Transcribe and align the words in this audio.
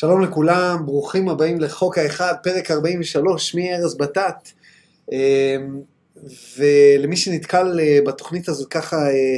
שלום 0.00 0.20
לכולם, 0.20 0.86
ברוכים 0.86 1.28
הבאים 1.28 1.60
לחוק 1.60 1.98
האחד, 1.98 2.34
פרק 2.42 2.70
43, 2.70 3.50
שמי 3.50 3.74
ארז 3.74 3.96
בטט. 3.96 4.48
אמ, 5.12 5.80
ולמי 6.58 7.16
שנתקל 7.16 7.80
אה, 7.80 7.98
בתוכנית 8.06 8.48
הזאת 8.48 8.68
ככה 8.68 8.96
אה, 8.96 9.36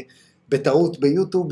בטעות 0.48 1.00
ביוטיוב, 1.00 1.48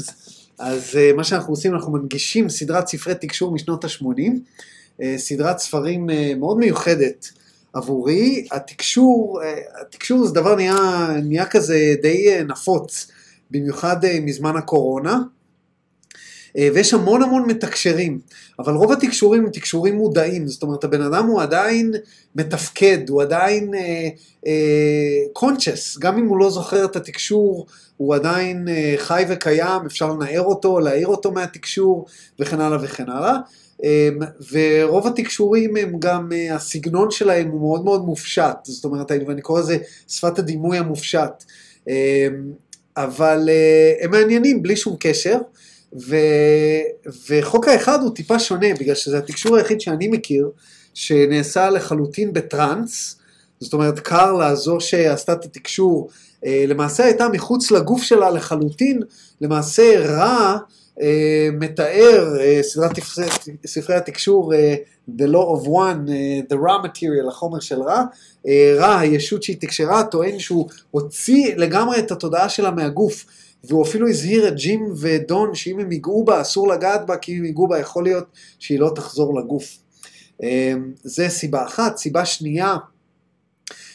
אז 0.59 0.97
אה, 0.97 1.13
מה 1.17 1.25
שאנחנו 1.25 1.53
עושים, 1.53 1.75
אנחנו 1.75 1.93
מנגישים 1.93 2.49
סדרת 2.49 2.89
ספרי 2.89 3.15
תקשור 3.15 3.55
משנות 3.55 3.85
ה-80, 3.85 5.03
סדרת 5.17 5.59
ספרים 5.59 6.09
מאוד 6.37 6.59
מיוחדת 6.59 7.29
עבורי. 7.73 8.47
התקשור, 8.53 9.41
התקשור 9.81 10.27
זה 10.27 10.35
דבר 10.35 10.55
נהיה, 10.55 11.09
נהיה 11.23 11.47
כזה 11.47 11.95
די 12.03 12.45
נפוץ, 12.49 13.11
במיוחד 13.51 13.97
מזמן 14.23 14.57
הקורונה. 14.57 15.19
אה, 16.59 16.69
ויש 16.75 16.95
המון 16.95 17.23
המון 17.23 17.47
מתקשרים, 17.47 18.19
אבל 18.59 18.75
רוב 18.75 18.93
התקשורים 18.93 19.45
הם 19.45 19.51
תקשורים 19.51 19.95
מודעים, 19.95 20.47
זאת 20.47 20.63
אומרת 20.63 20.85
הבן 20.85 21.03
אדם 21.03 21.27
הוא 21.27 21.43
עדיין 21.43 21.93
מתפקד, 22.35 23.09
הוא 23.09 23.23
עדיין 23.23 23.71
קונצ'ס, 25.33 25.95
uh, 25.95 25.99
uh, 25.99 26.01
גם 26.01 26.19
אם 26.19 26.27
הוא 26.27 26.39
לא 26.39 26.51
זוכר 26.51 26.85
את 26.85 26.97
התקשור, 26.97 27.67
הוא 27.97 28.15
עדיין 28.15 28.69
uh, 28.69 29.01
חי 29.01 29.25
וקיים, 29.29 29.87
אפשר 29.87 30.13
לנער 30.13 30.43
אותו, 30.43 30.81
להעיר 30.81 31.07
אותו 31.07 31.33
מהתקשור 31.33 32.07
וכן 32.39 32.61
הלאה 32.61 32.79
וכן 32.83 33.09
הלאה. 33.09 33.37
Um, 33.81 34.25
ורוב 34.53 35.07
התקשורים 35.07 35.77
הם 35.77 35.93
גם, 35.99 36.29
uh, 36.33 36.55
הסגנון 36.55 37.11
שלהם 37.11 37.49
הוא 37.49 37.61
מאוד 37.61 37.85
מאוד 37.85 38.05
מופשט, 38.05 38.57
זאת 38.63 38.85
אומרת, 38.85 39.11
ואני 39.27 39.43
קורא 39.43 39.61
לזה 39.61 39.79
שפת 40.09 40.39
הדימוי 40.39 40.79
המופשט. 40.79 41.45
Um, 41.79 41.91
אבל 42.97 43.49
uh, 43.49 44.05
הם 44.05 44.11
מעניינים 44.11 44.63
בלי 44.63 44.77
שום 44.77 44.97
קשר. 45.01 45.39
ו, 45.99 46.17
וחוק 47.29 47.69
האחד 47.69 48.03
הוא 48.03 48.15
טיפה 48.15 48.39
שונה, 48.39 48.75
בגלל 48.81 48.95
שזה 48.95 49.19
התקשור 49.19 49.57
היחיד 49.57 49.81
שאני 49.81 50.09
מכיר, 50.09 50.51
שנעשה 50.95 51.71
לחלוטין 51.71 52.33
בטראנס, 52.33 53.17
זאת 53.61 53.73
אומרת 53.73 53.99
קרלה, 53.99 54.55
זו 54.55 54.81
שעשתה 54.81 55.33
את 55.33 55.45
התקשור, 55.45 56.11
אה, 56.47 56.65
למעשה 56.69 57.05
הייתה 57.05 57.29
מחוץ 57.29 57.71
לגוף 57.71 58.03
שלה 58.03 58.31
לחלוטין, 58.31 59.01
למעשה 59.41 60.01
רע 60.07 60.59
אה, 61.01 61.49
מתאר 61.53 62.37
אה, 62.41 62.59
סדרת 62.63 62.91
ספרי 63.67 63.97
התקשור 63.97 64.53
The 65.09 65.27
Law 65.33 65.63
of 65.63 65.67
One, 65.67 66.09
The 66.51 66.57
Raw 66.57 66.87
Material, 66.87 67.29
החומר 67.29 67.61
של 67.61 67.83
רע, 67.83 68.05
רע, 68.77 68.99
הישות 68.99 69.43
שהיא 69.43 69.57
תקשרה, 69.61 70.05
טוען 70.05 70.39
שהוא 70.39 70.69
הוציא 70.91 71.55
לגמרי 71.57 71.99
את 71.99 72.11
התודעה 72.11 72.49
שלה 72.49 72.71
מהגוף. 72.71 73.25
והוא 73.65 73.85
אפילו 73.85 74.09
הזהיר 74.09 74.49
את 74.49 74.57
ג'ים 74.57 74.93
ודון 74.97 75.55
שאם 75.55 75.81
הם 75.81 75.93
ייגעו 75.93 76.25
בה 76.25 76.41
אסור 76.41 76.69
לגעת 76.69 77.07
בה, 77.07 77.17
כי 77.17 77.39
אם 77.39 77.45
ייגעו 77.45 77.69
בה 77.69 77.79
יכול 77.79 78.05
להיות 78.05 78.27
שהיא 78.59 78.79
לא 78.79 78.93
תחזור 78.95 79.41
לגוף. 79.41 79.79
אמ, 80.43 80.93
זה 81.03 81.29
סיבה 81.29 81.65
אחת. 81.67 81.97
סיבה 81.97 82.25
שנייה, 82.25 82.77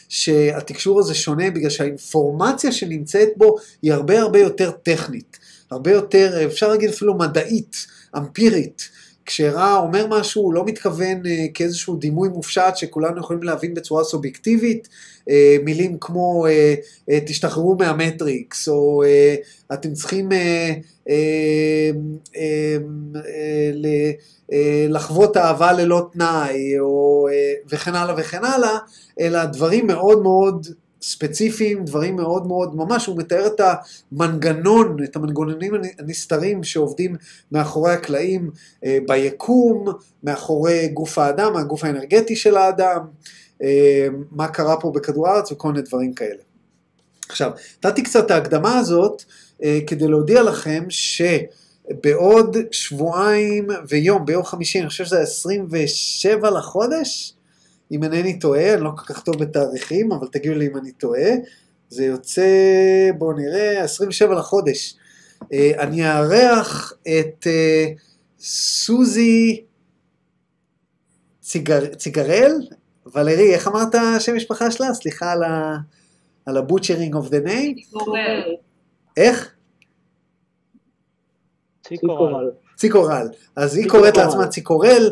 שהתקשור 0.08 1.00
הזה 1.00 1.14
שונה 1.14 1.50
בגלל 1.50 1.70
שהאינפורמציה 1.70 2.72
שנמצאת 2.72 3.28
בו 3.36 3.56
היא 3.82 3.92
הרבה 3.92 4.20
הרבה 4.20 4.38
יותר 4.38 4.70
טכנית, 4.70 5.38
הרבה 5.70 5.90
יותר, 5.90 6.46
אפשר 6.46 6.68
להגיד 6.68 6.90
אפילו 6.90 7.18
מדעית, 7.18 7.86
אמפירית. 8.16 8.88
כשרע 9.26 9.76
אומר 9.76 10.06
משהו 10.06 10.42
הוא 10.42 10.54
לא 10.54 10.64
מתכוון 10.64 11.22
uh, 11.22 11.28
כאיזשהו 11.54 11.96
דימוי 11.96 12.28
מופשט 12.28 12.76
שכולנו 12.76 13.20
יכולים 13.20 13.42
להבין 13.42 13.74
בצורה 13.74 14.04
סובייקטיבית, 14.04 14.88
uh, 15.20 15.32
מילים 15.64 15.96
כמו 16.00 16.46
uh, 16.46 17.10
uh, 17.10 17.14
תשתחררו 17.26 17.76
מהמטריקס, 17.78 18.68
או 18.68 19.02
uh, 19.04 19.74
אתם 19.74 19.92
צריכים 19.92 20.28
uh, 20.28 20.34
uh, 21.08 21.10
uh, 22.34 22.38
uh, 23.14 23.18
uh, 24.50 24.54
לחוות 24.88 25.36
אהבה 25.36 25.72
ללא 25.72 26.08
תנאי, 26.12 26.78
או, 26.78 27.26
uh, 27.28 27.68
וכן 27.72 27.94
הלאה 27.94 28.14
וכן 28.18 28.44
הלאה, 28.44 28.78
אלא 29.20 29.44
דברים 29.44 29.86
מאוד 29.86 30.22
מאוד 30.22 30.66
ספציפיים, 31.06 31.84
דברים 31.84 32.16
מאוד 32.16 32.46
מאוד, 32.46 32.76
ממש 32.76 33.06
הוא 33.06 33.16
מתאר 33.18 33.46
את 33.46 33.60
המנגנון, 33.60 34.96
את 35.04 35.16
המנגנונים 35.16 35.74
הנסתרים 35.98 36.64
שעובדים 36.64 37.16
מאחורי 37.52 37.92
הקלעים 37.92 38.50
אה, 38.84 38.98
ביקום, 39.08 39.86
מאחורי 40.24 40.88
גוף 40.88 41.18
האדם, 41.18 41.56
הגוף 41.56 41.84
האנרגטי 41.84 42.36
של 42.36 42.56
האדם, 42.56 42.98
אה, 43.62 44.06
מה 44.30 44.48
קרה 44.48 44.80
פה 44.80 44.90
בכדור 44.94 45.28
הארץ 45.28 45.52
וכל 45.52 45.68
מיני 45.68 45.82
דברים 45.82 46.14
כאלה. 46.14 46.42
עכשיו, 47.28 47.50
נתתי 47.84 48.02
קצת 48.02 48.30
ההקדמה 48.30 48.78
הזאת 48.78 49.22
אה, 49.62 49.78
כדי 49.86 50.08
להודיע 50.08 50.42
לכם 50.42 50.84
שבעוד 50.88 52.56
שבועיים 52.70 53.68
ויום, 53.88 54.26
ביום 54.26 54.44
חמישי, 54.44 54.80
אני 54.80 54.88
חושב 54.88 55.04
שזה 55.04 55.20
27 55.20 56.50
לחודש, 56.50 57.35
אם 57.92 58.04
אינני 58.04 58.38
טועה, 58.38 58.74
אני 58.74 58.84
לא 58.84 58.90
כל 58.96 59.14
כך 59.14 59.22
טוב 59.22 59.38
בתאריכים, 59.38 60.12
אבל 60.12 60.28
תגידו 60.28 60.54
לי 60.54 60.66
אם 60.66 60.76
אני 60.76 60.92
טועה. 60.92 61.30
זה 61.88 62.04
יוצא, 62.04 62.50
בואו 63.18 63.32
נראה, 63.32 63.82
27 63.82 64.34
לחודש. 64.34 64.96
אה, 65.52 65.72
אני 65.78 66.10
אארח 66.10 66.92
את 67.02 67.46
אה, 67.46 67.86
סוזי 68.38 69.64
ציגר, 71.40 71.94
ציגרל, 71.94 72.52
ולרי, 73.14 73.54
איך 73.54 73.68
אמרת 73.68 73.94
שם 74.18 74.36
משפחה 74.36 74.70
שלה? 74.70 74.94
סליחה 74.94 75.32
על, 75.32 75.42
ה, 75.42 75.76
על 76.46 76.56
הבוטשרינג 76.56 77.14
אוף 77.14 77.28
דה. 77.28 77.38
ציקורל. 77.74 78.54
איך? 79.16 79.54
ציקורל. 81.88 82.50
ציקורל. 82.76 83.28
אז 83.56 83.76
היא 83.76 83.88
קוראת 83.90 84.16
לעצמה 84.16 84.48
ציקורל. 84.48 85.10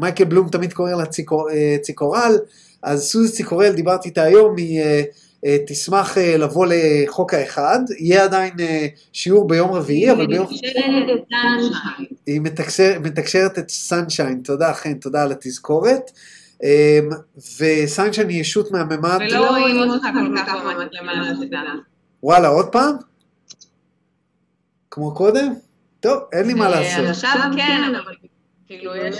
מייקל 0.00 0.24
בלום 0.24 0.48
תמיד 0.48 0.72
קורא 0.72 0.90
לה 0.90 1.06
ציקור, 1.06 1.50
אה, 1.50 1.76
ציקורל, 1.82 2.38
אז 2.82 3.02
סוזי 3.02 3.32
ציקורל, 3.32 3.72
דיברתי 3.72 4.08
איתה 4.08 4.22
היום, 4.22 4.56
היא 4.56 4.80
אה, 4.80 5.02
אה, 5.44 5.56
תשמח 5.66 6.18
לבוא 6.18 6.66
לחוק 6.70 7.34
האחד, 7.34 7.78
יהיה 7.98 8.24
עדיין 8.24 8.52
שיעור 9.12 9.48
ביום 9.48 9.72
רביעי, 9.72 10.12
אבל 10.12 10.26
ביום... 10.26 10.46
היא 12.26 12.40
מתקשר, 12.40 12.98
מתקשרת 13.00 13.58
את 13.58 13.70
סנשיין, 13.70 14.40
תודה 14.44 14.74
חן, 14.74 14.94
תודה 14.94 15.22
על 15.22 15.32
התזכורת. 15.32 16.10
וסנשיין 17.58 18.28
היא 18.28 18.40
ישות 18.40 18.70
מהממד... 18.70 19.18
ולא 19.30 19.50
רואים 19.50 19.90
אותך 19.90 20.02
כל 20.02 20.42
כך 20.46 20.54
למעלה, 20.92 21.72
וואלה, 22.22 22.48
עוד 22.48 22.66
פעם? 22.66 22.96
כמו 24.90 25.14
קודם? 25.14 25.52
טוב, 26.00 26.22
אין 26.32 26.46
לי 26.46 26.54
מה 26.54 26.68
לעשות. 26.68 27.04
עכשיו 27.08 27.50
כן, 27.56 27.92
אבל 28.04 28.14
כאילו 28.66 28.96
יש... 28.96 29.16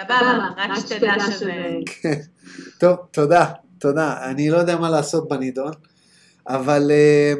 סבבה, 0.00 0.48
רק 0.56 0.70
שתדע 0.78 1.14
שזה... 1.30 1.52
טוב, 2.80 2.96
תודה, 3.10 3.52
תודה. 3.78 4.30
אני 4.30 4.50
לא 4.50 4.56
יודע 4.56 4.76
מה 4.76 4.90
לעשות 4.90 5.28
בנידון, 5.28 5.72
אבל 6.48 6.90
אה, 6.90 7.32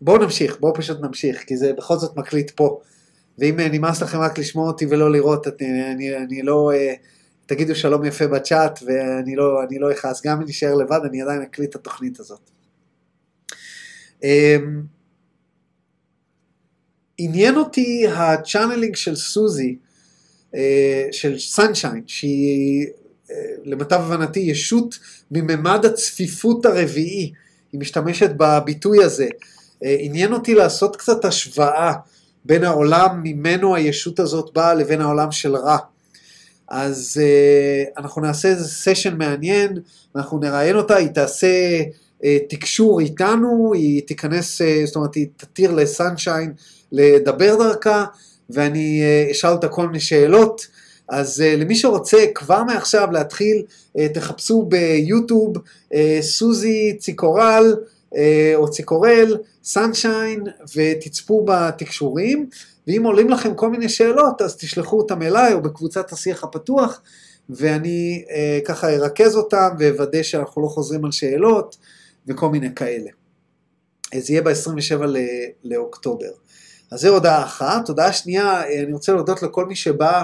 בואו 0.00 0.18
נמשיך, 0.18 0.60
בואו 0.60 0.74
פשוט 0.74 1.00
נמשיך, 1.00 1.44
כי 1.46 1.56
זה 1.56 1.72
בכל 1.72 1.96
זאת 1.96 2.16
מקליט 2.16 2.50
פה. 2.50 2.80
ואם 3.38 3.60
אה, 3.60 3.68
נמאס 3.68 4.02
לכם 4.02 4.18
רק 4.18 4.38
לשמוע 4.38 4.66
אותי 4.66 4.86
ולא 4.86 5.12
לראות, 5.12 5.46
אני, 5.46 5.92
אני, 5.92 6.16
אני 6.16 6.42
לא... 6.42 6.72
אה, 6.74 6.94
תגידו 7.46 7.74
שלום 7.74 8.04
יפה 8.04 8.26
בצ'אט, 8.26 8.78
ואני 8.86 9.36
לא, 9.36 9.62
לא 9.80 9.92
אכעס. 9.92 10.26
גם 10.26 10.40
אם 10.40 10.46
נשאר 10.48 10.74
לבד, 10.74 11.00
אני 11.04 11.22
עדיין 11.22 11.42
אקליט 11.42 11.70
את 11.70 11.74
התוכנית 11.74 12.20
הזאת. 12.20 12.50
עניין 17.18 17.56
אותי 17.56 18.06
ה 18.08 18.16
channeling 18.16 18.96
של 18.96 19.16
סוזי, 19.16 19.76
אה, 19.78 19.91
של 21.12 21.38
Sunshine, 21.38 22.02
שהיא 22.06 22.86
אה, 23.32 23.36
למיטב 23.64 24.00
הבנתי 24.00 24.40
ישות 24.40 24.98
מממד 25.30 25.84
הצפיפות 25.84 26.66
הרביעי, 26.66 27.32
היא 27.72 27.80
משתמשת 27.80 28.30
בביטוי 28.36 29.04
הזה. 29.04 29.28
אה, 29.84 29.96
עניין 29.98 30.32
אותי 30.32 30.54
לעשות 30.54 30.96
קצת 30.96 31.24
השוואה 31.24 31.92
בין 32.44 32.64
העולם 32.64 33.20
ממנו 33.22 33.74
הישות 33.74 34.20
הזאת 34.20 34.50
באה 34.54 34.74
לבין 34.74 35.00
העולם 35.00 35.32
של 35.32 35.56
רא. 35.56 35.78
אז 36.68 37.20
אנחנו 37.96 38.22
נעשה 38.22 38.48
איזה 38.48 38.68
סשן 38.68 39.18
מעניין, 39.18 39.78
אנחנו 40.16 40.38
נראיין 40.38 40.76
אותה, 40.76 40.96
היא 40.96 41.08
תעשה 41.08 41.82
תקשור 42.48 43.00
איתנו, 43.00 43.72
היא 43.74 44.02
תיכנס, 44.06 44.60
זאת 44.84 44.96
אומרת 44.96 45.14
היא 45.14 45.26
תתיר 45.36 45.70
לסנשיין 45.70 46.52
לדבר 46.92 47.56
דרכה, 47.56 48.04
ואני 48.50 49.02
אה, 49.02 49.30
אשאל 49.30 49.50
אותה 49.50 49.68
כל 49.68 49.86
מיני 49.86 50.00
שאלות. 50.00 50.66
אז 51.08 51.40
uh, 51.40 51.60
למי 51.60 51.76
שרוצה 51.76 52.24
כבר 52.34 52.62
מעכשיו 52.64 53.08
להתחיל, 53.12 53.64
uh, 53.68 54.00
תחפשו 54.14 54.62
ביוטיוב 54.62 55.56
uh, 55.56 55.96
סוזי 56.20 56.96
ציקורל 56.98 57.74
uh, 58.14 58.16
או 58.54 58.70
ציקורל, 58.70 59.36
סנשיין, 59.64 60.44
ותצפו 60.76 61.44
בתקשורים, 61.48 62.48
ואם 62.86 63.02
עולים 63.04 63.28
לכם 63.28 63.54
כל 63.54 63.70
מיני 63.70 63.88
שאלות, 63.88 64.42
אז 64.42 64.56
תשלחו 64.56 64.98
אותם 64.98 65.22
אליי 65.22 65.52
או 65.52 65.62
בקבוצת 65.62 66.12
השיח 66.12 66.44
הפתוח, 66.44 67.00
ואני 67.50 68.24
uh, 68.26 68.66
ככה 68.66 68.88
ארכז 68.88 69.36
אותם 69.36 69.68
ואוודא 69.78 70.22
שאנחנו 70.22 70.62
לא 70.62 70.68
חוזרים 70.68 71.04
על 71.04 71.12
שאלות 71.12 71.76
וכל 72.26 72.48
מיני 72.48 72.74
כאלה. 72.74 73.10
זה 74.14 74.32
יהיה 74.32 74.42
ב-27 74.42 75.02
לאוקטובר. 75.64 76.30
אז 76.92 77.00
זו 77.00 77.08
הודעה 77.08 77.42
אחת. 77.42 77.88
הודעה 77.88 78.12
שנייה, 78.12 78.62
אה, 78.62 78.82
אני 78.82 78.92
רוצה 78.92 79.12
להודות 79.12 79.42
לכל 79.42 79.66
מי 79.66 79.76
שבא 79.76 80.22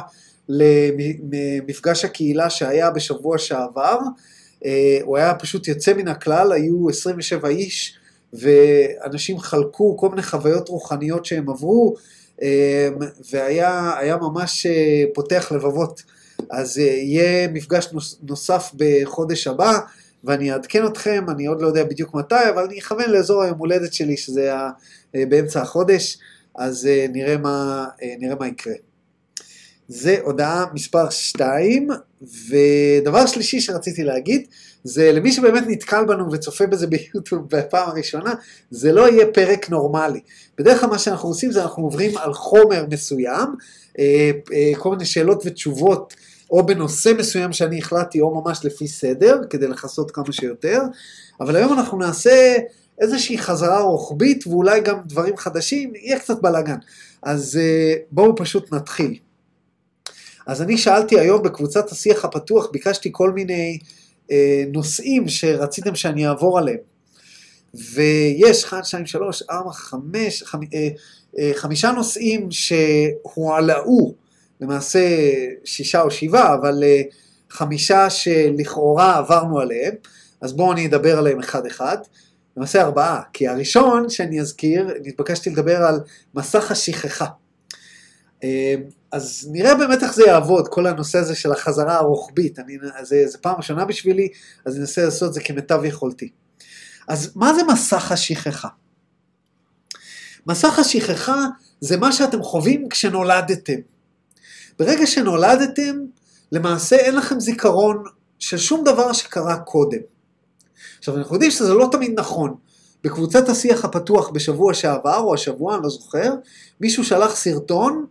למפגש 0.49 2.05
הקהילה 2.05 2.51
שהיה 2.51 2.91
בשבוע 2.91 3.39
שעבר. 3.39 3.99
אה, 4.65 4.99
הוא 5.03 5.17
היה 5.17 5.35
פשוט 5.35 5.69
יוצא 5.69 5.93
מן 5.95 6.09
הכלל, 6.09 6.53
היו 6.53 6.89
27 6.89 7.49
איש, 7.49 7.99
ואנשים 8.33 9.39
חלקו 9.39 9.97
כל 9.97 10.09
מיני 10.09 10.23
חוויות 10.23 10.69
רוחניות 10.69 11.25
שהם 11.25 11.51
עברו, 11.51 11.95
אה, 12.43 12.89
והיה 13.33 14.17
ממש 14.21 14.67
פותח 15.15 15.53
לבבות. 15.55 16.03
אז 16.51 16.79
יהיה 16.79 17.49
מפגש 17.49 17.89
נוסף 18.23 18.73
בחודש 18.77 19.47
הבא, 19.47 19.79
ואני 20.25 20.53
אעדכן 20.53 20.87
אתכם, 20.87 21.25
אני 21.31 21.47
עוד 21.47 21.63
לא 21.63 21.67
יודע 21.67 21.85
בדיוק 21.85 22.15
מתי, 22.15 22.49
אבל 22.55 22.65
אני 22.65 22.79
אכוון 22.79 23.11
לאזור 23.11 23.43
היום 23.43 23.59
הולדת 23.59 23.93
שלי, 23.93 24.17
שזה 24.17 24.43
היה 24.43 24.71
באמצע 25.15 25.63
החודש, 25.63 26.19
אז 26.59 26.89
נראה 27.13 27.37
מה, 27.37 27.87
נראה 28.19 28.35
מה 28.41 28.49
יקרה. 28.49 28.75
זה 29.89 30.17
הודעה 30.23 30.65
מספר 30.75 31.11
2, 31.11 31.89
ודבר 32.49 33.27
שלישי 33.27 33.61
שרציתי 33.61 34.05
להגיד, 34.05 34.47
זה 34.85 35.13
למי 35.13 35.33
שבאמת 35.33 35.65
נתקל 35.67 36.05
בנו 36.05 36.33
וצופה 36.33 36.67
בזה 36.67 36.87
ביוטיוב 36.87 37.49
בפעם 37.51 37.89
הראשונה, 37.89 38.35
זה 38.71 38.93
לא 38.93 39.09
יהיה 39.09 39.27
פרק 39.35 39.71
נורמלי. 39.71 40.21
בדרך 40.59 40.81
כלל 40.81 40.91
מה 40.91 40.99
שאנחנו 40.99 41.29
עושים 41.29 41.53
זה 41.53 41.63
אנחנו 41.63 41.83
עוברים 41.83 42.19
על 42.19 42.33
חומר 42.35 42.85
מסוים, 42.91 43.55
אה, 43.99 44.31
כל 44.79 44.91
מיני 44.91 45.05
שאלות 45.05 45.43
ותשובות, 45.47 46.15
או 46.51 46.67
בנושא 46.67 47.13
מסוים 47.19 47.53
שאני 47.53 47.79
החלטתי, 47.79 48.21
או 48.21 48.43
ממש 48.43 48.65
לפי 48.65 48.89
סדר, 48.89 49.41
כדי 49.51 49.69
לכסות 49.69 50.11
כמה 50.11 50.33
שיותר, 50.33 50.81
אבל 51.41 51.57
היום 51.57 51.73
אנחנו 51.73 51.99
נעשה 51.99 52.57
איזושהי 53.01 53.39
חזרה 53.39 53.81
רוחבית, 53.81 54.47
ואולי 54.47 54.81
גם 54.81 54.99
דברים 55.07 55.37
חדשים, 55.37 55.93
יהיה 55.95 56.19
קצת 56.19 56.43
בלאגן. 56.43 56.79
אז 57.23 57.59
אה, 57.61 57.95
בואו 58.11 58.37
פשוט 58.37 58.73
נתחיל. 58.73 59.19
אז 60.47 60.63
אני 60.63 60.79
שאלתי 60.79 61.21
היום 61.21 61.43
בקבוצת 61.43 61.93
השיח 61.93 62.25
הפתוח, 62.25 62.71
ביקשתי 62.73 63.09
כל 63.13 63.31
מיני 63.31 63.79
אה, 64.31 64.65
נושאים 64.73 65.29
שרציתם 65.29 65.95
שאני 65.95 66.27
אעבור 66.29 66.59
עליהם. 66.59 66.79
ויש 67.75 68.65
1, 68.65 68.85
2, 68.85 69.07
3, 69.07 69.43
4, 69.51 69.73
5, 69.73 70.43
5 70.43 70.69
חמישה 71.55 71.91
נושאים 71.91 72.49
שהועלאו, 72.51 74.15
למעשה 74.61 75.01
שישה 75.65 76.03
או 76.03 76.11
שבעה, 76.11 76.55
אבל 76.55 76.85
אה, 76.85 77.03
חמישה 77.51 78.11
שלכאורה 78.11 79.17
עברנו 79.19 79.61
עליהם, 79.61 79.95
אז 80.41 80.53
בואו 80.53 80.73
אני 80.73 80.87
אדבר 80.87 81.19
עליהם 81.19 81.39
אחד-אחד. 81.39 81.97
למעשה 82.59 82.83
ארבעה, 82.83 83.23
כי 83.33 83.49
הראשון 83.49 84.11
שאני 84.11 84.41
אזכיר, 84.41 84.89
נתבקשתי 85.05 85.51
לדבר 85.51 85.77
על 85.77 86.01
מסך 86.35 86.71
השכחה. 86.71 87.27
אה, 88.45 88.75
אז 89.13 89.49
נראה 89.53 89.75
באמת 89.75 90.03
איך 90.03 90.15
זה 90.15 90.25
יעבוד, 90.27 90.69
כל 90.69 90.87
הנושא 90.87 91.19
הזה 91.19 91.35
של 91.35 91.53
החזרה 91.53 91.97
הרוחבית. 91.97 92.59
אני, 92.59 92.79
זה, 93.03 93.27
זה 93.27 93.39
פעם 93.39 93.57
ראשונה 93.57 93.85
בשבילי, 93.85 94.29
אז 94.65 94.75
אני 94.75 94.81
אנסה 94.81 95.05
לעשות 95.05 95.29
את 95.29 95.35
זה 95.35 95.41
כמיטב 95.41 95.85
יכולתי. 95.85 96.31
אז 97.09 97.33
מה 97.35 97.55
זה 97.55 97.63
מסך 97.65 98.13
השכחה? 98.13 98.69
מסך 100.47 100.79
השכחה 100.79 101.47
זה 101.81 101.97
מה 101.97 102.13
שאתם 102.13 102.43
חווים 102.43 102.89
כשנולדתם. 102.89 103.79
ברגע 104.79 105.07
שנולדתם, 105.07 105.97
למעשה 106.53 106.97
אין 106.97 107.17
לכם 107.17 107.41
זיכרון 107.41 108.05
של 108.39 108.59
שום 108.59 108.85
דבר 108.85 109.13
שקרה 109.13 109.59
קודם. 109.59 110.18
עכשיו, 110.99 111.17
אנחנו 111.17 111.35
יודעים 111.35 111.51
שזה 111.51 111.75
לא 111.75 111.89
תמיד 111.93 112.21
נכון. 112.21 112.55
בקבוצת 113.05 113.49
השיח 113.49 113.85
הפתוח 113.85 114.31
בשבוע 114.31 114.75
שעבר, 114.75 115.19
או 115.19 115.35
השבוע, 115.35 115.75
אני 115.75 115.83
לא 115.83 115.89
זוכר, 115.89 116.35
מישהו 116.81 117.05
שלח 117.05 117.37
סרטון 117.37 118.07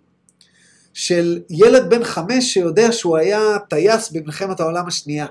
של 0.93 1.39
ילד 1.49 1.89
בן 1.89 2.03
חמש 2.03 2.53
שיודע 2.53 2.91
שהוא 2.91 3.17
היה 3.17 3.57
טייס 3.69 4.11
במלחמת 4.11 4.59
העולם 4.59 4.87
השנייה. 4.87 5.25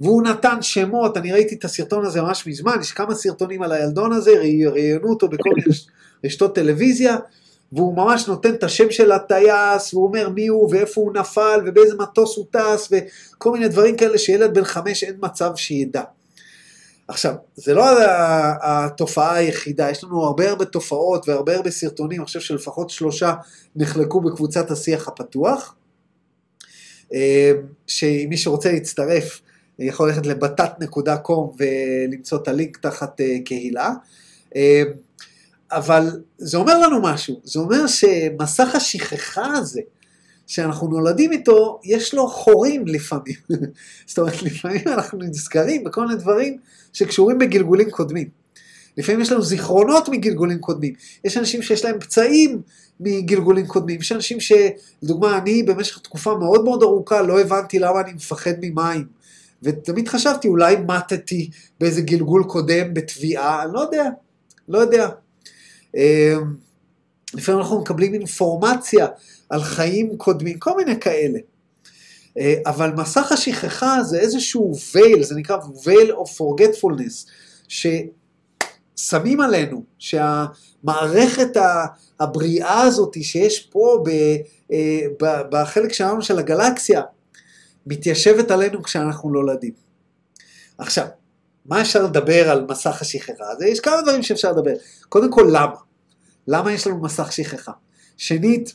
והוא 0.00 0.22
נתן 0.22 0.62
שמות, 0.62 1.16
אני 1.16 1.32
ראיתי 1.32 1.54
את 1.54 1.64
הסרטון 1.64 2.04
הזה 2.04 2.22
ממש 2.22 2.46
מזמן, 2.46 2.76
יש 2.80 2.92
כמה 2.92 3.14
סרטונים 3.14 3.62
על 3.62 3.72
הילדון 3.72 4.12
הזה, 4.12 4.30
ראיינו 4.30 5.08
אותו 5.08 5.28
בכל 5.28 5.50
מיני 5.56 5.76
רשתות 6.24 6.54
טלוויזיה, 6.54 7.16
והוא 7.72 7.96
ממש 7.96 8.28
נותן 8.28 8.54
את 8.54 8.64
השם 8.64 8.90
של 8.90 9.12
הטייס, 9.12 9.94
והוא 9.94 10.06
אומר 10.06 10.28
מי 10.28 10.46
הוא 10.46 10.68
ואיפה 10.70 11.00
הוא 11.00 11.12
נפל 11.12 11.60
ובאיזה 11.66 11.96
מטוס 11.96 12.36
הוא 12.36 12.46
טס, 12.50 12.88
וכל 12.90 13.52
מיני 13.52 13.68
דברים 13.68 13.96
כאלה 13.96 14.18
שילד 14.18 14.54
בן 14.54 14.64
חמש 14.64 15.04
אין 15.04 15.14
מצב 15.20 15.50
שידע. 15.56 16.02
עכשיו, 17.10 17.34
זה 17.54 17.74
לא 17.74 17.84
התופעה 18.62 19.34
היחידה, 19.34 19.90
יש 19.90 20.04
לנו 20.04 20.24
הרבה 20.24 20.50
הרבה 20.50 20.64
תופעות 20.64 21.28
והרבה 21.28 21.56
הרבה 21.56 21.70
סרטונים, 21.70 22.20
אני 22.20 22.26
חושב 22.26 22.40
שלפחות 22.40 22.90
שלושה 22.90 23.34
נחלקו 23.76 24.20
בקבוצת 24.20 24.70
השיח 24.70 25.08
הפתוח, 25.08 25.74
אה, 27.14 27.52
שמי 27.86 28.36
שרוצה 28.36 28.72
להצטרף 28.72 29.40
יכול 29.78 30.08
ללכת 30.08 30.26
לבתת.com 30.26 31.32
ולמצוא 31.58 32.38
את 32.38 32.48
הלינק 32.48 32.76
תחת 32.76 33.20
אה, 33.20 33.36
קהילה. 33.44 33.90
אה, 34.56 34.82
אבל 35.72 36.20
זה 36.38 36.56
אומר 36.56 36.78
לנו 36.78 37.02
משהו, 37.02 37.40
זה 37.44 37.60
אומר 37.60 37.86
שמסך 37.86 38.74
השכחה 38.74 39.46
הזה, 39.46 39.80
שאנחנו 40.50 40.88
נולדים 40.88 41.32
איתו, 41.32 41.80
יש 41.84 42.14
לו 42.14 42.28
חורים 42.28 42.86
לפעמים. 42.86 43.34
זאת 44.06 44.18
אומרת, 44.18 44.42
לפעמים 44.42 44.82
אנחנו 44.86 45.18
נזכרים 45.18 45.84
בכל 45.84 46.06
מיני 46.06 46.20
דברים 46.20 46.58
שקשורים 46.92 47.38
בגלגולים 47.38 47.90
קודמים. 47.90 48.28
לפעמים 48.96 49.20
יש 49.20 49.32
לנו 49.32 49.42
זיכרונות 49.42 50.08
מגלגולים 50.08 50.58
קודמים. 50.58 50.94
יש 51.24 51.36
אנשים 51.36 51.62
שיש 51.62 51.84
להם 51.84 52.00
פצעים 52.00 52.62
מגלגולים 53.00 53.66
קודמים. 53.66 54.00
יש 54.00 54.12
אנשים 54.12 54.38
שלדוגמה, 54.40 55.38
אני 55.38 55.62
במשך 55.62 55.98
תקופה 55.98 56.34
מאוד 56.34 56.64
מאוד 56.64 56.82
ארוכה 56.82 57.22
לא 57.22 57.40
הבנתי 57.40 57.78
למה 57.78 58.00
אני 58.00 58.12
מפחד 58.12 58.54
ממים. 58.60 59.04
ותמיד 59.62 60.08
חשבתי, 60.08 60.48
אולי 60.48 60.76
מתתי 60.88 61.50
באיזה 61.80 62.02
גלגול 62.02 62.44
קודם 62.44 62.94
בתביעה, 62.94 63.62
אני 63.62 63.72
לא 63.72 63.80
יודע, 63.80 64.04
לא 64.68 64.78
יודע. 64.78 65.08
אמ, 65.94 66.00
לפעמים 67.34 67.60
אנחנו 67.60 67.80
מקבלים 67.80 68.14
אינפורמציה 68.14 69.06
על 69.50 69.62
חיים 69.62 70.16
קודמים, 70.16 70.58
כל 70.58 70.76
מיני 70.76 71.00
כאלה. 71.00 71.38
אה, 72.38 72.54
אבל 72.66 72.92
מסך 72.96 73.32
השכחה 73.32 74.02
זה 74.02 74.18
איזשהו 74.18 74.74
וייל, 74.94 75.22
זה 75.22 75.34
נקרא 75.34 75.56
וייל 75.84 76.12
of 76.12 76.28
forgetfulness, 76.28 77.30
ששמים 77.68 79.40
עלינו, 79.40 79.84
שהמערכת 79.98 81.56
הבריאה 82.20 82.82
הזאת 82.82 83.16
שיש 83.22 83.60
פה 83.60 84.04
אה, 84.72 85.00
בחלק 85.50 85.92
שלנו 85.92 86.22
של 86.22 86.38
הגלקסיה, 86.38 87.02
מתיישבת 87.86 88.50
עלינו 88.50 88.82
כשאנחנו 88.82 89.30
נולדים. 89.30 89.72
עכשיו, 90.78 91.06
מה 91.66 91.80
אפשר 91.80 92.02
לדבר 92.02 92.50
על 92.50 92.66
מסך 92.68 93.02
השכחה? 93.02 93.44
אז 93.44 93.62
יש 93.62 93.80
כמה 93.80 94.02
דברים 94.02 94.22
שאפשר 94.22 94.52
לדבר. 94.52 94.72
קודם 95.08 95.30
כל, 95.30 95.48
למה? 95.52 95.76
למה 96.48 96.72
יש 96.72 96.86
לנו 96.86 97.02
מסך 97.02 97.32
שכחה? 97.32 97.72
שנית, 98.16 98.74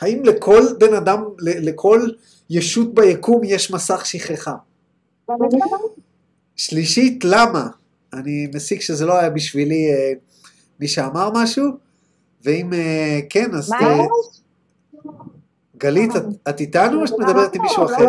האם 0.00 0.24
לכל 0.24 0.62
בן 0.78 0.94
אדם, 0.94 1.24
לכל 1.38 2.08
ישות 2.50 2.94
ביקום 2.94 3.40
יש 3.44 3.70
מסך 3.70 4.06
שכחה? 4.06 4.54
שלישית, 6.56 7.24
למה? 7.24 7.66
אני 8.12 8.46
מסיק 8.54 8.80
שזה 8.80 9.06
לא 9.06 9.18
היה 9.18 9.30
בשבילי 9.30 9.90
אה, 9.90 10.12
מי 10.80 10.88
שאמר 10.88 11.30
משהו, 11.34 11.64
ואם 12.44 12.72
אה, 12.72 13.20
כן, 13.30 13.54
אז... 13.54 13.72
אה, 13.72 13.98
גלית, 15.76 16.16
את, 16.16 16.22
את 16.48 16.60
איתנו 16.60 17.02
או 17.02 17.06
שאת 17.06 17.18
מדברת 17.18 17.54
עם 17.54 17.62
מישהו 17.62 17.84
אחר? 17.84 18.08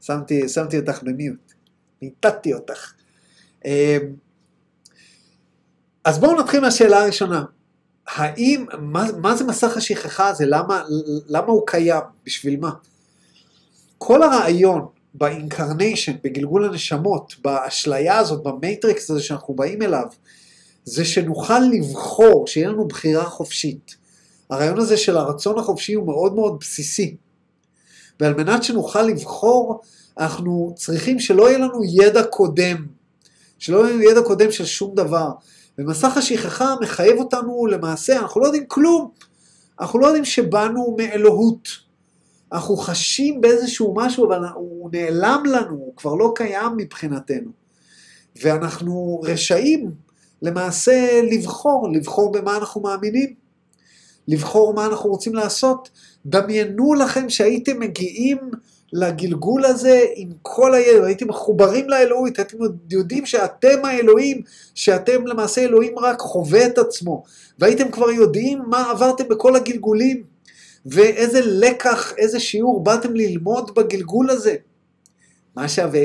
שמתי, 0.00 0.48
שמתי 0.48 0.78
אותך 0.78 1.02
במיוט, 1.02 1.52
ניתתי 2.02 2.54
אותך. 2.54 2.92
אה, 3.64 3.98
אז 6.04 6.18
בואו 6.18 6.40
נתחיל 6.40 6.60
מהשאלה 6.60 7.02
הראשונה. 7.02 7.44
האם, 8.08 8.66
מה, 8.78 9.06
מה 9.18 9.36
זה 9.36 9.44
מסך 9.44 9.76
השכחה 9.76 10.28
הזה? 10.28 10.44
למה, 10.46 10.82
למה 11.26 11.46
הוא 11.46 11.66
קיים? 11.66 12.02
בשביל 12.26 12.60
מה? 12.60 12.70
כל 13.98 14.22
הרעיון 14.22 14.86
ב 15.14 15.21
incarnation, 15.21 16.12
בגלגול 16.24 16.64
הנשמות, 16.64 17.34
באשליה 17.42 18.18
הזאת, 18.18 18.42
ב 18.42 18.52
matrix 18.52 19.10
הזה 19.10 19.22
שאנחנו 19.22 19.54
באים 19.54 19.82
אליו, 19.82 20.06
זה 20.84 21.04
שנוכל 21.04 21.58
לבחור, 21.58 22.46
שיהיה 22.46 22.68
לנו 22.68 22.88
בחירה 22.88 23.24
חופשית. 23.24 23.96
הרעיון 24.50 24.78
הזה 24.78 24.96
של 24.96 25.16
הרצון 25.16 25.58
החופשי 25.58 25.94
הוא 25.94 26.06
מאוד 26.06 26.34
מאוד 26.34 26.56
בסיסי. 26.60 27.16
ועל 28.20 28.34
מנת 28.34 28.62
שנוכל 28.62 29.02
לבחור, 29.02 29.80
אנחנו 30.18 30.72
צריכים 30.76 31.20
שלא 31.20 31.48
יהיה 31.48 31.58
לנו 31.58 31.80
ידע 31.84 32.22
קודם, 32.22 32.86
שלא 33.58 33.78
יהיה 33.78 33.94
לנו 33.94 34.02
ידע 34.02 34.22
קודם 34.22 34.52
של 34.52 34.64
שום 34.64 34.94
דבר. 34.94 35.30
ומסך 35.82 36.16
השכחה 36.16 36.74
מחייב 36.80 37.18
אותנו 37.18 37.66
למעשה, 37.66 38.18
אנחנו 38.18 38.40
לא 38.40 38.46
יודעים 38.46 38.64
כלום. 38.68 39.10
אנחנו 39.80 39.98
לא 39.98 40.06
יודעים 40.06 40.24
שבאנו 40.24 40.96
מאלוהות. 40.98 41.68
אנחנו 42.52 42.76
חשים 42.76 43.40
באיזשהו 43.40 43.94
משהו, 43.96 44.26
אבל 44.26 44.44
הוא 44.54 44.90
נעלם 44.92 45.42
לנו, 45.46 45.74
הוא 45.74 45.96
כבר 45.96 46.14
לא 46.14 46.32
קיים 46.34 46.76
מבחינתנו. 46.76 47.50
ואנחנו 48.42 49.20
רשאים 49.24 49.90
למעשה 50.42 51.20
לבחור, 51.30 51.88
לבחור 51.92 52.32
במה 52.32 52.56
אנחנו 52.56 52.80
מאמינים. 52.80 53.34
לבחור 54.28 54.74
מה 54.74 54.86
אנחנו 54.86 55.10
רוצים 55.10 55.34
לעשות. 55.34 55.90
דמיינו 56.26 56.94
לכם 56.94 57.28
שהייתם 57.28 57.80
מגיעים 57.80 58.38
לגלגול 58.92 59.64
הזה 59.64 60.04
עם 60.14 60.28
כל 60.42 60.74
הידע, 60.74 61.06
הייתם 61.06 61.28
מחוברים 61.28 61.88
לאלוהות, 61.88 62.38
הייתם 62.38 62.58
יודעים 62.90 63.26
שאתם 63.26 63.84
האלוהים, 63.84 64.42
שאתם 64.74 65.26
למעשה 65.26 65.60
אלוהים 65.60 65.98
רק 65.98 66.20
חווה 66.20 66.66
את 66.66 66.78
עצמו, 66.78 67.22
והייתם 67.58 67.90
כבר 67.90 68.10
יודעים 68.10 68.62
מה 68.66 68.90
עברתם 68.90 69.28
בכל 69.28 69.56
הגלגולים, 69.56 70.22
ואיזה 70.86 71.40
לקח, 71.44 72.12
איזה 72.18 72.40
שיעור 72.40 72.84
באתם 72.84 73.14
ללמוד 73.14 73.74
בגלגול 73.74 74.30
הזה. 74.30 74.54
מה 75.56 75.68
שווה? 75.68 76.04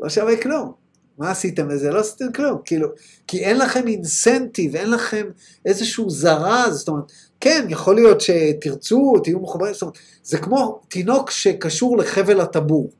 לא 0.00 0.08
שווה 0.08 0.36
כלום. 0.42 0.72
מה 1.18 1.30
עשיתם 1.30 1.68
בזה? 1.68 1.90
לא 1.90 2.00
עשיתם 2.00 2.32
כלום, 2.32 2.58
כאילו, 2.64 2.88
כי 3.26 3.44
אין 3.44 3.58
לכם 3.58 3.88
אינסנטיב, 3.88 4.76
אין 4.76 4.90
לכם 4.90 5.26
איזשהו 5.64 6.10
זרז, 6.10 6.74
זאת 6.74 6.88
אומרת, 6.88 7.12
כן, 7.44 7.66
יכול 7.68 7.94
להיות 7.94 8.20
שתרצו, 8.20 9.14
תהיו 9.24 9.40
מחוברים, 9.40 9.72
זאת 9.72 9.82
אומרת, 9.82 9.98
זה 10.22 10.38
כמו 10.38 10.80
תינוק 10.88 11.30
שקשור 11.30 11.98
לחבל 11.98 12.40
הטבור. 12.40 12.90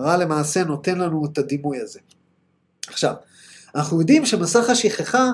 רע 0.00 0.16
למעשה 0.16 0.64
נותן 0.64 0.98
לנו 0.98 1.26
את 1.32 1.38
הדימוי 1.38 1.80
הזה. 1.80 1.98
עכשיו, 2.86 3.14
אנחנו 3.74 4.00
יודעים 4.00 4.26
שמסך 4.26 4.70
השכחה 4.70 5.30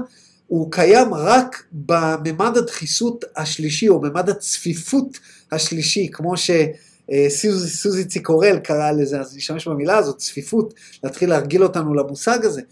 הוא 0.47 0.73
קיים 0.73 1.15
רק 1.15 1.65
בממד 1.73 2.57
הדחיסות 2.57 3.25
השלישי, 3.37 3.89
או 3.89 4.00
ממד 4.00 4.29
הצפיפות 4.31 5.19
השלישי, 5.53 6.09
כמו 6.12 6.35
שסוזי 6.37 8.05
ציקורל 8.05 8.59
קרא 8.59 8.91
לזה, 8.91 9.21
אז 9.21 9.37
נשתמש 9.37 9.69
במילה 9.69 9.99
הזאת, 9.99 10.19
צפיפות, 10.19 10.75
להתחיל 11.05 11.31
להרגיל 11.31 11.62
אותנו 11.62 11.95
למושג 11.95 12.45
הזה. 12.45 12.62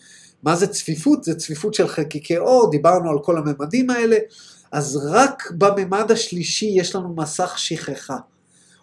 מה 0.43 0.57
זה 0.57 0.67
צפיפות? 0.67 1.25
זה 1.25 1.35
צפיפות 1.35 1.75
של 1.75 1.89
חלקיקי 1.89 2.39
אור, 2.39 2.71
דיברנו 2.71 3.11
על 3.11 3.19
כל 3.23 3.39
הממדים 3.39 3.91
האלה. 3.91 4.17
אז 4.73 5.01
רק 5.11 5.51
בממד 5.51 6.11
השלישי 6.11 6.67
יש 6.67 6.95
לנו 6.95 7.15
מסך 7.17 7.55
שכחה. 7.59 8.17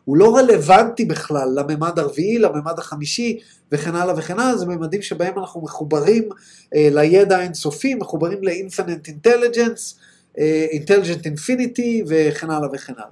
הוא 0.05 0.17
לא 0.17 0.35
רלוונטי 0.35 1.05
בכלל 1.05 1.49
לממד 1.55 1.99
הרביעי, 1.99 2.37
לממד 2.37 2.79
החמישי 2.79 3.39
וכן 3.71 3.95
הלאה 3.95 4.13
וכן 4.17 4.39
הלאה, 4.39 4.57
זה 4.57 4.65
ממדים 4.65 5.01
שבהם 5.01 5.39
אנחנו 5.39 5.61
מחוברים 5.61 6.29
אה, 6.75 6.89
לידע 6.91 7.37
האינסופי, 7.37 7.95
מחוברים 7.95 8.43
ל-infinite 8.43 9.09
intelligence, 9.09 9.95
אה, 10.39 10.67
intelligent 10.71 11.21
infinity 11.23 12.03
וכן 12.07 12.49
הלאה 12.49 12.69
וכן 12.73 12.93
הלאה. 12.97 13.09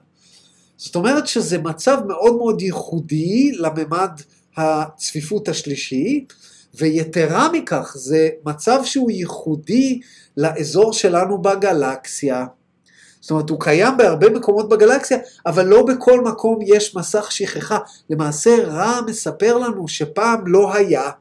זאת 0.78 0.96
אומרת 0.96 1.28
שזה 1.28 1.58
מצב 1.58 1.98
מאוד 2.08 2.36
מאוד 2.38 2.62
ייחודי 2.62 3.52
לממד 3.52 4.12
הצפיפות 4.58 5.50
השלישי, 5.50 6.26
ויתרה 6.76 7.52
מכך 7.52 7.96
זה 7.98 8.30
מצב 8.46 8.80
שהוא 8.84 9.12
ייחודי 9.12 10.00
לאזור 10.38 10.94
שלנו 10.94 11.42
בגלקסיה. 11.42 12.46
זאת 13.24 13.32
אומרת, 13.32 13.50
הוא 13.50 13.60
קיים 13.60 13.98
בהרבה 13.98 14.30
מקומות 14.30 14.70
בגלקסיה, 14.70 15.18
אבל 15.46 15.66
לא 15.66 15.86
בכל 15.86 16.22
מקום 16.22 16.60
יש 16.62 16.96
מסך 16.96 17.32
שכחה. 17.32 17.78
למעשה, 18.10 18.56
רע 18.68 19.00
מספר 19.08 19.58
לנו 19.58 19.88
שפעם 19.88 20.48
לא 20.48 20.74
היה 20.74 21.12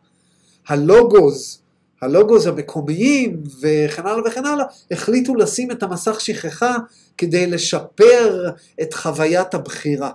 הלוגוז, 0.69 1.63
הלוגוז 2.03 2.47
המקומיים 2.47 3.43
וכן 3.61 4.07
הלאה 4.07 4.23
וכן 4.27 4.47
הלאה, 4.47 4.65
החליטו 4.91 5.35
לשים 5.35 5.71
את 5.71 5.83
המסך 5.83 6.21
שכחה 6.21 6.77
כדי 7.19 7.47
לשפר 7.47 8.51
את 8.83 8.95
חוויית 8.95 9.55
הבחירה. 9.55 10.11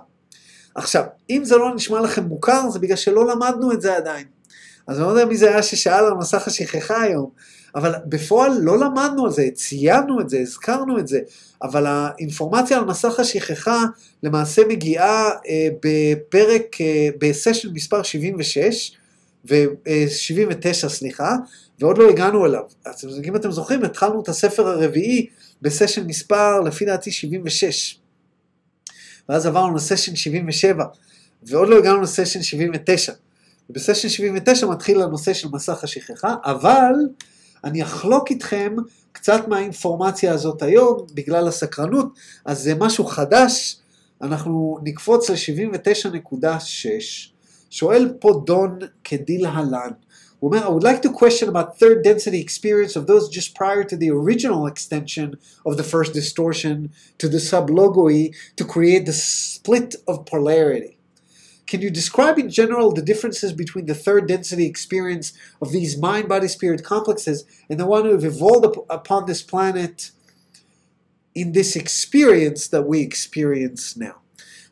עכשיו, 0.74 1.04
אם 1.30 1.44
זה 1.44 1.56
לא 1.56 1.74
נשמע 1.74 2.00
לכם 2.00 2.24
מוכר, 2.24 2.70
זה 2.70 2.78
בגלל 2.78 2.96
שלא 2.96 3.26
למדנו 3.26 3.72
את 3.72 3.80
זה 3.80 3.96
עדיין. 3.96 4.24
אז 4.86 4.96
אני 4.98 5.06
לא 5.06 5.10
יודע 5.10 5.24
מי 5.24 5.36
זה 5.36 5.48
היה 5.48 5.62
ששאל 5.62 6.04
על 6.04 6.14
מסך 6.14 6.46
השכחה 6.46 7.02
היום, 7.02 7.30
אבל 7.74 7.94
בפועל 8.06 8.58
לא 8.60 8.78
למדנו 8.78 9.24
על 9.24 9.32
זה, 9.32 9.48
ציינו 9.54 10.20
את 10.20 10.28
זה, 10.28 10.38
הזכרנו 10.38 10.98
את 10.98 11.08
זה, 11.08 11.20
אבל 11.62 11.86
האינפורמציה 11.86 12.78
על 12.78 12.84
מסך 12.84 13.20
השכחה 13.20 13.84
למעשה 14.22 14.62
מגיעה 14.68 15.28
אה, 15.48 15.68
בפרק, 15.84 16.80
אה, 16.80 17.08
בסשן 17.20 17.68
מספר 17.72 18.02
76, 18.02 18.92
ו-79 19.50 20.66
אה, 20.66 20.74
סליחה, 20.74 21.36
ועוד 21.80 21.98
לא 21.98 22.10
הגענו 22.10 22.46
אליו. 22.46 22.62
אז 22.84 23.20
אם 23.24 23.36
אתם 23.36 23.50
זוכרים, 23.50 23.84
התחלנו 23.84 24.22
את 24.22 24.28
הספר 24.28 24.68
הרביעי 24.68 25.26
בסשן 25.62 26.06
מספר, 26.06 26.60
לפי 26.60 26.84
דעתי 26.84 27.10
76. 27.12 27.98
ואז 29.28 29.46
עברנו 29.46 29.76
לסשן 29.76 30.16
77, 30.16 30.84
ועוד 31.42 31.68
לא 31.68 31.78
הגענו 31.78 32.02
לסשן 32.02 32.42
79. 32.42 33.12
ובסשן 33.70 34.08
79 34.08 34.66
מתחיל 34.66 35.02
הנושא 35.02 35.34
של 35.34 35.48
מסך 35.52 35.84
השכחה, 35.84 36.34
אבל 36.44 36.94
אני 37.64 37.82
אחלוק 37.82 38.30
איתכם 38.30 38.76
קצת 39.12 39.48
מהאינפורמציה 39.48 40.32
הזאת 40.32 40.62
היום, 40.62 41.06
בגלל 41.14 41.48
הסקרנות, 41.48 42.06
אז 42.44 42.62
זה 42.62 42.74
משהו 42.74 43.04
חדש, 43.04 43.76
אנחנו 44.22 44.78
נקפוץ 44.82 45.30
ל-79.6, 45.30 46.46
שואל 47.70 48.12
פה 48.20 48.42
דון 48.46 48.78
כדלהלן, 49.04 49.90
הוא 50.38 50.54
אומר, 50.54 50.66
I 50.66 50.70
would 50.70 50.84
like 50.84 51.02
to 51.02 51.12
question 51.12 51.48
about 51.48 51.78
third 51.78 52.02
density 52.04 52.40
experience 52.40 52.94
of 52.96 53.06
those 53.06 53.28
just 53.28 53.54
prior 53.56 53.82
to 53.82 53.96
the 53.96 54.10
original 54.10 54.66
extension 54.66 55.36
of 55.66 55.76
the 55.76 55.82
first 55.82 56.12
distortion 56.12 56.90
to 57.18 57.28
the 57.28 57.40
sublogoi 57.50 58.32
to 58.56 58.64
create 58.64 59.04
the 59.06 59.12
split 59.12 59.96
of 60.06 60.24
polarity. 60.24 60.97
Can 61.70 61.82
you 61.82 61.90
describe 61.90 62.36
in 62.38 62.48
general 62.48 62.92
the 62.92 63.02
differences 63.02 63.52
between 63.52 63.84
the 63.86 63.94
third 63.94 64.26
density 64.26 64.66
experience 64.66 65.26
of 65.62 65.68
these 65.70 65.98
mind 65.98 66.26
body 66.26 66.48
spirit 66.48 66.82
complexes 66.82 67.38
and 67.68 67.78
the 67.78 67.86
one 67.94 68.04
who 68.04 68.12
have 68.12 68.24
evolved 68.24 68.64
up 68.68 68.76
upon 68.98 69.26
this 69.26 69.42
planet 69.42 70.10
in 71.34 71.52
this 71.52 71.76
experience 71.76 72.68
that 72.68 72.84
we 72.90 73.00
experience 73.02 73.96
now? 73.96 74.16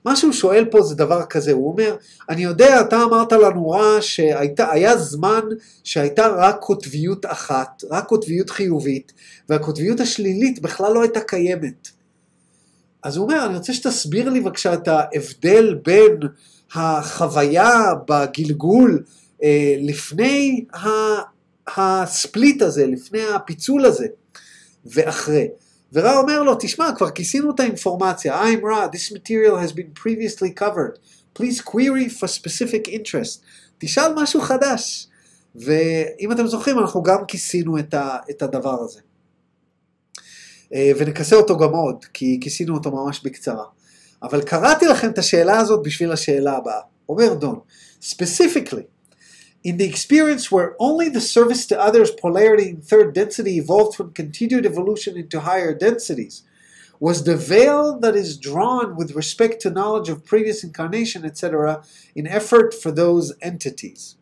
מה 0.04 0.16
שהוא 0.16 0.32
שואל 0.32 0.64
פה 0.64 0.82
זה 0.82 0.94
דבר 0.94 1.22
כזה, 1.26 1.52
הוא 1.52 1.72
אומר, 1.72 1.96
אני 2.28 2.44
יודע, 2.44 2.80
אתה 2.80 3.02
אמרת 3.02 3.32
לנו 3.32 3.70
רע 3.70 3.98
שהיה 4.00 4.96
זמן 4.96 5.40
שהייתה 5.84 6.26
רק 6.26 6.56
קוטביות 6.60 7.26
אחת, 7.26 7.82
רק 7.90 8.06
קוטביות 8.06 8.50
חיובית, 8.50 9.12
והקוטביות 9.48 10.00
השלילית 10.00 10.62
בכלל 10.62 10.92
לא 10.92 11.02
הייתה 11.02 11.20
קיימת. 11.20 11.88
אז 13.02 13.16
הוא 13.16 13.24
אומר, 13.24 13.46
אני 13.46 13.56
רוצה 13.56 13.72
שתסביר 13.72 14.30
לי 14.30 14.40
בבקשה 14.40 14.74
את 14.74 14.88
ההבדל 14.88 15.74
בין 15.74 16.20
החוויה 16.74 17.70
בגלגול 18.08 19.04
אה, 19.42 19.74
לפני 19.78 20.64
הספליט 21.76 22.62
הזה, 22.62 22.86
לפני 22.86 23.22
הפיצול 23.34 23.84
הזה, 23.84 24.06
ואחרי. 24.86 25.48
ורע 25.92 26.16
אומר 26.16 26.42
לו, 26.42 26.54
תשמע, 26.60 26.90
כבר 26.96 27.10
כיסינו 27.10 27.50
את 27.50 27.60
האינפורמציה, 27.60 28.42
I'm 28.42 28.62
Ra, 28.62 28.96
this 28.96 29.12
material 29.12 29.56
has 29.56 29.72
been 29.72 30.02
previously 30.02 30.50
covered, 30.60 30.98
please 31.38 31.60
query 31.60 32.08
for 32.08 32.26
specific 32.26 32.88
interest. 32.88 33.40
תשאל 33.78 34.12
משהו 34.16 34.40
חדש. 34.40 35.08
ואם 35.54 36.32
אתם 36.32 36.46
זוכרים, 36.46 36.78
אנחנו 36.78 37.02
גם 37.02 37.24
כיסינו 37.28 37.78
את, 37.78 37.94
ה, 37.94 38.16
את 38.30 38.42
הדבר 38.42 38.82
הזה. 38.82 39.00
אה, 40.73 40.91
ונכסה 40.97 41.35
אותו 41.35 41.57
גם 41.57 41.73
עוד, 41.73 42.05
כי 42.13 42.37
כיסינו 42.41 42.73
אותו 42.73 42.91
ממש 42.91 43.21
בקצרה. 43.23 43.65
אבל 44.23 44.41
קראתי 44.41 44.85
לכם 44.85 45.09
את 45.09 45.17
השאלה 45.17 45.59
הזאת 45.59 45.83
בשביל 45.83 46.11
השאלה 46.11 46.57
הבאה. 46.57 46.81
אומר 47.09 47.33
דון, 47.33 47.59
specifically, 48.01 48.85
in 49.63 49.77
the 49.77 49.85
experience 49.85 50.51
where 50.51 50.75
only 50.79 51.09
the 51.09 51.21
service 51.21 51.65
to 51.67 51.79
others 51.79 52.09
polarity 52.11 52.69
in 52.69 52.81
third 52.81 53.13
density 53.13 53.57
evolved 53.57 53.95
from 53.95 54.11
continued 54.21 54.65
evolution 54.65 55.17
into 55.17 55.39
higher 55.39 55.73
densities, 55.73 56.43
was 56.99 57.23
the 57.23 57.35
veil 57.35 57.99
that 57.99 58.15
is 58.15 58.37
drawn 58.37 58.95
with 58.95 59.15
respect 59.21 59.59
to 59.61 59.69
knowledge 59.69 60.09
of 60.09 60.23
previous 60.23 60.63
incarnation, 60.63 61.25
etc., 61.25 61.83
in 62.15 62.25
effort 62.27 62.73
for 62.81 62.91
those 62.91 63.33
entities. 63.41 64.15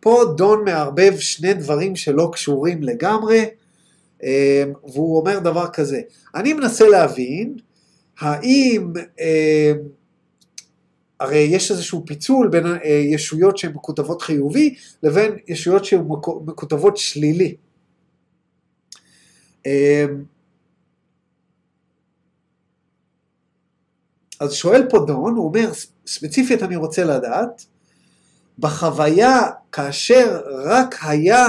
פה 0.00 0.34
דון 0.36 0.64
מערבב 0.64 1.18
שני 1.18 1.54
דברים 1.54 1.96
שלא 1.96 2.30
קשורים 2.32 2.82
לגמרי, 2.82 3.44
והוא 4.83 5.17
אומר 5.19 5.39
דבר 5.39 5.67
כזה, 5.73 6.01
אני 6.35 6.53
מנסה 6.53 6.87
להבין 6.87 7.57
האם, 8.19 8.93
אה, 9.19 9.73
הרי 11.19 11.37
יש 11.37 11.71
איזשהו 11.71 12.03
פיצול 12.05 12.47
בין 12.47 12.65
אה, 12.65 12.89
ישויות 12.89 13.57
שהן 13.57 13.71
מקוטבות 13.73 14.21
חיובי 14.21 14.75
לבין 15.03 15.31
ישויות 15.47 15.85
שהן 15.85 16.01
מקוטבות 16.45 16.97
שלילי. 16.97 17.55
אה, 19.65 20.05
אז 24.39 24.53
שואל 24.53 24.87
פה 24.89 24.99
דון, 25.07 25.35
הוא 25.35 25.45
אומר, 25.45 25.71
ספציפית 26.07 26.63
אני 26.63 26.75
רוצה 26.75 27.03
לדעת, 27.03 27.65
בחוויה 28.59 29.39
כאשר 29.71 30.41
רק 30.47 30.95
היה 31.01 31.47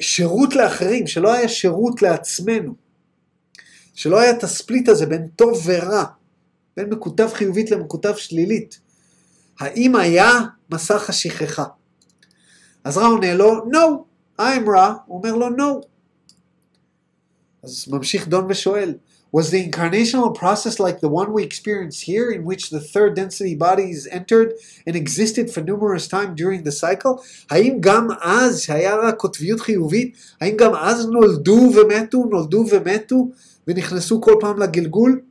שירות 0.00 0.54
לאחרים, 0.54 1.06
שלא 1.06 1.32
היה 1.32 1.48
שירות 1.48 2.02
לעצמנו, 2.02 2.74
שלא 3.94 4.20
היה 4.20 4.30
את 4.30 4.44
הספליט 4.44 4.88
הזה 4.88 5.06
בין 5.06 5.28
טוב 5.28 5.62
ורע, 5.64 6.04
בין 6.76 6.90
מקוטב 6.90 7.28
חיובית 7.32 7.70
למקוטב 7.70 8.16
שלילית. 8.16 8.80
האם 9.60 9.96
היה 9.96 10.30
מסך 10.70 11.10
השכחה? 11.10 11.64
אז 12.84 12.98
רע 12.98 13.06
עונה 13.06 13.34
לו, 13.34 13.64
no, 13.64 14.02
I'm 14.40 14.70
רע, 14.76 14.94
הוא 15.06 15.18
אומר 15.18 15.34
לו 15.34 15.48
no. 15.48 15.86
אז 17.62 17.88
ממשיך 17.88 18.28
דון 18.28 18.46
ושואל, 18.48 18.94
Was 19.35 19.49
the 19.49 19.65
incarnational 19.65 20.35
process 20.35 20.77
like 20.77 20.99
the 20.99 21.07
one 21.07 21.31
we 21.31 21.41
experience 21.41 22.01
here, 22.01 22.29
in 22.31 22.43
which 22.43 22.69
the 22.69 22.81
third 22.81 23.15
density 23.15 23.55
bodies 23.55 24.05
entered 24.11 24.53
and 24.85 24.93
existed 24.93 25.49
for 25.49 25.61
numerous 25.61 26.05
times 26.07 26.35
during 26.35 26.63
the 26.63 26.71
cycle? 26.71 27.23
האם 27.49 27.77
גם 27.79 28.07
אז, 28.21 28.61
שהיה 28.61 28.95
רק 28.95 29.15
קוטביות 29.15 29.59
חיובית, 29.59 30.17
האם 30.41 30.57
גם 30.57 30.75
אז 30.75 31.05
נולדו 31.05 31.71
ומתו, 31.75 32.25
נולדו 32.25 32.65
ומתו, 32.71 33.29
ונכנסו 33.67 34.21
כל 34.21 34.35
פעם 34.39 34.59
לגלגול? 34.59 35.21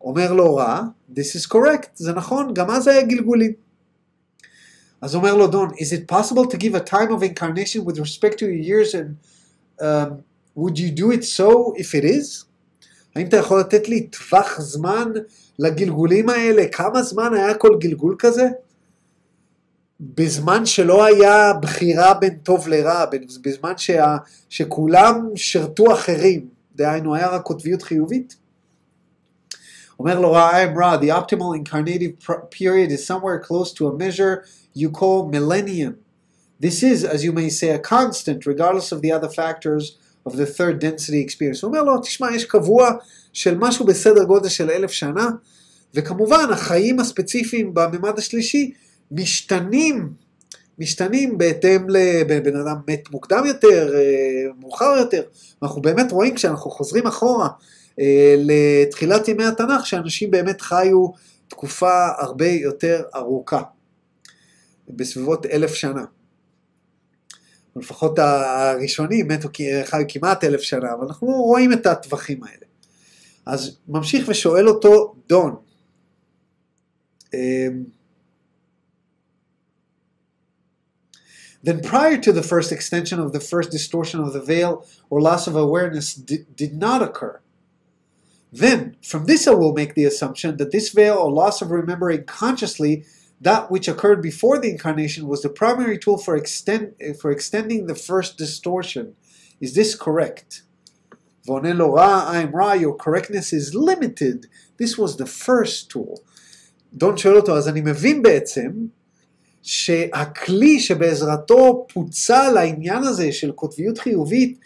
אומר 0.00 0.32
לו 0.32 0.54
רע, 0.54 0.82
this 1.14 1.36
is 1.36 1.52
correct, 1.52 1.88
זה 1.94 2.12
נכון, 2.12 2.54
גם 2.54 2.70
אז 2.70 2.88
היה 2.88 3.02
גלגולים. 3.02 3.52
אז 5.00 5.14
אומר 5.14 5.34
לו 5.34 5.46
דון, 5.46 5.70
is 5.70 5.92
it 5.92 6.06
possible 6.16 6.46
to 6.46 6.56
give 6.56 6.74
a 6.74 6.80
time 6.80 7.12
of 7.12 7.22
incarnation 7.22 7.84
with 7.84 7.98
respect 7.98 8.38
to 8.38 8.46
your 8.46 8.62
years 8.70 8.94
and 8.94 9.16
um, 9.80 10.24
would 10.54 10.78
you 10.78 10.90
do 10.90 11.10
it 11.10 11.22
so 11.22 11.74
if 11.76 11.94
it 11.94 12.04
is? 12.04 12.46
האם 13.15 13.27
אתה 13.27 13.37
יכול 13.37 13.59
לתת 13.59 13.89
לי 13.89 14.07
טווח 14.07 14.61
זמן 14.61 15.11
לגלגולים 15.59 16.29
האלה? 16.29 16.67
כמה 16.71 17.03
זמן 17.03 17.33
היה 17.33 17.53
כל 17.53 17.77
גלגול 17.79 18.15
כזה? 18.19 18.47
בזמן 19.99 20.65
שלא 20.65 21.05
היה 21.05 21.53
בחירה 21.53 22.13
בין 22.13 22.37
טוב 22.43 22.67
לרע, 22.67 23.05
בזמן 23.41 23.77
שה, 23.77 24.17
שכולם 24.49 25.29
שירתו 25.35 25.93
אחרים, 25.93 26.47
דהיינו 26.75 27.15
היה 27.15 27.27
רק 27.27 27.41
קוטביות 27.41 27.81
חיובית? 27.81 28.35
אומר 29.99 30.19
לו 30.19 30.31
רע, 30.31 30.51
I'm 30.51 30.79
רע, 30.79 30.97
the 31.01 31.09
optimal 31.09 31.55
incarnative 31.55 32.25
period 32.49 32.91
is 32.91 33.05
somewhere 33.05 33.39
close 33.39 33.71
to 33.73 33.87
a 33.87 33.93
measure 33.93 34.43
you 34.73 34.89
call 34.89 35.27
millennium. 35.27 35.93
This 36.59 36.81
is, 36.81 37.03
as 37.03 37.23
you 37.23 37.31
may 37.31 37.49
say, 37.49 37.69
a 37.69 37.79
constant, 37.79 38.45
regardless 38.45 38.91
of 38.91 39.01
the 39.03 39.11
other 39.11 39.29
factors 39.29 39.97
of 40.29 40.31
the 40.31 40.57
third 40.57 40.83
density 40.83 41.27
experience. 41.27 41.59
הוא 41.61 41.69
אומר 41.69 41.83
לו, 41.83 42.01
תשמע, 42.01 42.35
יש 42.35 42.45
קבוע 42.45 42.91
של 43.33 43.57
משהו 43.57 43.85
בסדר 43.85 44.23
גודל 44.23 44.49
של 44.49 44.69
אלף 44.69 44.91
שנה, 44.91 45.29
וכמובן 45.93 46.45
החיים 46.51 46.99
הספציפיים 46.99 47.73
בממד 47.73 48.17
השלישי 48.17 48.71
משתנים, 49.11 50.09
משתנים 50.79 51.37
בהתאם 51.37 51.87
לבן 51.89 52.55
אדם 52.55 52.75
מת 52.87 53.11
מוקדם 53.11 53.43
יותר, 53.45 53.93
מאוחר 54.59 54.95
יותר. 54.97 55.23
אנחנו 55.63 55.81
באמת 55.81 56.11
רואים 56.11 56.35
כשאנחנו 56.35 56.71
חוזרים 56.71 57.07
אחורה 57.07 57.49
לתחילת 58.37 59.27
ימי 59.27 59.45
התנ"ך, 59.45 59.85
שאנשים 59.85 60.31
באמת 60.31 60.61
חיו 60.61 61.07
תקופה 61.47 62.07
הרבה 62.17 62.47
יותר 62.47 63.03
ארוכה, 63.15 63.61
בסביבות 64.89 65.45
אלף 65.45 65.73
שנה. 65.73 66.03
לפחות 67.76 68.18
הראשונים 68.18 69.28
מתו 69.28 69.48
חיו 69.84 70.04
כמעט 70.08 70.44
אלף 70.44 70.60
שנה, 70.60 70.92
אבל 70.92 71.06
אנחנו 71.06 71.26
רואים 71.26 71.72
את 71.72 71.86
הטווחים 71.86 72.44
האלה. 72.44 72.66
אז 73.46 73.76
ממשיך 73.88 74.28
ושואל 74.28 74.68
אותו 74.68 75.14
דון, 75.28 75.56
Then 81.66 81.80
prior 81.82 82.16
to 82.18 82.32
the 82.32 82.44
first 82.44 82.70
extension 82.70 83.18
of 83.18 83.32
the 83.32 83.40
first 83.40 83.72
distortion 83.72 84.20
of 84.20 84.32
the 84.32 84.40
veil 84.40 84.86
or 85.10 85.20
loss 85.20 85.48
of 85.48 85.56
awareness 85.56 86.14
did, 86.14 86.54
did 86.54 86.76
not 86.76 87.02
occur. 87.02 87.40
Then, 88.52 88.96
from 89.02 89.26
this 89.26 89.48
I 89.48 89.54
will 89.54 89.72
make 89.72 89.94
the 89.94 90.04
assumption 90.04 90.56
that 90.58 90.70
this 90.70 90.90
veil 90.90 91.16
or 91.16 91.32
loss 91.32 91.60
of 91.60 91.72
remembering 91.72 92.22
consciously 92.24 93.04
that 93.40 93.70
which 93.70 93.86
occurred 93.88 94.22
before 94.22 94.58
the 94.58 94.70
incarnation 94.70 95.26
was 95.28 95.42
the 95.42 95.48
primary 95.48 95.98
tool 95.98 96.18
for, 96.18 96.36
extend, 96.36 96.94
for 97.20 97.30
extending 97.30 97.86
the 97.86 97.94
first 97.94 98.38
distortion. 98.38 99.14
Is 99.60 99.74
this 99.74 99.94
correct? 99.94 100.62
I'm 101.48 102.50
ra, 102.50 102.72
your 102.72 102.96
correctness 102.96 103.52
is 103.52 103.74
limited. 103.74 104.46
This 104.78 104.98
was 104.98 105.16
the 105.16 105.26
first 105.26 105.90
tool. 105.90 106.20
דון 106.94 107.16
שואל 107.16 107.36
אותו, 107.36 107.56
אז 107.56 107.68
אני 107.68 107.80
מבין 107.80 108.22
בעצם 108.22 108.70
שהכלי 109.62 110.80
שבעזרתו 110.80 111.86
פוצל 111.92 112.56
העניין 112.58 113.04
הזה 113.04 113.32
של 113.32 113.52
קוטביות 113.52 113.98
חיובית, 113.98 114.58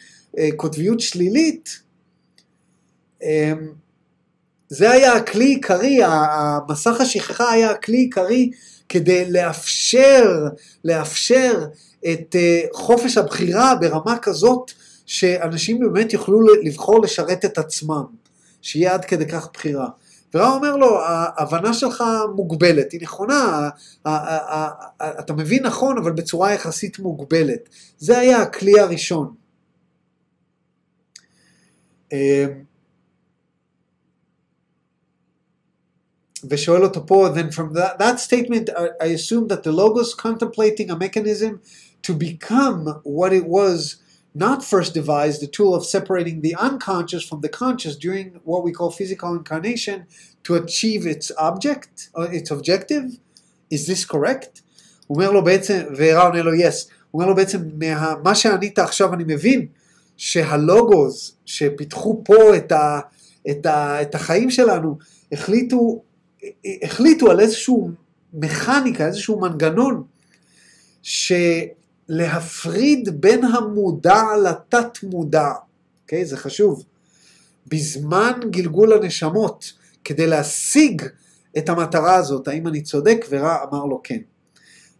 קוטביות 0.56 1.00
שלילית, 1.00 1.82
זה 4.69 4.91
היה 4.91 5.13
הכלי 5.13 5.45
עיקרי, 5.45 5.99
המסך 6.03 7.01
השכחה 7.01 7.51
היה 7.51 7.71
הכלי 7.71 7.97
עיקרי 7.97 8.51
כדי 8.89 9.31
לאפשר, 9.31 10.47
לאפשר 10.83 11.65
את 12.11 12.35
חופש 12.73 13.17
הבחירה 13.17 13.75
ברמה 13.75 14.17
כזאת 14.21 14.71
שאנשים 15.05 15.79
באמת 15.79 16.13
יוכלו 16.13 16.39
לבחור 16.63 17.01
לשרת 17.01 17.45
את 17.45 17.57
עצמם, 17.57 18.03
שיהיה 18.61 18.93
עד 18.93 19.05
כדי 19.05 19.25
כך 19.25 19.47
בחירה. 19.53 19.87
ורב 20.33 20.53
אומר 20.55 20.75
לו, 20.75 20.99
ההבנה 21.05 21.73
שלך 21.73 22.03
מוגבלת, 22.35 22.91
היא 22.91 23.01
נכונה, 23.01 23.69
אתה 25.01 25.33
מבין 25.33 25.65
נכון, 25.65 25.97
אבל 25.97 26.11
בצורה 26.11 26.53
יחסית 26.53 26.99
מוגבלת. 26.99 27.69
זה 27.97 28.17
היה 28.17 28.41
הכלי 28.41 28.79
הראשון. 28.79 29.33
ושואל 36.50 36.84
אותו 36.84 37.06
פה, 37.06 37.28
then 37.34 37.50
from 37.50 37.74
that, 37.74 37.98
that 37.98 38.18
statement 38.18 38.70
I 39.00 39.06
assume 39.06 39.48
that 39.48 39.62
the 39.62 39.72
logos 39.72 40.14
contemplating 40.14 40.90
a 40.90 40.96
mechanism 40.96 41.60
to 42.02 42.14
become 42.14 43.00
what 43.04 43.32
it 43.32 43.46
was 43.46 43.96
not 44.34 44.64
first 44.64 44.94
devised, 44.94 45.42
the 45.42 45.46
tool 45.46 45.74
of 45.74 45.84
separating 45.84 46.40
the 46.40 46.54
unconscious 46.54 47.22
from 47.28 47.40
the 47.40 47.48
conscious 47.48 47.96
during 47.96 48.40
what 48.44 48.62
we 48.62 48.72
call 48.72 48.90
physical 48.90 49.34
incarnation 49.34 50.06
to 50.44 50.54
achieve 50.54 51.06
its 51.06 51.32
object, 51.36 52.08
or 52.14 52.32
its 52.32 52.50
objective. 52.50 53.18
Is 53.70 53.86
this 53.86 54.04
correct? 54.04 54.62
הוא 55.06 55.16
אומר 55.16 55.30
לו 55.30 55.44
בעצם, 55.44 55.82
ורע 55.96 56.22
עונה 56.22 56.42
לו 56.42 56.52
yes, 56.52 56.88
הוא 57.10 57.20
אומר 57.20 57.30
לו 57.30 57.36
בעצם, 57.36 57.58
מה, 57.78 58.14
מה 58.24 58.34
שענית 58.34 58.78
עכשיו 58.78 59.14
אני 59.14 59.24
מבין, 59.26 59.66
שהלוגוס 60.16 61.36
שפיתחו 61.44 62.22
פה 62.24 62.56
את, 62.56 62.72
ה, 62.72 63.00
את, 63.50 63.66
ה, 63.66 64.02
את 64.02 64.14
החיים 64.14 64.50
שלנו, 64.50 64.98
החליטו 65.32 66.02
החליטו 66.83 67.31
על 67.31 67.39
איזשהו 67.39 67.91
מכניקה, 68.33 69.07
איזשהו 69.07 69.39
מנגנון, 69.39 70.03
שלהפריד 72.09 73.21
בין 73.21 73.45
המודע 73.45 74.23
לתת 74.43 75.03
מודע, 75.03 75.51
אוקיי? 76.03 76.21
Okay, 76.21 76.25
זה 76.25 76.37
חשוב. 76.37 76.83
בזמן 77.67 78.39
גלגול 78.49 78.93
הנשמות, 78.93 79.73
כדי 80.03 80.27
להשיג 80.27 81.01
את 81.57 81.69
המטרה 81.69 82.15
הזאת, 82.15 82.47
האם 82.47 82.67
אני 82.67 82.81
צודק? 82.81 83.25
ורע 83.29 83.57
אמר 83.69 83.85
לו 83.85 84.01
כן. 84.03 84.19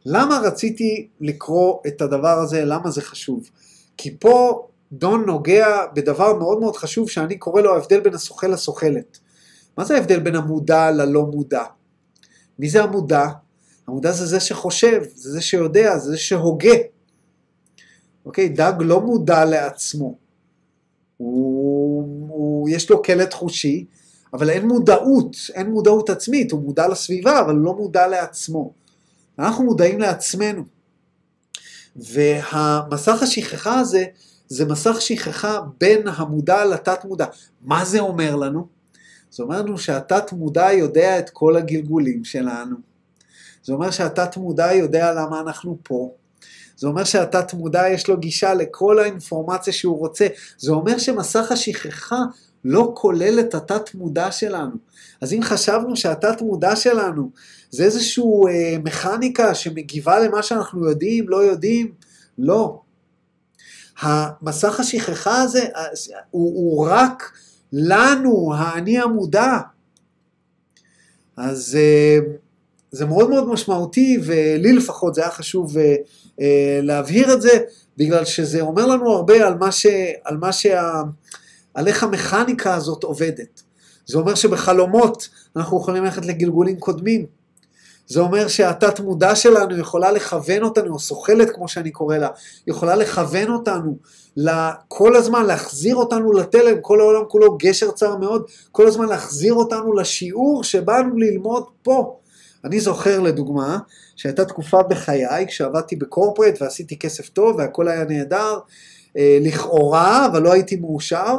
למה 0.06 0.40
רציתי 0.44 1.08
לקרוא 1.22 1.80
את 1.88 2.02
הדבר 2.02 2.40
הזה? 2.40 2.66
למה 2.66 2.92
זה 2.92 3.02
חשוב? 3.02 3.50
כי 3.98 4.18
פה 4.20 4.68
דון 4.92 5.26
נוגע 5.26 5.68
בדבר 5.94 6.34
מאוד 6.34 6.60
מאוד 6.60 6.76
חשוב 6.76 7.10
שאני 7.10 7.38
קורא 7.38 7.62
לו 7.62 7.74
ההבדל 7.74 8.00
בין 8.00 8.14
השוחה 8.14 8.48
לסוחלת. 8.48 9.20
מה 9.78 9.86
זה 9.86 9.96
ההבדל 9.96 10.20
בין 10.20 10.36
המודע 10.36 10.92
ללא 10.92 11.26
מודע? 11.26 11.64
מי 12.60 12.70
זה 12.70 12.84
המודע? 12.84 13.28
המודע 13.88 14.12
זה 14.12 14.26
זה 14.26 14.40
שחושב, 14.40 15.04
זה 15.16 15.32
זה 15.32 15.42
שיודע, 15.42 15.98
זה 15.98 16.12
זה 16.12 16.18
שהוגה. 16.18 16.76
אוקיי, 18.26 18.50
דג 18.50 18.74
לא 18.80 19.02
מודע 19.02 19.46
לעצמו. 19.46 20.16
הוא, 21.18 22.28
הוא, 22.30 22.70
יש 22.70 22.90
לו 22.90 23.02
קלט 23.02 23.34
חושי, 23.34 23.86
אבל 24.34 24.50
אין 24.50 24.68
מודעות, 24.68 25.36
אין 25.54 25.70
מודעות 25.70 26.10
עצמית, 26.10 26.52
הוא 26.52 26.62
מודע 26.62 26.88
לסביבה, 26.88 27.40
אבל 27.40 27.56
לא 27.56 27.74
מודע 27.74 28.08
לעצמו. 28.08 28.74
אנחנו 29.40 29.64
מודעים 29.64 30.00
לעצמנו. 30.00 30.64
והמסך 31.96 33.24
השכחה 33.24 33.80
הזה, 33.80 34.06
זה 34.48 34.66
מסך 34.66 35.02
שכחה 35.02 35.60
בין 35.80 36.08
המודע 36.08 36.66
לתת 36.66 37.06
מודע. 37.06 37.26
מה 37.62 37.86
זה 37.86 38.00
אומר 38.00 38.36
לנו? 38.36 38.75
זה 39.36 39.44
אומר 39.44 39.62
לנו 39.62 39.78
שהתת 39.78 40.32
מודע 40.32 40.72
יודע 40.74 41.20
את 41.20 41.30
כל 41.30 41.56
הגלגולים 41.56 42.24
שלנו. 42.24 42.76
זה 43.64 43.74
אומר 43.74 43.92
שהתת 43.92 44.38
מודע 44.38 44.74
יודע 44.74 45.14
למה 45.14 45.40
אנחנו 45.40 45.78
פה. 45.84 46.12
זה 46.78 46.88
אומר 46.88 47.04
שהתת 47.04 47.54
מודע 47.54 47.90
יש 47.90 48.08
לו 48.08 48.18
גישה 48.18 48.54
לכל 48.54 49.00
האינפורמציה 49.00 49.74
שהוא 49.74 49.98
רוצה. 50.00 50.28
זה 50.58 50.72
אומר 50.72 50.98
שמסך 50.98 51.52
השכחה 51.52 52.20
לא 52.66 52.92
כולל 52.96 53.40
את 53.40 53.54
התת 53.54 53.96
מודע 53.96 54.32
שלנו. 54.32 54.76
אז 55.22 55.34
אם 55.34 55.44
חשבנו 55.44 55.96
שהתת 55.96 56.42
מודע 56.42 56.76
שלנו 56.76 57.30
זה 57.72 57.84
איזושהי 57.84 58.24
אה, 58.50 58.78
מכניקה 58.84 59.56
שמגיבה 59.56 60.20
למה 60.20 60.44
שאנחנו 60.44 60.90
יודעים, 60.90 61.30
לא 61.30 61.44
יודעים, 61.44 61.92
לא. 62.38 62.82
המסך 64.00 64.80
השכחה 64.80 65.42
הזה 65.42 65.64
אה, 65.76 65.86
הוא, 66.32 66.56
הוא 66.56 66.88
רק 66.90 67.32
לנו, 67.76 68.54
האני 68.56 69.00
המודע. 69.00 69.58
אז 71.38 71.78
אה, 71.82 72.20
זה 72.92 73.06
מאוד 73.06 73.30
מאוד 73.30 73.48
משמעותי, 73.48 74.18
ולי 74.24 74.74
לפחות 74.74 75.16
זה 75.16 75.22
היה 75.22 75.32
חשוב 75.32 75.78
אה, 75.78 75.96
אה, 76.42 76.80
להבהיר 76.84 77.34
את 77.34 77.42
זה, 77.42 77.60
בגלל 77.98 78.26
שזה 78.26 78.62
אומר 78.62 78.86
לנו 78.86 79.12
הרבה 79.12 79.48
על 79.48 79.58
מה, 79.58 79.72
ש, 79.72 79.86
על 80.24 80.38
מה 80.38 80.52
שה... 80.52 81.02
על 81.74 81.88
איך 81.88 82.04
המכניקה 82.04 82.76
הזאת 82.76 83.04
עובדת. 83.04 83.62
זה 84.06 84.18
אומר 84.18 84.36
שבחלומות 84.36 85.30
אנחנו 85.56 85.78
יכולים 85.78 86.04
ללכת 86.04 86.26
לגלגולים 86.26 86.80
קודמים. 86.80 87.26
זה 88.08 88.20
אומר 88.20 88.48
שהתת 88.48 89.00
מודע 89.00 89.36
שלנו 89.36 89.78
יכולה 89.78 90.12
לכוון 90.12 90.64
אותנו, 90.64 90.94
או 90.94 91.00
סוכלת 91.00 91.50
כמו 91.50 91.68
שאני 91.68 91.92
קורא 91.92 92.18
לה, 92.18 92.30
יכולה 92.68 92.96
לכוון 92.96 93.50
אותנו 93.50 93.98
כל 94.88 95.16
הזמן, 95.16 95.46
להחזיר 95.46 95.96
אותנו 95.96 96.32
לתלם, 96.32 96.82
כל 96.82 97.02
העולם 97.02 97.22
כולו 97.28 97.58
גשר 97.58 97.92
צר 97.92 98.18
מאוד, 98.18 98.44
כל 98.72 98.88
הזמן 98.88 99.06
להחזיר 99.06 99.54
אותנו 99.54 99.94
לשיעור 99.94 100.64
שבאנו 100.64 101.18
ללמוד 101.18 101.64
פה. 101.84 102.20
אני 102.66 102.80
זוכר 102.80 103.20
לדוגמה, 103.20 103.78
שהייתה 104.16 104.46
תקופה 104.46 104.84
בחיי 104.84 105.48
כשעבדתי 105.48 105.96
בקורפרט 105.96 106.62
ועשיתי 106.62 107.00
כסף 107.00 107.30
טוב 107.30 107.56
והכל 107.56 107.88
היה 107.88 108.04
נהדר, 108.04 108.58
אה, 109.18 109.38
לכאורה, 109.42 110.26
אבל 110.26 110.42
לא 110.42 110.54
הייתי 110.54 110.76
מאושר, 110.76 111.36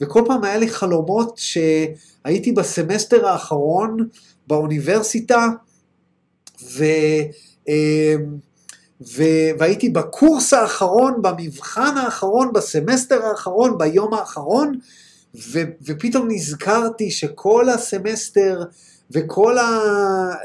וכל 0.00 0.22
פעם 0.26 0.44
היה 0.44 0.56
לי 0.56 0.68
חלומות 0.68 1.38
שהייתי 1.38 2.52
בסמסטר 2.52 3.26
האחרון 3.26 4.08
באוניברסיטה, 4.46 5.46
ו, 6.76 6.84
אמ, 7.68 8.36
ו, 9.00 9.22
והייתי 9.58 9.88
בקורס 9.88 10.52
האחרון, 10.52 11.22
במבחן 11.22 11.96
האחרון, 11.96 12.52
בסמסטר 12.52 13.26
האחרון, 13.26 13.78
ביום 13.78 14.14
האחרון, 14.14 14.78
ו, 15.52 15.58
ופתאום 15.86 16.28
נזכרתי 16.30 17.10
שכל 17.10 17.68
הסמסטר 17.68 18.62
וכל 19.10 19.58
ה... 19.58 19.80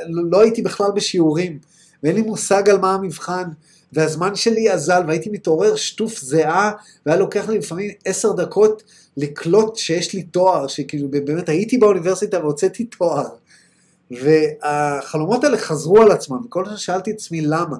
לא 0.09 0.41
הייתי 0.41 0.61
בכלל 0.61 0.91
בשיעורים, 0.95 1.59
ואין 2.03 2.15
לי 2.15 2.21
מושג 2.21 2.69
על 2.69 2.77
מה 2.77 2.93
המבחן, 2.93 3.43
והזמן 3.93 4.35
שלי 4.35 4.71
אזל, 4.71 5.03
והייתי 5.07 5.29
מתעורר 5.29 5.75
שטוף 5.75 6.19
זיעה, 6.19 6.71
והיה 7.05 7.19
לוקח 7.19 7.49
לי 7.49 7.57
לפעמים 7.57 7.91
עשר 8.05 8.31
דקות 8.31 8.83
לקלוט 9.17 9.75
שיש 9.75 10.13
לי 10.13 10.23
תואר, 10.23 10.67
שכאילו 10.67 11.07
באמת 11.11 11.49
הייתי 11.49 11.77
באוניברסיטה 11.77 12.39
והוצאתי 12.39 12.83
תואר. 12.83 13.27
והחלומות 14.21 15.43
האלה 15.43 15.57
חזרו 15.57 16.01
על 16.01 16.11
עצמם, 16.11 16.37
וכל 16.45 16.65
הזמן 16.65 16.77
שאלתי 16.77 17.11
את 17.11 17.15
עצמי 17.15 17.41
למה. 17.41 17.77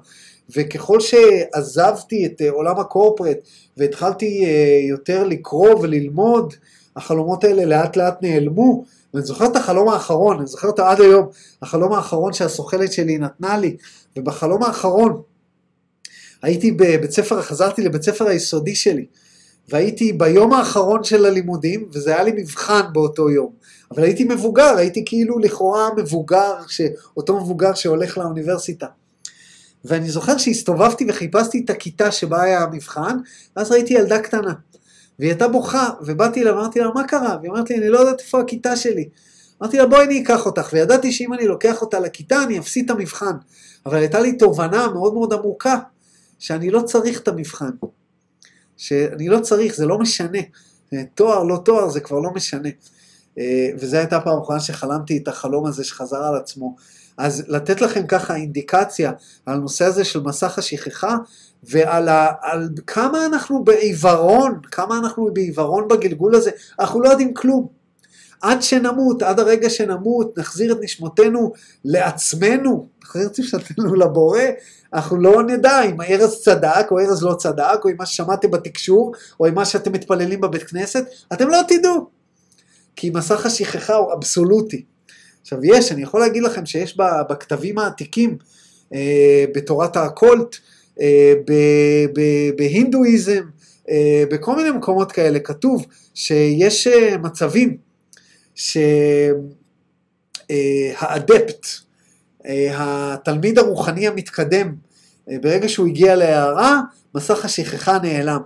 וככל 0.55 0.99
שעזבתי 0.99 2.25
את 2.25 2.41
אה, 2.41 2.49
עולם 2.49 2.79
הקורפרט 2.79 3.37
והתחלתי 3.77 4.45
אה, 4.45 4.79
יותר 4.89 5.23
לקרוא 5.23 5.79
וללמוד, 5.79 6.53
החלומות 6.95 7.43
האלה 7.43 7.65
לאט 7.65 7.97
לאט 7.97 8.17
נעלמו. 8.21 8.83
ואני 9.13 9.25
זוכר 9.25 9.45
את 9.45 9.55
החלום 9.55 9.89
האחרון, 9.89 10.37
אני 10.37 10.47
זוכר 10.47 10.67
אותו 10.67 10.83
עד 10.85 11.01
היום, 11.01 11.27
החלום 11.61 11.93
האחרון 11.93 12.33
שהסוכלת 12.33 12.93
שלי 12.93 13.17
נתנה 13.17 13.57
לי, 13.57 13.77
ובחלום 14.17 14.63
האחרון 14.63 15.21
הייתי 16.41 16.71
בבית 16.71 17.11
ספר, 17.11 17.41
חזרתי 17.41 17.81
לבית 17.81 18.03
ספר 18.03 18.27
היסודי 18.27 18.75
שלי, 18.75 19.05
והייתי 19.69 20.13
ביום 20.13 20.53
האחרון 20.53 21.03
של 21.03 21.25
הלימודים, 21.25 21.89
וזה 21.91 22.13
היה 22.13 22.23
לי 22.23 22.31
מבחן 22.31 22.81
באותו 22.93 23.29
יום. 23.29 23.51
אבל 23.95 24.03
הייתי 24.03 24.23
מבוגר, 24.23 24.75
הייתי 24.77 25.03
כאילו 25.05 25.39
לכאורה 25.39 25.89
מבוגר, 25.97 26.53
אותו 27.17 27.37
מבוגר 27.37 27.73
שהולך 27.73 28.17
לאוניברסיטה. 28.17 28.87
ואני 29.85 30.09
זוכר 30.09 30.37
שהסתובבתי 30.37 31.05
וחיפשתי 31.09 31.61
את 31.65 31.69
הכיתה 31.69 32.11
שבה 32.11 32.41
היה 32.41 32.61
המבחן, 32.61 33.17
ואז 33.55 33.71
ראיתי 33.71 33.93
ילדה 33.93 34.19
קטנה. 34.19 34.53
והיא 35.19 35.31
הייתה 35.31 35.47
בוכה, 35.47 35.89
ובאתי 36.01 36.41
אליה 36.41 36.53
ואמרתי 36.53 36.79
לה, 36.79 36.91
מה 36.95 37.07
קרה? 37.07 37.37
והיא 37.41 37.51
אמרת 37.51 37.69
לי, 37.69 37.77
אני 37.77 37.89
לא 37.89 37.99
יודעת 37.99 38.19
איפה 38.19 38.39
הכיתה 38.41 38.75
שלי. 38.75 39.09
אמרתי 39.61 39.77
לה, 39.77 39.85
בואי 39.85 40.05
אני 40.05 40.23
אקח 40.23 40.45
אותך, 40.45 40.69
וידעתי 40.73 41.11
שאם 41.11 41.33
אני 41.33 41.47
לוקח 41.47 41.81
אותה 41.81 41.99
לכיתה, 41.99 42.43
אני 42.43 42.59
אפסיד 42.59 42.85
את 42.85 42.91
המבחן. 42.91 43.33
אבל 43.85 43.97
הייתה 43.97 44.19
לי 44.19 44.37
תובנה 44.37 44.87
מאוד 44.87 45.13
מאוד 45.13 45.33
עמוקה, 45.33 45.79
שאני 46.39 46.69
לא 46.69 46.81
צריך 46.81 47.19
את 47.19 47.27
המבחן. 47.27 47.71
שאני 48.77 49.27
לא 49.27 49.39
צריך, 49.39 49.75
זה 49.75 49.85
לא 49.85 49.99
משנה. 49.99 50.39
תואר, 51.15 51.43
לא 51.43 51.61
תואר, 51.65 51.89
זה 51.89 51.99
כבר 51.99 52.19
לא 52.19 52.31
משנה. 52.31 52.69
אה, 53.39 53.69
וזו 53.79 53.97
הייתה 53.97 54.19
פעם 54.19 54.41
אחרונה 54.41 54.59
שחלמתי 54.59 55.17
את 55.17 55.27
החלום 55.27 55.65
הזה 55.65 55.83
שחזר 55.83 56.23
על 56.23 56.35
עצמו. 56.35 56.75
אז 57.17 57.43
לתת 57.47 57.81
לכם 57.81 58.07
ככה 58.07 58.35
אינדיקציה 58.35 59.11
על 59.45 59.55
הנושא 59.55 59.85
הזה 59.85 60.05
של 60.05 60.21
מסך 60.21 60.57
השכחה, 60.57 61.17
ועל 61.63 62.09
ה, 62.09 62.31
על 62.41 62.69
כמה 62.87 63.25
אנחנו 63.25 63.63
בעיוורון, 63.63 64.59
כמה 64.71 64.97
אנחנו 64.97 65.33
בעיוורון 65.33 65.87
בגלגול 65.87 66.35
הזה, 66.35 66.51
אנחנו 66.79 67.01
לא 67.01 67.09
יודעים 67.09 67.33
כלום. 67.33 67.67
עד 68.41 68.61
שנמות, 68.61 69.21
עד 69.21 69.39
הרגע 69.39 69.69
שנמות, 69.69 70.37
נחזיר 70.37 70.73
את 70.73 70.77
נשמותינו 70.81 71.53
לעצמנו, 71.85 72.87
נחזיר 73.03 73.27
את 73.27 73.39
נשמותינו 73.39 73.95
לבורא, 73.95 74.41
אנחנו 74.93 75.17
לא 75.17 75.43
נדע 75.43 75.81
אם 75.81 76.01
הארז 76.01 76.41
צדק 76.41 76.87
או 76.91 76.99
ארז 76.99 77.23
לא 77.23 77.33
צדק, 77.33 77.79
או 77.83 77.89
אם 77.89 77.95
מה 77.99 78.05
ששמעתם 78.05 78.51
בתקשור, 78.51 79.13
או 79.39 79.47
אם 79.47 79.53
מה 79.53 79.65
שאתם 79.65 79.91
מתפללים 79.91 80.41
בבית 80.41 80.63
כנסת, 80.63 81.05
אתם 81.33 81.47
לא 81.49 81.59
תדעו. 81.67 82.22
כי 82.95 83.09
מסך 83.09 83.45
השכחה 83.45 83.95
הוא 83.95 84.13
אבסולוטי. 84.13 84.83
עכשיו 85.41 85.65
יש, 85.65 85.91
אני 85.91 86.01
יכול 86.01 86.19
להגיד 86.19 86.43
לכם 86.43 86.65
שיש 86.65 86.97
בכתבים 87.29 87.79
העתיקים, 87.79 88.37
אה, 88.93 89.45
בתורת 89.55 89.95
האקולט, 89.95 90.55
אה, 91.01 91.33
בהינדואיזם, 92.57 93.43
אה, 93.89 94.23
בכל 94.31 94.55
מיני 94.55 94.71
מקומות 94.71 95.11
כאלה, 95.11 95.39
כתוב 95.39 95.85
שיש 96.13 96.87
מצבים 97.21 97.77
שהאדפט, 100.49 101.67
התלמיד 102.73 103.59
הרוחני 103.59 104.07
המתקדם, 104.07 104.75
ברגע 105.27 105.69
שהוא 105.69 105.87
הגיע 105.87 106.15
להערה, 106.15 106.81
מסך 107.15 107.45
השכחה 107.45 107.97
נעלם. 107.99 108.41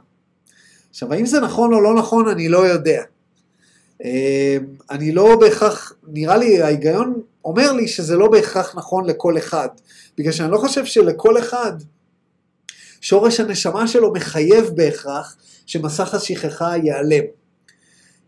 עכשיו, 0.90 1.14
האם 1.14 1.26
זה 1.26 1.40
נכון 1.40 1.74
או 1.74 1.82
לא 1.82 1.96
נכון, 1.96 2.28
אני 2.28 2.50
לא 2.50 2.58
יודע. 2.58 3.02
אני 4.92 5.12
לא 5.12 5.36
בהכרח, 5.40 5.94
נראה 6.08 6.38
לי, 6.38 6.62
ההיגיון 6.62 7.22
אומר 7.46 7.72
לי 7.72 7.88
שזה 7.88 8.16
לא 8.16 8.32
בהכרח 8.32 8.76
נכון 8.76 9.06
לכל 9.06 9.38
אחד, 9.38 9.68
בגלל 10.18 10.32
שאני 10.32 10.52
לא 10.52 10.58
חושב 10.58 10.86
שלכל 10.86 11.40
אחד 11.40 11.72
שורש 13.02 13.40
הנשמה 13.40 13.88
שלו 13.88 14.14
מחייב 14.14 14.66
בהכרח 14.76 15.36
שמסך 15.66 16.14
השכחה 16.14 16.78
ייעלם. 16.78 17.24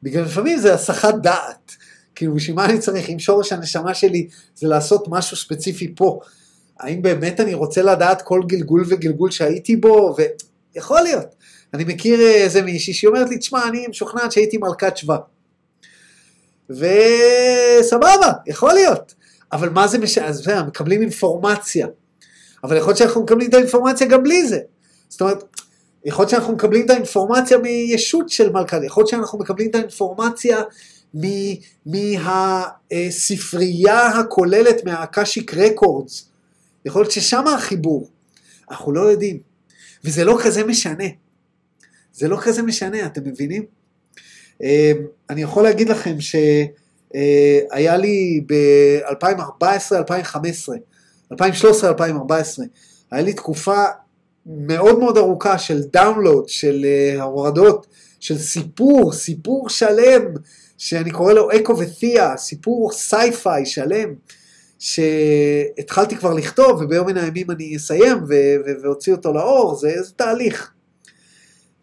בגלל 0.04 0.24
לפעמים 0.24 0.60
זה 0.60 0.74
הסחת 0.74 1.16
דעת. 1.16 1.76
כאילו 2.16 2.36
בשביל 2.36 2.56
מה 2.56 2.66
אני 2.66 2.80
צריך, 2.80 3.10
אם 3.10 3.20
שורש 3.20 3.52
הנשמה 3.52 3.94
שלי 3.94 4.28
זה 4.56 4.68
לעשות 4.68 5.06
משהו 5.08 5.38
ספציפי 5.38 5.94
פה, 5.96 6.20
האם 6.80 7.02
באמת 7.02 7.40
אני 7.40 7.54
רוצה 7.54 7.82
לדעת 7.82 8.22
כל 8.22 8.42
גלגול 8.46 8.86
וגלגול 8.88 9.32
שהייתי 9.32 9.76
בו, 9.76 10.16
ויכול 10.76 11.02
להיות. 11.02 11.36
אני 11.74 11.84
מכיר 11.84 12.20
איזה 12.22 12.62
מישהי 12.62 12.94
שהיא 12.94 13.08
אומרת 13.08 13.30
לי, 13.30 13.38
תשמע, 13.38 13.68
אני 13.68 13.88
משוכנעת 13.88 14.32
שהייתי 14.32 14.58
מלכת 14.58 14.98
שבא. 14.98 15.18
וסבבה, 16.70 18.32
יכול 18.48 18.74
להיות. 18.74 19.14
אבל 19.52 19.70
מה 19.70 19.88
זה 19.88 19.98
משנה, 19.98 20.26
אז 20.26 20.48
מקבלים 20.68 21.02
אינפורמציה. 21.02 21.88
אבל 22.64 22.78
יכול 22.78 22.90
להיות 22.90 22.98
שאנחנו 22.98 23.22
מקבלים 23.22 23.50
את 23.50 23.54
האינפורמציה 23.54 24.08
גם 24.08 24.24
בלי 24.24 24.48
זה. 24.48 24.60
זאת 25.10 25.22
אומרת, 25.22 25.44
יכול 26.06 26.24
להיות 26.24 26.30
שאנחנו 26.30 26.54
מקבלים 26.54 26.86
את 26.86 26.90
האינפורמציה 26.90 27.58
מישות 27.58 28.30
של 28.30 28.52
מלכת, 28.52 28.80
יכול 28.84 29.02
להיות 29.02 29.10
שאנחנו 29.10 29.40
מקבלים 29.40 29.70
את 29.70 29.76
האינפורמציה 29.76 30.62
מהספרייה 32.92 34.08
הכוללת 34.08 34.86
מהאקשיק 34.86 35.54
רקורדס. 35.54 36.30
יכול 36.86 37.02
להיות 37.02 37.12
ששם 37.12 37.48
החיבור. 37.48 38.10
אנחנו 38.72 38.92
לא 38.92 39.02
יודעים. 39.02 39.40
וזה 40.04 40.26
לא 40.26 40.40
כזה 40.44 40.64
משנה. 40.64 41.04
זה 42.14 42.28
לא 42.28 42.38
כזה 42.42 42.62
משנה, 42.62 43.06
אתם 43.06 43.22
מבינים? 43.26 43.79
אמ, 44.64 45.06
אני 45.30 45.42
יכול 45.42 45.64
להגיד 45.64 45.90
לכם 45.90 46.16
שהיה 46.20 47.98
לי 47.98 48.44
ב-2014-2015 48.48 50.70
2013-2014, 51.34 51.36
היה 53.12 53.22
לי 53.22 53.34
תקופה 53.34 53.84
מאוד 54.46 55.00
מאוד 55.00 55.18
ארוכה 55.18 55.58
של 55.58 55.82
download, 55.94 56.50
של 56.50 56.86
אה, 57.18 57.22
הורדות, 57.22 57.88
של 58.20 58.38
סיפור, 58.38 59.14
סיפור 59.14 59.70
שלם, 59.70 60.22
שאני 60.78 61.12
קורא 61.12 61.34
לו 61.34 61.50
אקו 61.52 61.78
ותיה, 61.78 62.38
סיפור 62.38 62.92
sci-fi 62.92 63.66
שלם, 63.66 64.14
שהתחלתי 64.80 66.16
כבר 66.16 66.34
לכתוב, 66.34 66.82
וביום 66.82 67.08
מן 67.08 67.18
הימים 67.18 67.52
אני 67.52 67.76
אסיים 67.76 68.18
ואוציא 68.84 69.14
אותו 69.14 69.34
לאור, 69.34 69.76
זה, 69.76 70.04
זה 70.04 70.12
תהליך. 70.16 70.72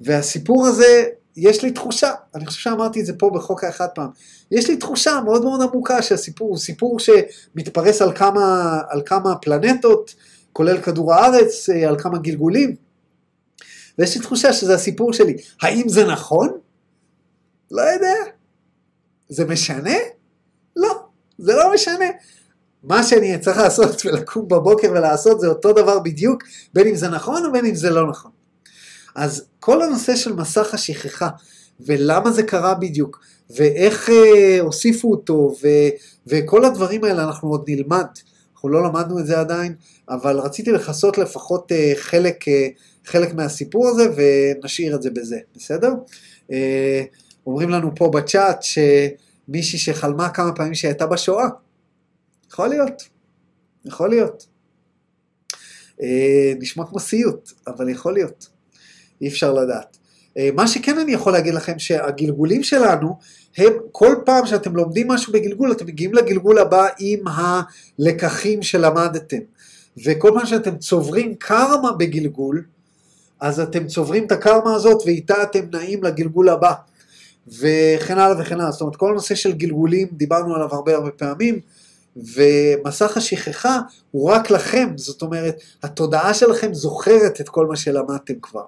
והסיפור 0.01 0.67
הזה 0.67 1.05
יש 1.37 1.63
לי 1.63 1.71
תחושה, 1.71 2.11
אני 2.35 2.47
חושב 2.47 2.61
שאמרתי 2.61 3.01
את 3.01 3.07
זה 3.07 3.13
פה 3.19 3.31
בחוק 3.35 3.65
האחד 3.65 3.89
פעם, 3.95 4.09
יש 4.51 4.71
לי 4.71 4.77
תחושה 4.77 5.21
מאוד 5.25 5.45
מאוד 5.45 5.63
עמוקה 5.63 6.03
שהסיפור 6.03 6.49
הוא 6.49 6.59
סיפור 6.59 6.99
שמתפרס 7.01 8.03
על 8.03 8.13
כמה, 8.13 8.79
על 8.89 9.03
כמה 9.07 9.37
פלנטות, 9.37 10.15
כולל 10.53 10.81
כדור 10.81 11.15
הארץ, 11.15 11.69
אה, 11.69 11.89
על 11.89 11.99
כמה 11.99 12.19
גלגולים, 12.19 12.77
ויש 13.99 14.17
לי 14.17 14.23
תחושה 14.23 14.53
שזה 14.53 14.75
הסיפור 14.75 15.13
שלי. 15.13 15.37
האם 15.63 15.89
זה 15.89 16.07
נכון? 16.07 16.59
לא 17.71 17.83
יודע. 17.83 18.15
זה 19.29 19.45
משנה? 19.45 19.97
לא, 20.77 21.03
זה 21.39 21.53
לא 21.55 21.75
משנה. 21.75 22.05
מה 22.83 23.03
שאני 23.03 23.39
צריך 23.39 23.57
לעשות 23.59 24.07
ולקום 24.07 24.49
בבוקר 24.49 24.91
ולעשות 24.91 25.41
זה 25.41 25.47
אותו 25.47 25.73
דבר 25.73 25.99
בדיוק, 25.99 26.43
בין 26.75 26.89
אם 26.89 26.95
זה 26.95 27.09
נכון 27.09 27.47
ובין 27.47 27.67
אם 27.67 27.75
זה 27.75 27.91
לא 27.91 28.11
נכון. 28.11 28.31
אז 29.17 29.47
כל 29.61 29.83
הנושא 29.83 30.17
של 30.17 30.33
מסך 30.33 30.75
השכחה 30.75 31.29
ולמה 31.81 32.31
זה 32.31 32.43
קרה 32.43 32.75
בדיוק, 32.75 33.25
ואיך 33.51 34.11
אה, 34.11 34.61
הוסיפו 34.61 35.11
אותו, 35.11 35.55
ו, 35.63 35.69
וכל 36.27 36.65
הדברים 36.65 37.05
האלה 37.05 37.25
אנחנו 37.25 37.49
עוד 37.49 37.65
נלמד. 37.69 38.07
אנחנו 38.55 38.69
לא 38.69 38.85
למדנו 38.85 39.19
את 39.19 39.27
זה 39.27 39.41
עדיין, 39.41 39.75
אבל 40.09 40.41
רציתי 40.41 40.73
לכסות 40.73 41.19
לפחות 41.19 41.73
אה, 41.73 41.93
חלק, 41.97 42.49
אה, 42.49 42.69
חלק 43.05 43.35
מהסיפור 43.35 43.89
הזה, 43.89 44.09
ונשאיר 44.17 44.97
את 44.97 45.03
זה 45.03 45.11
בזה, 45.11 45.39
בסדר? 45.57 45.93
אה, 46.53 47.03
אומרים 47.47 47.71
לנו 47.71 47.91
פה 47.95 48.11
בצ'אט 48.15 48.63
שמישהי 48.63 49.79
שחלמה 49.79 50.29
כמה 50.29 50.53
פעמים 50.53 50.75
שהיא 50.75 50.89
הייתה 50.89 51.07
בשואה. 51.07 51.47
יכול 52.51 52.69
להיות, 52.69 53.03
יכול 53.85 54.11
להיות. 54.11 54.47
אה, 56.03 56.53
נשמע 56.59 56.85
כמו 56.87 57.01
סיוט, 57.01 57.53
אבל 57.67 57.89
יכול 57.89 58.15
להיות. 58.15 58.56
אי 59.21 59.29
אפשר 59.29 59.53
לדעת. 59.53 59.97
אה, 60.39 60.49
מה 60.55 60.69
שכן 60.69 60.99
אני 60.99 61.13
יכול 61.13 61.33
להגיד 61.33 61.55
לכם 61.55 61.79
שהגלגולים 61.79 62.63
שלנו 62.63 63.17
הם 63.57 63.73
כל 63.93 64.15
פעם 64.25 64.47
שאתם 64.47 64.77
לומדים 64.77 65.09
משהו 65.09 65.33
בגלגול 65.33 65.73
אתם 65.73 65.87
מגיעים 65.87 66.15
לגלגול 66.15 66.59
הבא 66.59 66.87
עם 66.99 67.21
הלקחים 67.29 68.63
שלמדתם. 68.63 69.39
וכל 70.05 70.31
פעם 70.35 70.47
שאתם 70.47 70.79
צוברים 70.79 71.35
קרמה 71.35 71.93
בגלגול 71.93 72.65
אז 73.41 73.61
אתם 73.61 73.87
צוברים 73.87 74.27
את 74.27 74.33
הקרמה 74.33 74.75
הזאת 74.75 75.03
ואיתה 75.07 75.43
אתם 75.43 75.61
נעים 75.73 76.03
לגלגול 76.03 76.49
הבא. 76.49 76.73
וכן 77.49 78.19
הלאה 78.19 78.41
וכן 78.41 78.61
הלאה. 78.61 78.71
זאת 78.71 78.81
אומרת 78.81 78.97
כל 78.97 79.11
הנושא 79.11 79.35
של 79.35 79.53
גלגולים 79.53 80.09
דיברנו 80.13 80.55
עליו 80.55 80.69
הרבה 80.73 80.95
הרבה 80.95 81.11
פעמים 81.11 81.61
ומסך 82.17 83.17
השכחה 83.17 83.81
הוא 84.11 84.31
רק 84.31 84.51
לכם. 84.51 84.89
זאת 84.97 85.23
אומרת 85.23 85.57
התודעה 85.83 86.35
שלכם 86.35 86.75
זוכרת 86.75 87.41
את 87.41 87.49
כל 87.49 87.67
מה 87.67 87.77
שלמדתם 87.77 88.35
כבר 88.43 88.65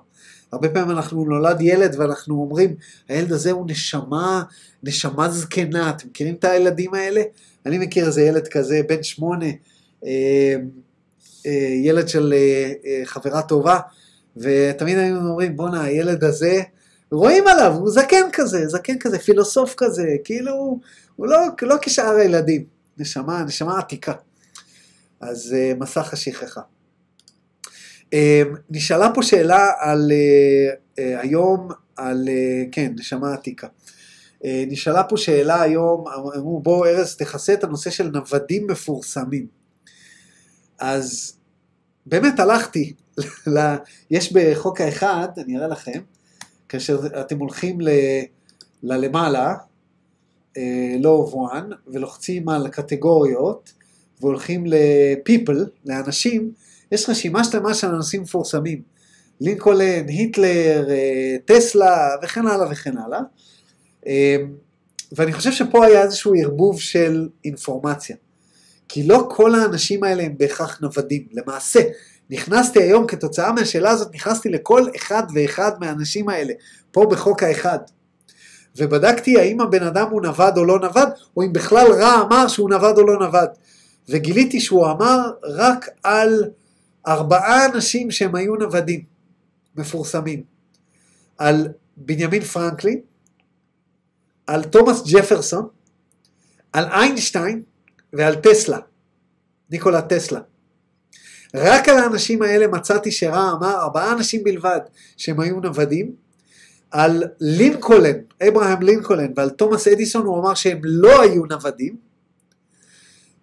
הרבה 0.52 0.68
פעמים 0.68 0.90
אנחנו 0.90 1.24
נולד 1.24 1.60
ילד 1.60 1.96
ואנחנו 1.98 2.34
אומרים, 2.34 2.74
הילד 3.08 3.32
הזה 3.32 3.50
הוא 3.50 3.66
נשמה, 3.68 4.42
נשמה 4.82 5.28
זקנה, 5.28 5.90
אתם 5.90 6.08
מכירים 6.08 6.34
את 6.34 6.44
הילדים 6.44 6.94
האלה? 6.94 7.22
אני 7.66 7.78
מכיר 7.78 8.06
איזה 8.06 8.22
ילד 8.22 8.48
כזה, 8.48 8.80
בן 8.88 9.02
שמונה, 9.02 9.46
אה, 10.06 10.56
אה, 11.46 11.68
ילד 11.82 12.08
של 12.08 12.34
אה, 12.36 13.00
חברה 13.04 13.42
טובה, 13.42 13.78
ותמיד 14.36 14.98
היינו 14.98 15.28
אומרים, 15.28 15.56
בואנה, 15.56 15.82
הילד 15.82 16.24
הזה, 16.24 16.60
רואים 17.10 17.48
עליו, 17.48 17.74
הוא 17.74 17.90
זקן 17.90 18.28
כזה, 18.32 18.66
זקן 18.66 18.98
כזה, 18.98 19.18
פילוסוף 19.18 19.74
כזה, 19.76 20.16
כאילו, 20.24 20.80
הוא 21.16 21.26
לא, 21.26 21.38
לא 21.62 21.76
כשאר 21.82 22.16
הילדים, 22.16 22.64
נשמה, 22.98 23.44
נשמה 23.44 23.78
עתיקה. 23.78 24.12
אז 25.20 25.56
מסך 25.78 26.12
השכחה. 26.12 26.60
אמ, 28.12 28.54
נשאלה 28.70 29.10
פה 29.14 29.22
שאלה 29.22 29.70
על 29.80 30.12
אה, 30.12 30.74
אה, 30.98 31.20
היום, 31.20 31.68
על, 31.96 32.28
אה, 32.28 32.64
כן, 32.72 32.92
נשמה 32.96 33.32
עתיקה. 33.34 33.66
נשאלה 34.44 35.02
פה 35.04 35.16
שאלה 35.16 35.62
היום, 35.62 36.04
אמרו 36.36 36.60
בוא 36.60 36.86
ארז 36.86 37.16
תכסה 37.16 37.52
את 37.52 37.64
הנושא 37.64 37.90
של 37.90 38.08
נוודים 38.08 38.66
מפורסמים. 38.66 39.46
אז 40.78 41.36
באמת 42.06 42.40
הלכתי, 42.40 42.92
יש 44.10 44.32
בחוק 44.32 44.80
האחד, 44.80 45.28
אני 45.38 45.56
אראה 45.56 45.68
לכם, 45.68 46.00
כאשר 46.68 47.20
אתם 47.20 47.38
הולכים 47.38 47.80
ל, 47.80 47.88
ללמעלה, 48.82 49.54
לא 51.00 51.32
one, 51.32 51.74
ולוחצים 51.86 52.48
על 52.48 52.68
קטגוריות, 52.68 53.72
והולכים 54.20 54.66
ל-people, 54.66 55.58
לאנשים, 55.84 56.52
יש 56.92 57.08
רשימה 57.08 57.44
שלמה 57.44 57.74
של 57.74 57.86
אנשים 57.86 58.22
מפורסמים, 58.22 58.82
לינקולן, 59.40 60.08
היטלר, 60.08 60.86
אה, 60.90 61.36
טסלה 61.44 62.08
וכן 62.22 62.46
הלאה 62.46 62.68
וכן 62.70 62.98
הלאה. 62.98 63.20
אה, 64.06 64.36
ואני 65.12 65.32
חושב 65.32 65.52
שפה 65.52 65.86
היה 65.86 66.02
איזשהו 66.02 66.34
ערבוב 66.34 66.80
של 66.80 67.28
אינפורמציה. 67.44 68.16
כי 68.88 69.02
לא 69.02 69.26
כל 69.30 69.54
האנשים 69.54 70.04
האלה 70.04 70.22
הם 70.22 70.38
בהכרח 70.38 70.80
נוודים. 70.80 71.26
למעשה, 71.32 71.80
נכנסתי 72.30 72.82
היום 72.82 73.06
כתוצאה 73.06 73.52
מהשאלה 73.52 73.90
הזאת, 73.90 74.14
נכנסתי 74.14 74.48
לכל 74.48 74.86
אחד 74.96 75.22
ואחד 75.34 75.72
מהאנשים 75.80 76.28
האלה, 76.28 76.52
פה 76.90 77.06
בחוק 77.10 77.42
האחד. 77.42 77.78
ובדקתי 78.76 79.38
האם 79.38 79.60
הבן 79.60 79.82
אדם 79.82 80.10
הוא 80.10 80.22
נווד 80.22 80.58
או 80.58 80.64
לא 80.64 80.78
נווד, 80.78 81.08
או 81.36 81.42
אם 81.42 81.52
בכלל 81.52 81.92
רע 81.92 82.22
אמר 82.22 82.48
שהוא 82.48 82.70
נווד 82.70 82.98
או 82.98 83.06
לא 83.06 83.18
נווד. 83.18 83.48
וגיליתי 84.08 84.60
שהוא 84.60 84.86
אמר 84.86 85.30
רק 85.42 85.88
על 86.02 86.44
ארבעה 87.08 87.66
אנשים 87.66 88.10
שהם 88.10 88.34
היו 88.34 88.54
נוודים 88.54 89.04
מפורסמים, 89.76 90.42
על 91.38 91.68
בנימין 91.96 92.42
פרנקלין, 92.42 93.00
על 94.46 94.64
תומאס 94.64 95.02
ג'פרסון, 95.12 95.68
על 96.72 96.84
איינשטיין 96.84 97.62
ועל 98.12 98.34
טסלה, 98.34 98.78
ניקולה 99.70 100.02
טסלה. 100.02 100.40
רק 101.54 101.88
על 101.88 101.98
האנשים 101.98 102.42
האלה 102.42 102.66
מצאתי 102.66 103.10
שרע 103.10 103.52
אמר 103.52 103.74
ארבעה 103.82 104.12
אנשים 104.12 104.44
בלבד 104.44 104.80
שהם 105.16 105.40
היו 105.40 105.60
נוודים, 105.60 106.14
על 106.90 107.24
לינקולן, 107.40 108.16
אברהם 108.48 108.82
לינקולן 108.82 109.32
ועל 109.36 109.50
תומאס 109.50 109.88
אדיסון 109.88 110.26
הוא 110.26 110.40
אמר 110.40 110.54
שהם 110.54 110.80
לא 110.84 111.22
היו 111.22 111.44
נוודים, 111.44 111.96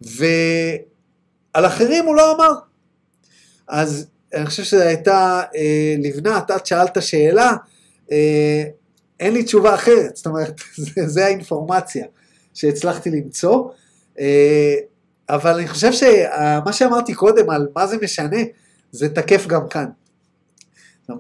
ועל 0.01 1.65
אחרים 1.65 2.06
הוא 2.06 2.15
לא 2.15 2.36
אמר. 2.36 2.51
אז 3.67 4.08
אני 4.34 4.45
חושב 4.45 4.63
שזו 4.63 4.82
הייתה 4.82 5.41
אה, 5.56 5.95
לבנת, 5.99 6.51
את 6.51 6.65
שאלת 6.65 7.01
שאלה, 7.01 7.51
אה, 8.12 8.63
אין 9.19 9.34
לי 9.34 9.43
תשובה 9.43 9.75
אחרת, 9.75 10.15
זאת 10.15 10.25
אומרת, 10.25 10.62
זה, 10.95 11.08
זה 11.08 11.25
האינפורמציה 11.25 12.06
שהצלחתי 12.54 13.12
למצוא, 13.12 13.69
אה, 14.19 14.75
אבל 15.30 15.54
אני 15.54 15.67
חושב 15.67 15.91
שמה 15.91 16.73
שאמרתי 16.73 17.13
קודם 17.13 17.49
על 17.49 17.67
מה 17.75 17.88
זה 17.88 17.97
משנה, 18.01 18.38
זה 18.91 19.10
תקף 19.10 19.47
גם 19.47 19.67
כאן. 19.67 19.86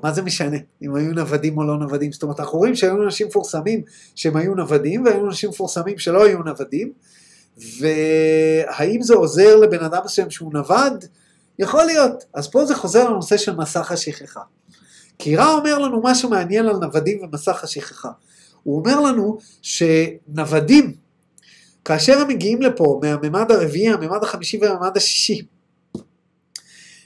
מה 0.03 0.11
זה 0.11 0.21
משנה, 0.21 0.57
אם 0.81 0.95
היו 0.95 1.11
נוודים 1.11 1.57
או 1.57 1.63
לא 1.63 1.77
נוודים? 1.77 2.11
זאת 2.11 2.23
אומרת, 2.23 2.39
אנחנו 2.39 2.59
רואים 2.59 2.75
שהיו 2.75 3.03
אנשים 3.03 3.27
מפורסמים 3.27 3.81
שהם 4.15 4.35
היו 4.35 4.55
נוודים, 4.55 5.05
והיו 5.05 5.25
אנשים 5.25 5.49
מפורסמים 5.49 5.97
שלא 5.97 6.25
היו 6.25 6.39
נוודים, 6.39 6.93
והאם 7.57 9.01
זה 9.01 9.13
עוזר 9.15 9.55
לבן 9.55 9.83
אדם 9.83 10.01
מסוים 10.05 10.29
שהוא 10.29 10.53
נווד? 10.53 11.05
יכול 11.59 11.85
להיות. 11.85 12.23
אז 12.33 12.47
פה 12.47 12.65
זה 12.65 12.75
חוזר 12.75 13.09
לנושא 13.09 13.37
של 13.37 13.55
מסך 13.55 13.91
השכחה. 13.91 14.41
כי 15.17 15.35
רע 15.35 15.53
אומר 15.53 15.77
לנו 15.77 16.01
משהו 16.03 16.29
מעניין 16.29 16.65
על 16.65 16.75
נוודים 16.75 17.23
ומסך 17.23 17.63
השכחה. 17.63 18.09
הוא 18.63 18.79
אומר 18.79 18.99
לנו 18.99 19.37
שנוודים, 19.61 20.93
כאשר 21.85 22.19
הם 22.19 22.27
מגיעים 22.27 22.61
לפה 22.61 22.99
מהממד 23.03 23.51
הרביעי, 23.51 23.89
הממד 23.89 24.23
החמישי 24.23 24.57
והממד 24.61 24.97
השישי, 24.97 25.41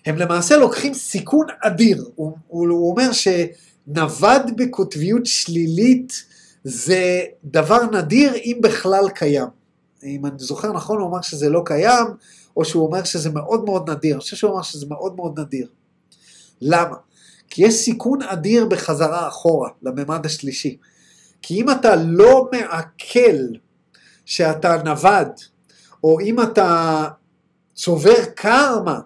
הם 0.06 0.18
למעשה 0.18 0.58
לוקחים 0.58 0.94
סיכון 0.94 1.48
אדיר. 1.62 2.10
הוא, 2.16 2.38
הוא, 2.48 2.70
הוא 2.70 2.92
אומר 2.92 3.10
שנווד 3.12 4.52
בקוטביות 4.56 5.26
שלילית 5.26 6.24
זה 6.64 7.22
דבר 7.44 7.84
נדיר 7.92 8.34
אם 8.36 8.58
בכלל 8.62 9.10
קיים. 9.16 9.48
אם 10.04 10.26
אני 10.26 10.36
זוכר 10.38 10.72
נכון, 10.72 11.00
הוא 11.00 11.10
אמר 11.10 11.22
שזה 11.22 11.50
לא 11.50 11.62
קיים, 11.66 12.06
או 12.60 12.66
שהוא 12.66 12.86
אומר 12.86 13.04
שזה 13.04 13.30
מאוד 13.30 13.66
מאוד 13.66 13.90
נדיר. 13.90 14.14
אני 14.14 14.22
חושב 14.22 14.36
שהוא 14.36 14.54
אמר 14.54 14.62
שזה 14.62 14.86
מאוד 14.90 15.16
מאוד 15.16 15.40
נדיר. 15.40 15.68
למה? 16.62 16.96
כי 17.50 17.66
יש 17.66 17.74
סיכון 17.74 18.22
אדיר 18.22 18.66
בחזרה 18.66 19.28
אחורה, 19.28 19.70
לממד 19.82 20.26
השלישי. 20.26 20.78
כי 21.42 21.62
אם 21.62 21.70
אתה 21.70 21.96
לא 21.96 22.50
מעכל 22.52 23.38
שאתה 24.26 24.82
נווד, 24.86 25.28
או 26.04 26.20
אם 26.20 26.42
אתה 26.42 27.06
צובר 27.74 28.26
קרמה, 28.36 29.00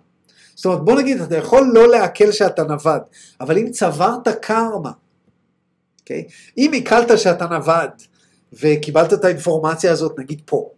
זאת 0.56 0.66
אומרת 0.66 0.82
בוא 0.82 1.02
נגיד 1.02 1.22
אתה 1.22 1.38
יכול 1.38 1.72
לא 1.74 1.88
לעכל 1.88 2.32
שאתה 2.32 2.64
נווד, 2.64 3.02
אבל 3.42 3.58
אם 3.58 3.72
צברת 3.72 4.28
קרמה, 4.42 4.90
okay? 4.90 6.00
אוקיי? 6.00 6.28
אם 6.58 6.70
עיכלת 6.74 7.20
שאתה 7.20 7.46
נווד 7.46 7.90
וקיבלת 8.54 9.14
את 9.14 9.26
האינפורמציה 9.26 9.92
הזאת 9.92 10.20
נגיד 10.20 10.42
פה, 10.46 10.70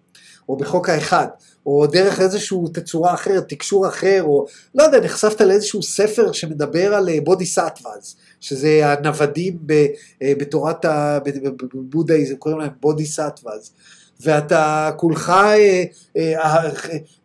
או 0.49 0.57
בחוק 0.57 0.89
האחד, 0.89 1.27
או 1.65 1.87
דרך 1.87 2.19
איזושהי 2.19 2.57
תצורה 2.73 3.13
אחרת, 3.13 3.49
תקשור 3.49 3.87
אחר, 3.87 4.23
או 4.23 4.45
לא 4.75 4.83
יודע, 4.83 4.99
נחשפת 4.99 5.41
לאיזשהו 5.41 5.83
ספר 5.83 6.31
שמדבר 6.31 6.93
על 6.93 7.09
בודי 7.23 7.43
אה, 7.43 7.49
סאטוות, 7.49 8.15
שזה 8.39 8.81
הנוודים 8.83 9.57
אה, 10.21 10.33
בתורת 10.39 10.85
הבודהיזם, 10.85 12.35
קוראים 12.35 12.59
להם 12.59 12.71
בודי 12.79 13.05
סאטוות, 13.05 13.71
ואתה 14.21 14.91
כולך 14.97 15.29
אה, 15.29 15.83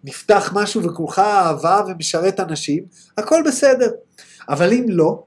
נפתח 0.04 0.52
משהו 0.54 0.82
וכולך 0.82 1.18
אהבה 1.18 1.80
ומשרת 1.88 2.40
אנשים, 2.40 2.84
הכל 3.18 3.42
בסדר. 3.46 3.90
אבל 4.48 4.72
אם 4.72 4.86
לא, 4.88 5.22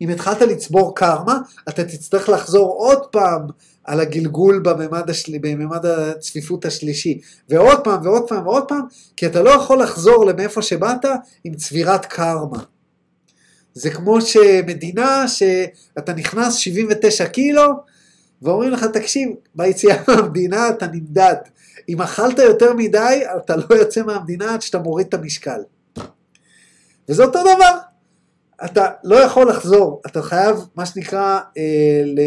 אם 0.00 0.08
התחלת 0.08 0.40
לצבור 0.40 0.94
קרמה, 0.96 1.38
אתה 1.68 1.84
תצטרך 1.84 2.28
לחזור 2.28 2.74
עוד 2.78 3.06
פעם 3.06 3.46
על 3.88 4.00
הגלגול 4.00 4.58
בממד, 4.58 5.10
השל... 5.10 5.32
בממד 5.40 5.86
הצפיפות 5.86 6.64
השלישי, 6.64 7.20
ועוד 7.48 7.84
פעם 7.84 8.06
ועוד 8.06 8.28
פעם 8.28 8.46
ועוד 8.46 8.64
פעם, 8.68 8.80
כי 9.16 9.26
אתה 9.26 9.42
לא 9.42 9.50
יכול 9.50 9.82
לחזור 9.82 10.26
למאיפה 10.26 10.62
שבאת 10.62 11.04
עם 11.44 11.54
צבירת 11.54 12.06
קרמה. 12.06 12.58
זה 13.74 13.90
כמו 13.90 14.20
שמדינה 14.20 15.28
שאתה 15.28 16.12
נכנס 16.12 16.54
79 16.54 17.26
קילו, 17.26 17.72
ואומרים 18.42 18.70
לך, 18.70 18.84
תקשיב, 18.84 19.28
ביציאה 19.54 19.96
מהמדינה 20.08 20.68
אתה 20.68 20.86
נמדד. 20.86 21.36
אם 21.88 22.02
אכלת 22.02 22.38
יותר 22.38 22.72
מדי, 22.72 23.22
אתה 23.36 23.56
לא 23.56 23.74
יוצא 23.74 24.02
מהמדינה 24.02 24.54
עד 24.54 24.62
שאתה 24.62 24.78
מוריד 24.78 25.06
את 25.06 25.14
המשקל. 25.14 25.60
וזה 27.08 27.24
אותו 27.24 27.40
דבר. 27.42 27.78
אתה 28.64 28.86
לא 29.04 29.16
יכול 29.16 29.48
לחזור, 29.48 30.02
אתה 30.06 30.22
חייב, 30.22 30.56
מה 30.76 30.86
שנקרא, 30.86 31.40
אה, 31.58 32.02
ל, 32.04 32.20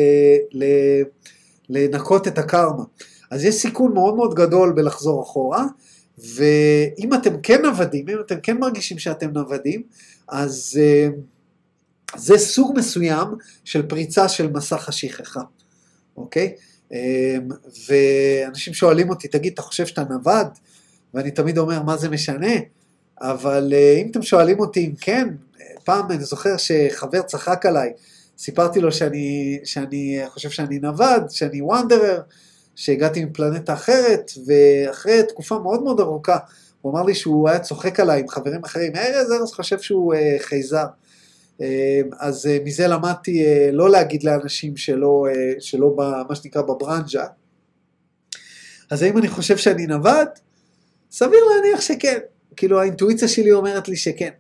ל, 0.52 0.66
לנקות 1.70 2.28
את 2.28 2.38
הקרמה. 2.38 2.84
אז 3.32 3.44
יש 3.44 3.56
סיכון 3.56 3.94
מאוד 3.94 4.16
מאוד 4.16 4.34
גדול 4.34 4.72
בלחזור 4.72 5.24
אחורה, 5.24 5.66
ואם 6.18 7.14
אתם 7.14 7.42
כן 7.44 7.62
נוודים, 7.62 8.10
אם 8.10 8.18
אתם 8.26 8.36
כן 8.44 8.58
מרגישים 8.58 9.00
שאתם 9.00 9.30
נוודים, 9.34 9.84
אז 10.28 10.80
אה, 10.82 11.08
זה 12.18 12.38
סוג 12.38 12.74
מסוים 12.78 13.28
של 13.64 13.82
פריצה 13.82 14.30
של 14.30 14.52
מסך 14.52 14.90
השכחה, 14.90 15.42
אוקיי? 16.18 16.54
אה, 16.94 17.38
ואנשים 17.88 18.74
שואלים 18.74 19.10
אותי, 19.10 19.28
תגיד, 19.28 19.54
אתה 19.54 19.62
חושב 19.62 19.86
שאתה 19.86 20.04
נווד? 20.10 20.48
ואני 21.14 21.32
תמיד 21.32 21.58
אומר, 21.58 21.84
מה 21.84 21.98
זה 21.98 22.10
משנה? 22.10 22.54
אבל 23.22 23.74
אה, 23.76 23.98
אם 24.02 24.08
אתם 24.12 24.22
שואלים 24.22 24.60
אותי 24.60 24.86
אם 24.86 24.94
כן, 25.02 25.28
פעם 25.84 26.12
אני 26.12 26.24
זוכר 26.24 26.58
שחבר 26.58 27.22
צחק 27.22 27.66
עליי, 27.66 27.94
סיפרתי 28.42 28.80
לו 28.80 28.92
שאני, 28.92 29.60
שאני 29.64 30.22
חושב 30.28 30.50
שאני 30.50 30.80
נווד, 30.80 31.30
שאני 31.30 31.62
וונדרר, 31.62 32.22
שהגעתי 32.76 33.26
מפלנטה 33.26 33.74
אחרת, 33.74 34.32
ואחרי 34.46 35.24
תקופה 35.28 35.60
מאוד 35.60 35.84
מאוד 35.84 36.00
ארוכה, 36.00 36.38
הוא 36.82 36.92
אמר 36.92 37.04
לי 37.04 37.16
שהוא 37.16 37.50
היה 37.50 37.60
צוחק 37.60 38.00
עליי 38.00 38.20
עם 38.20 38.28
חברים 38.28 38.62
אחרים, 38.66 38.96
ארז, 38.96 39.32
ארז 39.32 39.52
חושב 39.52 39.80
שהוא 39.80 40.14
אה, 40.14 40.36
חייזר. 40.40 40.86
אה, 41.62 42.02
אז 42.20 42.46
אה, 42.46 42.58
מזה 42.66 42.88
למדתי 42.88 43.46
אה, 43.46 43.70
לא 43.72 43.90
להגיד 43.90 44.24
לאנשים 44.24 44.78
שלא, 44.78 45.28
אה, 45.30 45.54
שלא 45.60 45.94
ב, 45.98 46.02
מה 46.30 46.36
שנקרא 46.36 46.62
בברנז'ה. 46.62 47.26
אז 48.92 49.02
האם 49.02 49.18
אני 49.18 49.28
חושב 49.28 49.58
שאני 49.58 49.88
נווד? 49.88 50.28
סביר 51.12 51.40
להניח 51.56 51.82
שכן. 51.82 52.20
כאילו 52.56 52.80
האינטואיציה 52.82 53.28
שלי 53.28 53.52
אומרת 53.52 53.88
לי 53.88 53.96
שכן. 53.96 54.32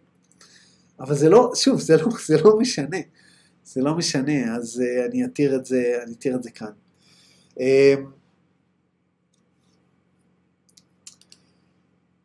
אבל 0.99 1.15
זה 1.15 1.29
לא, 1.29 1.51
שוב, 1.55 1.81
זה 1.81 1.97
לא, 1.97 2.07
זה 2.25 2.37
לא 2.37 2.59
משנה. 2.59 2.97
זה 3.63 3.81
לא 3.81 3.95
משנה, 3.95 4.55
אז 4.55 4.83
uh, 4.83 5.05
אני 5.09 5.25
אתיר 5.25 5.55
את 5.55 5.65
זה, 5.65 5.99
אני 6.03 6.13
אתיר 6.13 6.35
את 6.35 6.43
זה 6.43 6.51
כאן. 6.51 6.71
Uh, 7.49 7.61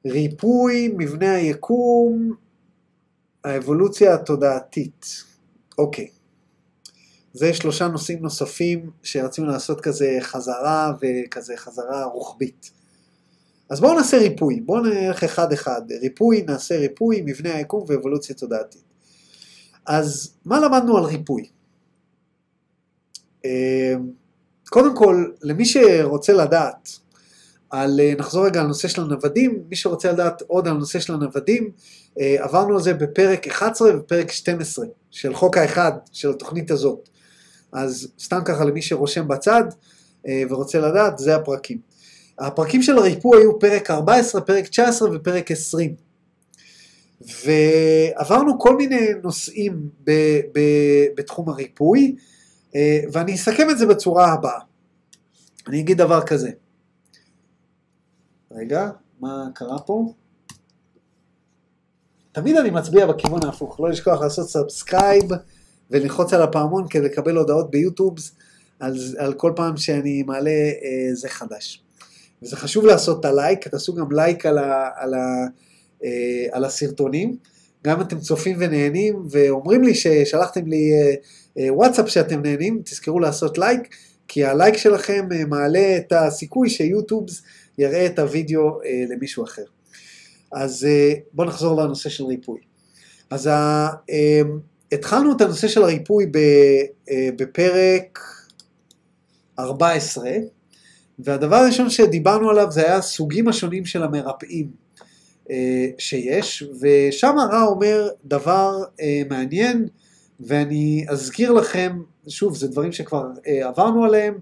ריפוי 0.07 0.95
מבנה 0.97 1.35
היקום, 1.35 2.35
האבולוציה 3.45 4.15
התודעתית. 4.15 5.07
אוקיי. 5.79 6.09
זה 7.33 7.55
שלושה 7.55 7.89
נושאים 7.89 8.23
נוספים 8.23 8.91
שרצינו 9.03 9.47
לעשות 9.47 9.81
כזה 9.81 10.19
חזרה 10.21 10.93
וכזה 11.01 11.57
חזרה 11.57 12.05
רוחבית. 12.05 12.71
אז 13.71 13.81
בואו 13.81 13.95
נעשה 13.95 14.19
ריפוי, 14.19 14.61
בואו 14.61 14.83
נלך 14.83 15.25
אחד 15.25 15.53
אחד, 15.53 15.83
ריפוי, 16.01 16.43
נעשה 16.43 16.79
ריפוי, 16.79 17.23
מבנה 17.27 17.55
היקום 17.55 17.85
ואבולוציה 17.89 18.37
תודעתית. 18.37 18.86
אז 19.87 20.35
מה 20.45 20.61
למדנו 20.61 20.97
על 20.97 21.05
ריפוי? 21.05 21.49
אה, 23.45 23.95
קודם 24.69 24.97
כל, 24.97 25.25
למי 25.43 25.65
שרוצה 25.65 26.33
לדעת, 26.33 26.89
על, 27.71 28.01
אה, 28.01 28.13
נחזור 28.19 28.47
רגע 28.47 28.61
על 28.61 28.67
הנושא 28.67 28.89
של 28.89 29.03
הנוודים, 29.03 29.63
מי 29.69 29.77
שרוצה 29.77 30.13
לדעת 30.13 30.43
עוד 30.47 30.69
על 30.69 30.75
הנושא 30.75 31.01
של 31.01 31.15
הנוודים, 31.15 31.71
אה, 32.21 32.37
עברנו 32.39 32.75
על 32.75 32.81
זה 32.81 32.95
בפרק 32.95 33.49
11 33.49 33.91
ופרק 33.99 34.31
12 34.33 34.87
של 35.11 35.35
חוק 35.35 35.57
האחד 35.57 35.93
של 36.13 36.31
התוכנית 36.31 36.71
הזאת. 36.71 37.09
אז 37.73 38.09
סתם 38.19 38.41
ככה 38.45 38.65
למי 38.65 38.83
שרושם 38.83 39.29
בצד 39.29 39.65
ורוצה 40.51 40.79
לדעת, 40.79 41.19
זה 41.19 41.37
הפרקים. 41.37 41.79
הפרקים 42.39 42.83
של 42.83 42.99
הריפוי 42.99 43.39
היו 43.39 43.59
פרק 43.59 43.91
14, 43.91 44.41
פרק 44.41 44.67
19 44.67 45.09
ופרק 45.13 45.51
20. 45.51 45.95
ועברנו 47.27 48.59
כל 48.59 48.77
מיני 48.77 49.09
נושאים 49.23 49.89
ב, 50.05 50.11
ב, 50.55 50.61
בתחום 51.17 51.49
הריפוי, 51.49 52.17
אה, 52.75 53.01
ואני 53.13 53.35
אסכם 53.35 53.71
את 53.71 53.79
זה 53.79 53.87
בצורה 53.87 54.33
הבאה. 54.33 54.61
אני 55.69 55.81
אגיד 55.81 55.99
דבר 55.99 56.27
כזה. 56.27 56.51
רגע, 58.51 58.91
מה 59.21 59.49
קרה 59.55 59.79
פה? 59.79 60.13
תמיד 62.33 62.57
אני 62.57 62.71
מצביע 62.71 63.07
בכיוון 63.07 63.45
ההפוך, 63.45 63.81
לא 63.81 63.91
לשכוח 63.91 64.21
לעשות 64.21 64.49
subscribe 64.49 65.25
וללחוץ 65.91 66.33
על 66.33 66.43
הפעמון 66.43 66.89
כדי 66.89 67.05
לקבל 67.05 67.37
הודעות 67.37 67.71
ביוטיוב 67.71 68.15
על, 68.81 68.95
על 69.19 69.35
כל 69.35 69.53
פעם 69.57 69.77
שאני 69.77 70.23
מעלה 70.23 70.51
אה, 70.51 71.15
זה 71.15 71.29
חדש. 71.29 71.83
וזה 72.43 72.57
חשוב 72.57 72.87
לעשות 72.87 73.21
את 73.21 73.25
הלייק, 73.25 73.69
תעשו 73.69 73.95
גם 73.95 74.13
לייק 74.13 74.47
על, 74.47 74.59
ה, 74.59 74.91
על, 74.97 75.15
ה, 75.15 75.47
אה, 76.05 76.47
על 76.53 76.65
הסרטונים, 76.65 77.37
גם 77.85 78.01
אתם 78.01 78.19
צופים 78.19 78.57
ונהנים 78.61 79.27
ואומרים 79.31 79.83
לי 79.83 79.95
ששלחתם 79.95 80.67
לי 80.67 80.91
אה, 80.93 81.15
אה, 81.59 81.75
וואטסאפ 81.75 82.09
שאתם 82.09 82.43
נהנים, 82.43 82.83
תזכרו 82.85 83.21
לעשות 83.21 83.59
לייק, 83.59 83.89
כי 84.29 84.45
הלייק 84.45 84.77
שלכם 84.77 85.29
מעלה 85.49 85.97
את 85.97 86.13
הסיכוי 86.13 86.71
שיוטיוב 86.71 87.27
יראה 87.79 88.07
את 88.07 88.19
הוידאו 88.19 88.79
למישהו 89.09 89.45
אחר. 89.45 89.63
אז 90.53 90.87
בואו 91.33 91.49
נחזור 91.49 91.83
לנושא 91.83 92.09
של 92.09 92.25
ריפוי. 92.25 92.61
אז 93.31 93.47
ה, 93.47 93.89
התחלנו 94.93 95.37
את 95.37 95.41
הנושא 95.41 95.69
של 95.69 95.83
הריפוי 95.83 96.27
בפרק 97.37 98.19
14, 99.59 100.31
והדבר 101.19 101.57
הראשון 101.57 101.91
שדיברנו 101.91 102.51
עליו 102.51 102.71
זה 102.71 102.83
היה 102.83 102.97
הסוגים 102.97 103.49
השונים 103.49 103.85
של 103.85 104.03
המרפאים 104.03 104.86
שיש, 105.99 106.63
ושם 106.81 107.39
הרע 107.39 107.63
אומר 107.63 108.09
דבר 108.25 108.85
אה, 109.01 109.23
מעניין, 109.31 109.89
ואני 110.41 111.07
אזכיר 111.09 111.53
לכם, 111.53 112.03
שוב, 112.29 112.57
זה 112.57 112.69
דברים 112.69 112.93
שכבר 112.93 113.31
אה, 113.47 113.69
עברנו 113.69 114.05
עליהם, 114.05 114.39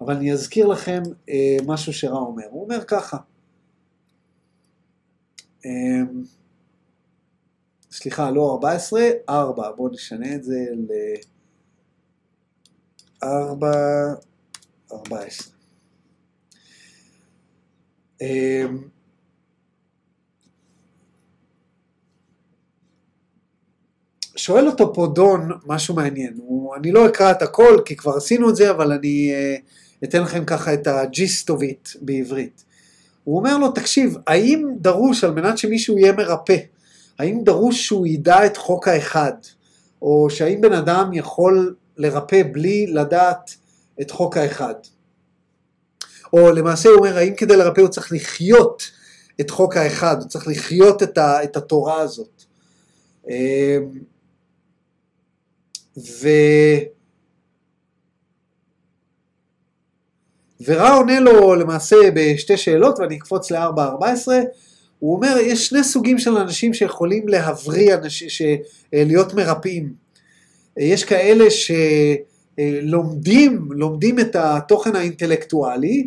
אבל 0.00 0.16
אני 0.16 0.32
אזכיר 0.32 0.66
לכם 0.66 1.02
אה, 1.28 1.56
משהו 1.66 1.92
שרע 1.92 2.18
אומר. 2.18 2.44
הוא 2.50 2.64
אומר 2.64 2.84
ככה, 2.84 3.16
אה, 5.66 6.02
סליחה, 7.92 8.30
לא 8.30 8.52
14, 8.52 9.00
4, 9.28 9.70
בואו 9.72 9.88
נשנה 9.88 10.34
את 10.34 10.44
זה 10.44 10.66
ל... 10.74 10.92
4, 13.22 13.70
14. 14.92 15.52
שואל 24.38 24.66
אותו 24.66 24.94
פה 24.94 25.06
דון 25.14 25.50
משהו 25.66 25.94
מעניין, 25.94 26.34
הוא, 26.36 26.76
אני 26.76 26.92
לא 26.92 27.06
אקרא 27.06 27.30
את 27.30 27.42
הכל 27.42 27.80
כי 27.84 27.96
כבר 27.96 28.16
עשינו 28.16 28.50
את 28.50 28.56
זה, 28.56 28.70
אבל 28.70 28.92
אני 28.92 29.32
uh, 29.32 30.04
אתן 30.04 30.22
לכם 30.22 30.44
ככה 30.44 30.74
את 30.74 30.86
הג'יסט 30.86 31.50
of 31.50 31.54
it 31.54 31.98
בעברית. 32.00 32.64
הוא 33.24 33.38
אומר 33.38 33.58
לו, 33.58 33.70
תקשיב, 33.70 34.16
האם 34.26 34.68
דרוש 34.80 35.24
על 35.24 35.30
מנת 35.30 35.58
שמישהו 35.58 35.98
יהיה 35.98 36.12
מרפא, 36.12 36.56
האם 37.18 37.40
דרוש 37.44 37.86
שהוא 37.86 38.06
ידע 38.06 38.46
את 38.46 38.56
חוק 38.56 38.88
האחד, 38.88 39.32
או 40.02 40.30
שהאם 40.30 40.60
בן 40.60 40.72
אדם 40.72 41.10
יכול 41.12 41.74
לרפא 41.96 42.42
בלי 42.52 42.86
לדעת 42.86 43.54
את 44.00 44.10
חוק 44.10 44.36
האחד? 44.36 44.74
או 46.32 46.52
למעשה 46.52 46.88
הוא 46.88 46.98
אומר, 46.98 47.16
האם 47.16 47.34
כדי 47.34 47.56
לרפא 47.56 47.80
הוא 47.80 47.88
צריך 47.88 48.12
לחיות 48.12 48.90
את 49.40 49.50
חוק 49.50 49.76
האחד, 49.76 50.16
הוא 50.20 50.28
צריך 50.28 50.48
לחיות 50.48 51.02
את, 51.02 51.18
ה, 51.18 51.44
את 51.44 51.56
התורה 51.56 52.00
הזאת. 52.00 52.44
ו... 55.98 56.28
ורע 60.64 60.94
עונה 60.94 61.20
לו 61.20 61.54
למעשה 61.54 61.96
בשתי 62.14 62.56
שאלות, 62.56 62.98
ואני 62.98 63.16
אקפוץ 63.16 63.50
ל-4.14, 63.50 64.28
הוא 64.98 65.16
אומר, 65.16 65.36
יש 65.42 65.66
שני 65.66 65.84
סוגים 65.84 66.18
של 66.18 66.36
אנשים 66.36 66.74
שיכולים 66.74 67.28
להבריא, 67.28 67.94
אנשים, 67.94 68.28
ש... 68.28 68.42
להיות 68.92 69.34
מרפאים. 69.34 69.92
יש 70.76 71.04
כאלה 71.04 71.44
שלומדים, 72.58 73.68
לומדים 73.70 74.20
את 74.20 74.36
התוכן 74.36 74.96
האינטלקטואלי, 74.96 76.06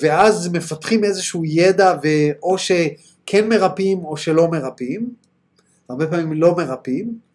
ואז 0.00 0.48
מפתחים 0.52 1.04
איזשהו 1.04 1.44
ידע 1.44 1.94
ואו 2.02 2.58
שכן 2.58 3.48
מרפאים 3.48 4.04
או 4.04 4.16
שלא 4.16 4.48
מרפאים, 4.50 5.10
הרבה 5.88 6.06
פעמים 6.06 6.32
לא 6.32 6.56
מרפאים. 6.56 7.25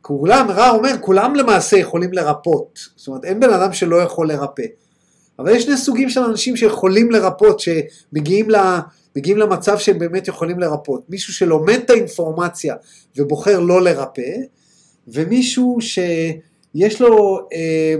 כולם, 0.00 0.50
רע 0.50 0.70
אומר, 0.70 0.90
כולם 1.00 1.34
למעשה 1.34 1.76
יכולים 1.76 2.12
לרפות. 2.12 2.78
זאת 2.96 3.08
אומרת, 3.08 3.24
אין 3.24 3.40
בן 3.40 3.50
אדם 3.50 3.72
שלא 3.72 4.02
יכול 4.02 4.28
לרפא. 4.28 4.62
אבל 5.38 5.56
יש 5.56 5.62
שני 5.62 5.76
סוגים 5.76 6.10
של 6.10 6.20
אנשים 6.20 6.56
שיכולים 6.56 7.10
לרפות, 7.10 7.60
שמגיעים 7.60 8.50
ל... 8.50 8.56
מגיעים 9.16 9.38
למצב 9.38 9.78
שהם 9.78 9.98
באמת 9.98 10.28
יכולים 10.28 10.58
לרפות. 10.58 11.04
מישהו 11.08 11.34
שלומד 11.34 11.78
את 11.84 11.90
האינפורמציה 11.90 12.74
ובוחר 13.16 13.60
לא 13.60 13.82
לרפא, 13.82 14.32
ומישהו 15.08 15.78
שיש 15.80 17.00
לו... 17.00 17.38
אה, 17.52 17.94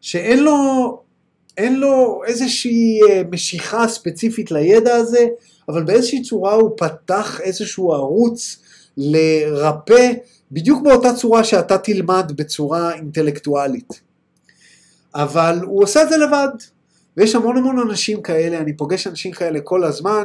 שאין 0.00 0.44
לו, 0.44 1.02
לו 1.60 2.22
איזושהי 2.26 3.00
אה, 3.10 3.22
משיכה 3.30 3.88
ספציפית 3.88 4.50
לידע 4.50 4.94
הזה, 4.94 5.26
אבל 5.70 5.84
באיזושהי 5.84 6.22
צורה 6.22 6.54
הוא 6.54 6.70
פתח 6.76 7.40
איזשהו 7.40 7.92
ערוץ 7.92 8.58
לרפא 8.96 10.12
בדיוק 10.52 10.82
באותה 10.82 11.14
צורה 11.14 11.44
שאתה 11.44 11.78
תלמד 11.78 12.32
בצורה 12.36 12.94
אינטלקטואלית. 12.94 14.00
אבל 15.14 15.58
הוא 15.62 15.82
עושה 15.82 16.02
את 16.02 16.08
זה 16.08 16.16
לבד, 16.16 16.48
ויש 17.16 17.34
המון 17.34 17.56
המון 17.56 17.78
אנשים 17.78 18.22
כאלה, 18.22 18.58
אני 18.58 18.76
פוגש 18.76 19.06
אנשים 19.06 19.32
כאלה 19.32 19.60
כל 19.60 19.84
הזמן, 19.84 20.24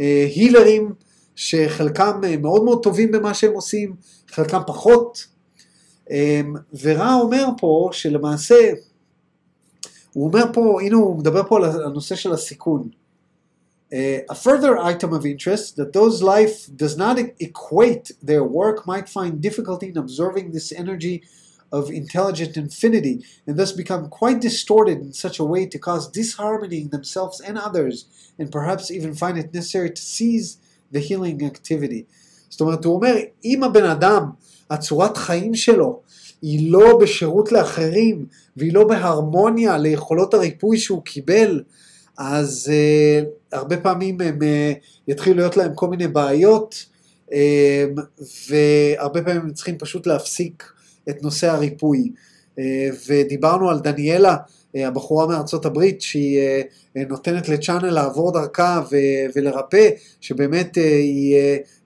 אה, 0.00 0.26
הילרים, 0.34 0.92
שחלקם 1.36 2.20
אה, 2.24 2.36
מאוד 2.36 2.64
מאוד 2.64 2.82
טובים 2.82 3.12
במה 3.12 3.34
שהם 3.34 3.52
עושים, 3.52 3.94
חלקם 4.30 4.60
פחות. 4.66 5.26
אה, 6.10 6.40
ורע 6.82 7.14
אומר 7.14 7.46
פה 7.58 7.88
שלמעשה, 7.92 8.72
הוא 10.12 10.26
אומר 10.26 10.44
פה, 10.52 10.78
הנה 10.82 10.96
הוא 10.96 11.18
מדבר 11.18 11.42
פה 11.48 11.56
על 11.56 11.82
הנושא 11.82 12.14
של 12.14 12.32
הסיכון. 12.32 12.88
Uh, 13.93 14.21
a 14.29 14.35
further 14.35 14.77
item 14.77 15.13
of 15.13 15.25
interest 15.25 15.75
that 15.75 15.93
those 15.93 16.21
life 16.21 16.67
does 16.75 16.95
not 16.95 17.17
equate 17.39 18.11
their 18.21 18.43
work 18.43 18.85
might 18.85 19.09
find 19.09 19.41
difficulty 19.41 19.87
in 19.87 19.97
observing 19.97 20.51
this 20.51 20.71
energy 20.71 21.23
of 21.71 21.89
intelligent 21.89 22.55
infinity 22.55 23.25
and 23.47 23.57
thus 23.57 23.71
become 23.71 24.07
quite 24.09 24.39
distorted 24.41 24.99
in 24.99 25.13
such 25.13 25.39
a 25.39 25.43
way 25.43 25.65
to 25.65 25.79
cause 25.79 26.07
disharmony 26.07 26.81
in 26.81 26.89
themselves 26.89 27.39
and 27.41 27.57
others 27.57 28.05
and 28.37 28.51
perhaps 28.51 28.91
even 28.91 29.13
find 29.15 29.37
it 29.39 29.53
necessary 29.53 29.89
to 29.89 30.01
seize 30.01 30.57
the 30.91 30.99
healing 30.99 31.43
activity. 31.43 32.05
זאת 32.49 32.61
אומרת, 32.61 32.85
הוא 32.85 32.95
אומר, 32.95 33.15
אם 33.45 33.63
הבן 33.63 33.85
אדם, 33.85 34.29
הצורת 34.69 35.17
חיים 35.17 35.55
שלו, 35.55 36.01
היא 36.41 36.71
לא 36.71 36.99
בשירות 37.01 37.51
לאחרים 37.51 38.25
והיא 38.57 38.73
לא 38.73 38.87
בהרמוניה 38.87 39.77
ליכולות 39.77 40.33
הריפוי 40.33 40.77
שהוא 40.77 41.03
קיבל, 41.03 41.63
אז 42.17 42.71
uh, 42.71 43.42
הרבה 43.54 43.76
פעמים 43.76 44.20
הם 44.20 44.38
uh, 44.38 44.44
יתחילו 45.08 45.36
להיות 45.36 45.56
להם 45.56 45.74
כל 45.74 45.88
מיני 45.88 46.08
בעיות, 46.08 46.86
um, 47.28 47.32
והרבה 48.48 49.22
פעמים 49.22 49.40
הם 49.40 49.52
צריכים 49.52 49.78
פשוט 49.78 50.06
להפסיק 50.06 50.72
את 51.08 51.22
נושא 51.22 51.50
הריפוי. 51.50 52.12
Uh, 52.50 52.60
ודיברנו 53.08 53.70
על 53.70 53.80
דניאלה, 53.80 54.36
הבחורה 54.76 55.26
מארצות 55.26 55.66
הברית, 55.66 56.00
שהיא 56.00 56.40
נותנת 57.08 57.48
לצ'אנל 57.48 57.90
לעבור 57.90 58.32
דרכה 58.32 58.82
ולרפא, 59.34 59.88
שבאמת 60.20 60.74
היא 60.74 61.36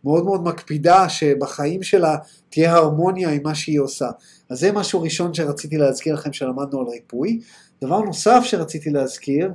מאוד 0.05 0.25
מאוד 0.25 0.45
מקפידה 0.45 1.09
שבחיים 1.09 1.83
שלה 1.83 2.17
תהיה 2.49 2.75
הרמוניה 2.75 3.31
עם 3.31 3.41
מה 3.45 3.55
שהיא 3.55 3.81
עושה. 3.81 4.09
אז 4.51 4.59
זה 4.59 4.73
משהו 4.73 5.03
ראשון 5.03 5.35
שרציתי 5.35 5.77
להזכיר 5.77 6.15
לכם 6.15 6.33
שלמדנו 6.33 6.81
על 6.81 6.87
ריפוי. 6.87 7.41
דבר 7.85 8.01
נוסף 8.01 8.41
שרציתי 8.45 8.91
להזכיר, 8.91 9.47
אה, 9.47 9.53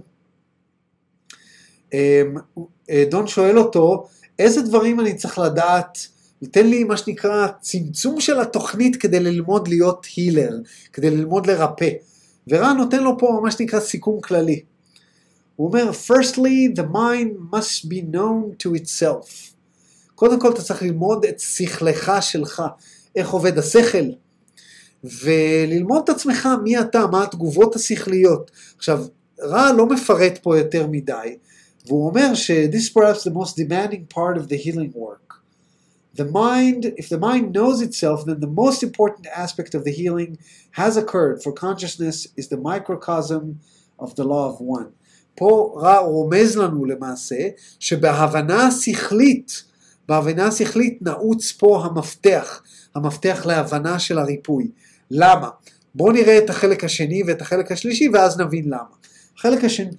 דון 3.09 3.27
שואל 3.27 3.57
אותו, 3.57 4.07
איזה 4.39 4.61
דברים 4.61 4.99
אני 4.99 5.15
צריך 5.15 5.39
לדעת, 5.39 6.07
תן 6.51 6.67
לי 6.67 6.83
מה 6.83 6.97
שנקרא 6.97 7.47
צמצום 7.61 8.19
של 8.19 8.39
התוכנית 8.39 8.95
כדי 8.95 9.19
ללמוד 9.19 9.67
להיות 9.67 10.07
הילר, 10.15 10.57
כדי 10.93 11.09
ללמוד 11.09 11.47
לרפא. 11.47 11.89
ורן 12.47 12.77
נותן 12.77 13.03
לו 13.03 13.17
פה 13.19 13.39
מה 13.43 13.51
שנקרא 13.51 13.79
סיכום 13.79 14.21
כללי. 14.21 14.61
הוא 15.55 15.67
אומר, 15.67 15.91
firstly, 16.07 16.75
the 16.75 16.93
mind 16.93 17.55
must 17.55 17.85
be 17.85 18.15
known 18.15 18.63
to 18.63 18.69
itself. 18.69 19.53
קודם 20.15 20.39
כל 20.39 20.51
אתה 20.51 20.61
צריך 20.61 20.81
ללמוד 20.81 21.25
את 21.25 21.39
שכלך 21.39 22.11
שלך, 22.21 22.63
איך 23.15 23.29
עובד 23.29 23.57
השכל, 23.57 24.05
וללמוד 25.03 26.01
את 26.03 26.09
עצמך 26.09 26.49
מי 26.63 26.79
אתה, 26.79 27.07
מה 27.11 27.23
התגובות 27.23 27.75
השכליות. 27.75 28.51
עכשיו, 28.77 29.05
רע 29.41 29.71
לא 29.71 29.85
מפרט 29.85 30.39
פה 30.41 30.57
יותר 30.57 30.87
מדי, 30.87 31.37
והוא 31.87 32.09
אומר 32.09 32.33
ש- 32.33 32.51
this 32.51 32.89
is 32.89 32.93
perhaps 32.93 33.23
the 33.23 33.33
most 33.33 33.55
demanding 33.57 34.05
part 34.15 34.37
of 34.37 34.47
the 34.49 34.57
healing 34.57 34.93
work. 34.95 35.23
The 36.15 36.25
mind, 36.25 36.85
if 37.01 37.09
the 37.09 37.17
mind 37.17 37.53
knows 37.57 37.81
itself, 37.81 38.23
then 38.25 38.39
the 38.39 38.53
most 38.63 38.83
important 38.83 39.25
aspect 39.43 39.73
of 39.73 39.83
the 39.83 39.91
healing 39.91 40.37
has 40.81 40.95
occurred, 40.95 41.41
for 41.43 41.51
consciousness 41.51 42.27
is 42.37 42.47
the 42.49 42.61
microcosm 42.71 43.43
of 43.99 44.15
the 44.15 44.23
law 44.23 44.45
of 44.51 44.59
one. 44.61 44.91
פה 45.35 45.73
רע 45.77 45.97
רומז 45.99 46.57
לנו 46.57 46.85
למעשה 46.85 47.47
שבהבנה 47.79 48.67
השכלית, 48.67 49.63
בהבנה 50.09 50.47
השכלית 50.47 51.01
נעוץ 51.01 51.51
פה 51.51 51.85
המפתח, 51.85 52.61
המפתח 52.95 53.45
להבנה 53.45 53.99
של 53.99 54.19
הריפוי. 54.19 54.71
למה? 55.11 55.49
בואו 55.95 56.11
נראה 56.11 56.37
את 56.37 56.49
החלק 56.49 56.83
השני 56.83 57.23
ואת 57.27 57.41
החלק 57.41 57.71
השלישי 57.71 58.09
ואז 58.13 58.39
נבין 58.39 58.65
למה. 58.65 58.95
החלק 59.37 59.63
השני, 59.63 59.89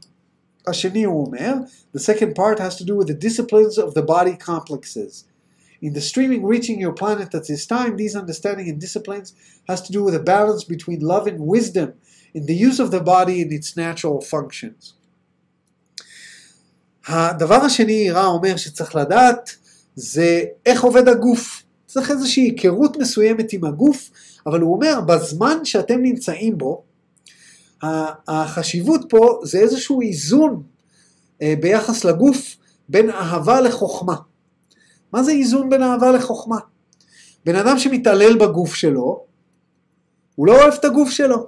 השני 0.67 1.05
הוא 1.05 1.27
אומר, 1.27 1.53
the 1.97 2.01
second 2.01 2.35
part 2.35 2.59
has 2.59 2.77
to 2.77 2.85
do 2.85 2.97
with 2.97 3.09
the 3.09 3.15
disciplines 3.15 3.79
of 3.79 3.95
the 3.95 4.03
body 4.03 4.37
complexes. 4.37 5.25
In 5.83 5.93
the 5.93 6.01
streaming 6.01 6.43
reaching 6.45 6.81
your 6.81 6.93
planet 6.93 7.35
at 7.35 7.47
this 7.47 7.67
time, 7.67 7.97
these 7.97 8.17
understanding 8.17 8.69
and 8.71 8.81
disciplines 8.81 9.35
has 9.69 9.83
to 9.83 9.93
do 9.93 10.03
with 10.03 10.15
a 10.15 10.25
balance 10.35 10.65
between 10.65 11.01
love 11.01 11.27
and 11.27 11.41
wisdom 11.41 11.89
in 12.33 12.47
the 12.47 12.55
use 12.55 12.79
of 12.81 12.91
the 12.91 13.01
body 13.01 13.37
in 13.43 13.53
its 13.53 13.77
natural 13.77 14.21
functions. 14.21 14.95
הדבר 17.07 17.65
השני, 17.65 18.11
רע 18.11 18.27
אומר 18.27 18.57
שצריך 18.57 18.95
לדעת, 18.97 19.57
זה 19.95 20.45
איך 20.67 20.85
עובד 20.85 21.09
הגוף. 21.09 21.62
צריך 21.87 22.11
איזושהי 22.11 22.43
היכרות 22.43 22.97
מסוימת 22.97 23.53
עם 23.53 23.65
הגוף, 23.65 24.11
אבל 24.47 24.61
הוא 24.61 24.75
אומר, 24.75 25.01
בזמן 25.01 25.65
שאתם 25.65 26.03
נמצאים 26.03 26.59
בו, 26.59 26.83
החשיבות 28.28 29.01
פה 29.09 29.41
זה 29.45 29.59
איזשהו 29.59 30.01
איזון 30.01 30.62
אה, 31.43 31.55
ביחס 31.61 32.05
לגוף 32.05 32.57
בין 32.89 33.11
אהבה 33.11 33.61
לחוכמה. 33.61 34.16
מה 35.12 35.22
זה 35.22 35.32
איזון 35.32 35.70
בין 35.70 35.82
אהבה 35.82 36.12
לחוכמה? 36.12 36.59
בן 37.45 37.57
אדם 37.57 37.78
שמתעלל 37.78 38.37
בגוף 38.39 38.74
שלו, 38.74 39.24
הוא 40.35 40.47
לא 40.47 40.62
אוהב 40.62 40.72
את 40.72 40.85
הגוף 40.85 41.11
שלו. 41.11 41.47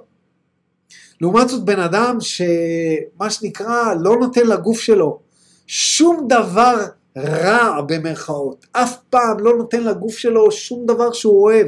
לעומת 1.21 1.49
זאת 1.49 1.65
בן 1.65 1.79
אדם 1.79 2.17
שמה 2.19 3.29
שנקרא 3.29 3.93
לא 3.99 4.17
נותן 4.17 4.47
לגוף 4.47 4.79
שלו 4.79 5.19
שום 5.67 6.27
דבר 6.29 6.85
רע 7.17 7.81
במרכאות, 7.81 8.65
אף 8.71 8.97
פעם 9.09 9.39
לא 9.39 9.57
נותן 9.57 9.83
לגוף 9.83 10.17
שלו 10.17 10.51
שום 10.51 10.85
דבר 10.85 11.13
שהוא 11.13 11.43
אוהב. 11.43 11.67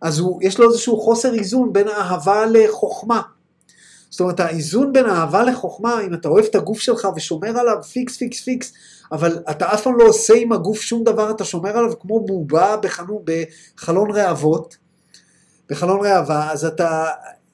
אז 0.00 0.18
הוא, 0.18 0.40
יש 0.42 0.58
לו 0.58 0.68
איזשהו 0.68 1.00
חוסר 1.00 1.34
איזון 1.34 1.72
בין 1.72 1.88
אהבה 1.88 2.46
לחוכמה. 2.46 3.22
זאת 4.12 4.20
אומרת, 4.20 4.40
האיזון 4.40 4.92
בין 4.92 5.06
אהבה 5.06 5.42
לחוכמה, 5.42 6.00
אם 6.00 6.14
אתה 6.14 6.28
אוהב 6.28 6.44
את 6.44 6.54
הגוף 6.54 6.80
שלך 6.80 7.08
ושומר 7.16 7.58
עליו 7.58 7.82
פיקס, 7.82 8.16
פיקס, 8.16 8.40
פיקס, 8.40 8.72
אבל 9.12 9.38
אתה 9.50 9.74
אף 9.74 9.82
פעם 9.82 9.98
לא 9.98 10.04
עושה 10.04 10.34
עם 10.36 10.52
הגוף 10.52 10.80
שום 10.80 11.04
דבר, 11.04 11.30
אתה 11.30 11.44
שומר 11.44 11.78
עליו 11.78 11.98
כמו 12.00 12.26
בובה 12.26 12.76
בחנו, 12.76 13.24
בחלון 13.24 14.10
ראוות, 14.10 14.76
בחלון 15.70 16.06
ראווה, 16.06 16.52
אז 16.52 16.64
אתה, 16.64 17.06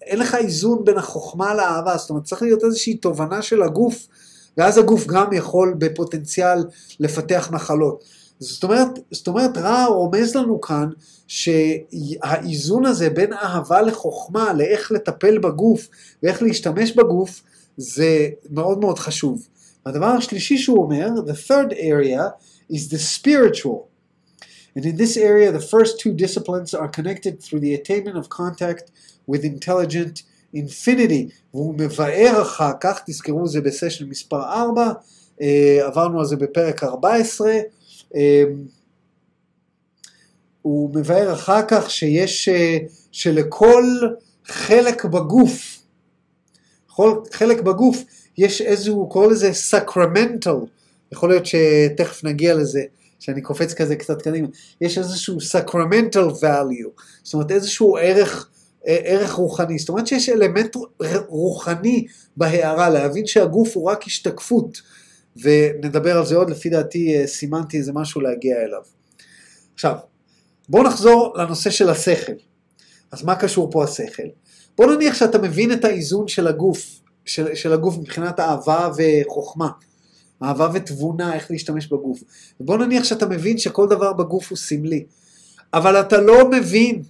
אין 0.03 0.19
לך 0.19 0.35
איזון 0.35 0.85
בין 0.85 0.99
החוכמה 0.99 1.55
לאהבה, 1.55 1.97
זאת 1.97 2.11
אומרת, 2.11 2.25
צריך 2.25 2.43
להיות 2.43 2.65
איזושהי 2.65 2.97
תובנה 2.97 3.43
של 3.43 3.63
הגוף, 3.63 4.07
ואז 4.57 4.79
הגוף 4.79 5.07
גם 5.07 5.33
יכול 5.33 5.75
בפוטנציאל 5.79 6.65
לפתח 7.01 7.49
מחלות. 7.53 8.18
זאת 8.41 8.63
אומרת, 8.63 8.89
זאת 9.11 9.29
אומרת, 9.29 9.59
רע 9.59 9.87
רומז 9.87 10.37
לנו 10.37 10.61
כאן 10.61 10.89
שהאיזון 11.27 12.87
הזה 12.87 13.11
בין 13.11 13.33
אהבה 13.33 13.83
לחוכמה, 13.83 14.53
לאיך 14.53 14.93
לטפל 14.93 15.39
בגוף 15.39 15.89
ואיך 16.23 16.43
להשתמש 16.43 16.93
בגוף, 16.93 17.43
זה 17.77 18.29
מאוד 18.51 18.79
מאוד 18.81 18.99
חשוב. 18.99 19.47
הדבר 19.87 20.07
השלישי 20.07 20.59
שהוא 20.59 20.83
אומר, 20.83 21.09
the 21.27 21.49
third 21.49 21.73
area 21.73 22.23
is 22.73 22.93
the 22.93 22.99
spiritual. 22.99 23.89
And 24.77 24.85
in 24.85 24.97
this 24.97 25.17
area, 25.17 25.51
the 25.51 25.67
first 25.75 25.99
two 25.99 26.13
disciplines 26.13 26.75
are 26.75 26.89
connected 26.89 27.43
through 27.43 27.61
the 27.61 27.75
attainment 27.75 28.17
of 28.17 28.29
contact 28.29 28.91
with 29.31 29.43
intelligent 29.45 30.23
infinity. 30.55 31.33
והוא 31.55 31.75
מבאר 31.79 32.43
אחר 32.43 32.73
כך, 32.81 33.01
תזכרו 33.07 33.49
זה 33.49 33.61
בסשן 33.61 34.09
מספר 34.09 34.43
4, 34.43 34.93
עברנו 35.83 36.21
על 36.21 36.27
זה 36.27 36.37
בפרק 36.37 36.85
14, 36.85 37.53
הוא 40.63 40.91
מבאר 40.95 41.33
אחר 41.33 41.61
כך 41.69 41.91
שיש, 41.91 42.49
שלכל 43.13 43.85
חלק 44.45 45.05
בגוף, 45.05 45.79
כל 46.87 47.21
חלק 47.33 47.61
בגוף 47.61 48.05
יש 48.39 48.61
איזשהו, 48.61 48.95
הוא 48.97 49.11
קורא 49.11 49.27
לזה 49.27 49.53
סקרמנטל, 49.53 50.57
יכול 51.13 51.29
להיות 51.29 51.47
שתכף 51.47 52.25
נגיע 52.25 52.55
לזה, 52.55 52.83
שאני 53.21 53.43
קופץ 53.43 53.75
כזה 53.75 53.97
קצת 53.97 54.23
קדימה, 54.23 54.49
יש 54.81 54.99
איזשהו 54.99 55.41
סקרמנטל 55.41 56.29
value, 56.29 57.03
זאת 57.23 57.35
אומרת 57.35 57.51
איזשהו 57.51 57.97
ערך, 57.97 58.49
ערך 58.85 59.33
רוחני, 59.33 59.79
זאת 59.79 59.89
אומרת 59.89 60.07
שיש 60.07 60.29
אלמנט 60.29 60.77
רוחני 61.29 62.07
בהערה, 62.37 62.91
להבין 62.91 63.27
שהגוף 63.27 63.77
הוא 63.77 63.91
רק 63.91 64.05
השתקפות, 64.07 64.81
ונדבר 65.43 66.19
על 66.19 66.27
זה 66.27 66.37
עוד, 66.37 66.51
לפי 66.51 66.69
דעתי 66.69 67.27
סימנתי 67.27 67.79
איזה 67.79 67.93
משהו 67.93 68.21
להגיע 68.21 68.57
אליו. 68.57 68.83
עכשיו, 69.75 69.97
בואו 70.69 70.83
נחזור 70.83 71.35
לנושא 71.37 71.71
של 71.71 71.91
השכל. 71.91 72.33
אז 73.13 73.25
מה 73.25 73.37
קשור 73.37 73.71
פה 73.71 73.85
השכל? 73.85 74.23
בוא 74.77 74.95
נניח 74.95 75.15
שאתה 75.15 75.39
מבין 75.39 75.73
את 75.73 75.85
האיזון 75.85 76.29
של 76.29 76.47
הגוף, 76.47 77.01
של, 77.25 77.55
של 77.55 77.73
הגוף 77.73 77.99
מבחינת 77.99 78.41
אהבה 78.41 78.91
וחוכמה, 78.97 79.69
אהבה 80.43 80.69
ותבונה, 80.75 81.35
איך 81.35 81.51
להשתמש 81.51 81.87
בגוף. 81.87 82.23
בוא 82.61 82.79
נניח 82.79 83.05
שאתה 83.05 83.27
מבין 83.27 83.59
שכל 83.59 83.89
דבר 83.89 84.13
בגוף 84.13 84.51
הוא 84.51 84.59
סמלי, 84.59 85.05
אבל 85.75 86.01
אתה 86.01 86.21
לא 86.21 86.51
מבין 86.51 87.03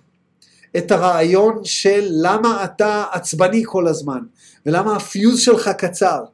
את 0.77 0.91
הרעיון 0.91 1.61
של 1.65 2.09
למה 2.11 2.65
אתה 2.65 3.05
עצבני 3.13 3.63
כל 3.67 3.87
הזמן, 3.87 4.21
ולמה 4.67 4.97
הפיוז 4.97 5.41
שלך 5.41 5.69
קצר. 5.69 6.25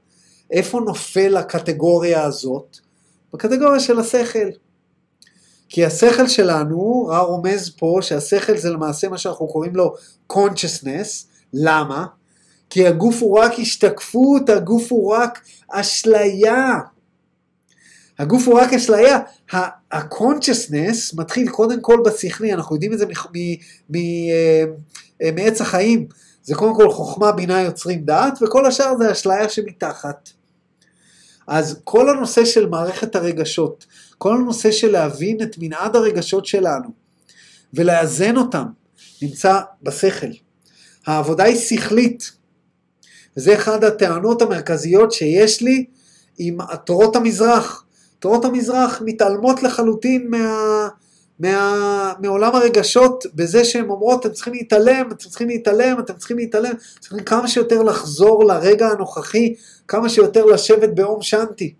איפה 0.50 0.80
נופל 0.80 1.36
הקטגוריה 1.36 2.22
הזאת? 2.22 2.76
בקטגוריה 3.32 3.80
של 3.80 3.98
השכל. 3.98 4.48
כי 5.68 5.84
השכל 5.84 6.28
שלנו, 6.28 7.06
רע 7.06 7.18
רומז 7.18 7.70
פה 7.78 7.98
שהשכל 8.02 8.56
זה 8.56 8.70
למעשה 8.70 9.08
מה 9.08 9.18
שאנחנו 9.18 9.48
קוראים 9.48 9.76
לו 9.76 9.94
consciousness, 10.32 11.26
למה? 11.52 12.06
כי 12.70 12.86
הגוף 12.86 13.22
הוא 13.22 13.38
רק 13.38 13.52
השתקפות, 13.58 14.48
הגוף 14.48 14.92
הוא 14.92 15.14
רק 15.14 15.40
אשליה. 15.70 16.78
הגוף 18.18 18.48
הוא 18.48 18.60
רק 18.60 18.72
אשליה. 18.72 19.18
ה-consciousness 19.52 21.16
מתחיל 21.16 21.48
קודם 21.48 21.80
כל 21.80 22.02
בשכלי, 22.04 22.52
אנחנו 22.52 22.76
יודעים 22.76 22.92
את 22.92 22.98
זה 22.98 23.06
אה, 25.22 25.30
מעץ 25.32 25.60
החיים. 25.60 26.06
זה 26.44 26.54
קודם 26.54 26.74
כל 26.74 26.90
חוכמה, 26.90 27.32
בינה, 27.32 27.60
יוצרים 27.60 28.04
דעת, 28.04 28.38
וכל 28.42 28.66
השאר 28.66 28.98
זה 28.98 29.12
אשליה 29.12 29.48
שמתחת. 29.48 30.30
אז 31.46 31.80
כל 31.84 32.10
הנושא 32.10 32.44
של 32.44 32.66
מערכת 32.66 33.16
הרגשות, 33.16 33.86
כל 34.18 34.34
הנושא 34.34 34.70
של 34.70 34.92
להבין 34.92 35.42
את 35.42 35.56
מנעד 35.58 35.96
הרגשות 35.96 36.46
שלנו 36.46 36.88
ולאזן 37.74 38.36
אותם, 38.36 38.64
נמצא 39.22 39.60
בשכל. 39.82 40.26
העבודה 41.06 41.44
היא 41.44 41.56
שכלית, 41.56 42.32
וזה 43.36 43.54
אחת 43.54 43.84
הטענות 43.84 44.42
המרכזיות 44.42 45.12
שיש 45.12 45.62
לי 45.62 45.84
עם 46.38 46.58
תורות 46.86 47.16
המזרח. 47.16 47.84
תורות 48.18 48.44
המזרח 48.44 49.02
מתעלמות 49.04 49.62
לחלוטין 49.62 50.30
מה, 50.30 50.88
מה, 51.38 52.12
מעולם 52.20 52.54
הרגשות 52.54 53.24
בזה 53.34 53.64
שהן 53.64 53.88
אומרות, 53.88 54.26
אתם 54.26 54.34
צריכים 54.34 54.54
להתעלם, 54.54 55.08
אתם 55.08 55.28
צריכים 55.28 55.48
להתעלם, 55.48 56.00
אתם 56.00 56.14
צריכים 56.14 56.38
להתעלם, 56.38 56.72
צריכים 57.00 57.20
כמה 57.20 57.48
שיותר 57.48 57.82
לחזור 57.82 58.44
לרגע 58.44 58.86
הנוכחי, 58.88 59.54
כמה 59.88 60.08
שיותר 60.08 60.44
לשבת 60.44 60.88
באום 60.94 61.22
שנתי. 61.22 61.74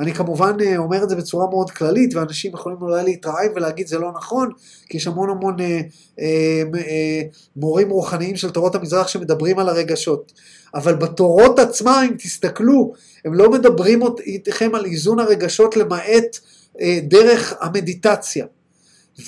אני 0.00 0.14
כמובן 0.14 0.56
אה, 0.60 0.76
אומר 0.76 1.02
את 1.02 1.08
זה 1.08 1.16
בצורה 1.16 1.50
מאוד 1.50 1.70
כללית, 1.70 2.14
ואנשים 2.14 2.52
יכולים 2.54 2.78
אולי 2.80 3.04
להתרעם 3.04 3.52
ולהגיד 3.54 3.86
זה 3.86 3.98
לא 3.98 4.12
נכון, 4.12 4.50
כי 4.86 4.96
יש 4.96 5.06
המון 5.06 5.30
המון 5.30 5.60
אה, 5.60 5.80
אה, 6.20 6.62
אה, 6.74 7.22
מורים 7.56 7.90
רוחניים 7.90 8.36
של 8.36 8.50
תורות 8.50 8.74
המזרח 8.74 9.08
שמדברים 9.08 9.58
על 9.58 9.68
הרגשות. 9.68 10.32
אבל 10.74 10.94
בתורות 10.94 11.58
עצמה, 11.58 12.04
אם 12.04 12.14
תסתכלו, 12.18 12.92
הם 13.24 13.34
לא 13.34 13.50
מדברים 13.50 14.02
איתכם 14.26 14.74
על 14.74 14.84
איזון 14.84 15.18
הרגשות 15.18 15.76
למעט 15.76 16.38
אה, 16.80 16.98
דרך 17.02 17.54
המדיטציה. 17.60 18.46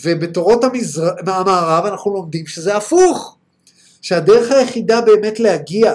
ובתורות 0.03 0.65
המזר... 0.65 1.11
המערב 1.27 1.87
אנחנו 1.87 2.15
לומדים 2.15 2.47
שזה 2.47 2.77
הפוך, 2.77 3.37
שהדרך 4.03 4.53
היחידה 4.53 5.01
באמת 5.01 5.41
להגיע 5.41 5.95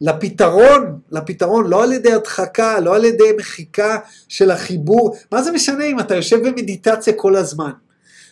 לפתרון, 0.00 1.00
לפתרון, 1.10 1.66
לא 1.66 1.84
על 1.84 1.92
ידי 1.92 2.12
הדחקה, 2.12 2.80
לא 2.80 2.96
על 2.96 3.04
ידי 3.04 3.32
מחיקה 3.38 3.98
של 4.28 4.50
החיבור, 4.50 5.16
מה 5.32 5.42
זה 5.42 5.52
משנה 5.52 5.84
אם 5.84 6.00
אתה 6.00 6.14
יושב 6.14 6.48
במדיטציה 6.48 7.12
כל 7.12 7.36
הזמן, 7.36 7.70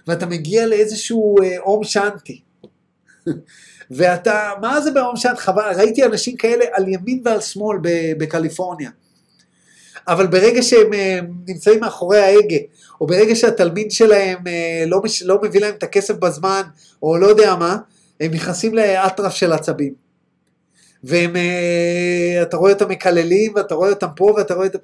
ואתה 0.07 0.27
מגיע 0.27 0.67
לאיזשהו 0.67 1.43
אה, 1.43 1.59
אום 1.59 1.85
שנטי, 1.85 2.41
ואתה, 3.91 4.51
מה 4.61 4.81
זה 4.81 4.91
באום 4.91 5.17
שנטי, 5.17 5.41
חבל, 5.41 5.73
ראיתי 5.77 6.05
אנשים 6.05 6.37
כאלה 6.37 6.65
על 6.73 6.89
ימין 6.89 7.23
ועל 7.25 7.41
שמאל 7.41 7.79
בקליפורניה, 8.19 8.91
אבל 10.09 10.27
ברגע 10.27 10.63
שהם 10.63 10.95
אה, 10.95 11.19
נמצאים 11.49 11.81
מאחורי 11.81 12.19
ההגה, 12.19 12.57
או 13.01 13.07
ברגע 13.07 13.35
שהתלמיד 13.35 13.91
שלהם 13.91 14.39
אה, 14.47 14.85
לא, 14.87 15.03
מש, 15.05 15.23
לא 15.23 15.43
מביא 15.43 15.61
להם 15.61 15.75
את 15.75 15.83
הכסף 15.83 16.15
בזמן, 16.15 16.63
או 17.03 17.17
לא 17.17 17.27
יודע 17.27 17.55
מה, 17.55 17.77
הם 18.21 18.31
נכנסים 18.31 18.75
לאטרף 18.75 19.35
של 19.35 19.53
עצבים. 19.53 19.95
ואתה 21.05 22.57
אה, 22.57 22.61
רואה 22.61 22.73
אותם 22.73 22.89
מקללים, 22.89 23.53
ואתה 23.57 23.75
רואה 23.75 23.91
אותם 23.91 24.09
פה, 24.17 24.35
ואתה 24.37 24.55
רואה 24.55 24.67
אותם... 24.67 24.79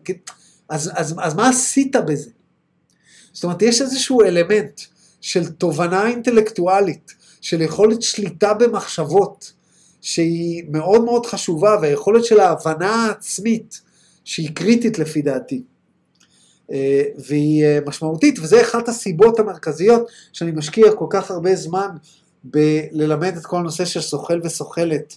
אז, 0.68 0.90
אז, 0.94 1.14
אז 1.18 1.34
מה 1.34 1.48
עשית 1.48 1.96
בזה? 1.96 2.30
זאת 3.32 3.44
אומרת, 3.44 3.62
יש 3.62 3.82
איזשהו 3.82 4.22
אלמנט 4.22 4.80
של 5.20 5.48
תובנה 5.48 6.08
אינטלקטואלית, 6.08 7.14
של 7.40 7.62
יכולת 7.62 8.02
שליטה 8.02 8.54
במחשבות, 8.54 9.52
שהיא 10.00 10.64
מאוד 10.70 11.04
מאוד 11.04 11.26
חשובה, 11.26 11.76
והיכולת 11.82 12.24
של 12.24 12.40
ההבנה 12.40 13.06
העצמית, 13.06 13.80
שהיא 14.30 14.50
קריטית 14.54 14.98
לפי 14.98 15.22
דעתי. 15.22 15.62
אה, 16.72 17.02
והיא 17.28 17.64
אה, 17.64 17.78
משמעותית, 17.86 18.38
וזה 18.38 18.62
אחת 18.62 18.88
הסיבות 18.88 19.40
המרכזיות 19.40 20.10
שאני 20.32 20.50
משקיע 20.50 20.92
כל 20.92 21.06
כך 21.10 21.30
הרבה 21.30 21.56
זמן 21.56 21.88
בללמד 22.44 23.36
את 23.36 23.46
כל 23.46 23.56
הנושא 23.56 23.84
של 23.84 24.00
סוחל 24.00 24.40
וסוחלת 24.44 25.16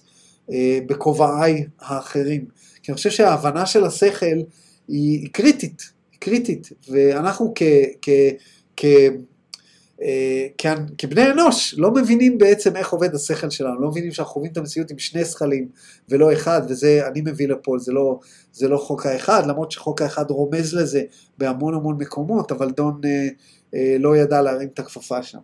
אה, 0.52 0.80
בכובעיי 0.88 1.66
האחרים. 1.80 2.46
כי 2.84 2.92
אני 2.92 2.96
חושב 2.96 3.10
שההבנה 3.10 3.66
של 3.66 3.86
השכל 3.86 4.38
היא, 4.88 5.30
קריטית, 5.32 5.82
היא 6.12 6.20
קריטית, 6.20 6.70
ואנחנו 6.90 7.54
כ, 7.56 7.64
כ, 8.02 8.10
כ, 8.78 8.86
כבני 10.98 11.32
אנוש 11.32 11.76
לא 11.78 11.92
מבינים 11.92 12.38
בעצם 12.38 12.76
איך 12.76 12.90
עובד 12.90 13.16
השכל 13.16 13.50
שלנו, 13.50 13.82
לא 13.82 13.90
מבינים 13.90 14.12
שאנחנו 14.12 14.34
חווים 14.34 14.52
את 14.52 14.58
המציאות 14.58 14.92
עם 14.92 15.00
שני 15.00 15.26
שכלים 15.26 15.68
ולא 16.10 16.34
אחד, 16.34 16.62
וזה 16.70 17.08
אני 17.08 17.22
מביא 17.22 17.48
לפה, 17.48 17.78
זה 17.80 17.92
לא, 17.92 18.20
זה 18.54 18.68
לא 18.68 18.78
חוק 18.78 19.06
האחד, 19.06 19.44
למרות 19.48 19.72
שחוק 19.72 20.02
האחד 20.02 20.32
רומז 20.32 20.74
לזה 20.74 21.02
בהמון 21.38 21.74
המון 21.74 21.98
מקומות, 21.98 22.52
אבל 22.52 22.70
דון 22.70 23.02
אה, 23.06 23.28
אה, 23.76 23.96
לא 24.00 24.18
ידע 24.18 24.42
להרים 24.42 24.70
את 24.74 24.80
הכפפה 24.80 25.24
שם. 25.24 25.40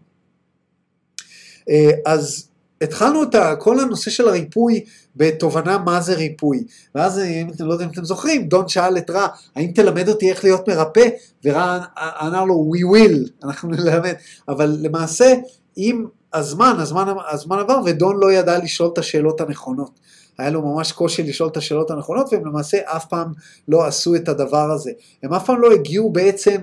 אה, 1.70 1.91
אז 2.06 2.50
התחלנו 2.82 3.24
את 3.24 3.36
כל 3.60 3.80
הנושא 3.80 4.12
של 4.12 4.28
הריפוי 4.28 4.86
בתובנה 5.20 5.78
מה 5.78 6.01
זה 6.01 6.15
ריפוי. 6.15 6.63
ואז, 6.95 7.20
אם 7.20 7.49
אתם 7.55 7.65
לא 7.65 7.72
יודעים 7.72 7.89
אם 7.89 7.93
אתם 7.93 8.05
זוכרים, 8.05 8.47
דון 8.47 8.67
שאל 8.67 8.97
את 8.97 9.09
רע, 9.09 9.28
האם 9.55 9.72
תלמד 9.72 10.09
אותי 10.09 10.30
איך 10.30 10.43
להיות 10.43 10.70
מרפא? 10.70 11.07
ורע 11.45 11.80
ענה 12.22 12.45
לו, 12.45 12.72
we 12.76 12.97
will, 12.97 13.30
אנחנו 13.43 13.70
נלמד. 13.70 14.13
אבל 14.47 14.78
למעשה, 14.80 15.34
עם 15.76 16.05
הזמן, 16.34 16.76
הזמן, 16.80 17.13
הזמן 17.30 17.59
עבר, 17.59 17.80
ודון 17.86 18.20
לא 18.20 18.32
ידע 18.32 18.57
לשאול 18.57 18.89
את 18.93 18.97
השאלות 18.97 19.41
הנכונות. 19.41 19.99
היה 20.38 20.49
לו 20.49 20.61
ממש 20.61 20.91
קושי 20.91 21.24
לשאול 21.24 21.49
את 21.49 21.57
השאלות 21.57 21.91
הנכונות, 21.91 22.28
והם 22.32 22.45
למעשה 22.45 22.78
אף 22.84 23.05
פעם 23.05 23.28
לא 23.67 23.86
עשו 23.86 24.15
את 24.15 24.30
הדבר 24.30 24.72
הזה. 24.72 24.91
הם 25.24 25.34
אף 25.34 25.45
פעם 25.45 25.61
לא 25.61 25.72
הגיעו 25.72 26.09
בעצם 26.09 26.57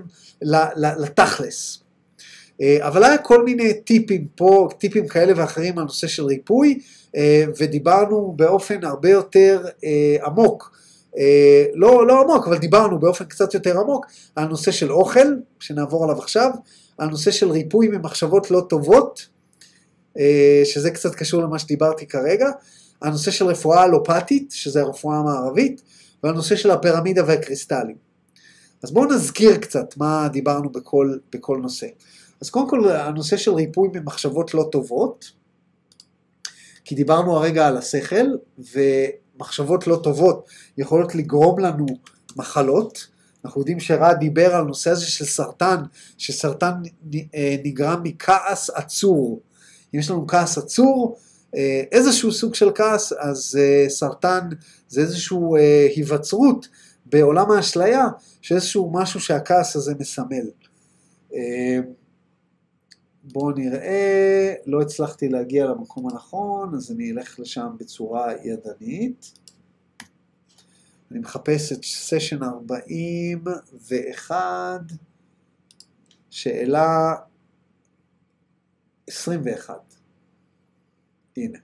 לתכלס. 0.76 1.82
אה, 2.62 2.78
אבל 2.80 3.04
היה 3.04 3.18
כל 3.18 3.44
מיני 3.44 3.74
טיפים 3.74 4.26
פה, 4.34 4.68
טיפים 4.78 5.08
כאלה 5.08 5.32
ואחרים 5.36 5.78
על 5.78 5.84
נושא 5.84 6.06
של 6.06 6.24
ריפוי, 6.24 6.78
ודיברנו 7.58 8.32
באופן 8.36 8.84
הרבה 8.84 9.10
יותר 9.10 9.64
אה, 9.84 10.16
עמוק, 10.26 10.76
לא, 11.74 12.06
לא 12.06 12.20
עמוק, 12.20 12.46
אבל 12.46 12.58
דיברנו 12.58 12.98
באופן 12.98 13.24
קצת 13.24 13.54
יותר 13.54 13.80
עמוק 13.80 14.06
על 14.36 14.48
נושא 14.48 14.70
של 14.70 14.92
אוכל, 14.92 15.34
שנעבור 15.60 16.04
עליו 16.04 16.18
עכשיו, 16.18 16.50
על 16.98 17.08
נושא 17.08 17.30
של 17.30 17.50
ריפוי 17.50 17.88
ממחשבות 17.88 18.50
לא 18.50 18.60
טובות, 18.68 19.26
שזה 20.64 20.90
קצת 20.90 21.14
קשור 21.14 21.42
למה 21.42 21.58
שדיברתי 21.58 22.06
כרגע, 22.06 22.50
על 23.00 23.10
נושא 23.10 23.30
של 23.30 23.46
רפואה 23.46 23.84
אלופתית, 23.84 24.50
שזה 24.50 24.80
הרפואה 24.80 25.16
המערבית, 25.16 25.82
ועל 26.22 26.34
נושא 26.34 26.56
של 26.56 26.70
הפירמידה 26.70 27.22
והקריסטלים. 27.26 27.96
אז 28.82 28.90
בואו 28.90 29.04
נזכיר 29.04 29.56
קצת 29.56 29.96
מה 29.96 30.28
דיברנו 30.32 30.70
בכל, 30.70 31.16
בכל 31.32 31.58
נושא. 31.62 31.86
אז 32.40 32.50
קודם 32.50 32.68
כל 32.68 32.88
הנושא 32.88 33.36
של 33.36 33.54
ריפוי 33.54 33.88
ממחשבות 33.94 34.54
לא 34.54 34.68
טובות, 34.72 35.24
כי 36.86 36.94
דיברנו 36.94 37.36
הרגע 37.36 37.66
על 37.66 37.76
השכל, 37.76 38.26
ומחשבות 38.58 39.86
לא 39.86 40.00
טובות 40.02 40.46
יכולות 40.78 41.14
לגרום 41.14 41.58
לנו 41.58 41.86
מחלות. 42.36 43.06
אנחנו 43.44 43.60
יודעים 43.60 43.80
שרע 43.80 44.12
דיבר 44.12 44.54
על 44.54 44.60
הנושא 44.60 44.90
הזה 44.90 45.06
של 45.06 45.24
סרטן, 45.24 45.76
שסרטן 46.18 46.72
אה, 47.34 47.56
נגרם 47.64 48.02
מכעס 48.02 48.70
עצור. 48.70 49.40
אם 49.94 49.98
יש 49.98 50.10
לנו 50.10 50.26
כעס 50.26 50.58
עצור, 50.58 51.18
אה, 51.56 51.82
איזשהו 51.92 52.32
סוג 52.32 52.54
של 52.54 52.70
כעס, 52.74 53.12
אז 53.12 53.58
אה, 53.60 53.88
סרטן 53.88 54.48
זה 54.88 55.00
איזושהי 55.00 55.38
היווצרות 55.96 56.68
בעולם 57.06 57.50
האשליה, 57.50 58.04
שאיזשהו 58.42 58.90
משהו 58.92 59.20
שהכעס 59.20 59.76
הזה 59.76 59.92
מסמל. 59.98 60.46
בואו 63.32 63.50
נראה, 63.50 64.54
לא 64.66 64.82
הצלחתי 64.82 65.28
להגיע 65.28 65.66
למקום 65.66 66.10
הנכון, 66.10 66.74
אז 66.74 66.92
אני 66.92 67.10
אלך 67.10 67.40
לשם 67.40 67.76
בצורה 67.78 68.32
ידנית. 68.44 69.38
אני 71.10 71.18
מחפש 71.18 71.72
את 71.72 71.84
סשן 71.84 72.42
41, 72.42 74.80
שאלה 76.30 77.14
21. 79.10 79.94
הנה. 81.36 81.58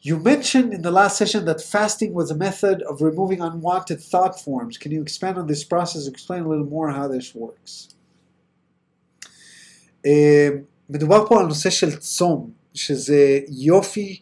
You 0.00 0.16
mentioned 0.16 0.72
in 0.72 0.82
the 0.82 0.92
last 0.92 1.18
session 1.18 1.44
that 1.44 1.60
fasting 1.60 2.14
was 2.14 2.30
a 2.30 2.34
method 2.34 2.82
of 2.82 3.02
removing 3.02 3.40
unwanted 3.40 4.00
thought 4.00 4.40
forms. 4.40 4.78
Can 4.78 4.92
you 4.92 5.02
expand 5.02 5.38
on 5.38 5.48
this 5.48 5.64
process? 5.64 6.06
Explain 6.06 6.44
a 6.44 6.48
little 6.48 6.70
more 6.76 6.90
how 6.90 7.08
this 7.08 7.34
works. 7.34 7.88
אה, 10.08 10.48
מדובר 10.90 11.26
פה 11.28 11.40
על 11.40 11.46
נושא 11.46 11.70
של 11.70 11.96
צום, 11.96 12.50
שזה 12.74 13.40
יופי 13.48 14.20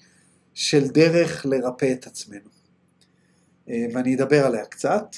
של 0.54 0.88
דרך 0.88 1.46
לרפא 1.46 1.92
את 1.92 2.06
עצמנו. 2.06 2.50
אה, 3.70 3.86
ואני 3.92 4.14
אדבר 4.14 4.46
עליה 4.46 4.64
קצת. 4.64 5.16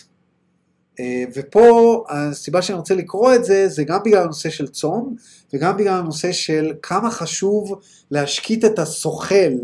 אה, 1.01 1.25
ופה 1.35 2.05
הסיבה 2.09 2.63
שאני 2.63 2.79
רוצה 2.79 2.95
לקרוא 2.95 3.35
את 3.35 3.45
זה, 3.45 3.69
זה 3.69 3.85
גם 3.85 3.99
בגלל 4.05 4.23
הנושא 4.23 4.51
של 4.51 4.69
צום, 4.69 5.17
וגם 5.53 5.77
בגלל 5.77 5.95
הנושא 5.95 6.33
של 6.33 6.73
כמה 6.83 7.11
חשוב 7.11 7.81
להשקיט 8.11 8.65
את 8.65 8.79
הסוחל, 8.79 9.55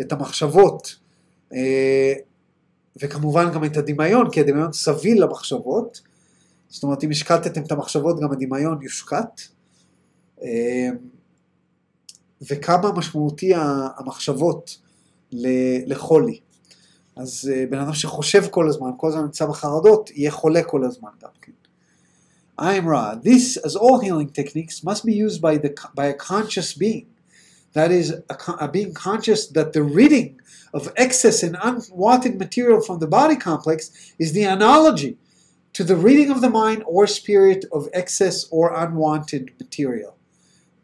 את 0.00 0.12
המחשבות, 0.12 0.96
וכמובן 3.02 3.52
גם 3.52 3.64
את 3.64 3.76
הדמיון, 3.76 4.30
כי 4.30 4.40
הדמיון 4.40 4.72
סביל 4.72 5.22
למחשבות. 5.22 6.00
זאת 6.68 6.82
אומרת, 6.82 7.04
אם 7.04 7.10
השקטתם 7.10 7.62
את 7.62 7.72
המחשבות, 7.72 8.20
גם 8.20 8.32
הדמיון 8.32 8.82
יושקט. 8.82 9.40
וכמה 12.41 12.91
משמעותי 12.91 13.51
המחשבות 13.97 14.77
לחולי. 15.87 16.39
אז 17.15 17.51
בן 17.69 17.79
אדם 17.79 17.93
שחושב 17.93 18.47
כל 18.49 18.67
הזמן, 18.69 18.89
כל 18.97 19.07
הזמן 19.07 19.21
נמצא 19.21 19.45
בחרדות, 19.45 20.09
יהיה 20.13 20.31
חולה 20.31 20.63
כל 20.63 20.85
הזמן 20.85 21.09
גם 21.21 21.29
כן. 21.41 21.51
I'm 22.57 22.87
Ra. 22.87 23.15
This, 23.15 23.57
as 23.57 23.75
all 23.75 23.99
healing 23.99 24.29
techniques, 24.29 24.81
must 24.81 25.05
be 25.05 25.13
used 25.13 25.41
by, 25.41 25.57
the, 25.57 25.75
by 25.93 26.05
a 26.05 26.13
conscious 26.13 26.73
being. 26.73 27.07
That 27.73 27.91
is, 27.91 28.11
a, 28.11 28.37
a 28.61 28.67
being 28.69 28.93
conscious 28.93 29.47
that 29.47 29.73
the 29.73 29.83
ridding 29.83 30.39
of 30.73 30.91
excess 30.95 31.43
and 31.43 31.57
unwanted 31.61 32.39
material 32.39 32.79
from 32.79 32.99
the 32.99 33.07
body 33.07 33.35
complex 33.35 34.13
is 34.17 34.31
the 34.31 34.43
analogy 34.43 35.17
to 35.73 35.83
the 35.83 35.97
reading 35.97 36.31
of 36.31 36.39
the 36.39 36.49
mind 36.49 36.83
or 36.87 37.05
spirit 37.07 37.65
of 37.73 37.89
excess 37.91 38.45
or 38.49 38.73
unwanted 38.73 39.51
material. 39.59 40.15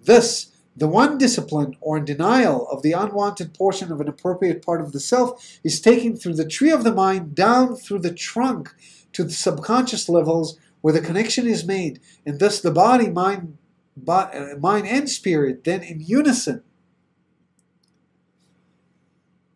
Thus, 0.06 0.52
the 0.76 0.88
one 0.88 1.18
discipline 1.18 1.76
or 1.80 2.00
denial 2.00 2.68
of 2.68 2.82
the 2.82 2.92
unwanted 2.92 3.54
portion 3.54 3.90
of 3.90 4.00
an 4.00 4.08
appropriate 4.08 4.64
part 4.64 4.80
of 4.80 4.92
the 4.92 5.00
self 5.00 5.58
is 5.64 5.80
taken 5.80 6.16
through 6.16 6.34
the 6.34 6.46
tree 6.46 6.70
of 6.70 6.84
the 6.84 6.94
mind 6.94 7.34
down 7.34 7.76
through 7.76 8.00
the 8.00 8.12
trunk 8.14 8.74
to 9.12 9.24
the 9.24 9.32
subconscious 9.32 10.08
levels 10.08 10.58
where 10.82 10.92
the 10.92 11.00
connection 11.00 11.46
is 11.46 11.66
made, 11.66 12.00
and 12.24 12.38
thus 12.38 12.60
the 12.60 12.70
body, 12.70 13.08
mind, 13.08 13.58
uh, 14.06 14.50
mind 14.60 14.86
and 14.86 15.08
spirit 15.08 15.64
then 15.64 15.82
in 15.82 16.00
unison 16.00 16.62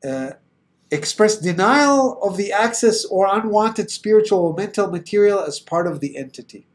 uh, 0.03 0.31
express 0.91 1.37
denial 1.39 2.19
of 2.23 2.37
the 2.37 2.53
access 2.53 3.05
or 3.05 3.27
unwanted 3.27 3.91
spiritual 3.91 4.41
or 4.41 4.55
mental 4.55 4.91
material 4.91 5.41
as 5.41 5.61
part 5.61 5.87
of 5.87 6.01
the 6.01 6.17
entity. 6.17 6.67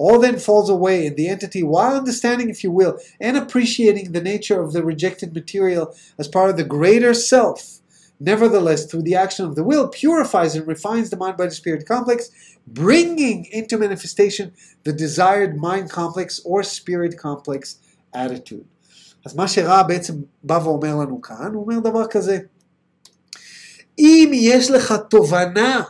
All 0.00 0.18
then 0.20 0.38
falls 0.38 0.68
away 0.68 1.06
in 1.06 1.14
the 1.14 1.28
entity 1.28 1.62
while 1.62 1.96
understanding, 1.96 2.50
if 2.50 2.62
you 2.62 2.70
will, 2.70 2.98
and 3.18 3.36
appreciating 3.36 4.12
the 4.12 4.20
nature 4.20 4.60
of 4.60 4.72
the 4.74 4.84
rejected 4.84 5.34
material 5.34 5.94
as 6.18 6.28
part 6.28 6.50
of 6.50 6.56
the 6.58 6.64
greater 6.64 7.14
self. 7.14 7.80
Nevertheless, 8.20 8.86
through 8.86 9.02
the 9.02 9.14
action 9.14 9.44
of 9.46 9.54
the 9.56 9.64
will, 9.64 9.88
purifies 9.88 10.54
and 10.54 10.66
refines 10.66 11.08
the 11.10 11.16
mind 11.16 11.36
body 11.38 11.50
spirit 11.50 11.86
complex, 11.86 12.30
bringing 12.66 13.46
into 13.46 13.78
manifestation 13.78 14.52
the 14.84 14.92
desired 14.92 15.56
mind 15.56 15.90
complex 15.90 16.40
or 16.44 16.62
spirit 16.62 17.16
complex 17.18 17.76
attitude. 18.14 18.66
אז 19.26 19.34
מה 19.34 19.48
שרע 19.48 19.82
בעצם 19.82 20.14
בא 20.42 20.60
ואומר 20.64 20.96
לנו 20.96 21.20
כאן, 21.20 21.50
הוא 21.54 21.62
אומר 21.62 21.78
דבר 21.78 22.06
כזה, 22.06 22.38
אם 23.98 24.30
יש 24.34 24.70
לך 24.70 24.94
תובנה 25.10 25.82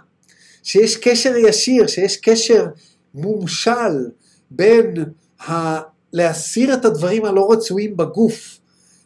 שיש 0.62 0.96
קשר 0.96 1.36
ישיר, 1.36 1.86
שיש 1.86 2.16
קשר 2.16 2.66
מומשל 3.13 4.09
בין 4.51 4.93
ה... 5.49 5.79
להסיר 6.13 6.73
את 6.73 6.85
הדברים 6.85 7.25
הלא 7.25 7.51
רצויים 7.51 7.97
בגוף 7.97 8.59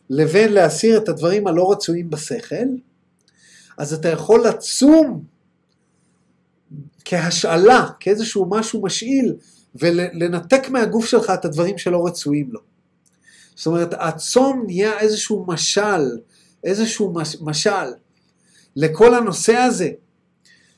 לבין 0.10 0.54
להסיר 0.54 0.98
את 0.98 1.10
הדברים 1.10 1.48
הלא 1.48 1.72
רצויים 1.72 2.10
בשכל, 2.10 2.68
אז 3.78 3.94
אתה 3.94 4.10
יכול 4.10 4.48
לצום 4.48 5.24
כהשאלה, 7.06 7.88
כאיזשהו 8.00 8.46
משהו 8.50 8.82
משאיל, 8.82 9.36
ולנתק 9.76 10.70
מהגוף 10.70 11.06
שלך 11.06 11.30
את 11.30 11.46
הדברים 11.46 11.78
שלא 11.78 12.06
רצויים 12.06 12.50
לו. 12.52 12.60
זאת 13.56 13.68
אומרת, 13.68 13.94
הצום 13.94 14.64
נהיה 14.66 15.00
איזשהו 15.00 15.46
משל, 15.48 16.18
איזשהו 16.64 17.14
משל 17.42 17.94
לכל 18.76 19.14
הנושא 19.14 19.56
הזה 19.56 19.90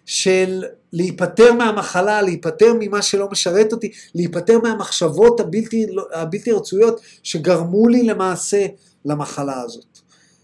של 0.08 0.64
להיפטר 0.94 1.54
מהמחלה, 1.54 2.22
להיפטר 2.22 2.74
ממה 2.80 3.02
שלא 3.02 3.30
משרת 3.32 3.74
אותי, 3.74 3.92
להיפטר 4.16 4.60
מהמחשבות 4.60 5.40
הבלתי, 5.40 5.86
הבלתי 6.14 6.52
רצויות 6.52 7.02
שגרמו 7.24 7.88
לי 7.88 8.04
למעשה 8.04 8.66
למחלה 9.06 9.62
הזאת. 9.62 10.00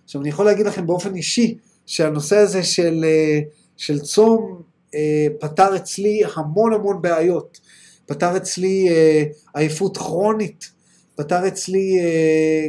עכשיו 0.06 0.22
אני 0.22 0.30
יכול 0.30 0.46
להגיד 0.46 0.66
לכם 0.66 0.88
באופן 0.88 1.16
אישי 1.16 1.58
שהנושא 1.86 2.38
הזה 2.38 2.64
של, 2.64 3.06
אה, 3.08 3.40
של 3.78 4.00
צום 4.00 4.62
אה, 4.96 5.28
פתר 5.40 5.76
אצלי 5.76 6.22
המון 6.36 6.74
המון 6.74 7.02
בעיות, 7.02 7.60
פתר 8.06 8.38
אצלי 8.38 8.90
אה, 8.90 9.24
עייפות 9.56 9.98
כרונית, 9.98 10.72
פתר 11.16 11.48
אצלי 11.48 12.00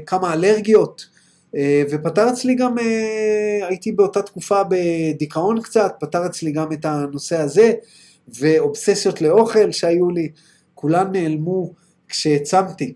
כמה 0.07 0.33
אלרגיות, 0.33 1.07
ופתר 1.91 2.31
אצלי 2.31 2.55
גם, 2.55 2.79
אה, 2.79 3.67
הייתי 3.69 3.93
באותה 3.93 4.23
תקופה 4.23 4.61
בדיכאון 4.71 5.61
קצת, 5.63 5.95
פתר 6.01 6.27
אצלי 6.27 6.53
גם 6.53 6.73
את 6.73 6.85
הנושא 6.85 7.37
הזה, 7.37 7.73
ואובססיות 8.29 9.21
לאוכל 9.21 9.73
שהיו 9.73 10.11
לי, 10.11 10.29
כולן 10.75 11.13
נעלמו 11.13 11.73
כשהעצמתי. 12.09 12.95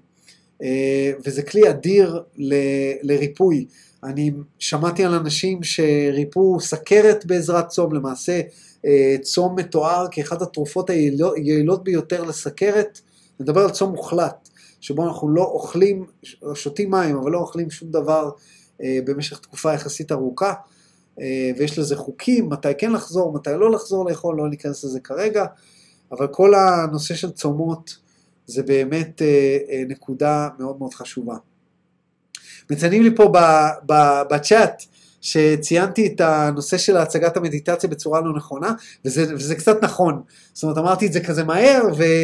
אה, 0.63 1.13
וזה 1.27 1.43
כלי 1.43 1.71
אדיר 1.71 2.23
ל, 2.37 2.55
לריפוי. 3.03 3.67
אני 4.05 4.31
שמעתי 4.59 5.05
על 5.05 5.15
אנשים 5.15 5.63
שריפו 5.63 6.61
סכרת 6.61 7.27
בעזרת 7.27 7.69
צום, 7.69 7.95
למעשה 7.95 8.41
צום 9.23 9.59
מתואר 9.59 10.07
כאחת 10.11 10.43
התרופות 10.43 10.91
היעילות 10.91 11.85
ביותר 11.85 12.25
לסכרת, 12.25 13.01
נדבר 13.41 13.61
על 13.61 13.71
צום 13.71 13.91
מוחלט. 13.91 14.48
שבו 14.81 15.09
אנחנו 15.09 15.29
לא 15.29 15.43
אוכלים, 15.43 16.07
שותים 16.55 16.91
מים, 16.91 17.17
אבל 17.17 17.31
לא 17.31 17.39
אוכלים 17.39 17.71
שום 17.71 17.91
דבר 17.91 18.31
אה, 18.83 18.99
במשך 19.05 19.39
תקופה 19.39 19.75
יחסית 19.75 20.13
ארוכה, 20.13 20.53
אה, 21.21 21.51
ויש 21.59 21.79
לזה 21.79 21.97
חוקים, 21.97 22.49
מתי 22.49 22.69
כן 22.79 22.93
לחזור, 22.93 23.33
מתי 23.33 23.51
לא 23.59 23.71
לחזור 23.71 24.09
לאכול, 24.09 24.37
לא 24.37 24.49
ניכנס 24.49 24.85
לזה 24.85 25.01
כרגע, 25.01 25.45
אבל 26.13 26.27
כל 26.27 26.55
הנושא 26.55 27.15
של 27.15 27.31
צומות 27.31 27.99
זה 28.47 28.63
באמת 28.63 29.23
אה, 29.23 29.59
אה, 29.71 29.83
נקודה 29.89 30.49
מאוד 30.59 30.79
מאוד 30.79 30.95
חשובה. 30.95 31.37
מציינים 32.71 33.03
לי 33.03 33.17
פה 33.17 33.33
בצ'אט, 34.31 34.83
שציינתי 35.21 36.07
את 36.07 36.21
הנושא 36.21 36.79
של 36.79 36.97
הצגת 36.97 37.37
המדיטציה 37.37 37.89
בצורה 37.89 38.21
לא 38.21 38.37
נכונה, 38.37 38.73
וזה, 39.05 39.35
וזה 39.35 39.55
קצת 39.55 39.83
נכון. 39.83 40.23
זאת 40.53 40.63
אומרת, 40.63 40.79
אמרתי 40.79 41.07
את 41.07 41.13
זה 41.13 41.21
כזה 41.21 41.45
מהר, 41.45 41.83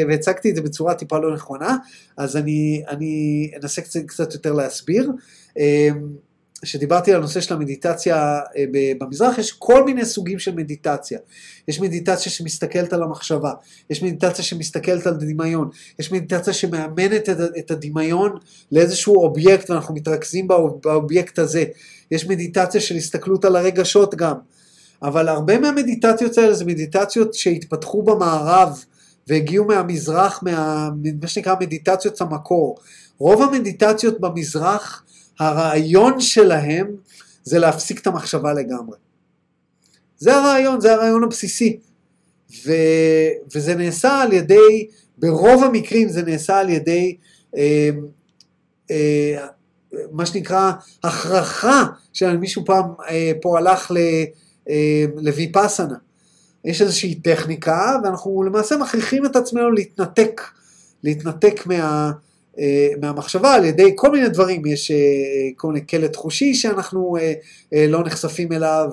והצגתי 0.09 0.51
את 0.51 0.57
זה 0.57 0.63
בצורה 0.63 0.95
טיפה 0.95 1.19
לא 1.19 1.35
נכונה, 1.35 1.77
אז 2.17 2.37
אני, 2.37 2.83
אני 2.89 3.51
אנסה 3.63 3.83
קצת, 3.83 4.01
קצת 4.07 4.35
יותר 4.35 4.53
להסביר. 4.53 5.11
אמ, 5.59 6.25
כשדיברתי 6.65 7.11
על 7.13 7.17
הנושא 7.17 7.41
של 7.41 7.55
המדיטציה 7.55 8.41
אה, 8.57 8.65
במזרח, 8.99 9.39
יש 9.39 9.53
כל 9.53 9.85
מיני 9.85 10.05
סוגים 10.05 10.39
של 10.39 10.55
מדיטציה. 10.55 11.19
יש 11.69 11.81
מדיטציה 11.81 12.33
שמסתכלת 12.33 12.93
על 12.93 13.03
המחשבה, 13.03 13.53
יש 13.91 14.03
מדיטציה 14.03 14.45
שמסתכלת 14.45 15.07
על 15.07 15.15
דמיון, 15.15 15.71
יש 15.99 16.13
מדיטציה 16.13 16.53
שמאמנת 16.53 17.29
את 17.59 17.71
הדמיון 17.71 18.39
לאיזשהו 18.73 19.15
אובייקט 19.15 19.71
ואנחנו 19.71 19.95
מתרכזים 19.95 20.49
באובייקט 20.83 21.39
הזה. 21.39 21.65
יש 22.11 22.27
מדיטציה 22.27 22.81
של 22.81 22.95
הסתכלות 22.95 23.45
על 23.45 23.57
הרגשות 23.57 24.15
גם. 24.15 24.35
אבל 25.03 25.29
הרבה 25.29 25.59
מהמדיטציות 25.59 26.39
האלה 26.39 26.55
זה 26.55 26.65
מדיטציות 26.65 27.35
שהתפתחו 27.35 28.03
במערב 28.03 28.85
והגיעו 29.29 29.65
מהמזרח, 29.65 30.43
מה, 30.43 30.89
מה 31.23 31.29
שנקרא 31.29 31.55
מדיטציות 31.61 32.21
המקור. 32.21 32.79
רוב 33.19 33.43
המדיטציות 33.43 34.21
במזרח, 34.21 35.05
הרעיון 35.39 36.21
שלהם 36.21 36.87
זה 37.45 37.59
להפסיק 37.59 38.01
את 38.01 38.07
המחשבה 38.07 38.53
לגמרי. 38.53 38.97
זה 40.19 40.37
הרעיון, 40.37 40.81
זה 40.81 40.95
הרעיון 40.95 41.25
הבסיסי. 41.25 41.79
ו, 42.67 42.73
וזה 43.55 43.75
נעשה 43.75 44.23
על 44.23 44.33
ידי, 44.33 44.87
ברוב 45.19 45.65
המקרים 45.65 46.09
זה 46.09 46.23
נעשה 46.23 46.59
על 46.59 46.71
ידי 46.71 47.17
אה, 47.57 47.91
אה, 48.91 49.47
מה 50.13 50.27
שנקרא 50.27 50.73
הכרחה 51.05 51.85
של 52.13 52.37
מישהו 52.37 52.65
פעם 52.65 52.85
אה, 53.09 53.33
פה 53.43 53.59
הלך 53.59 53.91
ל, 53.91 53.97
אה, 54.69 55.05
לויפאסנה. 55.17 55.97
יש 56.65 56.83
איזושהי 56.83 57.15
טכניקה 57.15 57.97
ואנחנו 58.05 58.43
למעשה 58.43 58.77
מכריחים 58.77 59.27
את 59.27 59.37
עצמנו 59.37 59.71
להתנתק, 59.71 60.41
להתנתק 61.03 61.67
מה, 61.67 62.13
אה, 62.59 62.89
מהמחשבה 63.01 63.55
על 63.55 63.65
ידי 63.65 63.93
כל 63.95 64.11
מיני 64.11 64.29
דברים, 64.29 64.67
יש 64.67 64.91
אה, 64.91 64.97
כל 65.57 65.69
מיני 65.69 65.81
קלט 65.81 66.17
חושי 66.17 66.55
שאנחנו 66.55 67.17
אה, 67.73 67.87
לא 67.89 68.05
נחשפים 68.05 68.53
אליו, 68.53 68.91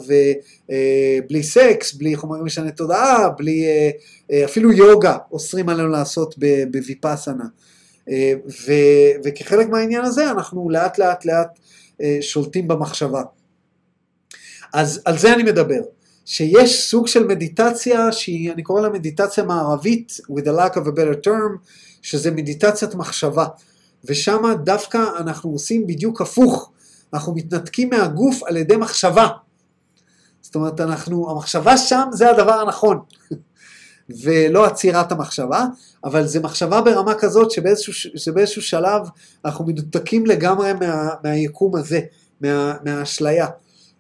בלי 1.29 1.43
סקס, 1.43 1.93
בלי 1.93 2.15
חומרים 2.15 2.45
משנה 2.45 2.71
תודעה, 2.71 3.29
בלי 3.29 3.65
אפילו 4.45 4.71
יוגה 4.71 5.17
אוסרים 5.31 5.69
עלינו 5.69 5.87
לעשות 5.87 6.35
בוויפאסנה. 6.71 7.43
וכחלק 9.25 9.69
מהעניין 9.69 10.05
הזה 10.05 10.31
אנחנו 10.31 10.69
לאט 10.69 10.97
לאט 10.97 11.25
לאט 11.25 11.59
שולטים 12.21 12.67
במחשבה. 12.67 13.21
אז 14.73 15.01
על 15.05 15.17
זה 15.17 15.33
אני 15.33 15.43
מדבר, 15.43 15.81
שיש 16.25 16.89
סוג 16.89 17.07
של 17.07 17.27
מדיטציה 17.27 18.11
שהיא, 18.11 18.51
אני 18.51 18.63
קורא 18.63 18.81
לה 18.81 18.89
מדיטציה 18.89 19.43
מערבית, 19.43 20.19
with 20.31 20.45
a 20.45 20.51
lack 20.59 20.75
of 20.75 20.87
a 20.87 20.91
better 20.91 21.27
term, 21.27 21.57
שזה 22.01 22.31
מדיטציית 22.31 22.95
מחשבה. 22.95 23.45
ושם 24.05 24.43
דווקא 24.63 25.03
אנחנו 25.17 25.49
עושים 25.51 25.87
בדיוק 25.87 26.21
הפוך, 26.21 26.71
אנחנו 27.13 27.35
מתנתקים 27.35 27.89
מהגוף 27.89 28.43
על 28.43 28.57
ידי 28.57 28.75
מחשבה. 28.75 29.27
זאת 30.41 30.55
אומרת, 30.55 30.81
אנחנו, 30.81 31.31
המחשבה 31.31 31.77
שם 31.77 32.09
זה 32.11 32.29
הדבר 32.29 32.53
הנכון, 32.53 32.99
ולא 34.09 34.65
עצירת 34.65 35.11
המחשבה, 35.11 35.65
אבל 36.03 36.27
זה 36.27 36.39
מחשבה 36.39 36.81
ברמה 36.81 37.13
כזאת 37.15 37.51
שבאיזשהו, 37.51 37.93
שבאיזשהו 37.93 38.61
שלב 38.61 39.01
אנחנו 39.45 39.65
מנותקים 39.65 40.25
לגמרי 40.25 40.73
מה, 40.73 41.09
מהיקום 41.23 41.75
הזה, 41.75 41.99
מה, 42.41 42.75
מהאשליה, 42.83 43.47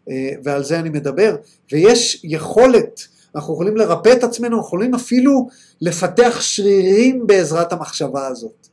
אה, 0.09 0.29
ועל 0.43 0.63
זה 0.63 0.79
אני 0.79 0.89
מדבר, 0.89 1.35
ויש 1.71 2.21
יכולת 2.23 3.07
אנחנו 3.35 3.53
יכולים 3.53 3.77
לרפא 3.77 4.13
את 4.13 4.23
עצמנו, 4.23 4.57
אנחנו 4.57 4.67
יכולים 4.67 4.95
אפילו 4.95 5.47
לפתח 5.81 6.37
שרירים 6.41 7.27
בעזרת 7.27 7.73
המחשבה 7.73 8.27
הזאת. 8.27 8.67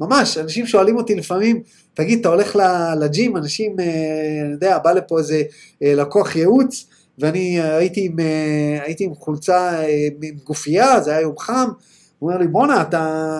ממש, 0.00 0.38
אנשים 0.38 0.66
שואלים 0.66 0.96
אותי 0.96 1.14
לפעמים, 1.14 1.62
תגיד, 1.94 2.20
אתה 2.20 2.28
הולך 2.28 2.58
לג'ים, 3.00 3.36
אנשים, 3.36 3.80
אה, 3.80 3.84
אני 4.44 4.52
יודע, 4.52 4.78
בא 4.78 4.92
לפה 4.92 5.18
איזה 5.18 5.42
אה, 5.82 5.94
לקוח 5.94 6.36
ייעוץ, 6.36 6.86
ואני 7.18 7.60
אה, 7.60 7.76
הייתי 7.76 8.04
עם, 8.06 8.16
הייתי 8.84 9.04
עם 9.04 9.14
חולצה, 9.14 9.80
עם 10.22 10.38
גופייה, 10.44 11.00
זה 11.00 11.10
היה 11.10 11.20
יום 11.20 11.38
חם, 11.38 11.68
הוא 12.18 12.30
אומר 12.30 12.40
לי, 12.40 12.48
בואנה, 12.48 12.82
אתה, 12.82 13.38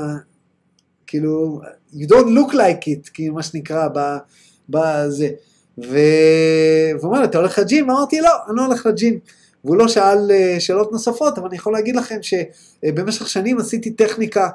כאילו, 1.07 1.61
you 1.95 2.07
don't 2.09 2.29
look 2.39 2.53
like 2.53 2.85
it, 2.87 3.11
כאילו, 3.15 3.35
מה 3.35 3.43
שנקרא, 3.43 3.89
בזה. 4.69 5.29
והוא 5.79 7.03
אומר 7.03 7.25
אתה 7.25 7.39
הולך 7.39 7.59
לג'ים? 7.59 7.91
אמרתי, 7.91 8.21
לא, 8.21 8.31
אני 8.49 8.57
לא 8.57 8.67
הולך 8.67 8.87
לג'ים. 8.87 9.19
והוא 9.65 9.77
לא 9.77 9.89
שאל 9.89 10.31
אה, 10.31 10.57
שאלות 10.61 10.93
נוספות, 10.93 11.39
אבל 11.39 11.47
אני 11.47 11.57
יכול 11.57 11.73
להגיד 11.73 11.97
לכם 11.97 12.19
שבמשך 12.23 13.29
שנים 13.29 13.59
עשיתי 13.59 13.91
טכניקה, 13.91 14.49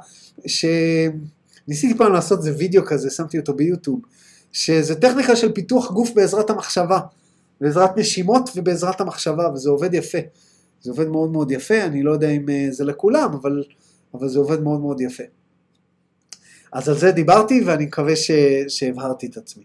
שניסיתי 0.46 1.98
פעם 1.98 2.14
לעשות 2.14 2.40
איזה 2.40 2.54
וידאו 2.58 2.86
כזה, 2.86 3.10
שמתי 3.10 3.40
אותו 3.40 3.54
ביוטיוב, 3.54 4.00
שזה 4.52 4.96
טכניקה 4.96 5.36
של 5.36 5.52
פיתוח 5.52 5.92
גוף 5.92 6.12
בעזרת 6.16 6.50
המחשבה, 6.50 7.00
בעזרת 7.62 7.98
נשימות 7.98 8.50
ובעזרת 8.56 9.02
המחשבה, 9.02 9.50
וזה 9.54 9.70
עובד 9.70 9.94
יפה. 9.94 10.18
זה 10.82 10.92
עובד 10.92 11.08
מאוד 11.08 11.32
מאוד 11.32 11.52
יפה, 11.52 11.84
אני 11.84 12.04
לא 12.04 12.12
יודע 12.12 12.30
אם 12.30 12.50
אה, 12.50 12.68
זה 12.72 12.86
לכולם, 12.86 13.32
אבל, 13.42 13.64
אבל 14.14 14.28
זה 14.30 14.40
עובד 14.40 14.62
מאוד 14.62 14.82
מאוד 14.82 15.02
יפה. 15.02 15.24
אז 16.74 16.90
על 16.90 16.96
זה 16.96 17.12
דיברתי 17.12 17.62
ואני 17.66 17.86
מקווה 17.86 18.16
ש, 18.16 18.32
שהבהרתי 18.68 19.28
את 19.28 19.38
עצמי. 19.38 19.64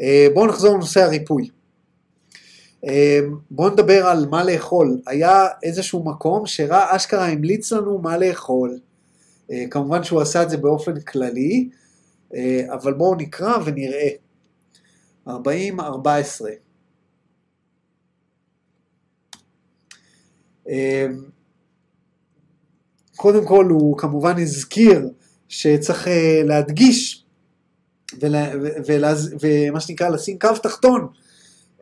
אה, 0.00 0.26
בואו 0.34 0.46
נחזור 0.46 0.74
לנושא 0.74 1.00
הריפוי. 1.00 1.48
אמ, 2.84 3.36
בואו 3.50 3.68
נדבר 3.68 4.06
על 4.06 4.26
מה 4.26 4.44
לאכול. 4.44 5.00
היה 5.06 5.46
איזשהו 5.62 6.04
מקום 6.04 6.46
שרע 6.46 6.96
אשכרה 6.96 7.28
המליץ 7.28 7.72
לנו 7.72 7.98
מה 7.98 8.18
לאכול. 8.18 8.78
אה, 9.50 9.64
כמובן 9.70 10.04
שהוא 10.04 10.20
עשה 10.20 10.42
את 10.42 10.50
זה 10.50 10.56
באופן 10.56 11.00
כללי, 11.00 11.68
אה, 12.34 12.66
אבל 12.72 12.92
בואו 12.94 13.14
נקרא 13.14 13.56
ונראה. 13.64 14.08
40-14 15.28 15.30
קודם 23.16 23.46
כל 23.46 23.66
הוא 23.70 23.98
כמובן 23.98 24.38
הזכיר 24.38 25.08
שצריך 25.48 26.08
אה, 26.08 26.42
להדגיש 26.44 27.24
ומה 28.20 29.80
שנקרא 29.80 30.08
לשים 30.08 30.38
קו 30.38 30.48
תחתון 30.62 31.06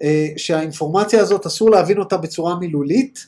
אה, 0.02 0.28
שהאינפורמציה 0.36 1.20
הזאת 1.20 1.46
אסור 1.46 1.70
להבין 1.70 1.98
אותה 1.98 2.16
בצורה 2.16 2.58
מילולית, 2.58 3.26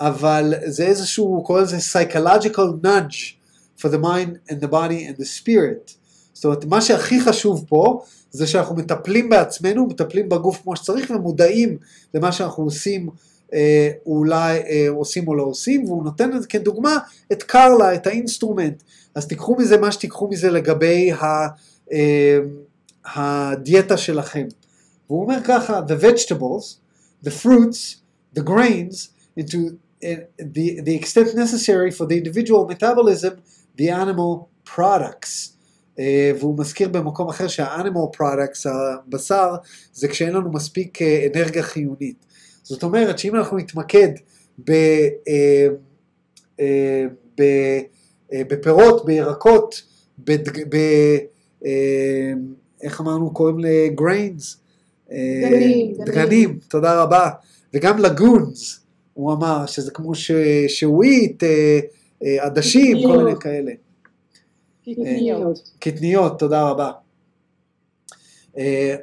אבל 0.00 0.54
זה 0.66 0.86
איזשהו, 0.86 1.26
הוא 1.26 1.44
קורא 1.44 1.60
לזה 1.60 1.76
psychological 1.76 2.84
nudge 2.84 3.34
for 3.78 3.88
the 3.88 3.98
mind 4.02 4.50
and 4.50 4.64
the 4.64 4.68
body 4.68 5.08
and 5.08 5.20
the 5.20 5.26
spirit. 5.42 5.92
זאת 6.32 6.44
אומרת, 6.44 6.64
מה 6.64 6.80
שהכי 6.80 7.20
חשוב 7.20 7.64
פה 7.68 8.02
זה 8.30 8.46
שאנחנו 8.46 8.76
מטפלים 8.76 9.28
בעצמנו, 9.28 9.86
מטפלים 9.86 10.28
בגוף 10.28 10.60
כמו 10.62 10.76
שצריך 10.76 11.10
ומודעים 11.10 11.78
למה 12.14 12.32
שאנחנו 12.32 12.64
עושים, 12.64 13.08
אולי 14.06 14.58
אה, 14.58 14.86
עושים 14.88 15.28
או 15.28 15.34
לא 15.34 15.42
עושים, 15.42 15.84
והוא 15.84 16.04
נותן 16.04 16.30
כדוגמה 16.48 16.98
את 17.32 17.42
קרלה, 17.42 17.94
את 17.94 18.06
ה 18.06 18.12
instrument. 18.12 18.82
אז 19.14 19.26
תיקחו 19.26 19.56
מזה 19.58 19.76
מה 19.76 19.92
שתיקחו 19.92 20.28
מזה 20.28 20.50
לגבי 20.50 21.12
ה, 21.12 21.24
אה, 21.92 22.38
הדיאטה 23.04 23.96
שלכם. 23.96 24.46
והוא 25.10 25.22
אומר 25.22 25.36
ככה, 25.44 25.80
the 25.88 26.02
vegetables, 26.04 26.78
the 27.26 27.30
fruits, 27.30 27.96
the 28.38 28.42
grains, 28.42 29.08
into 29.40 29.58
the, 30.38 30.80
the 30.80 30.94
extent 30.94 31.34
necessary 31.34 31.90
for 31.90 32.06
the 32.06 32.16
individual 32.16 32.66
metabolism, 32.66 33.34
the 33.76 33.90
animal 33.90 34.48
products. 34.64 35.50
Uh, 35.96 36.00
והוא 36.38 36.58
מזכיר 36.58 36.88
במקום 36.88 37.28
אחר 37.28 37.48
שה-animal 37.48 38.16
products, 38.16 38.68
הבשר, 38.70 39.54
זה 39.92 40.08
כשאין 40.08 40.32
לנו 40.32 40.52
מספיק 40.52 40.98
uh, 40.98 41.04
אנרגיה 41.34 41.62
חיונית. 41.62 42.24
זאת 42.64 42.82
אומרת 42.82 43.18
שאם 43.18 43.36
אנחנו 43.36 43.56
נתמקד 43.56 44.08
ב, 44.58 44.70
uh, 44.70 45.72
uh, 46.58 46.62
ב, 47.38 47.42
uh, 48.30 48.34
בפירות, 48.48 49.04
בירקות, 49.04 49.82
בדג, 50.18 50.64
ב, 50.68 50.76
איך 52.82 53.00
אמרנו, 53.00 53.34
קוראים 53.34 53.58
ל-grains, 53.58 54.56
דגנים, 55.08 55.94
דגנים, 56.06 56.58
תודה 56.68 57.02
רבה, 57.02 57.30
וגם 57.74 57.98
לגונס, 57.98 58.84
הוא 59.14 59.32
אמר, 59.32 59.66
שזה 59.66 59.90
כמו 59.90 60.12
שווית, 60.68 61.42
אה, 61.42 61.78
אה, 62.24 62.44
עדשים, 62.44 62.96
כל 63.06 63.24
מיני 63.24 63.40
כאלה. 63.40 63.72
קטניות. 64.82 65.70
קטניות, 65.78 66.38
תודה 66.38 66.62
רבה. 66.62 66.90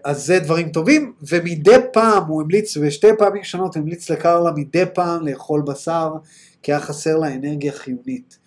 אז 0.03 0.25
זה 0.25 0.39
דברים 0.39 0.69
טובים, 0.69 1.13
ומדי 1.29 1.75
פעם 1.93 2.23
הוא 2.27 2.41
המליץ, 2.41 2.77
ושתי 2.77 3.07
פעמים 3.17 3.43
שונות 3.43 3.75
הוא 3.75 3.81
המליץ 3.81 4.09
לקרלה 4.09 4.51
מדי 4.51 4.83
פעם 4.93 5.27
לאכול 5.27 5.61
בשר, 5.67 6.11
כי 6.63 6.71
היה 6.71 6.79
חסר 6.79 7.17
לה 7.17 7.35
אנרגיה 7.35 7.71
חיונית. 7.71 8.37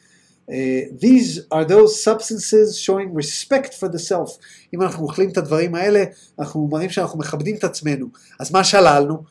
Uh, 0.51 0.53
these 1.01 1.41
are 1.55 1.65
those 1.65 2.03
substances 2.05 2.79
showing 2.79 3.15
respect 3.15 3.73
for 3.81 3.89
the 3.89 3.99
self. 4.11 4.39
אם 4.75 4.83
אנחנו 4.83 5.03
אוכלים 5.05 5.31
את 5.31 5.37
הדברים 5.37 5.75
האלה, 5.75 6.05
אנחנו 6.39 6.69
מראים 6.69 6.91
שאנחנו 6.91 7.19
מכבדים 7.19 7.57
את 7.57 7.65
עצמנו. 7.65 8.07
אז 8.41 8.53
מה 8.53 8.65
שללנו? 8.65 9.23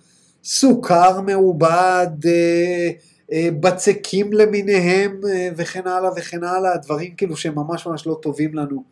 סוכר 0.43 1.21
מעובד, 1.21 2.07
uh, 2.23 3.31
uh, 3.31 3.33
בצקים 3.59 4.33
למיניהם, 4.33 5.21
uh, 5.23 5.27
וכן 5.57 5.87
הלאה 5.87 6.09
וכן 6.17 6.43
הלאה, 6.43 6.77
דברים 6.77 7.15
כאילו 7.17 7.37
שהם 7.37 7.55
ממש 7.55 7.87
ממש 7.87 8.07
לא 8.07 8.19
טובים 8.21 8.55
לנו. 8.55 8.83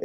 Uh, 0.00 0.04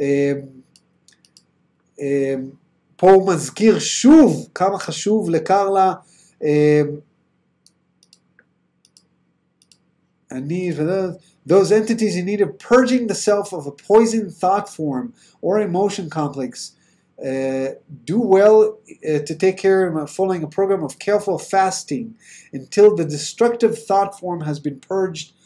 פה 2.97 3.11
הוא 3.11 3.33
מזכיר 3.33 3.79
שוב 3.79 4.49
כמה 4.55 4.79
חשוב 4.79 5.29
לקרלה 5.29 5.93
uh, 6.41 6.45
אני, 10.31 10.71
those 11.45 11.71
entities 11.71 12.15
in 12.15 12.25
need 12.25 12.41
of 12.41 12.57
purging 12.57 13.07
the 13.07 13.15
self 13.15 13.53
of 13.53 13.67
a 13.67 13.71
poisoned 13.71 14.33
thought 14.33 14.69
form 14.69 15.13
or 15.41 15.59
emotion 15.59 16.09
complex 16.09 16.71
uh, 17.23 17.69
do 18.05 18.19
well 18.19 18.77
uh, 19.07 19.19
to 19.27 19.35
take 19.35 19.57
care 19.57 19.87
of 19.87 20.09
following 20.09 20.43
a 20.43 20.47
program 20.47 20.83
of 20.83 20.97
careful 20.97 21.37
fasting 21.37 22.15
until 22.51 22.95
the 22.95 23.05
destructive 23.05 23.77
thought 23.87 24.19
form 24.19 24.41
has 24.41 24.59
been 24.59 24.79
purged 24.79 25.27
uh, 25.31 25.36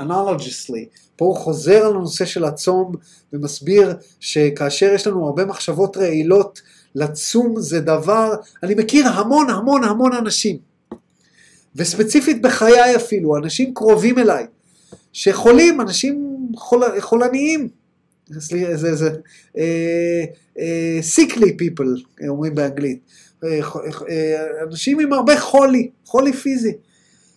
analogously. 0.00 0.86
פה 1.16 1.24
הוא 1.24 1.36
חוזר 1.36 1.86
על 1.86 1.96
הנושא 1.96 2.24
של 2.24 2.44
הצום 2.44 2.92
ומסביר 3.32 3.96
שכאשר 4.20 4.92
יש 4.94 5.06
לנו 5.06 5.26
הרבה 5.26 5.44
מחשבות 5.44 5.96
רעילות, 5.96 6.62
לצום 6.94 7.60
זה 7.60 7.80
דבר, 7.80 8.34
אני 8.62 8.74
מכיר 8.74 9.06
המון 9.06 9.50
המון 9.50 9.84
המון 9.84 10.12
אנשים, 10.12 10.58
וספציפית 11.76 12.42
בחיי 12.42 12.96
אפילו, 12.96 13.36
אנשים 13.36 13.74
קרובים 13.74 14.18
אליי, 14.18 14.46
שחולים, 15.12 15.80
אנשים 15.80 16.46
חול, 16.56 17.00
חולניים, 17.00 17.68
זה, 18.28 18.76
זה, 18.76 18.94
זה, 18.94 19.10
sickly 21.16 21.50
people, 21.62 22.24
אומרים 22.28 22.54
באנגלית, 22.54 23.00
uh, 23.44 23.46
uh, 23.64 24.04
אנשים 24.66 25.00
עם 25.00 25.12
הרבה 25.12 25.40
חולי, 25.40 25.90
חולי 26.04 26.32
פיזי, 26.32 26.72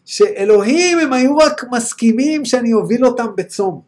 שאלוהים 0.10 1.00
הם 1.00 1.14
היו 1.14 1.38
רק 1.38 1.64
מסכימים 1.72 2.46
שאני 2.46 2.74
אוביל 2.74 3.06
אותם 3.06 3.28
בצום. 3.38 3.82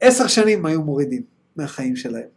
עשר 0.00 0.26
שנים 0.26 0.66
היו 0.66 0.82
מורידים 0.82 1.22
מהחיים 1.56 1.96
שלהם. 1.96 2.28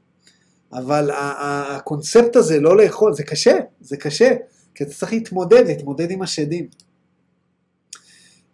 אבל 0.73 1.09
הקונספט 1.13 2.35
הזה, 2.35 2.59
לא 2.59 2.77
לאכול, 2.77 3.13
זה 3.13 3.23
קשה, 3.23 3.57
זה 3.81 3.97
קשה, 3.97 4.35
כי 4.75 4.83
אתה 4.83 4.93
צריך 4.93 5.13
להתמודד, 5.13 5.63
להתמודד 5.67 6.11
עם 6.11 6.21
השדים. 6.21 6.67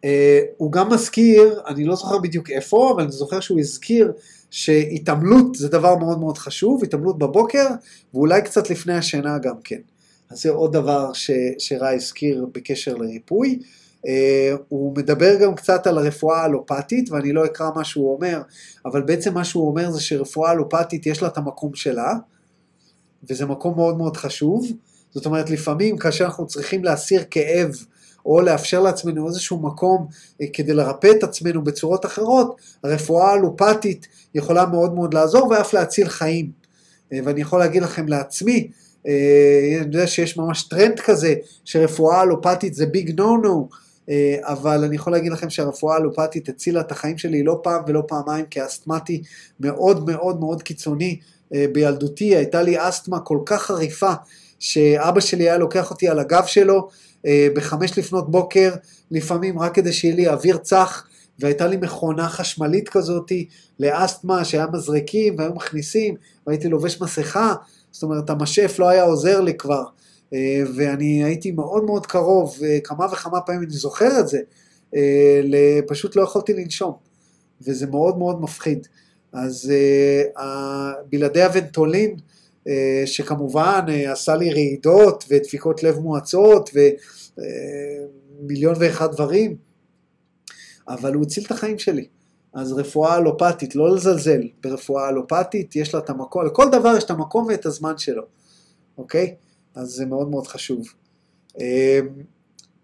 אה, 0.03 0.39
הוא 0.57 0.71
גם 0.71 0.93
מזכיר, 0.93 1.61
אני 1.67 1.85
לא 1.85 1.95
זוכר 1.95 2.17
בדיוק 2.17 2.49
איפה, 2.49 2.91
אבל 2.95 3.03
אני 3.03 3.11
זוכר 3.11 3.39
שהוא 3.39 3.59
הזכיר 3.59 4.13
שהתעמלות 4.51 5.55
זה 5.55 5.67
דבר 5.67 5.95
מאוד 5.95 6.19
מאוד 6.19 6.37
חשוב, 6.37 6.83
התעמלות 6.83 7.17
בבוקר, 7.17 7.67
ואולי 8.13 8.41
קצת 8.41 8.69
לפני 8.69 8.93
השינה 8.93 9.37
גם 9.37 9.55
כן. 9.63 9.79
אז 10.29 10.41
זה 10.41 10.49
עוד 10.49 10.73
דבר 10.73 11.13
ש, 11.13 11.31
שרע 11.57 11.89
הזכיר 11.89 12.45
בקשר 12.53 12.95
לריפוי. 12.95 13.59
Uh, 14.05 14.07
הוא 14.69 14.97
מדבר 14.97 15.35
גם 15.41 15.55
קצת 15.55 15.87
על 15.87 15.97
הרפואה 15.97 16.41
האלופתית, 16.41 17.11
ואני 17.11 17.33
לא 17.33 17.45
אקרא 17.45 17.69
מה 17.75 17.83
שהוא 17.83 18.15
אומר, 18.15 18.41
אבל 18.85 19.01
בעצם 19.01 19.33
מה 19.33 19.43
שהוא 19.43 19.67
אומר 19.67 19.91
זה 19.91 20.01
שרפואה 20.01 20.51
אלופתית 20.51 21.05
יש 21.05 21.21
לה 21.21 21.27
את 21.27 21.37
המקום 21.37 21.75
שלה, 21.75 22.13
וזה 23.29 23.45
מקום 23.45 23.75
מאוד 23.75 23.97
מאוד 23.97 24.17
חשוב. 24.17 24.71
זאת 25.11 25.25
אומרת, 25.25 25.49
לפעמים 25.49 25.97
כאשר 25.97 26.25
אנחנו 26.25 26.47
צריכים 26.47 26.83
להסיר 26.83 27.23
כאב, 27.31 27.71
או 28.25 28.41
לאפשר 28.41 28.81
לעצמנו 28.81 29.27
איזשהו 29.27 29.59
מקום 29.59 30.07
אה, 30.09 30.45
כדי 30.53 30.73
לרפא 30.73 31.11
את 31.17 31.23
עצמנו 31.23 31.63
בצורות 31.63 32.05
אחרות, 32.05 32.55
הרפואה 32.83 33.31
האלופתית 33.31 34.07
יכולה 34.35 34.65
מאוד 34.65 34.93
מאוד 34.93 35.13
לעזור 35.13 35.47
ואף 35.47 35.73
להציל 35.73 36.09
חיים. 36.09 36.51
אה, 37.11 37.15
ואני 37.25 37.41
יכול 37.41 37.59
להגיד 37.59 37.83
לכם 37.83 38.07
לעצמי, 38.07 38.71
אני 39.05 39.75
יודע 39.79 40.07
שיש 40.07 40.37
ממש 40.37 40.63
טרנד 40.63 40.99
כזה 40.99 41.33
שרפואה 41.65 42.23
אלופתית 42.23 42.73
זה 42.73 42.85
big 42.85 43.19
no 43.21 43.37
no, 43.37 43.69
אבל 44.41 44.83
אני 44.83 44.95
יכול 44.95 45.13
להגיד 45.13 45.31
לכם 45.31 45.49
שהרפואה 45.49 45.95
האלופתית 45.95 46.49
הצילה 46.49 46.81
את 46.81 46.91
החיים 46.91 47.17
שלי 47.17 47.43
לא 47.43 47.59
פעם 47.63 47.83
ולא 47.87 48.03
פעמיים 48.07 48.45
כאסתמטי 48.49 49.21
מאוד 49.59 50.09
מאוד 50.09 50.39
מאוד 50.39 50.63
קיצוני 50.63 51.19
בילדותי, 51.51 52.35
הייתה 52.35 52.61
לי 52.61 52.87
אסתמה 52.89 53.19
כל 53.19 53.39
כך 53.45 53.61
חריפה 53.61 54.13
שאבא 54.59 55.19
שלי 55.19 55.43
היה 55.43 55.57
לוקח 55.57 55.91
אותי 55.91 56.07
על 56.09 56.19
הגב 56.19 56.45
שלו 56.45 56.87
בחמש 57.55 57.97
לפנות 57.97 58.31
בוקר, 58.31 58.73
לפעמים 59.11 59.59
רק 59.59 59.75
כדי 59.75 59.93
שיהיה 59.93 60.15
לי 60.15 60.27
אוויר 60.27 60.57
צח, 60.57 61.07
והייתה 61.39 61.67
לי 61.67 61.77
מכונה 61.77 62.29
חשמלית 62.29 62.89
כזאתי 62.89 63.47
לאסתמה 63.79 64.45
שהיה 64.45 64.65
מזרקים 64.73 65.35
והיו 65.37 65.53
מכניסים, 65.53 66.15
והייתי 66.47 66.67
לובש 66.67 67.01
מסכה, 67.01 67.53
זאת 67.95 68.03
אומרת, 68.03 68.29
המשף 68.29 68.79
לא 68.79 68.89
היה 68.89 69.03
עוזר 69.03 69.41
לי 69.41 69.53
כבר, 69.53 69.83
אה, 70.33 70.63
ואני 70.75 71.23
הייתי 71.23 71.51
מאוד 71.51 71.83
מאוד 71.83 72.05
קרוב, 72.05 72.59
כמה 72.83 73.05
וכמה 73.11 73.41
פעמים 73.41 73.63
אני 73.63 73.71
זוכר 73.71 74.19
את 74.19 74.27
זה, 74.27 74.39
אה, 74.95 75.79
פשוט 75.87 76.15
לא 76.15 76.21
יכולתי 76.21 76.53
לנשום, 76.53 76.93
וזה 77.61 77.87
מאוד 77.87 78.17
מאוד 78.17 78.41
מפחיד. 78.41 78.87
אז 79.33 79.71
אה, 80.37 80.91
בלעדי 81.09 81.43
הוונטולין, 81.43 82.15
שכמובן 83.05 83.85
עשה 84.07 84.35
לי 84.35 84.51
רעידות 84.51 85.25
ודפיקות 85.29 85.83
לב 85.83 85.99
מואצות 85.99 86.69
ומיליון 88.41 88.75
ואחד 88.79 89.11
דברים, 89.11 89.55
אבל 90.87 91.13
הוא 91.13 91.23
הציל 91.23 91.43
את 91.45 91.51
החיים 91.51 91.79
שלי. 91.79 92.07
אז 92.55 92.73
רפואה 92.73 93.17
אלופתית, 93.17 93.75
לא 93.75 93.95
לזלזל 93.95 94.41
ברפואה 94.63 95.09
אלופתית, 95.09 95.75
יש 95.75 95.93
לה 95.93 95.99
את 95.99 96.09
המקום, 96.09 96.45
לכל 96.45 96.69
דבר 96.71 96.93
יש 96.97 97.03
את 97.03 97.09
המקום 97.09 97.45
ואת 97.45 97.65
הזמן 97.65 97.97
שלו, 97.97 98.23
אוקיי? 98.97 99.35
אז 99.75 99.87
זה 99.89 100.05
מאוד 100.05 100.29
מאוד 100.29 100.47
חשוב. 100.47 100.87
אמ, 101.59 101.65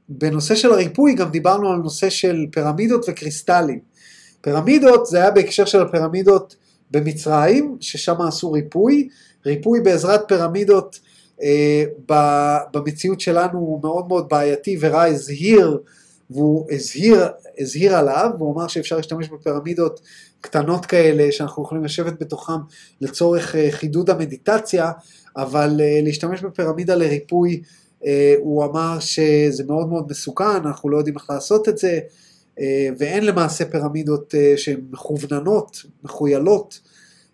בנושא 0.10 0.56
של 0.56 0.72
הריפוי 0.72 1.16
גם 1.16 1.30
דיברנו 1.32 1.72
על 1.72 1.78
נושא 1.78 2.10
של 2.10 2.46
פירמידות 2.52 3.06
וקריסטלים. 3.08 3.80
פירמידות 4.42 5.06
זה 5.06 5.18
היה 5.18 5.32
בהקשר 5.32 5.66
של 5.66 5.82
הפירמידות 5.82 6.56
במצרים, 6.92 7.78
ששם 7.80 8.22
עשו 8.22 8.52
ריפוי. 8.52 9.10
ריפוי 9.46 9.82
בעזרת 9.82 10.22
פירמידות 10.28 11.00
אה, 11.44 11.84
במציאות 12.74 13.20
שלנו 13.20 13.60
הוא 13.60 13.82
מאוד 13.84 14.08
מאוד 14.08 14.30
בעייתי 14.30 14.78
ורע 14.82 15.04
הזהיר 15.04 15.80
והוא 16.32 16.68
הזהיר, 16.72 17.28
הזהיר 17.60 17.96
עליו, 17.96 18.30
והוא 18.38 18.54
אמר 18.54 18.68
שאפשר 18.68 18.98
להשתמש 18.98 19.30
בפירמידות 19.30 20.02
קטנות 20.42 20.86
כאלה 20.86 21.32
שאנחנו 21.32 21.64
יכולים 21.64 21.84
לשבת 21.84 22.20
בתוכם 22.20 22.60
לצורך 23.02 23.56
אה, 23.56 23.68
חידוד 23.72 24.10
המדיטציה, 24.10 24.92
אבל 25.38 25.82
אה, 25.82 26.00
להשתמש 26.04 26.42
בפירמידה 26.42 26.96
לריפוי, 26.96 27.62
אה, 28.06 28.36
הוא 28.40 28.66
אמר 28.66 29.00
שזה 29.00 29.64
מאוד 29.64 29.90
מאוד 29.90 30.08
מסוכן, 30.10 30.44
אנחנו 30.44 30.90
לא 30.90 30.98
יודעים 30.98 31.16
איך 31.16 31.30
לעשות 31.30 31.70
את 31.70 31.78
זה, 31.78 32.00
ואין 32.98 33.26
למעשה 33.26 33.66
פירמידות 33.66 34.34
שהן 34.56 34.82
מכווננות, 34.92 35.78
מחוילות 36.04 36.80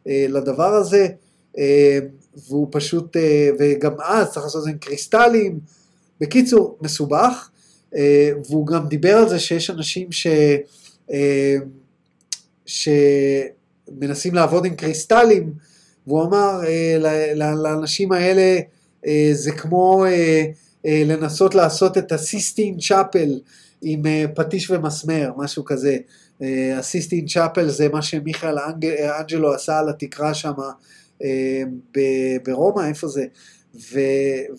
לדבר 0.06 0.74
הזה, 0.74 1.08
והוא 2.48 2.68
פשוט, 2.72 3.18
וגם 3.60 3.92
אז 4.04 4.32
צריך 4.32 4.46
לעשות 4.46 4.60
את 4.60 4.64
זה 4.64 4.70
עם 4.70 4.78
קריסטלים, 4.78 5.60
בקיצור, 6.20 6.78
מסובך. 6.82 7.50
אה, 7.96 8.32
והוא 8.50 8.68
גם 8.68 8.88
דיבר 8.88 9.16
על 9.16 9.30
זה 9.30 9.40
שיש 9.40 9.70
אנשים 9.70 10.12
ש... 10.12 10.28
אה, 11.12 11.56
שמנסים 12.66 14.36
לעבוד 14.36 14.66
עם 14.66 14.76
קריסטלים, 14.76 15.54
והוא 16.08 16.24
אמר 16.24 16.60
אה, 16.68 17.34
לאנשים 17.56 18.12
האלה 18.12 18.60
זה 19.32 19.52
כמו 19.52 20.06
לנסות 20.86 21.56
לעשות 21.56 21.98
את 21.98 22.12
הסיסטין 22.12 22.78
צ'אפל 22.80 23.40
עם 23.82 24.02
פטיש 24.36 24.70
ומסמר, 24.70 25.32
משהו 25.38 25.66
כזה. 25.66 25.98
הסיסטין 26.78 27.26
צ'אפל 27.26 27.70
זה 27.70 27.90
מה 27.90 28.02
שמיכאל 28.02 28.56
אנג'לו 29.20 29.54
עשה 29.54 29.80
על 29.80 29.90
התקרה 29.90 30.34
שם 30.34 30.54
ברומא, 32.46 32.88
איפה 32.88 33.08
זה? 33.08 33.26
ו, 33.92 34.00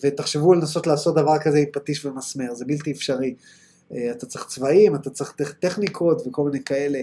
ותחשבו 0.03 0.53
לנסות 0.53 0.87
לעשות 0.87 1.15
דבר 1.15 1.37
כזה 1.37 1.57
עם 1.57 1.65
פטיש 1.73 2.05
ומסמר, 2.05 2.53
זה 2.53 2.65
בלתי 2.65 2.91
אפשרי. 2.91 3.33
אה, 3.95 4.11
אתה 4.11 4.25
צריך 4.25 4.45
צבעים, 4.47 4.95
אתה 4.95 5.09
צריך 5.09 5.33
טכניקות 5.59 6.27
וכל 6.27 6.43
מיני 6.43 6.63
כאלה. 6.63 6.99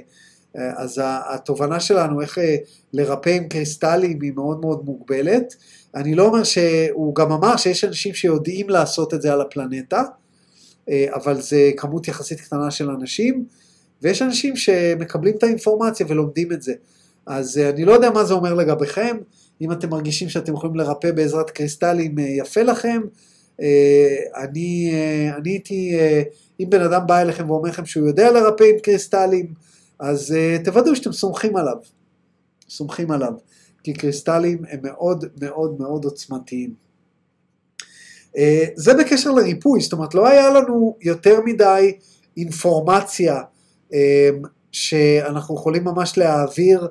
אה, 0.57 0.73
אז 0.77 1.01
התובנה 1.05 1.81
שלנו 1.81 2.21
איך 2.21 2.39
אה, 2.39 2.57
לרפא 2.93 3.31
עם 3.31 3.49
קריסטלים 3.49 4.19
היא 4.23 4.33
מאוד 4.33 4.61
מאוד 4.61 4.85
מוגבלת. 4.85 5.55
אני 5.95 6.15
לא 6.15 6.27
אומר 6.27 6.45
שהוא 6.45 7.15
גם 7.15 7.33
אמר 7.33 7.57
שיש 7.57 7.85
אנשים 7.85 8.15
שיודעים 8.15 8.71
לעשות 8.71 9.15
את 9.15 9.23
זה 9.23 9.33
על 9.33 9.41
הפלנטה, 9.41 10.03
אבל 11.15 11.41
זה 11.41 11.71
כמות 11.77 12.09
יחסית 12.09 12.41
קטנה 12.41 12.71
של 12.71 12.91
אנשים, 12.91 13.45
ויש 14.03 14.23
אנשים 14.23 14.57
שמקבלים 14.57 15.35
את 15.39 15.43
האינפורמציה 15.43 16.07
ולומדים 16.09 16.53
את 16.53 16.63
זה. 16.63 16.73
אז 17.27 17.59
אני 17.59 17.85
לא 17.85 17.93
יודע 17.93 18.11
מה 18.11 18.25
זה 18.25 18.35
אומר 18.35 18.55
לגביכם, 18.55 19.17
אם 19.61 19.73
אתם 19.73 19.91
מרגישים 19.91 20.29
שאתם 20.29 20.55
יכולים 20.55 20.77
לרפא 20.77 21.13
בעזרת 21.13 21.51
קריסטלים, 21.51 22.19
אה, 22.19 22.25
יפה 22.25 22.63
לכם. 22.63 23.01
אה, 23.61 24.17
אני, 24.37 24.91
אה, 24.93 25.37
אני 25.37 25.51
הייתי, 25.51 25.99
אם 26.61 26.71
בן 26.71 26.83
אדם 26.83 27.07
בא 27.07 27.21
אליכם 27.21 27.51
ואומר 27.51 27.69
לכם 27.69 27.87
שהוא 27.87 28.07
יודע 28.07 28.31
לרפא 28.33 28.65
עם 28.65 28.79
קריסטלים, 28.83 29.47
אז 29.99 30.35
תוודאו 30.65 30.97
שאתם 30.97 31.13
סומכים 31.13 31.57
עליו. 31.57 31.77
סומכים 32.69 33.11
עליו. 33.11 33.33
כי 33.83 33.93
קריסטלים 33.93 34.63
הם 34.71 34.79
מאוד 34.83 35.25
מאוד 35.41 35.77
מאוד 35.79 36.05
עוצמתיים. 36.05 36.75
זה 38.75 38.95
בקשר 38.99 39.31
לריפוי, 39.31 39.81
זאת 39.81 39.93
אומרת 39.93 40.15
לא 40.15 40.29
היה 40.29 40.51
לנו 40.51 40.97
יותר 41.01 41.41
מדי 41.45 41.99
אינפורמציה 42.37 43.41
שאנחנו 44.73 45.55
יכולים 45.55 45.85
ממש 45.85 46.19
להעביר 46.19 46.89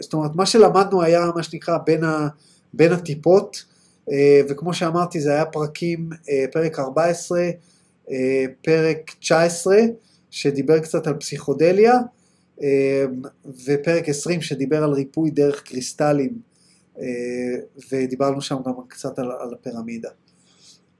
זאת 0.00 0.12
אומרת, 0.12 0.34
מה 0.34 0.46
שלמדנו 0.46 1.02
היה 1.02 1.26
מה 1.34 1.42
שנקרא 1.42 1.78
בין, 1.78 2.04
ה, 2.04 2.28
בין 2.72 2.92
הטיפות, 2.92 3.64
אה, 4.12 4.40
וכמו 4.48 4.74
שאמרתי 4.74 5.20
זה 5.20 5.32
היה 5.32 5.44
פרקים, 5.44 6.10
אה, 6.28 6.44
פרק 6.52 6.78
14, 6.78 7.50
פרק 8.62 9.10
19, 9.20 9.76
שדיבר 10.30 10.78
קצת 10.78 11.06
על 11.06 11.14
פסיכודליה, 11.14 11.94
ופרק 13.64 14.08
20 14.08 14.42
שדיבר 14.42 14.84
על 14.84 14.92
ריפוי 14.92 15.30
דרך 15.30 15.62
קריסטלים, 15.62 16.38
ודיברנו 17.92 18.40
שם 18.40 18.56
גם 18.66 18.72
קצת 18.88 19.18
על, 19.18 19.30
על 19.40 19.54
הפירמידה. 19.54 20.08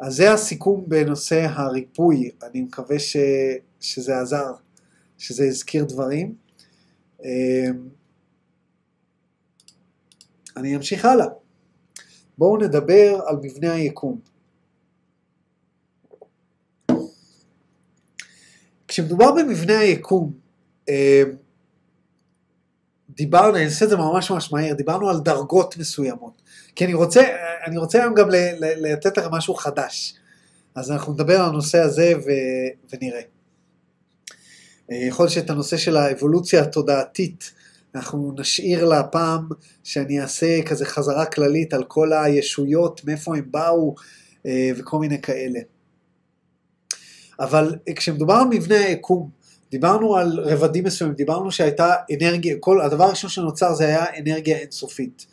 אז 0.01 0.16
זה 0.16 0.32
הסיכום 0.32 0.84
בנושא 0.88 1.47
הריפוי, 1.51 2.30
אני 2.42 2.61
מקווה 2.61 2.99
ש, 2.99 3.16
שזה 3.80 4.18
עזר, 4.20 4.53
שזה 5.18 5.44
הזכיר 5.44 5.84
דברים. 5.84 6.34
אני 10.57 10.77
אמשיך 10.77 11.05
הלאה. 11.05 11.27
בואו 12.39 12.57
נדבר 12.57 13.21
על 13.27 13.37
מבנה 13.43 13.73
היקום. 13.73 14.21
כשמדובר 18.89 19.33
במבנה 19.33 19.79
היקום, 19.79 20.33
אה, 20.89 21.23
דיברנו, 23.11 23.57
אני 23.57 23.65
אעשה 23.65 23.85
את 23.85 23.91
זה 23.91 23.97
ממש 23.97 24.31
ממש 24.31 24.53
מהר, 24.53 24.75
דיברנו 24.75 25.11
על 25.11 25.21
דרגות 25.21 25.77
מסוימות. 25.77 26.43
כי 26.75 26.85
אני 26.85 26.95
רוצה, 26.95 27.23
אני 27.67 27.79
רוצה 27.79 28.03
היום 28.03 28.15
גם 28.15 28.29
לתת 28.61 29.19
לכם 29.19 29.31
משהו 29.31 29.55
חדש. 29.55 30.15
אז 30.75 30.91
אנחנו 30.91 31.13
נדבר 31.13 31.41
על 31.41 31.49
הנושא 31.49 31.79
הזה 31.79 32.13
ו, 32.17 32.31
ונראה. 32.93 33.21
אה, 34.93 34.97
יכול 34.97 35.25
להיות 35.25 35.33
שאת 35.33 35.51
הנושא 35.51 35.77
של 35.77 35.97
האבולוציה 35.97 36.63
התודעתית 36.63 37.53
אנחנו 37.97 38.34
נשאיר 38.38 38.84
לפעם 38.84 39.49
שאני 39.84 40.20
אעשה 40.20 40.62
כזה 40.62 40.84
חזרה 40.84 41.26
כללית 41.26 41.74
על 41.74 41.84
כל 41.84 42.12
הישויות, 42.12 43.05
מאיפה 43.05 43.36
הם 43.36 43.44
באו 43.51 43.94
אה, 44.47 44.70
וכל 44.76 44.99
מיני 44.99 45.20
כאלה. 45.20 45.61
אבל 47.40 47.74
כשמדובר 47.97 48.34
על 48.34 48.47
מבנה 48.51 48.78
היקום, 48.78 49.30
דיברנו 49.70 50.16
על 50.16 50.40
רבדים 50.40 50.84
מסוימים, 50.84 51.16
דיברנו 51.16 51.53
שהייתה 51.53 51.94
אנרגיה, 52.14 52.57
כל, 52.61 52.80
הדבר 52.80 53.05
הראשון 53.05 53.30
שנוצר 53.30 53.74
זה 53.74 53.86
היה 53.86 54.05
אנרגיה 54.18 54.59
אינסופית, 54.59 55.26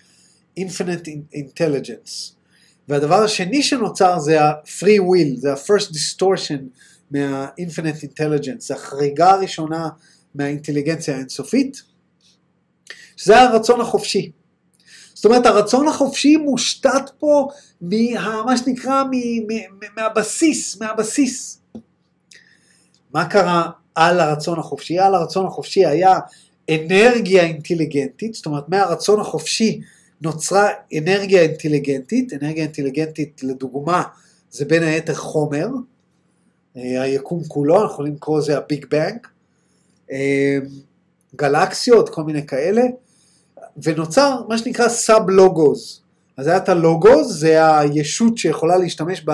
infinite 0.59 1.35
intelligence. 1.35 2.33
והדבר 2.87 3.23
השני 3.23 3.63
שנוצר 3.63 4.19
זה 4.19 4.41
ה-free 4.41 4.99
will, 4.99 5.37
זה 5.37 5.53
ה-first 5.53 5.89
distortion 5.89 6.61
מה-infinite 7.11 8.03
intelligence, 8.03 8.59
זה 8.59 8.73
החריגה 8.73 9.29
הראשונה 9.29 9.89
מהאינטליגנציה 10.35 11.15
האינסופית, 11.15 11.92
שזה 13.17 13.41
הרצון 13.41 13.81
החופשי. 13.81 14.31
זאת 15.13 15.25
אומרת, 15.25 15.45
הרצון 15.45 15.87
החופשי 15.87 16.37
מושתת 16.37 17.09
פה 17.19 17.47
מה, 17.81 18.43
מה 18.45 18.57
שנקרא 18.57 19.03
מ, 19.03 19.11
מ, 19.47 19.59
מהבסיס, 19.95 20.81
מהבסיס. 20.81 21.61
מה 23.13 23.25
קרה 23.25 23.69
על 23.95 24.19
הרצון 24.19 24.59
החופשי? 24.59 24.99
על 24.99 25.15
הרצון 25.15 25.45
החופשי 25.45 25.85
היה 25.85 26.19
אנרגיה 26.69 27.43
אינטליגנטית, 27.43 28.33
זאת 28.33 28.45
אומרת, 28.45 28.69
מהרצון 28.69 29.19
החופשי 29.19 29.81
נוצרה 30.21 30.69
אנרגיה 30.97 31.41
אינטליגנטית, 31.41 32.33
אנרגיה 32.33 32.63
אינטליגנטית 32.63 33.41
לדוגמה 33.43 34.03
זה 34.51 34.65
בין 34.65 34.83
היתר 34.83 35.15
חומר, 35.15 35.67
אה, 36.77 37.01
היקום 37.01 37.43
כולו, 37.47 37.75
אנחנו 37.75 37.93
יכולים 37.93 38.13
לקרוא 38.13 38.39
לזה 38.39 38.57
הביג 38.57 38.85
אה, 40.11 40.57
גלקסיות, 41.35 42.09
כל 42.09 42.23
מיני 42.23 42.45
כאלה, 42.47 42.81
ונוצר 43.83 44.41
מה 44.49 44.57
שנקרא 44.57 44.89
סאב 44.89 45.29
לוגוז. 45.29 46.01
אז 46.37 46.47
היה 46.47 46.57
את 46.57 46.69
הלוגוז, 46.69 47.39
זה 47.39 47.77
הישות 47.79 48.37
שיכולה 48.37 48.77
להשתמש 48.77 49.25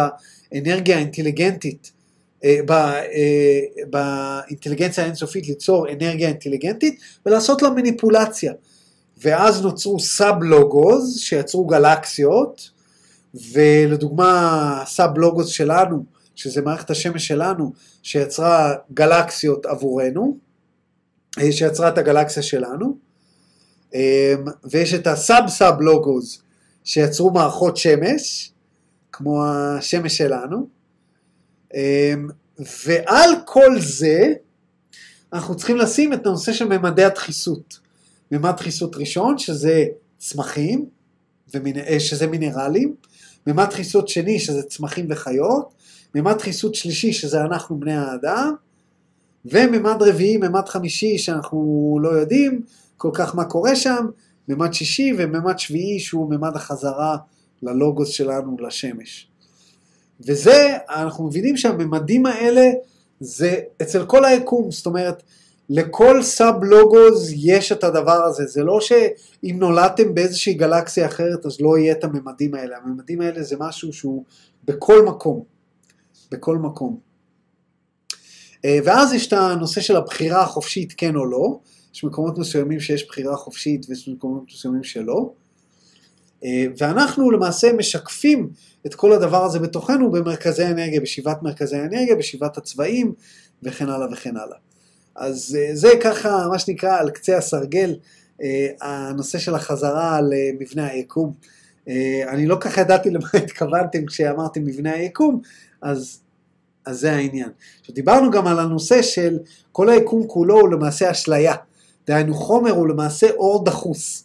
באנרגיה 0.52 0.96
האינטליגנטית, 0.96 1.92
אה, 2.44 2.60
באינטליגנציה 3.90 5.04
האינסופית 5.04 5.48
ליצור 5.48 5.90
אנרגיה 5.90 6.28
אינטליגנטית 6.28 7.00
ולעשות 7.26 7.62
לה 7.62 7.70
מניפולציה. 7.70 8.54
ואז 9.24 9.62
נוצרו 9.62 10.00
סאב 10.00 10.44
לוגוז 10.44 11.20
שיצרו 11.20 11.66
גלקסיות, 11.66 12.70
ולדוגמה 13.52 14.84
סאב 14.86 15.18
לוגוז 15.18 15.48
שלנו, 15.50 16.04
שזה 16.36 16.62
מערכת 16.62 16.90
השמש 16.90 17.28
שלנו, 17.28 17.72
שיצרה 18.04 18.74
גלקסיות 18.94 19.66
עבורנו, 19.66 20.38
אה, 20.38 20.49
שיצרה 21.52 21.90
את 21.90 21.98
הגלקסיה 21.98 22.44
שלנו, 22.44 22.98
אה, 23.96 24.34
ויש 24.64 24.94
את 24.94 25.08
הסאב 25.08 25.48
סאב 25.48 25.82
לוגוז 25.82 26.42
שיצרו 26.84 27.32
מערכות 27.32 27.78
שמש, 27.78 28.52
כמו 29.12 29.46
השמש 29.46 30.18
שלנו, 30.18 30.68
אה, 31.76 32.14
ועל 32.86 33.30
כל 33.46 33.80
זה 33.80 34.34
אנחנו 35.34 35.56
צריכים 35.56 35.78
לשים 35.78 36.14
את 36.14 36.26
הנושא 36.26 36.54
של 36.54 36.66
ממדי 36.66 37.04
הדחיסות. 37.04 37.80
ממד 38.32 38.56
דחיסות 38.58 38.96
ראשון 38.96 39.38
שזה 39.38 39.86
צמחים, 40.18 40.86
שזה 42.00 42.28
מינרלים, 42.28 42.96
ממד 43.48 43.70
דחיסות 43.70 44.08
שני 44.08 44.40
שזה 44.40 44.64
צמחים 44.64 45.08
וחיות, 45.10 45.74
ממד 46.16 46.38
דחיסות 46.38 46.76
שלישי 46.76 47.14
שזה 47.14 47.42
אנחנו 47.42 47.80
בני 47.80 47.94
האדם, 47.94 48.54
וממד 49.46 50.02
רביעי, 50.02 50.38
ממד 50.38 50.70
חמישי 50.70 51.18
שאנחנו 51.18 52.00
לא 52.02 52.10
יודעים 52.10 52.62
כל 52.98 53.10
כך 53.14 53.36
מה 53.36 53.46
קורה 53.46 53.76
שם, 53.76 54.06
ממד 54.48 54.74
שישי 54.74 55.14
וממד 55.18 55.60
שביעי 55.60 56.00
שהוא 56.00 56.30
ממד 56.30 56.56
החזרה 56.56 57.18
ללוגוס 57.62 58.10
שלנו 58.10 58.58
לשמש. 58.60 59.28
וזה, 60.28 60.78
אנחנו 60.90 61.28
מבינים 61.28 61.58
שהממדים 61.58 62.26
האלה 62.26 62.72
זה 63.20 63.60
אצל 63.82 64.06
כל 64.06 64.26
היקום, 64.26 64.72
זאת 64.72 64.86
אומרת, 64.86 65.24
לכל 65.70 66.24
סאב 66.24 66.64
לוגוז 66.64 67.34
יש 67.36 67.72
את 67.72 67.84
הדבר 67.84 68.24
הזה, 68.24 68.46
זה 68.46 68.64
לא 68.64 68.82
שאם 68.82 69.56
נולדתם 69.60 70.14
באיזושהי 70.14 70.54
גלקסיה 70.54 71.06
אחרת 71.06 71.46
אז 71.46 71.62
לא 71.62 71.78
יהיה 71.78 71.94
את 71.94 72.04
הממדים 72.04 72.56
האלה, 72.56 72.78
הממדים 72.78 73.22
האלה 73.22 73.44
זה 73.44 73.56
משהו 73.60 73.94
שהוא 73.94 74.24
בכל 74.66 75.06
מקום, 75.06 75.44
בכל 76.32 76.58
מקום. 76.58 77.09
אה, 78.66 78.80
ואז 78.84 79.14
יש 79.14 79.28
את 79.28 79.34
הנושא 79.34 79.82
של 79.82 79.96
הבחירה 79.96 80.42
החופשית 80.42 80.94
כן 80.98 81.16
או 81.16 81.26
לא, 81.26 81.60
יש 81.94 82.04
מקומות 82.04 82.38
מסוימים 82.38 82.80
שיש 82.80 83.08
בחירה 83.08 83.36
חופשית 83.36 83.86
ויש 83.90 84.10
מקומות 84.10 84.44
מסוימים 84.48 84.84
שלא, 84.84 85.32
אה, 86.46 86.66
ואנחנו 86.78 87.32
למעשה 87.32 87.74
משקפים 87.74 88.50
את 88.86 88.96
כל 88.96 89.14
הדבר 89.14 89.44
הזה 89.44 89.60
בתוכנו 89.60 90.12
במרכזי 90.12 90.64
האנרגיה, 90.64 91.02
בשבעת 91.02 91.44
מרכזי 91.44 91.76
האנרגיה, 91.76 92.16
בשבעת 92.16 92.58
הצבעים 92.58 93.14
וכן 93.64 93.90
הלאה 93.90 94.08
וכן 94.12 94.38
הלאה. 94.38 94.58
אז 95.16 95.58
אה, 95.60 95.76
זה 95.76 95.90
ככה, 96.02 96.48
מה 96.52 96.60
שנקרא, 96.60 97.00
על 97.00 97.10
קצה 97.10 97.38
הסרגל, 97.38 97.96
הנושא 98.82 99.40
של 99.40 99.56
החזרה 99.56 100.16
על 100.16 100.34
מבנה 100.60 100.88
היקום. 100.88 101.34
אני 102.28 102.46
לא 102.46 102.58
כך 102.60 102.78
ידעתי 102.78 103.10
למה 103.10 103.28
התכוונתם 103.44 104.06
כשאמרתם 104.06 104.66
מבנה 104.66 104.94
היקום, 104.94 105.42
אז, 105.82 106.20
אז 106.86 107.00
זה 107.00 107.12
העניין. 107.12 107.50
עכשיו 107.80 107.96
דיברנו 107.96 108.32
גם 108.32 108.48
על 108.48 108.60
הנושא 108.60 109.02
של 109.02 109.40
כל 109.72 109.90
היקום 109.90 110.28
כולו 110.28 110.60
הוא 110.60 110.70
למעשה 110.70 111.12
אשליה. 111.12 111.56
דהיינו 112.08 112.34
חומר 112.34 112.72
הוא 112.72 112.88
למעשה 112.88 113.30
אור 113.32 113.66
דחוס. 113.66 114.24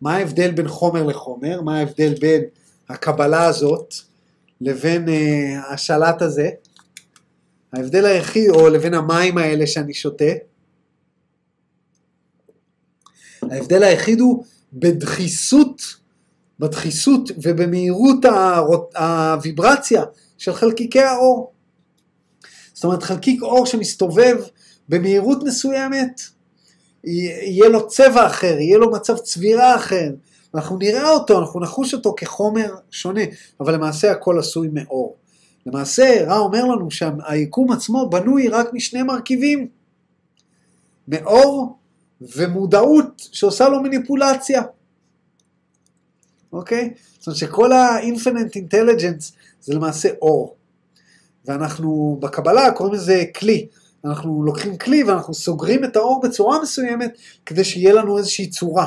מה 0.00 0.16
ההבדל 0.16 0.50
בין 0.50 0.68
חומר 0.68 1.02
לחומר? 1.02 1.60
מה 1.60 1.78
ההבדל 1.78 2.14
בין 2.20 2.42
הקבלה 2.88 3.44
הזאת 3.44 3.94
לבין 4.60 5.08
uh, 5.08 5.72
השלט 5.72 6.22
הזה? 6.22 6.50
ההבדל 7.72 8.04
היחיד, 8.04 8.50
או 8.50 8.68
לבין 8.68 8.94
המים 8.94 9.38
האלה 9.38 9.66
שאני 9.66 9.94
שותה, 9.94 10.24
ההבדל 13.50 13.82
היחיד 13.82 14.20
הוא 14.20 14.44
בדחיסות, 14.72 15.82
בדחיסות 16.58 17.30
ובמהירות 17.42 18.24
הוויברציה 18.96 20.04
של 20.38 20.52
חלקיקי 20.52 21.00
האור. 21.00 21.51
זאת 22.82 22.84
אומרת, 22.84 23.02
חלקיק 23.02 23.42
אור 23.42 23.66
שמסתובב 23.66 24.36
במהירות 24.88 25.42
מסוימת, 25.42 26.20
יהיה 27.04 27.68
לו 27.68 27.88
צבע 27.88 28.26
אחר, 28.26 28.58
יהיה 28.58 28.78
לו 28.78 28.92
מצב 28.92 29.16
צבירה 29.18 29.76
אחר, 29.76 30.10
אנחנו 30.54 30.78
נראה 30.78 31.10
אותו, 31.10 31.38
אנחנו 31.38 31.60
נחוש 31.60 31.94
אותו 31.94 32.14
כחומר 32.16 32.74
שונה, 32.90 33.20
אבל 33.60 33.74
למעשה 33.74 34.10
הכל 34.10 34.38
עשוי 34.38 34.68
מאור. 34.72 35.16
למעשה, 35.66 36.24
רע 36.26 36.38
אומר 36.38 36.64
לנו 36.64 36.90
שהיקום 36.90 37.72
עצמו 37.72 38.10
בנוי 38.10 38.48
רק 38.48 38.68
משני 38.72 39.02
מרכיבים, 39.02 39.68
מאור 41.08 41.78
ומודעות 42.20 43.28
שעושה 43.32 43.68
לו 43.68 43.82
מניפולציה. 43.82 44.62
אוקיי? 46.52 46.94
זאת 47.18 47.26
אומרת 47.26 47.38
שכל 47.38 47.72
ה-infinite 47.72 48.56
intelligence 48.56 49.32
זה 49.60 49.74
למעשה 49.74 50.08
אור. 50.22 50.56
ואנחנו 51.44 52.18
בקבלה 52.20 52.72
קוראים 52.72 52.94
לזה 52.94 53.24
כלי. 53.36 53.68
אנחנו 54.04 54.42
לוקחים 54.42 54.76
כלי 54.76 55.04
ואנחנו 55.04 55.34
סוגרים 55.34 55.84
את 55.84 55.96
האור 55.96 56.20
בצורה 56.22 56.62
מסוימת 56.62 57.18
כדי 57.46 57.64
שיהיה 57.64 57.94
לנו 57.94 58.18
איזושהי 58.18 58.50
צורה. 58.50 58.86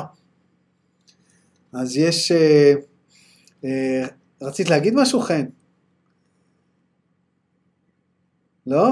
אז 1.72 1.96
יש... 1.96 2.32
אה, 2.32 2.72
אה, 3.64 4.06
רצית 4.42 4.70
להגיד 4.70 4.94
משהו, 4.94 5.20
חן? 5.20 5.44
לא? 8.66 8.90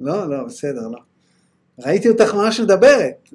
לא, 0.00 0.30
לא, 0.30 0.44
בסדר, 0.44 0.88
לא. 0.88 0.98
ראיתי 1.78 2.08
אותך 2.08 2.34
ממש 2.34 2.60
מדברת. 2.60 3.28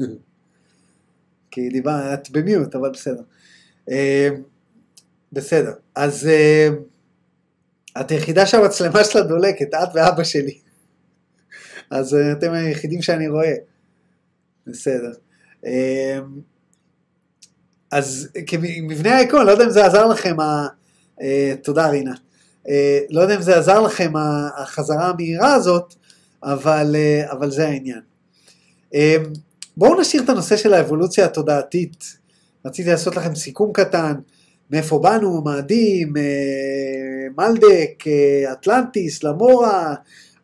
כי 1.50 1.68
דיבר, 1.68 2.14
את 2.14 2.30
במיוט, 2.30 2.74
אבל 2.74 2.90
בסדר. 2.90 3.22
אה, 3.90 4.28
בסדר, 5.32 5.72
אז 5.94 6.26
אה, 6.26 6.68
את 8.00 8.10
היחידה 8.10 8.46
שהמצלמה 8.46 9.04
שלה 9.04 9.22
דולקת, 9.22 9.74
את 9.74 9.88
ואבא 9.94 10.24
שלי. 10.24 10.58
אז 11.90 12.14
אה, 12.14 12.32
אתם 12.32 12.52
היחידים 12.52 13.02
שאני 13.02 13.28
רואה. 13.28 13.54
בסדר. 14.66 15.12
אז 17.90 18.28
כמבנה 18.46 19.16
היקום, 19.16 19.40
לא 19.40 19.50
יודע 19.50 19.64
אם 19.64 19.70
זה 19.70 19.86
עזר 19.86 20.06
לכם, 20.06 20.36
תודה 21.62 21.88
רינה. 21.88 22.14
אה, 22.68 23.00
לא 23.10 23.20
יודע 23.20 23.36
אם 23.36 23.42
זה 23.42 23.58
עזר 23.58 23.80
לכם 23.80 24.12
החזרה 24.56 25.08
המהירה 25.08 25.54
הזאת, 25.54 25.94
אבל, 26.42 26.96
אה, 26.96 27.32
אבל 27.32 27.50
זה 27.50 27.68
העניין. 27.68 28.00
אה, 28.94 29.16
בואו 29.76 30.00
נשאיר 30.00 30.22
את 30.22 30.28
הנושא 30.28 30.56
של 30.56 30.74
האבולוציה 30.74 31.24
התודעתית. 31.24 32.04
רציתי 32.66 32.90
לעשות 32.90 33.16
לכם 33.16 33.34
סיכום 33.34 33.72
קטן, 33.72 34.14
מאיפה 34.70 34.98
באנו, 34.98 35.42
מאדים, 35.44 36.12
מלדק, 37.38 38.04
אטלנטיס, 38.52 39.22
למורה, 39.24 39.94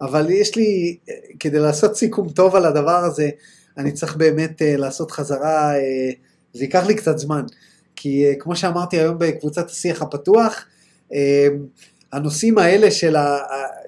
אבל 0.01 0.31
יש 0.31 0.57
לי, 0.57 0.97
כדי 1.41 1.59
לעשות 1.59 1.97
סיכום 1.97 2.29
טוב 2.29 2.57
על 2.57 2.67
הדבר 2.67 3.05
הזה, 3.05 3.31
אני 3.79 3.93
צריך 3.93 4.17
באמת 4.17 4.63
לעשות 4.65 5.11
חזרה, 5.11 5.73
זה 6.53 6.65
ייקח 6.65 6.87
לי 6.87 6.95
קצת 6.95 7.19
זמן. 7.19 7.43
כי 7.97 8.25
כמו 8.39 8.57
שאמרתי 8.57 8.99
היום 8.99 9.17
בקבוצת 9.19 9.71
השיח 9.71 10.03
הפתוח, 10.03 10.67
הנושאים 12.13 12.59
האלה 12.59 12.91
של, 12.91 13.17
ה, 13.17 13.39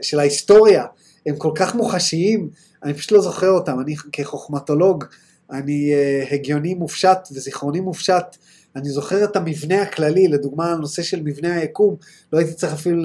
של 0.02 0.18
ההיסטוריה 0.18 0.84
הם 1.26 1.36
כל 1.36 1.50
כך 1.54 1.74
מוחשיים, 1.74 2.48
אני 2.84 2.94
פשוט 2.94 3.12
לא 3.12 3.20
זוכר 3.20 3.50
אותם. 3.50 3.80
אני 3.80 3.94
כחוכמטולוג, 4.12 5.04
אני 5.50 5.92
הגיוני 6.30 6.74
מופשט 6.74 7.18
וזיכרוני 7.32 7.80
מופשט, 7.80 8.36
אני 8.76 8.88
זוכר 8.88 9.24
את 9.24 9.36
המבנה 9.36 9.82
הכללי, 9.82 10.28
לדוגמה 10.28 10.72
הנושא 10.72 11.02
של 11.02 11.22
מבנה 11.22 11.54
היקום, 11.54 11.96
לא 12.32 12.38
הייתי 12.38 12.54
צריך 12.54 12.72
אפילו 12.72 13.02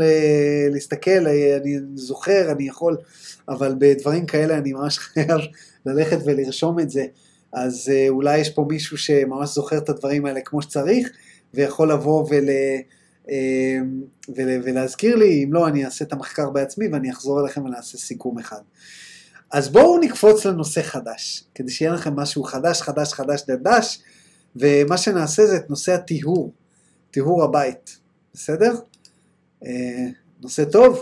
להסתכל, 0.71 1.27
אני 1.61 1.77
זוכר, 1.95 2.51
אני 2.51 2.67
יכול, 2.67 2.97
אבל 3.49 3.75
בדברים 3.77 4.25
כאלה 4.25 4.57
אני 4.57 4.73
ממש 4.73 4.99
חייב 5.13 5.39
ללכת 5.85 6.17
ולרשום 6.25 6.79
את 6.79 6.89
זה. 6.89 7.05
אז 7.53 7.91
אה, 7.93 8.09
אולי 8.09 8.37
יש 8.37 8.49
פה 8.49 8.65
מישהו 8.69 8.97
שממש 8.97 9.49
זוכר 9.49 9.77
את 9.77 9.89
הדברים 9.89 10.25
האלה 10.25 10.41
כמו 10.41 10.61
שצריך, 10.61 11.09
ויכול 11.53 11.91
לבוא 11.91 12.29
אה, 12.31 13.77
ול, 14.35 14.61
ולהזכיר 14.63 15.15
לי, 15.15 15.43
אם 15.43 15.53
לא, 15.53 15.67
אני 15.67 15.85
אעשה 15.85 16.05
את 16.05 16.13
המחקר 16.13 16.49
בעצמי 16.49 16.87
ואני 16.87 17.11
אחזור 17.11 17.41
אליכם 17.41 17.65
ונעשה 17.65 17.97
סיכום 17.97 18.39
אחד. 18.39 18.61
אז 19.51 19.69
בואו 19.69 19.99
נקפוץ 19.99 20.45
לנושא 20.45 20.81
חדש, 20.81 21.43
כדי 21.55 21.71
שיהיה 21.71 21.93
לכם 21.93 22.15
משהו 22.15 22.43
חדש, 22.43 22.81
חדש, 22.81 23.13
חדש, 23.13 23.43
דדש, 23.47 24.01
ומה 24.55 24.97
שנעשה 24.97 25.45
זה 25.45 25.55
את 25.57 25.69
נושא 25.69 25.91
הטיהור, 25.91 26.53
טיהור 27.11 27.43
הבית, 27.43 27.97
בסדר? 28.33 28.75
אה, 29.65 30.07
נושא 30.41 30.65
טוב? 30.65 30.99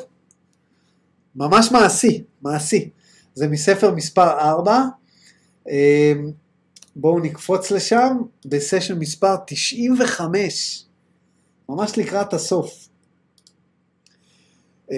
ממש 1.36 1.72
מעשי, 1.72 2.24
מעשי. 2.41 2.89
זה 3.34 3.47
מספר 3.47 3.95
מספר 3.95 4.39
4, 4.39 4.84
אה, 5.70 6.14
בואו 6.95 7.20
נקפוץ 7.20 7.72
לשם 7.72 8.18
בסשן 8.45 9.00
מספר 9.00 9.36
95, 9.47 10.86
ממש 11.70 11.97
לקראת 11.97 12.34
הסוף. 12.34 12.89
95.5 14.89 14.91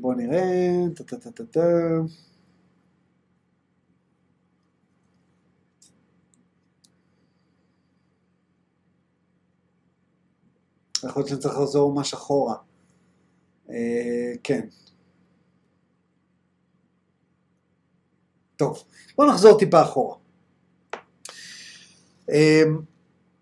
בואו 0.00 0.14
נראה, 0.14 0.70
טה-טה-טה-טה. 0.94 1.60
יכול 11.04 11.20
להיות 11.20 11.28
שאני 11.28 11.40
צריך 11.40 11.54
לחזור 11.58 11.92
ממש 11.92 12.14
אחורה. 12.14 12.56
אה, 13.70 14.32
כן. 14.44 14.66
טוב, 18.56 18.84
בואו 19.16 19.28
נחזור 19.28 19.58
טיפה 19.58 19.82
אחורה. 19.82 20.16
אה, 22.30 22.62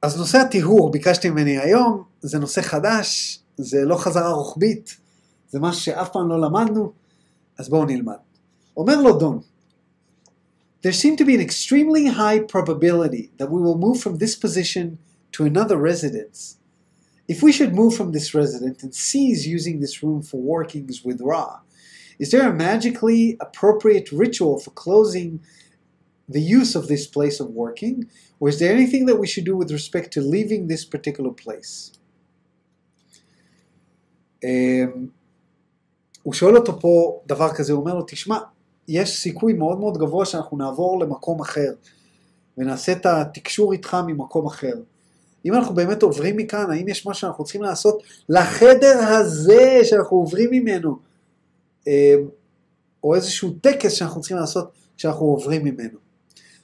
אז 0.02 0.18
נושא 0.18 0.38
הטיהור, 0.38 0.90
ביקשתי 0.90 1.30
ממני 1.30 1.58
היום, 1.58 2.04
זה 2.20 2.38
נושא 2.38 2.62
חדש, 2.62 3.40
זה 3.56 3.84
לא 3.84 3.96
חזרה 3.96 4.30
רוחבית, 4.30 4.96
זה 5.49 5.59
משהו 5.59 5.81
שאף 5.81 6.09
פעם 6.09 6.29
לא 6.29 6.41
למדנו, 6.41 6.91
אז 7.57 7.69
בואו 7.69 7.85
נלמד. 7.85 8.15
אומר 8.77 9.01
לו 9.01 9.19
דון, 9.19 9.39
There 10.81 10.91
seemed 10.91 11.19
to 11.19 11.25
be 11.25 11.35
an 11.35 11.41
extremely 11.41 12.07
high 12.07 12.39
probability 12.39 13.29
that 13.37 13.51
we 13.51 13.61
will 13.61 13.77
move 13.77 14.01
from 14.01 14.17
this 14.17 14.35
position 14.35 14.97
to 15.33 15.45
another 15.45 15.77
residence. 15.77 16.57
If 17.27 17.43
we 17.43 17.51
should 17.51 17.75
move 17.75 17.93
from 17.93 18.11
this 18.11 18.33
residence 18.33 18.81
and 18.81 18.93
cease 18.93 19.45
using 19.45 19.79
this 19.79 20.01
room 20.01 20.23
for 20.23 20.41
workings 20.41 21.05
with 21.05 21.21
Ra, 21.21 21.59
is 22.17 22.31
there 22.31 22.49
a 22.49 22.53
magically 22.53 23.37
appropriate 23.39 24.11
ritual 24.11 24.59
for 24.59 24.71
closing 24.71 25.41
the 26.27 26.41
use 26.41 26.75
of 26.75 26.87
this 26.87 27.05
place 27.07 27.39
of 27.39 27.49
working, 27.49 28.09
or 28.39 28.49
is 28.49 28.59
there 28.59 28.73
anything 28.73 29.05
that 29.05 29.17
we 29.17 29.27
should 29.27 29.45
do 29.45 29.55
with 29.55 29.71
respect 29.71 30.11
to 30.13 30.21
leaving 30.21 30.67
this 30.67 30.85
particular 30.85 31.31
place? 31.31 31.91
Um, 34.43 35.13
הוא 36.26 36.34
שואל 36.34 36.56
אותו 36.56 36.80
פה 36.80 37.20
דבר 37.26 37.54
כזה, 37.54 37.72
הוא 37.72 37.80
אומר 37.80 37.94
לו, 37.94 38.04
תשמע, 38.06 38.38
יש 38.88 39.16
סיכוי 39.16 39.52
מאוד 39.52 39.80
מאוד 39.80 39.98
גבוה 39.98 40.26
שאנחנו 40.26 40.56
נעבור 40.56 41.00
למקום 41.00 41.40
אחר, 41.40 41.72
ונעשה 42.58 42.92
את 42.92 43.06
התקשור 43.06 43.72
איתך 43.72 43.96
ממקום 44.06 44.46
אחר. 44.46 44.74
אם 45.44 45.54
אנחנו 45.54 45.74
באמת 45.74 46.02
עוברים 46.02 46.36
מכאן, 46.36 46.70
האם 46.70 46.88
יש 46.88 47.06
משהו 47.06 47.20
שאנחנו 47.20 47.44
צריכים 47.44 47.62
לעשות 47.62 48.02
לחדר 48.28 48.98
הזה 48.98 49.80
שאנחנו 49.82 50.16
עוברים 50.16 50.50
ממנו, 50.50 50.96
אה, 51.88 52.14
או 53.04 53.14
איזשהו 53.14 53.50
טקס 53.60 53.92
שאנחנו 53.92 54.20
צריכים 54.20 54.36
לעשות 54.36 54.72
כשאנחנו 54.96 55.26
עוברים 55.26 55.64
ממנו. 55.64 55.98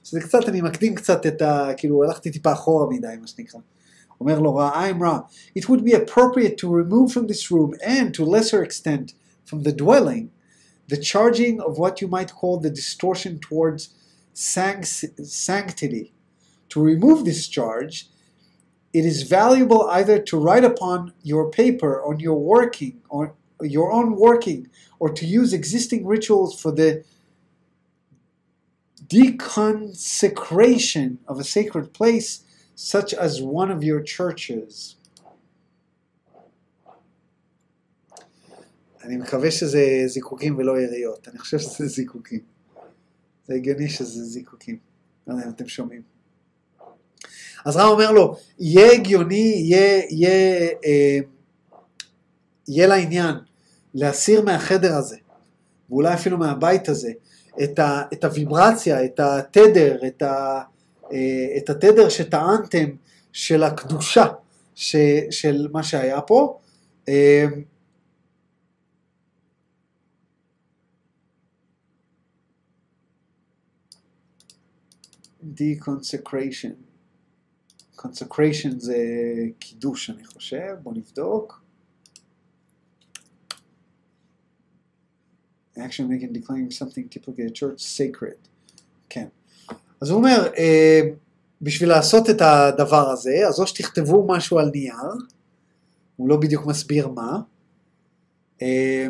שזה 0.04 0.20
קצת, 0.20 0.48
אני 0.48 0.60
מקדים 0.60 0.94
קצת 0.94 1.26
את 1.26 1.42
ה... 1.42 1.70
כאילו, 1.76 2.04
הלכתי 2.04 2.30
טיפה 2.30 2.52
אחורה 2.52 2.86
מדי, 2.90 3.16
מה 3.20 3.26
שנקרא. 3.26 3.60
אומר 4.20 4.38
לו 4.38 4.56
רע, 4.56 4.70
I'm 4.72 5.02
רע. 5.04 5.18
It 5.58 5.62
would 5.62 5.84
be 5.84 5.92
appropriate 5.92 6.58
to 6.58 6.68
remove 6.68 7.12
from 7.12 7.26
this 7.26 7.50
room 7.50 7.74
and 7.82 8.14
to 8.14 8.24
lesser 8.24 8.62
extent 8.62 9.21
from 9.44 9.62
the 9.62 9.72
dwelling, 9.72 10.32
the 10.88 10.96
charging 10.96 11.60
of 11.60 11.78
what 11.78 12.00
you 12.00 12.08
might 12.08 12.32
call 12.32 12.58
the 12.58 12.70
distortion 12.70 13.38
towards 13.38 13.94
sanctity. 14.32 16.12
To 16.70 16.80
remove 16.80 17.24
this 17.24 17.46
charge, 17.48 18.08
it 18.92 19.04
is 19.04 19.22
valuable 19.22 19.88
either 19.90 20.18
to 20.18 20.36
write 20.38 20.64
upon 20.64 21.12
your 21.22 21.50
paper 21.50 22.02
on 22.02 22.18
your 22.20 22.38
working 22.38 23.02
on 23.10 23.32
your 23.60 23.92
own 23.92 24.16
working 24.16 24.68
or 24.98 25.10
to 25.10 25.26
use 25.26 25.52
existing 25.52 26.06
rituals 26.06 26.58
for 26.60 26.72
the 26.72 27.04
deconsecration 29.06 31.18
of 31.28 31.38
a 31.38 31.44
sacred 31.44 31.92
place 31.92 32.44
such 32.74 33.12
as 33.14 33.42
one 33.42 33.70
of 33.70 33.84
your 33.84 34.02
churches. 34.02 34.96
אני 39.04 39.16
מקווה 39.16 39.50
שזה 39.50 40.02
זיקוקים 40.06 40.58
ולא 40.58 40.80
יריות, 40.80 41.28
אני 41.28 41.38
חושב 41.38 41.58
שזה 41.58 41.86
זיקוקים. 41.86 42.40
זה 43.46 43.54
הגיוני 43.54 43.88
שזה 43.88 44.24
זיקוקים. 44.24 44.76
לא 45.26 45.32
יודע 45.32 45.46
אם 45.46 45.50
אתם 45.50 45.68
שומעים. 45.68 46.02
אז 47.64 47.76
רם 47.76 47.88
אומר 47.88 48.12
לו, 48.12 48.36
יהיה 48.58 48.92
הגיוני, 48.92 49.54
יהיה, 49.56 50.02
יהיה, 50.10 50.68
אה, 50.84 51.18
יהיה 52.68 52.86
לעניין 52.86 53.34
להסיר 53.94 54.42
מהחדר 54.42 54.94
הזה, 54.94 55.16
ואולי 55.90 56.14
אפילו 56.14 56.38
מהבית 56.38 56.88
הזה, 56.88 57.12
את, 57.62 57.78
ה, 57.78 58.02
את 58.12 58.24
הוויברציה, 58.24 59.04
את 59.04 59.20
התדר, 59.20 59.98
את, 60.06 60.22
ה, 60.22 60.60
אה, 61.12 61.56
את 61.56 61.70
התדר 61.70 62.08
שטענתם 62.08 62.88
של 63.32 63.62
הקדושה 63.62 64.26
ש, 64.74 64.96
של 65.30 65.68
מה 65.72 65.82
שהיה 65.82 66.20
פה, 66.20 66.58
אה, 67.08 67.44
deconsecration. 75.42 76.74
consecration 77.98 78.78
זה 78.78 78.96
קידוש 79.58 80.10
אני 80.10 80.24
חושב, 80.24 80.74
בוא 80.82 80.92
נבדוק. 80.94 81.62
action 85.76 86.08
making 86.08 86.32
declaring 86.32 86.70
something 86.70 87.08
typically 87.08 87.44
a 87.46 87.50
church 87.50 87.80
sacred. 87.80 88.48
כן. 89.08 89.26
אז 90.00 90.10
הוא 90.10 90.18
אומר, 90.18 90.52
אה, 90.58 91.00
בשביל 91.62 91.88
לעשות 91.88 92.30
את 92.30 92.40
הדבר 92.40 93.10
הזה, 93.10 93.48
אז 93.48 93.60
או 93.60 93.66
שתכתבו 93.66 94.26
משהו 94.28 94.58
על 94.58 94.70
נייר, 94.74 94.94
הוא 96.16 96.28
לא 96.28 96.36
בדיוק 96.36 96.66
מסביר 96.66 97.08
מה, 97.08 97.40
אה, 98.62 99.06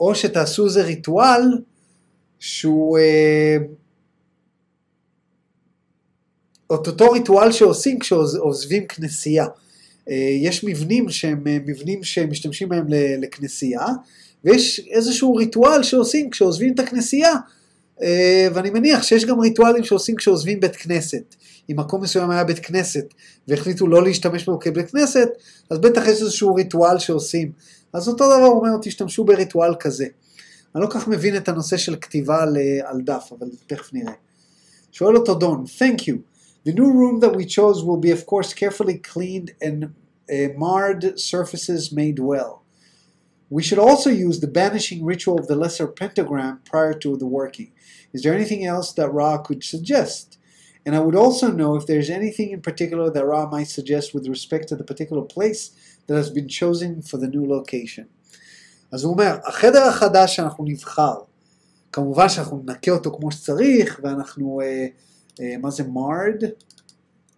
או 0.00 0.14
שתעשו 0.14 0.64
איזה 0.64 0.82
ריטואל 0.82 1.62
שהוא... 2.38 2.98
אה, 2.98 3.56
את 6.74 6.86
אותו 6.86 7.10
ריטואל 7.10 7.52
שעושים 7.52 7.98
כשעוזבים 7.98 8.86
כנסייה. 8.86 9.46
יש 10.40 10.64
מבנים 10.64 11.08
שהם 11.08 11.42
מבנים 11.44 12.04
שמשתמשים 12.04 12.68
בהם 12.68 12.86
לכנסייה, 13.20 13.86
ויש 14.44 14.80
איזשהו 14.90 15.34
ריטואל 15.34 15.82
שעושים 15.82 16.30
כשעוזבים 16.30 16.74
את 16.74 16.80
הכנסייה, 16.80 17.32
ואני 18.54 18.70
מניח 18.70 19.02
שיש 19.02 19.24
גם 19.24 19.40
ריטואלים 19.40 19.84
שעושים 19.84 20.16
כשעוזבים 20.16 20.60
בית 20.60 20.76
כנסת. 20.76 21.34
אם 21.70 21.76
מקום 21.78 22.02
מסוים 22.02 22.30
היה 22.30 22.44
בית 22.44 22.58
כנסת 22.58 23.14
והחליטו 23.48 23.86
לא 23.86 24.04
להשתמש 24.04 24.44
בו 24.44 24.58
כבית 24.58 24.90
כנסת, 24.90 25.28
אז 25.70 25.78
בטח 25.78 26.02
יש 26.02 26.22
איזשהו 26.22 26.54
ריטואל 26.54 26.98
שעושים. 26.98 27.52
אז 27.92 28.08
אותו 28.08 28.24
דבר 28.26 28.46
אומר, 28.46 28.70
תשתמשו 28.82 29.24
בריטואל 29.24 29.74
כזה. 29.80 30.06
אני 30.74 30.82
לא 30.82 30.88
כך 30.90 31.08
מבין 31.08 31.36
את 31.36 31.48
הנושא 31.48 31.76
של 31.76 31.96
כתיבה 32.00 32.42
על 32.84 33.00
דף, 33.04 33.30
אבל 33.38 33.46
תכף 33.66 33.92
נראה. 33.92 34.12
שואל 34.92 35.16
אותו 35.16 35.34
דון, 35.34 35.64
Thank 35.78 36.00
you. 36.00 36.14
The 36.67 36.73
new 36.73 36.91
room 36.91 37.19
that 37.19 37.35
we 37.35 37.45
chose 37.45 37.83
will 37.83 37.97
be, 37.97 38.11
of 38.11 38.25
course, 38.25 38.53
carefully 38.53 38.97
cleaned 38.97 39.51
and 39.61 39.93
uh, 40.31 40.53
marred 40.57 41.19
surfaces 41.19 41.91
made 41.91 42.19
well. 42.19 42.63
We 43.49 43.61
should 43.61 43.79
also 43.79 44.09
use 44.09 44.39
the 44.39 44.47
banishing 44.47 45.05
ritual 45.05 45.39
of 45.39 45.47
the 45.47 45.55
lesser 45.55 45.87
pentagram 45.87 46.61
prior 46.65 46.93
to 46.99 47.17
the 47.17 47.27
working. 47.27 47.71
Is 48.13 48.23
there 48.23 48.33
anything 48.33 48.65
else 48.65 48.93
that 48.93 49.13
Ra 49.13 49.37
could 49.37 49.63
suggest? 49.63 50.39
And 50.85 50.95
I 50.95 50.99
would 50.99 51.15
also 51.15 51.51
know 51.51 51.75
if 51.75 51.85
there's 51.85 52.09
anything 52.09 52.51
in 52.51 52.61
particular 52.61 53.09
that 53.09 53.25
Ra 53.25 53.49
might 53.49 53.67
suggest 53.67 54.13
with 54.13 54.27
respect 54.27 54.67
to 54.69 54.75
the 54.75 54.83
particular 54.83 55.21
place 55.21 55.71
that 56.07 56.15
has 56.15 56.29
been 56.29 56.47
chosen 56.47 57.01
for 57.01 57.17
the 57.17 57.27
new 57.27 57.45
location. 57.45 58.07
אז 58.91 59.03
הוא 59.03 59.13
אומר, 59.13 59.37
החדר 59.45 59.83
החדש 59.83 60.35
שאנחנו 60.35 60.65
נבחר, 60.67 61.15
כמובן 61.91 62.29
שאנחנו 62.29 62.63
ננקה 62.65 62.91
אותו 62.91 63.17
כמו 63.17 63.31
שצריך, 63.31 63.99
ואנחנו, 64.03 64.61
אה, 64.61 64.65
אה, 64.65 64.87
מה 65.60 65.70
זה 65.70 65.84
מרד? 65.84 66.44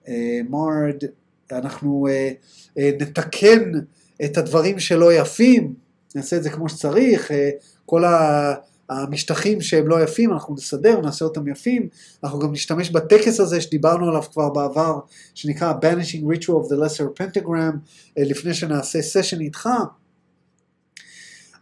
אה, 0.08 0.40
מרד, 0.48 1.04
אנחנו 1.52 2.06
אה, 2.10 2.30
אה, 2.78 2.90
נתקן 3.00 3.72
את 4.24 4.38
הדברים 4.38 4.78
שלא 4.78 5.12
יפים, 5.12 5.74
נעשה 6.14 6.36
את 6.36 6.42
זה 6.42 6.50
כמו 6.50 6.68
שצריך, 6.68 7.30
אה, 7.30 7.50
כל. 7.86 8.04
המשטחים 8.92 9.60
שהם 9.60 9.88
לא 9.88 10.02
יפים, 10.02 10.32
אנחנו 10.32 10.54
נסדר, 10.54 11.00
נעשה 11.00 11.24
אותם 11.24 11.48
יפים, 11.48 11.88
אנחנו 12.24 12.38
גם 12.38 12.52
נשתמש 12.52 12.90
בטקס 12.90 13.40
הזה 13.40 13.60
שדיברנו 13.60 14.08
עליו 14.08 14.22
כבר 14.22 14.48
בעבר, 14.48 14.98
שנקרא 15.34 15.72
Banishing 15.72 16.24
Ritual 16.24 16.48
of 16.48 16.68
the 16.68 16.76
Lesser 16.76 17.22
Pentagram, 17.22 17.76
לפני 18.16 18.54
שנעשה 18.54 19.02
סשן 19.02 19.40
איתך. 19.40 19.68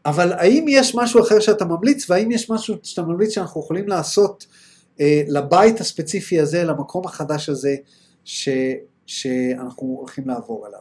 אבל 0.06 0.32
האם 0.32 0.66
יש 0.68 0.94
משהו 0.94 1.22
אחר 1.22 1.40
שאתה 1.40 1.64
ממליץ, 1.64 2.10
והאם 2.10 2.30
יש 2.30 2.50
משהו 2.50 2.76
שאתה 2.82 3.02
ממליץ 3.02 3.30
שאנחנו 3.30 3.60
יכולים 3.60 3.88
לעשות 3.88 4.46
אה, 4.50 4.67
לבית 5.27 5.79
הספציפי 5.79 6.39
הזה, 6.39 6.63
למקום 6.63 7.05
החדש 7.05 7.49
הזה, 7.49 7.75
ש, 8.25 8.49
שאנחנו 9.05 9.95
הולכים 9.99 10.27
לעבור 10.27 10.67
אליו? 10.67 10.79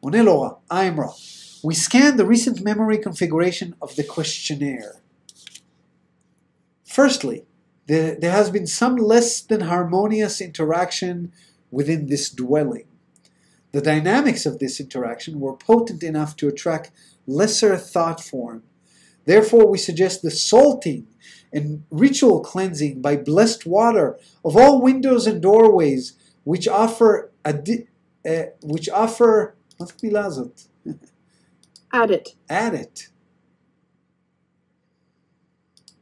עונה 0.00 0.22
לו 0.22 0.40
רע, 0.40 0.50
I'm 0.70 0.98
raw. 0.98 1.12
We 1.66 1.74
scan 1.74 2.18
the 2.18 2.26
recent 2.26 2.60
memory 2.60 2.98
configuration 2.98 3.74
of 3.80 3.96
the 3.96 4.04
questionnaire. 4.04 5.00
Firstly, 6.84 7.44
there, 7.86 8.14
there 8.14 8.32
has 8.32 8.50
been 8.50 8.66
some 8.66 8.96
less 8.96 9.40
than 9.40 9.62
harmonious 9.62 10.40
interaction 10.40 11.32
within 11.70 12.06
this 12.06 12.28
dwelling. 12.30 12.88
The 13.72 13.80
dynamics 13.80 14.46
of 14.46 14.58
this 14.58 14.78
interaction 14.78 15.40
were 15.40 15.56
potent 15.56 16.02
enough 16.02 16.36
to 16.36 16.48
attract 16.48 16.92
lesser 17.26 17.76
thought 17.76 18.20
form. 18.22 18.62
Therefore, 19.24 19.66
we 19.66 19.78
suggest 19.78 20.22
the 20.22 20.30
salting 20.30 21.06
and 21.52 21.84
ritual 21.90 22.40
cleansing 22.40 23.00
by 23.00 23.16
blessed 23.16 23.66
water 23.66 24.18
of 24.44 24.56
all 24.56 24.80
windows 24.80 25.26
and 25.26 25.40
doorways, 25.40 26.14
which 26.44 26.66
offer 26.68 27.30
adi- 27.44 27.86
uh, 28.28 28.44
which 28.62 28.88
offer 28.88 29.54
Add 31.92 32.10
it. 32.10 32.34
Add 32.48 32.74
it. 32.74 33.08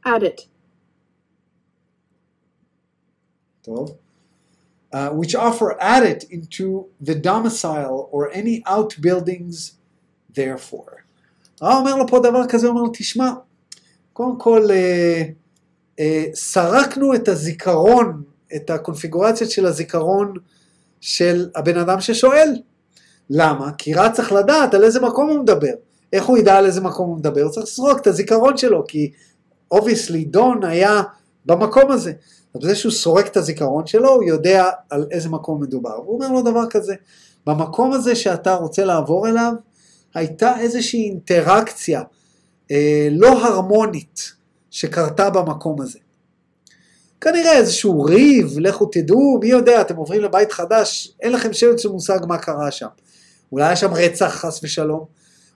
Add 0.05 0.23
it. 0.23 0.47
Uh, 3.67 5.09
which 5.09 5.33
offer 5.33 5.77
added 5.81 6.25
into 6.29 6.87
the 6.99 7.15
domicile 7.15 8.09
or 8.11 8.31
any 8.31 8.63
outbuildings 8.65 9.77
therefore. 10.33 11.03
הרב 11.61 11.77
אומר 11.79 11.95
לו 11.95 12.07
פה 12.07 12.19
דבר 12.19 12.47
כזה, 12.49 12.67
הוא 12.67 12.75
אומר 12.75 12.87
לו, 12.87 12.91
תשמע, 12.93 13.31
קודם 14.18 14.38
כל, 14.38 14.70
אה, 14.70 15.22
אה, 16.00 16.24
סרקנו 16.34 17.14
את 17.14 17.28
הזיכרון, 17.28 18.22
את 18.56 18.70
הקונפיגורציות 18.70 19.50
של 19.50 19.66
הזיכרון 19.66 20.34
של 21.00 21.48
הבן 21.54 21.78
אדם 21.78 22.00
ששואל. 22.00 22.56
למה? 23.30 23.70
כי 23.78 23.94
רא 23.94 24.10
צריך 24.10 24.32
לדעת 24.32 24.74
על 24.74 24.84
איזה 24.84 25.00
מקום 25.00 25.30
הוא 25.30 25.38
מדבר. 25.38 25.72
איך 26.12 26.24
הוא 26.24 26.38
ידע 26.38 26.56
על 26.56 26.66
איזה 26.66 26.80
מקום 26.80 27.08
הוא 27.08 27.16
מדבר? 27.16 27.42
הוא 27.42 27.50
צריך 27.50 27.66
לסרוק 27.66 27.98
את 28.00 28.06
הזיכרון 28.06 28.56
שלו, 28.56 28.84
כי 28.88 29.10
obviously 29.70 30.24
דון 30.24 30.64
היה 30.64 31.02
במקום 31.46 31.90
הזה. 31.90 32.12
אז 32.54 32.60
בזה 32.60 32.74
שהוא 32.74 32.92
סורק 32.92 33.26
את 33.26 33.36
הזיכרון 33.36 33.86
שלו, 33.86 34.14
הוא 34.14 34.24
יודע 34.24 34.64
על 34.90 35.06
איזה 35.10 35.28
מקום 35.28 35.62
מדובר. 35.62 35.94
הוא 35.94 36.14
אומר 36.14 36.32
לו 36.32 36.42
דבר 36.42 36.66
כזה, 36.70 36.94
במקום 37.46 37.92
הזה 37.92 38.16
שאתה 38.16 38.54
רוצה 38.54 38.84
לעבור 38.84 39.28
אליו, 39.28 39.52
הייתה 40.14 40.60
איזושהי 40.60 41.04
אינטראקציה 41.04 42.02
אה, 42.70 43.08
לא 43.10 43.46
הרמונית 43.46 44.32
שקרתה 44.70 45.30
במקום 45.30 45.80
הזה. 45.80 45.98
כנראה 47.20 47.56
איזשהו 47.56 48.02
ריב, 48.02 48.58
לכו 48.58 48.86
תדעו, 48.86 49.38
מי 49.42 49.48
יודע, 49.48 49.80
אתם 49.80 49.96
עוברים 49.96 50.22
לבית 50.22 50.52
חדש, 50.52 51.12
אין 51.22 51.32
לכם 51.32 51.52
שמץ 51.52 51.80
של 51.82 51.88
מושג 51.88 52.18
מה 52.28 52.38
קרה 52.38 52.70
שם. 52.70 52.86
אולי 53.52 53.64
היה 53.66 53.76
שם 53.76 53.94
רצח 53.94 54.26
חס 54.26 54.60
ושלום, 54.62 55.04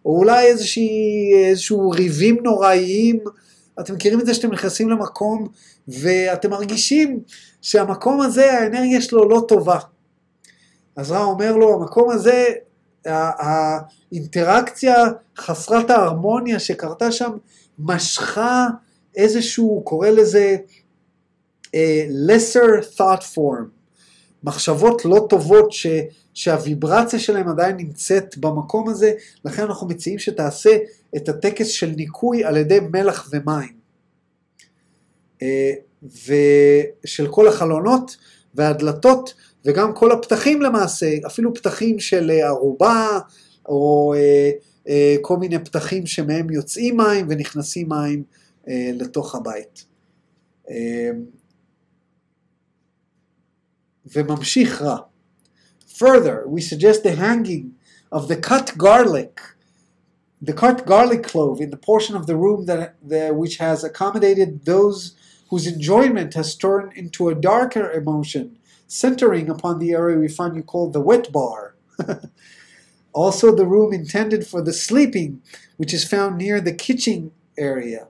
או 0.05 0.19
אולי 0.19 0.47
איזושהי, 0.47 0.91
איזשהו 1.49 1.91
ריבים 1.91 2.37
נוראיים, 2.43 3.19
אתם 3.81 3.95
מכירים 3.95 4.21
את 4.21 4.27
זה 4.27 4.35
שאתם 4.35 4.53
נכנסים 4.53 4.89
למקום 4.89 5.49
ואתם 5.89 6.51
מרגישים 6.51 7.21
שהמקום 7.63 8.21
הזה, 8.21 8.53
האנרגיה 8.53 9.01
שלו 9.01 9.29
לא 9.29 9.45
טובה. 9.49 9.79
אז 10.97 11.11
רע 11.11 11.25
אומר 11.25 11.57
לו, 11.57 11.75
המקום 11.75 12.11
הזה, 12.11 12.47
האינטראקציה 13.07 14.97
חסרת 15.39 15.91
ההרמוניה 15.91 16.59
שקרתה 16.59 17.13
שם, 17.13 17.31
משכה 17.79 18.69
איזשהו, 19.17 19.83
קורא 19.85 20.09
לזה 20.09 20.57
uh, 21.67 21.71
lesser 22.29 22.99
thought 22.99 23.23
form, 23.35 23.65
מחשבות 24.45 25.05
לא 25.05 25.27
טובות 25.31 25.73
ש, 25.73 25.87
שהוויברציה 26.35 27.19
שלהם 27.19 27.49
עדיין 27.49 27.77
נמצאת 27.77 28.39
במקום 28.39 28.89
הזה, 28.89 29.13
לכן 29.45 29.63
אנחנו 29.63 29.89
מציעים 29.89 30.19
שתעשה 30.19 30.71
את 31.17 31.29
הטקס 31.29 31.67
של 31.67 31.93
ניקוי 31.97 32.45
על 32.45 32.57
ידי 32.57 32.79
מלח 32.93 33.31
ומים. 33.33 33.83
ושל 36.03 37.27
כל 37.31 37.49
החלונות 37.49 38.17
והדלתות 38.55 39.35
וגם 39.65 39.95
כל 39.95 40.13
הפתחים 40.13 40.63
למעשה, 40.63 41.07
אפילו 41.27 41.55
פתחים 41.55 42.01
של 42.01 42.31
ערובה 42.31 43.19
או 43.67 44.15
כל 45.23 45.37
מיני 45.37 45.59
פתחים 45.59 46.07
שמהם 46.07 46.51
יוצאים 46.51 46.97
מים 46.97 47.27
ונכנסים 47.29 47.89
מים 47.89 48.25
לתוך 48.69 49.35
הבית. 49.35 49.85
וממשיך 54.15 54.83
רע. 54.83 54.97
Further, 55.99 56.49
we 56.49 56.61
suggest 56.61 57.03
the 57.05 57.15
hanging 57.15 57.67
of 58.13 58.29
the 58.29 58.37
cut 58.37 58.77
garlic 58.77 59.41
the 60.43 60.53
cut 60.53 60.85
garlic 60.85 61.23
clove 61.23 61.61
in 61.61 61.71
the 61.71 61.77
portion 61.77 62.17
of 62.17 62.27
the 62.27 62.37
room 62.37 62.67
that 62.67 62.97
the, 63.11 63.33
which 63.33 63.59
has 63.59 63.85
accommodated 63.85 64.65
those 64.65 65.15
whose 65.51 65.67
enjoyment 65.67 66.35
has 66.35 66.57
turned 66.57 66.93
into 66.95 67.29
a 67.29 67.35
darker 67.35 67.93
emotion, 67.93 68.59
centering 68.93 69.49
upon 69.49 69.79
the 69.79 69.93
area 69.93 70.19
we 70.19 70.29
find 70.29 70.55
you 70.55 70.63
call 70.63 70.91
the 70.91 71.01
wet 71.01 71.33
bar. 71.33 71.75
also, 73.15 73.55
the 73.55 73.65
room 73.65 73.91
intended 73.91 74.47
for 74.47 74.61
the 74.61 74.73
sleeping, 74.73 75.41
which 75.79 75.95
is 75.95 76.07
found 76.07 76.37
near 76.37 76.61
the 76.61 76.75
kitchen 76.75 77.33
area. 77.57 78.09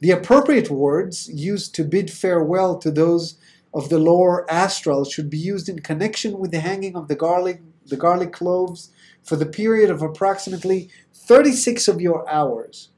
The 0.00 0.10
appropriate 0.10 0.70
words 0.70 1.30
used 1.32 1.74
to 1.76 1.84
bid 1.84 2.10
farewell 2.10 2.76
to 2.80 2.90
those 2.90 3.38
of 3.72 3.88
the 3.88 3.98
lower 3.98 4.48
astral 4.50 5.06
should 5.06 5.30
be 5.30 5.38
used 5.38 5.70
in 5.70 5.78
connection 5.78 6.38
with 6.38 6.50
the 6.50 6.60
hanging 6.60 6.96
of 6.96 7.08
the 7.08 7.16
garlic, 7.16 7.62
the 7.86 7.96
garlic 7.96 8.32
cloves 8.32 8.90
for 9.22 9.36
the 9.36 9.46
period 9.46 9.88
of 9.88 10.02
approximately 10.02 10.90
36 11.14 11.88
of 11.88 12.02
your 12.02 12.28
hours. 12.28 12.90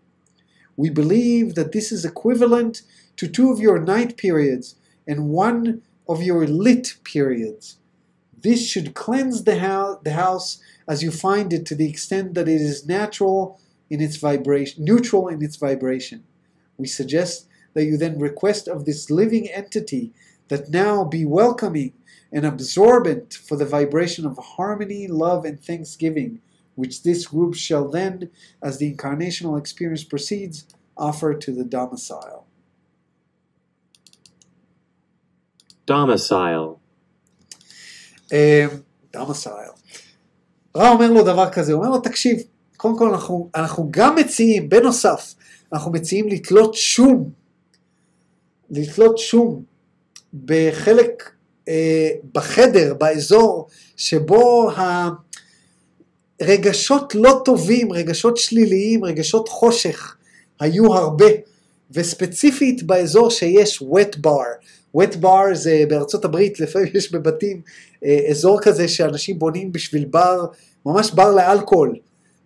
We 0.77 0.91
believe 0.91 1.55
that 1.55 1.71
this 1.71 1.93
is 1.93 2.05
equivalent 2.05 2.83
to 3.17 3.29
two 3.29 3.53
of 3.53 3.61
your 3.61 3.79
night 3.79 4.17
periods 4.17 4.75
and 5.07 5.29
one 5.29 5.83
of 6.09 6.23
your 6.23 6.47
lit 6.47 6.97
periods. 7.05 7.79
This 8.39 8.67
should 8.67 8.95
cleanse 8.95 9.45
the, 9.45 9.59
ho- 9.59 10.01
the 10.05 10.13
house 10.13 10.61
as 10.89 11.03
you 11.03 11.11
find 11.11 11.53
it 11.53 11.67
to 11.67 11.75
the 11.75 11.89
extent 11.89 12.35
that 12.35 12.49
it 12.49 12.61
is 12.61 12.87
natural 12.87 13.61
in 13.91 14.01
its 14.01 14.17
vibration, 14.17 14.85
neutral 14.85 15.29
in 15.29 15.43
its 15.43 15.57
vibration. 15.57 16.25
We 16.77 16.87
suggest 16.87 17.49
that 17.75 17.85
you 17.85 17.97
then 17.97 18.19
request 18.19 18.69
of 18.69 18.85
this 18.85 19.11
living 19.11 19.49
entity 19.49 20.13
that 20.49 20.71
now 20.71 21.05
be 21.05 21.25
welcoming 21.25 21.93
and 22.33 22.45
absorbent 22.45 23.35
for 23.35 23.57
the 23.57 23.65
vibration 23.65 24.27
of 24.27 24.39
harmony, 24.39 25.07
love, 25.07 25.45
and 25.45 25.61
thanksgiving, 25.61 26.41
which 26.75 27.03
this 27.03 27.27
group 27.27 27.55
shall 27.55 27.89
then, 27.89 28.31
as 28.63 28.79
the 28.79 28.93
incarnational 28.93 29.59
experience 29.59 30.05
proceeds, 30.05 30.67
offer 30.97 31.35
to 31.35 31.53
the 31.53 31.65
domicile. 31.65 32.46
Domicile. 35.91 36.77
domicile. 39.17 39.77
רע 40.77 40.91
אומר 40.91 41.13
לו 41.13 41.23
דבר 41.23 41.51
כזה, 41.51 41.73
הוא 41.73 41.85
אומר 41.85 41.97
לו, 41.97 42.01
תקשיב, 42.01 42.43
קודם 42.77 42.99
כל 42.99 43.09
אנחנו, 43.09 43.51
אנחנו 43.55 43.89
גם 43.91 44.15
מציעים, 44.15 44.69
בנוסף, 44.69 45.35
אנחנו 45.73 45.93
מציעים 45.93 46.29
לתלות 46.29 46.75
שום, 46.75 47.31
לתלות 48.71 49.19
שום 49.19 49.63
בחלק, 50.45 51.31
אה, 51.69 52.11
בחדר, 52.33 52.95
באזור 52.95 53.69
שבו 53.97 54.71
ה... 54.71 55.09
רגשות 56.43 57.15
לא 57.15 57.41
טובים, 57.45 57.93
רגשות 57.93 58.37
שליליים, 58.37 59.05
רגשות 59.05 59.49
חושך, 59.49 60.17
היו 60.61 60.95
הרבה, 60.95 61.27
וספציפית 61.91 62.83
באזור 62.83 63.31
שיש 63.31 63.83
wet 63.83 64.17
bar. 64.27 64.67
Wet 64.99 65.17
bar 65.23 65.55
זה 65.55 65.85
בארצות 65.89 66.25
הברית, 66.25 66.61
לפעמים 66.61 66.89
יש 66.95 67.13
בבתים 67.13 67.61
אה, 68.05 68.19
אזור 68.31 68.61
כזה 68.61 68.89
שאנשים 68.89 69.39
בונים 69.39 69.73
בשביל 69.73 70.05
בר, 70.05 70.45
ממש 70.87 71.11
בר 71.11 71.35
לאלכוהול. 71.35 71.97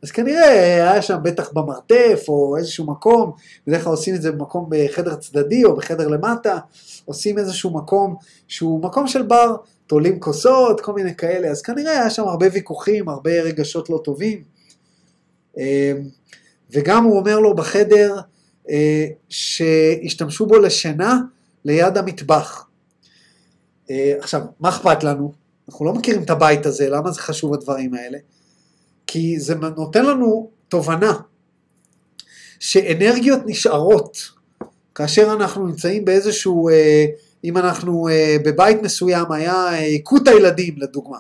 אז 0.03 0.11
כנראה 0.11 0.49
היה 0.93 1.03
שם 1.03 1.19
בטח 1.23 1.53
במרתף 1.53 2.25
או 2.29 2.57
איזשהו 2.57 2.87
מקום, 2.87 3.33
בדרך 3.67 3.85
כלל 3.85 3.93
עושים 3.93 4.15
את 4.15 4.23
זה 4.23 4.33
במקום 4.33 4.67
בחדר 4.69 5.15
צדדי 5.15 5.65
או 5.65 5.77
בחדר 5.77 6.09
למטה, 6.09 6.59
עושים 7.05 7.39
איזשהו 7.39 7.71
מקום 7.71 8.17
שהוא 8.49 8.83
מקום 8.83 9.07
של 9.07 9.23
בר, 9.23 9.57
תולים 9.87 10.21
כוסות, 10.21 10.81
כל 10.81 10.93
מיני 10.93 11.15
כאלה, 11.17 11.49
אז 11.49 11.63
כנראה 11.63 11.93
היה 11.93 12.11
שם 12.11 12.23
הרבה 12.23 12.47
ויכוחים, 12.53 13.09
הרבה 13.09 13.31
רגשות 13.31 13.91
לא 13.91 14.01
טובים. 14.05 14.43
אה, 15.59 15.93
וגם 16.71 17.05
הוא 17.05 17.19
אומר 17.19 17.39
לו 17.39 17.55
בחדר 17.55 18.17
אה, 18.71 19.07
שהשתמשו 19.29 20.47
בו 20.47 20.59
לשינה 20.59 21.21
ליד 21.65 21.99
המטבח. 21.99 22.67
אה, 23.91 24.15
עכשיו, 24.19 24.43
מה 24.61 24.69
אכפת 24.69 25.05
לנו? 25.05 25.33
אנחנו 25.69 25.85
לא 25.85 25.93
מכירים 25.93 26.23
את 26.23 26.31
הבית 26.31 26.67
הזה, 26.67 26.89
למה 26.89 27.11
זה 27.11 27.21
חשוב 27.21 27.55
הדברים 27.55 27.95
האלה? 27.95 28.19
כי 29.07 29.41
זה 29.41 29.55
נותן 29.55 30.07
לנו 30.07 30.51
תובנה 30.69 31.13
שאנרגיות 32.59 33.41
נשארות 33.47 34.31
כאשר 34.95 35.33
אנחנו 35.33 35.67
נמצאים 35.67 36.05
באיזשהו, 36.05 36.69
אה, 36.69 37.07
אם 37.45 37.57
אנחנו 37.57 38.09
אה, 38.09 38.37
בבית 38.45 38.83
מסוים 38.83 39.33
היה 39.33 39.69
היכות 39.69 40.29
הילדים 40.29 40.75
לדוגמה. 40.79 41.19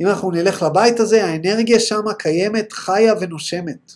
אם 0.00 0.06
אנחנו 0.06 0.30
נלך 0.30 0.62
לבית 0.62 1.00
הזה, 1.00 1.24
האנרגיה 1.24 1.80
שם 1.80 2.02
קיימת, 2.18 2.72
חיה 2.72 3.14
ונושמת. 3.20 3.92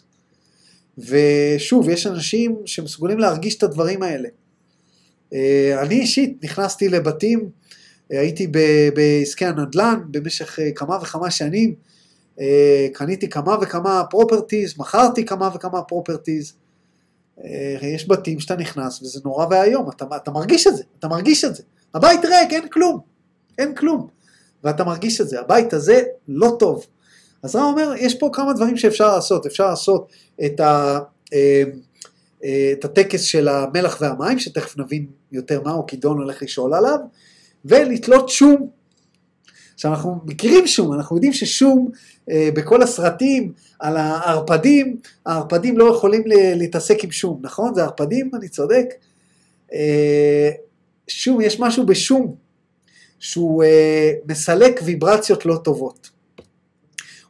ושוב, 0.98 1.89
יש 1.89 2.06
אנשים 2.06 2.56
שמסוגלים 2.66 3.18
להרגיש 3.18 3.56
את 3.56 3.62
הדברים 3.62 4.02
האלה. 4.02 4.28
אני 5.83 6.01
אישית 6.01 6.45
נכנסתי 6.45 6.89
לבתים, 6.89 7.51
הייתי 8.11 8.47
בעסקי 8.95 9.45
הנדל"ן 9.45 10.01
במשך 10.11 10.59
כמה 10.75 10.99
וכמה 11.03 11.31
שנים, 11.31 11.75
אה, 12.41 12.87
קניתי 12.93 13.29
כמה 13.29 13.57
וכמה 13.63 14.03
properties, 14.11 14.74
מכרתי 14.79 15.25
כמה 15.25 15.51
וכמה 15.55 15.83
properties. 15.82 16.53
אה, 17.45 17.77
יש 17.83 18.09
בתים 18.09 18.41
שאתה 18.41 18.57
נכנס 18.57 19.03
וזה 19.03 19.21
נורא 19.25 19.47
ואיום, 19.51 19.91
אתה, 19.91 20.05
אתה 20.17 20.31
מרגיש 20.31 20.67
את 20.67 20.77
זה, 20.77 20.83
אתה 20.99 21.09
מרגיש 21.09 21.45
את 21.45 21.55
זה. 21.55 21.63
הבית 21.95 22.25
ריק, 22.25 22.53
אין 22.53 22.69
כלום, 22.69 23.01
אין 23.59 23.75
כלום. 23.75 24.09
ואתה 24.65 24.85
מרגיש 24.85 25.21
את 25.21 25.29
זה, 25.29 25.41
הבית 25.41 25.73
הזה 25.73 26.03
לא 26.29 26.57
טוב. 26.59 26.87
אז 27.43 27.57
רא 27.57 27.62
אומר, 27.63 27.93
יש 27.97 28.19
פה 28.19 28.31
כמה 28.33 28.53
דברים 28.53 28.77
שאפשר 28.77 29.15
לעשות, 29.15 29.47
אפשר 29.47 29.67
לעשות 29.67 30.13
את, 30.45 30.61
ה, 30.61 30.99
אה, 31.33 31.63
את 32.73 32.85
הטקס 32.85 33.23
של 33.23 33.48
המלח 33.48 33.98
והמים, 34.01 34.39
שתכף 34.39 34.78
נבין 34.78 35.06
יותר 35.32 35.62
מהו, 35.62 35.86
כי 35.86 35.97
דון 35.97 36.19
הולך 36.19 36.43
לשאול 36.43 36.74
עליו, 36.74 36.98
ולתלות 37.65 38.28
שום 38.28 38.69
עכשיו 39.78 39.90
אנחנו 39.90 40.19
מכירים 40.24 40.66
שום, 40.66 40.93
אנחנו 40.93 41.16
יודעים 41.16 41.32
ששום 41.32 41.90
אה, 42.31 42.48
בכל 42.55 42.82
הסרטים 42.82 43.52
על 43.81 43.97
הערפדים, 43.97 44.97
הערפדים 45.27 45.78
לא 45.78 45.85
יכולים 45.85 46.23
להתעסק 46.27 47.05
עם 47.05 47.10
שום, 47.10 47.39
נכון? 47.43 47.74
זה 47.74 47.82
ערפדים, 47.82 48.31
אני 48.35 48.48
צודק? 48.48 48.86
אה, 49.73 50.51
שום, 51.09 51.40
יש 51.40 51.60
משהו 51.60 51.86
בשום 51.86 52.35
שהוא 53.19 53.65
אה, 53.65 54.12
מסלק 54.28 54.81
ויברציות 54.85 55.47
לא 55.47 55.56
טובות. 55.65 56.10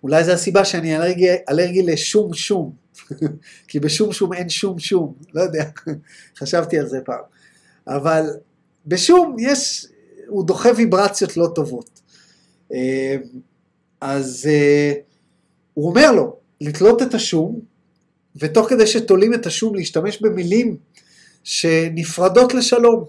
אולי 0.03 0.25
זו 0.25 0.33
הסיבה 0.33 0.65
שאני 0.65 0.97
אלרגי, 0.97 1.29
אלרגי 1.49 1.83
לשום 1.83 2.35
שום, 2.35 2.73
כי 3.69 3.81
בשום 3.81 4.13
שום 4.13 4.33
אין 4.33 4.49
שום 4.49 4.79
שום, 4.79 5.15
לא 5.35 5.43
יודע, 5.43 5.65
חשבתי 6.39 6.79
על 6.79 6.87
זה 6.87 7.01
פעם. 7.05 7.23
אבל 7.87 8.27
בשום 8.87 9.37
יש, 9.39 9.87
הוא 10.27 10.47
דוחה 10.47 10.69
ויברציות 10.77 11.37
לא 11.37 11.49
טובות. 11.55 12.01
אה, 12.73 13.17
אז 14.01 14.49
אה, 14.51 14.93
הוא 15.75 15.89
אומר 15.89 16.13
לו, 16.13 16.37
לתלות 16.61 17.03
את 17.03 17.15
השום, 17.15 17.61
ותוך 18.37 18.69
כדי 18.69 18.87
שתולים 18.87 19.35
את 19.35 19.47
השום 19.47 19.75
להשתמש 19.75 20.23
במילים 20.23 20.77
שנפרדות 21.45 22.55
לשלום, 22.55 23.05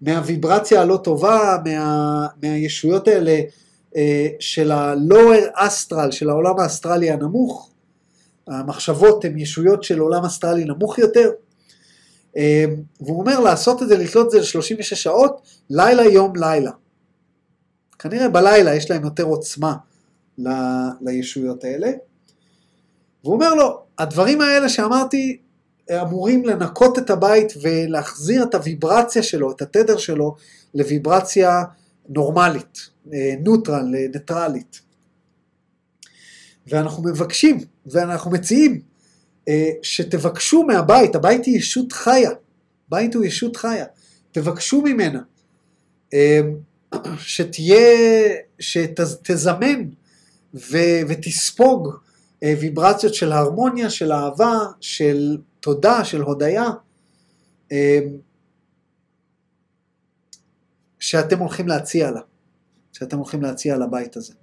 מהוויברציה 0.00 0.80
הלא 0.80 0.96
טובה, 0.96 1.56
מה, 1.64 2.26
מהישויות 2.42 3.08
האלה 3.08 3.40
אה, 3.96 4.28
של 4.40 4.72
ה-lower 4.72 5.58
astral, 5.58 6.10
של 6.10 6.30
העולם 6.30 6.58
האסטרלי 6.58 7.10
הנמוך, 7.10 7.70
המחשבות 8.48 9.24
הן 9.24 9.38
ישויות 9.38 9.82
של 9.82 9.98
עולם 9.98 10.24
אסטרלי 10.24 10.64
נמוך 10.64 10.98
יותר, 10.98 11.30
והוא 13.00 13.20
אומר 13.20 13.40
לעשות 13.40 13.82
את 13.82 13.88
זה, 13.88 13.96
לתלות 13.96 14.26
את 14.26 14.30
זה 14.30 14.38
ל-36 14.38 14.82
שעות, 14.82 15.42
לילה 15.70 16.04
יום 16.04 16.36
לילה. 16.36 16.70
כנראה 17.98 18.28
בלילה 18.28 18.74
יש 18.74 18.90
להם 18.90 19.04
יותר 19.04 19.22
עוצמה 19.22 19.74
ל, 20.38 20.48
לישויות 21.00 21.64
האלה. 21.64 21.90
והוא 23.24 23.34
אומר 23.34 23.54
לו, 23.54 23.82
הדברים 23.98 24.40
האלה 24.40 24.68
שאמרתי 24.68 25.38
אמורים 25.90 26.44
לנקות 26.44 26.98
את 26.98 27.10
הבית 27.10 27.52
ולהחזיר 27.62 28.42
את 28.42 28.54
הוויברציה 28.54 29.22
שלו, 29.22 29.50
את 29.50 29.62
התדר 29.62 29.96
שלו, 29.96 30.36
לוויברציה 30.74 31.62
נורמלית, 32.08 32.78
אה, 33.12 33.34
נוטרל, 33.40 33.84
ניטרלית. 34.12 34.80
ואנחנו 36.66 37.02
מבקשים 37.02 37.60
ואנחנו 37.86 38.30
מציעים 38.30 38.80
אה, 39.48 39.70
שתבקשו 39.82 40.62
מהבית, 40.62 41.14
הבית 41.14 41.44
היא 41.44 41.58
ישות 41.58 41.92
חיה, 41.92 42.30
בית 42.88 43.14
הוא 43.14 43.24
ישות 43.24 43.56
חיה, 43.56 43.84
תבקשו 44.32 44.82
ממנה 44.82 45.22
אה, 46.14 46.40
שתהיה, 47.18 48.34
שתזמן 48.58 49.88
ו, 50.54 50.76
ותספוג 51.08 51.88
אה, 52.42 52.54
ויברציות 52.60 53.14
של 53.14 53.32
הרמוניה, 53.32 53.90
של 53.90 54.12
אהבה, 54.12 54.58
של 54.80 55.36
תודה, 55.60 56.04
של 56.04 56.20
הודיה, 56.20 56.64
שאתם 60.98 61.38
הולכים 61.38 61.68
להציע 61.68 62.10
לה, 62.10 62.20
שאתם 62.92 63.16
הולכים 63.16 63.42
להציע 63.42 63.76
לבית 63.76 64.16
הזה. 64.16 64.34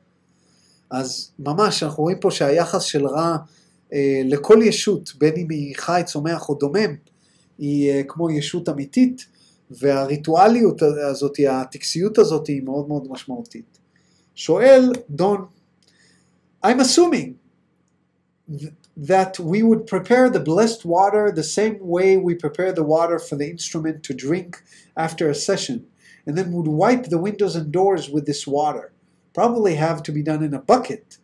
אז 0.90 1.30
ממש, 1.38 1.82
אנחנו 1.82 2.02
רואים 2.02 2.18
פה 2.20 2.30
שהיחס 2.30 2.82
של 2.82 3.06
רע 3.06 3.36
אה, 3.92 4.22
לכל 4.24 4.58
ישות, 4.62 5.12
בין 5.18 5.34
אם 5.36 5.50
היא 5.50 5.74
חי, 5.76 6.02
צומח 6.06 6.48
או 6.48 6.54
דומם, 6.54 6.94
היא 7.58 7.90
אה, 7.90 8.02
כמו 8.08 8.30
ישות 8.30 8.68
אמיתית, 8.68 9.26
והריטואליות 9.70 10.82
הזאת, 10.82 11.36
הטקסיות 11.48 12.18
הזאת 12.18 12.46
היא 12.46 12.62
מאוד 12.62 12.88
מאוד 12.88 13.06
משמעותית. 13.10 13.78
שואל 14.34 14.92
דון, 15.10 15.46
I'm 16.64 16.80
assuming 16.80 17.38
that 18.96 19.38
we 19.38 19.62
would 19.62 19.86
prepare 19.86 20.30
the 20.30 20.40
blessed 20.40 20.84
water 20.84 21.30
the 21.30 21.42
same 21.42 21.76
way 21.80 22.16
we 22.16 22.34
prepare 22.34 22.72
the 22.72 22.82
water 22.82 23.18
for 23.18 23.36
the 23.36 23.48
instrument 23.50 24.02
to 24.04 24.14
drink 24.14 24.62
after 24.96 25.28
a 25.28 25.34
session, 25.34 25.86
and 26.26 26.36
then 26.36 26.52
would 26.52 26.68
wipe 26.68 27.04
the 27.04 27.18
windows 27.18 27.54
and 27.56 27.70
doors 27.70 28.08
with 28.08 28.24
this 28.26 28.46
water. 28.46 28.89
Probably 29.33 29.75
have 29.75 30.03
to 30.03 30.11
be 30.11 30.23
done 30.23 30.43
in 30.43 30.53
a 30.53 30.59
bucket. 30.59 31.17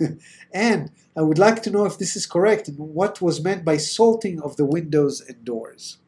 and 0.68 0.90
I 1.16 1.22
would 1.22 1.38
like 1.38 1.62
to 1.64 1.70
know 1.70 1.84
if 1.84 1.98
this 1.98 2.16
is 2.16 2.26
correct 2.26 2.68
and 2.68 2.78
what 2.78 3.20
was 3.20 3.44
meant 3.44 3.64
by 3.64 3.76
salting 3.76 4.40
of 4.40 4.56
the 4.56 4.64
windows 4.64 5.20
and 5.28 5.44
doors. 5.44 5.98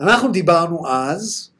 אנחנו 0.00 0.32
דיברנו 0.32 0.88
אז 0.88 1.50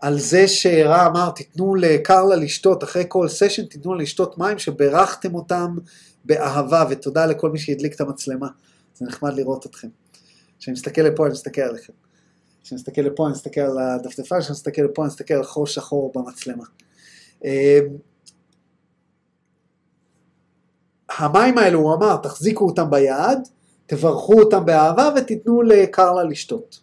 על 0.00 0.18
זה 0.18 0.48
שרע 0.48 1.06
אמר, 1.06 1.30
תיתנו 1.30 1.74
לקרלה 1.74 2.36
לשתות, 2.36 2.84
אחרי 2.84 3.04
כל 3.08 3.28
סשן 3.28 3.64
תיתנו 3.64 3.94
לה 3.94 4.02
לשתות 4.02 4.38
מים 4.38 4.58
שברכתם 4.58 5.34
אותם 5.34 5.76
באהבה, 6.24 6.84
ותודה 6.90 7.26
לכל 7.26 7.50
מי 7.50 7.58
שהדליק 7.58 7.94
את 7.94 8.00
המצלמה. 8.00 8.48
זה 8.96 9.06
נחמד 9.06 9.32
לראות 9.34 9.66
אתכם. 9.66 9.88
כשאני 10.58 10.72
מסתכל 10.72 11.02
לפה 11.02 11.26
אני 11.26 11.32
מסתכל 11.32 11.60
עליכם. 11.60 11.92
כשאני 12.62 12.80
מסתכל 12.80 13.00
לפה 13.00 13.26
אני 13.26 13.32
מסתכל 13.32 13.60
על 13.60 13.78
הדפדפה, 13.78 14.40
כשאני 14.40 14.52
מסתכל 14.52 14.82
לפה 14.82 15.02
אני 15.02 15.08
מסתכל 15.08 15.34
על 15.34 15.44
חור 15.44 15.66
שחור 15.66 16.12
במצלמה. 16.14 16.64
אמ, 17.44 17.86
המים 21.18 21.58
האלו, 21.58 21.78
הוא 21.78 21.94
אמר, 21.94 22.16
תחזיקו 22.16 22.66
אותם 22.66 22.90
ביד, 22.90 23.38
תברכו 23.86 24.40
אותם 24.40 24.64
באהבה 24.64 25.10
ותיתנו 25.16 25.62
לקרלה 25.62 26.24
לשתות. 26.24 26.80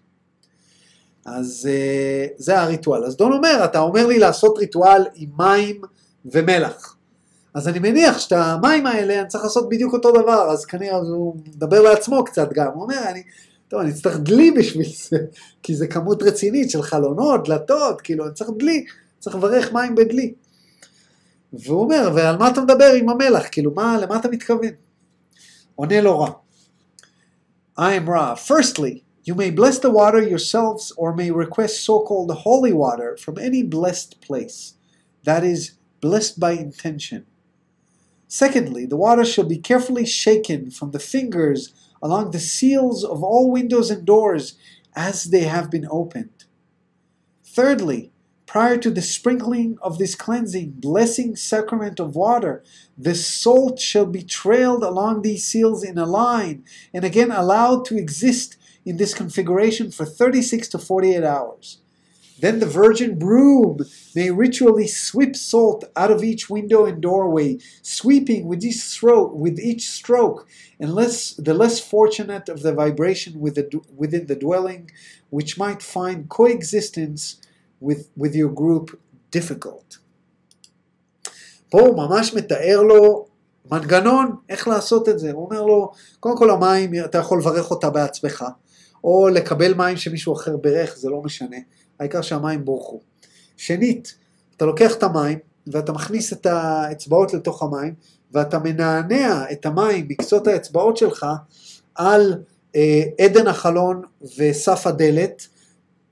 אז 1.26 1.69
uh, 1.72 2.34
זה 2.38 2.60
הריטואל. 2.60 3.03
אז 3.03 3.18
דון 3.18 3.34
אומר, 3.34 3.61
אתה 3.65 3.80
אומר 3.80 4.07
לי 4.07 4.19
לעשות 4.19 4.57
ריטואל 4.57 5.06
עם 5.15 5.30
מים 5.38 5.81
ומלח. 6.26 6.95
אז 7.53 7.68
אני 7.68 7.80
מניח 7.80 8.19
שאת 8.19 8.31
המים 8.31 8.86
האלה 8.86 9.19
אני 9.19 9.27
צריך 9.27 9.44
לעשות 9.44 9.69
בדיוק 9.69 9.94
אותו 9.94 10.11
דבר, 10.11 10.49
אז 10.52 10.65
כנראה 10.65 10.98
הוא 10.98 11.36
מדבר 11.48 11.81
לעצמו 11.81 12.23
קצת 12.23 12.53
גם, 12.53 12.68
הוא 12.73 12.84
אומר, 12.84 12.99
אני, 13.10 13.23
טוב, 13.68 13.80
אני 13.80 13.94
צריך 13.94 14.18
דלי 14.18 14.52
בשביל 14.52 14.88
זה, 15.10 15.18
כי 15.64 15.76
זה 15.76 15.88
כמות 15.88 16.23
רצינית 16.23 16.69
של 16.69 16.81
חלונות, 16.81 17.48
דלתות, 17.48 18.02
כאילו, 18.02 18.26
אני 18.26 18.34
צריך 18.34 18.49
דלי, 18.57 18.86
צריך 19.19 19.36
לברך 19.36 19.73
מים 19.73 19.95
בדלי. 19.95 20.34
והוא 21.53 21.81
אומר, 21.81 22.11
ועל 22.15 22.37
מה 22.37 22.51
אתה 22.51 22.61
מדבר 22.61 22.93
עם 22.99 23.09
המלח? 23.09 23.47
כאילו, 23.53 23.75
מה, 23.75 23.99
למה 24.03 24.16
אתה 24.16 24.29
מתכוון? 24.29 24.71
עונה 25.75 26.01
לו 26.01 26.21
רע. 26.21 26.31
I 27.77 27.95
am 27.95 28.09
Ra. 28.09 28.37
Firstly, 28.37 29.05
you 29.25 29.35
may 29.35 29.51
bless 29.51 29.79
the 29.81 29.91
water 29.91 30.23
yourselves 30.23 30.93
or 30.97 31.12
may 31.12 31.31
request 31.31 31.83
so-called 31.83 32.31
holy 32.31 32.73
water 32.73 33.16
from 33.16 33.37
any 33.39 33.62
blessed 33.65 34.21
place. 34.21 34.75
That 35.25 35.43
is, 35.43 35.73
blessed 36.01 36.39
by 36.39 36.53
intention. 36.53 37.25
Secondly, 38.29 38.85
the 38.87 38.97
water 38.97 39.25
shall 39.25 39.49
be 39.55 39.59
carefully 39.71 40.07
shaken 40.07 40.71
from 40.71 40.91
the 40.91 40.99
fingers 40.99 41.73
along 42.03 42.31
the 42.31 42.39
seals 42.39 43.03
of 43.03 43.25
all 43.25 43.51
windows 43.51 43.91
and 43.91 44.05
doors 44.05 44.59
as 44.95 45.25
they 45.25 45.45
have 45.45 45.71
been 45.71 45.89
opened. 45.91 46.45
Thirdly, 47.45 48.12
prior 48.50 48.78
to 48.80 48.90
the 48.90 49.00
sprinkling 49.00 49.78
of 49.80 50.00
this 50.00 50.16
cleansing, 50.16 50.72
blessing 50.72 51.36
sacrament 51.36 52.00
of 52.00 52.16
water, 52.16 52.64
the 52.98 53.14
salt 53.14 53.80
shall 53.80 54.08
be 54.08 54.24
trailed 54.24 54.82
along 54.82 55.22
these 55.22 55.46
seals 55.46 55.84
in 55.84 56.00
a 56.00 56.06
line 56.08 56.64
and 56.92 57.06
again 57.06 57.30
allowed 57.30 57.86
to 57.86 57.96
exist 57.96 58.58
in 58.84 58.98
this 58.98 59.14
configuration 59.14 59.92
for 59.92 60.04
36 60.04 60.68
to 60.70 60.80
48 60.80 61.24
hours. 61.24 61.78
Then 62.40 62.58
the 62.58 62.66
virgin 62.66 63.20
broom 63.20 63.86
may 64.16 64.32
ritually 64.32 64.88
sweep 64.88 65.36
salt 65.36 65.84
out 65.96 66.10
of 66.10 66.24
each 66.24 66.50
window 66.50 66.88
and 66.88 67.00
doorway, 67.00 67.60
sweeping 67.84 68.48
with 68.48 68.64
each 68.64 68.78
stroke, 68.78 69.32
with 69.36 69.60
each 69.60 69.88
stroke, 69.88 70.48
unless 70.80 71.34
the 71.34 71.54
less 71.54 71.80
fortunate 71.80 72.50
of 72.50 72.64
the 72.64 72.74
vibration 72.74 73.40
within 73.40 74.26
the 74.26 74.36
dwelling, 74.36 74.90
which 75.30 75.56
might 75.56 75.84
find 75.84 76.30
coexistence 76.30 77.40
with, 77.84 78.22
with 78.22 78.34
your 78.34 78.60
group 78.60 78.96
difficult. 79.36 79.98
פה 81.70 81.82
הוא 81.82 81.98
ממש 81.98 82.34
מתאר 82.34 82.82
לו 82.82 83.26
מנגנון 83.72 84.36
איך 84.50 84.68
לעשות 84.68 85.10
את 85.10 85.20
זה. 85.20 85.32
הוא 85.32 85.46
אומר 85.46 85.64
לו, 85.64 85.92
קודם 86.20 86.38
כל 86.38 86.50
המים, 86.50 86.92
אתה 87.06 87.18
יכול 87.18 87.40
לברך 87.40 87.72
אותה 87.72 87.90
בעצמך, 87.90 88.46
או 89.04 89.28
לקבל 89.30 89.74
מים 89.74 89.98
שמישהו 89.98 90.34
אחר 90.34 90.58
בירך, 90.58 90.98
זה 90.98 91.10
לא 91.10 91.22
משנה. 91.22 91.58
העיקר 92.00 92.22
שהמים 92.22 92.66
בורחו. 92.66 93.00
שנית, 93.58 94.16
אתה 94.58 94.66
לוקח 94.66 94.96
את 94.96 95.04
המים 95.04 95.40
ואתה 95.68 95.92
מכניס 95.92 96.34
את 96.34 96.46
האצבעות 96.46 97.34
לתוך 97.34 97.64
המים 97.64 97.94
ואתה 98.32 98.60
מנענע 98.60 99.44
את 99.52 99.66
המים 99.66 100.08
בקצות 100.08 100.48
האצבעות 100.48 100.98
שלך 100.98 101.26
על 101.96 102.34
אה, 102.76 103.04
עדן 103.22 103.48
החלון 103.48 104.02
וסף 104.38 104.88
הדלת, 104.88 105.48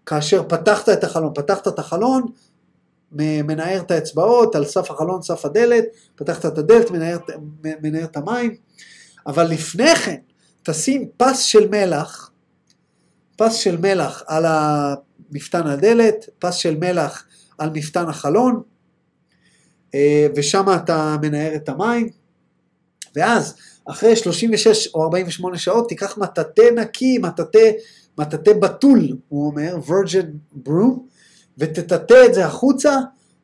כאשר 0.07 0.43
פתחת 0.49 0.89
את 0.89 1.03
החלון, 1.03 1.33
פתחת 1.35 1.67
את 1.67 1.79
החלון, 1.79 2.25
מנער 3.11 3.79
את 3.79 3.91
האצבעות 3.91 4.55
על 4.55 4.65
סף 4.65 4.91
החלון, 4.91 5.21
סף 5.21 5.45
הדלת, 5.45 5.85
פתחת 6.15 6.45
את 6.45 6.57
הדלת, 6.57 6.91
מנער, 6.91 7.17
מנער 7.63 8.03
את 8.03 8.17
המים, 8.17 8.55
אבל 9.27 9.43
לפני 9.43 9.95
כן 9.95 10.15
תשים 10.63 11.09
פס 11.17 11.39
של 11.39 11.69
מלח, 11.69 12.31
פס 13.37 13.53
של 13.53 13.77
מלח 13.77 14.23
על 14.27 14.45
מפתן 15.31 15.67
הדלת, 15.67 16.25
פס 16.39 16.55
של 16.55 16.77
מלח 16.77 17.25
על 17.57 17.69
מפתן 17.73 18.09
החלון, 18.09 18.61
אה, 19.95 20.27
ושם 20.35 20.65
אתה 20.75 21.15
מנער 21.21 21.55
את 21.55 21.69
המים, 21.69 22.09
ואז 23.15 23.55
אחרי 23.85 24.15
36 24.15 24.87
או 24.93 25.03
48 25.03 25.57
שעות 25.57 25.89
תיקח 25.89 26.17
מטאטא 26.17 26.69
נקי, 26.75 27.17
מטאטא, 27.17 27.71
מטאטא 28.17 28.53
בתול, 28.53 29.17
הוא 29.29 29.47
אומר, 29.47 29.77
virgin 29.87 30.57
broom, 30.67 30.99
ותטאטא 31.57 32.25
את 32.25 32.33
זה 32.33 32.45
החוצה, 32.45 32.97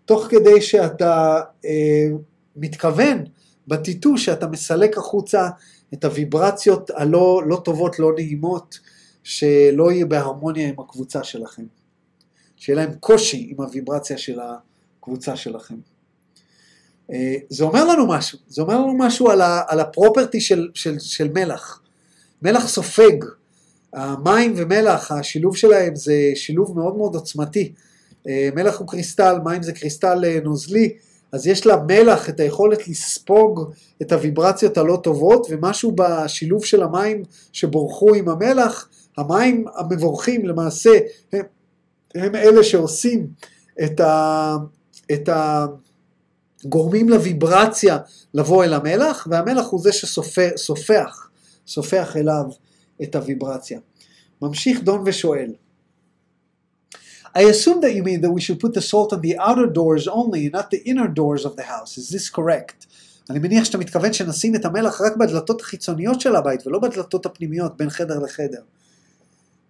תוך 0.05 0.27
כדי 0.29 0.61
שאתה 0.61 1.41
אה, 1.65 2.07
מתכוון 2.55 3.23
בטיטו 3.67 4.17
שאתה 4.17 4.47
מסלק 4.47 4.97
החוצה 4.97 5.49
את 5.93 6.05
הוויברציות 6.05 6.91
הלא 6.95 7.43
לא 7.45 7.61
טובות, 7.65 7.99
לא 7.99 8.11
נעימות, 8.15 8.79
שלא 9.23 9.91
יהיה 9.91 10.05
בהרמוניה 10.05 10.69
עם 10.69 10.79
הקבוצה 10.79 11.23
שלכם. 11.23 11.63
שיהיה 12.57 12.75
להם 12.75 12.93
קושי 12.99 13.47
עם 13.49 13.61
הוויברציה 13.61 14.17
של 14.17 14.39
הקבוצה 14.99 15.35
שלכם. 15.35 15.75
אה, 17.11 17.35
זה 17.49 17.63
אומר 17.63 17.85
לנו 17.85 18.07
משהו, 18.07 18.39
זה 18.47 18.61
אומר 18.61 18.73
לנו 18.73 18.97
משהו 18.97 19.29
על 19.67 19.79
הפרופרטי 19.79 20.41
של, 20.41 20.69
של, 20.73 20.99
של 20.99 21.31
מלח. 21.33 21.81
מלח 22.41 22.67
סופג, 22.67 23.25
המים 23.93 24.53
ומלח, 24.57 25.11
השילוב 25.11 25.55
שלהם 25.55 25.95
זה 25.95 26.31
שילוב 26.35 26.75
מאוד 26.75 26.97
מאוד 26.97 27.15
עוצמתי. 27.15 27.73
אה, 28.27 28.49
מלח 28.55 28.79
הוא 28.79 28.87
קריסטל, 28.87 29.37
מים 29.43 29.63
זה 29.63 29.73
קריסטל 29.73 30.25
אה, 30.25 30.39
נוזלי, 30.43 30.93
אז 31.31 31.47
יש 31.47 31.65
למלח 31.65 32.29
את 32.29 32.39
היכולת 32.39 32.87
לספוג 32.87 33.71
את 34.01 34.11
הוויברציות 34.11 34.77
הלא 34.77 34.99
טובות, 35.03 35.47
ומשהו 35.49 35.95
בשילוב 35.95 36.65
של 36.65 36.83
המים 36.83 37.23
שבורחו 37.53 38.13
עם 38.13 38.29
המלח, 38.29 38.89
המים 39.17 39.65
המבורכים 39.75 40.45
למעשה 40.45 40.89
הם, 41.33 41.41
הם 42.15 42.35
אלה 42.35 42.63
שעושים 42.63 43.27
את, 43.83 43.99
ה, 43.99 44.55
את 45.11 45.29
הגורמים 46.65 47.09
לוויברציה 47.09 47.97
לבוא 48.33 48.63
אל 48.63 48.73
המלח, 48.73 49.27
והמלח 49.29 49.65
הוא 49.65 49.81
זה 49.81 49.91
שסופח, 49.91 51.29
סופח 51.67 52.17
אליו 52.17 52.43
את 53.02 53.14
הוויברציה. 53.14 53.80
ממשיך 54.42 54.82
דון 54.82 55.02
ושואל, 55.06 55.54
I 57.34 57.42
assume 57.42 57.80
that 57.82 57.92
you 57.94 58.02
mean 58.02 58.20
that 58.22 58.32
we 58.32 58.40
should 58.40 58.58
put 58.58 58.74
the 58.74 58.80
salt 58.80 59.12
on 59.12 59.20
the 59.20 59.38
outer 59.38 59.66
doors 59.66 60.08
only, 60.08 60.48
not 60.48 60.70
the 60.70 60.82
inner 60.90 61.08
doors 61.08 61.44
of 61.44 61.56
the 61.56 61.64
house. 61.64 61.98
Is 61.98 62.08
this 62.10 62.30
correct? 62.30 62.86
אני 63.30 63.38
מניח 63.38 63.64
שאתה 63.64 63.78
מתכוון 63.78 64.12
שנשים 64.12 64.54
את 64.54 64.64
המלח 64.64 65.00
רק 65.00 65.16
בדלתות 65.16 65.60
החיצוניות 65.60 66.20
של 66.20 66.36
הבית 66.36 66.66
ולא 66.66 66.78
בדלתות 66.78 67.26
הפנימיות 67.26 67.76
בין 67.76 67.90
חדר 67.90 68.18
לחדר. 68.18 68.62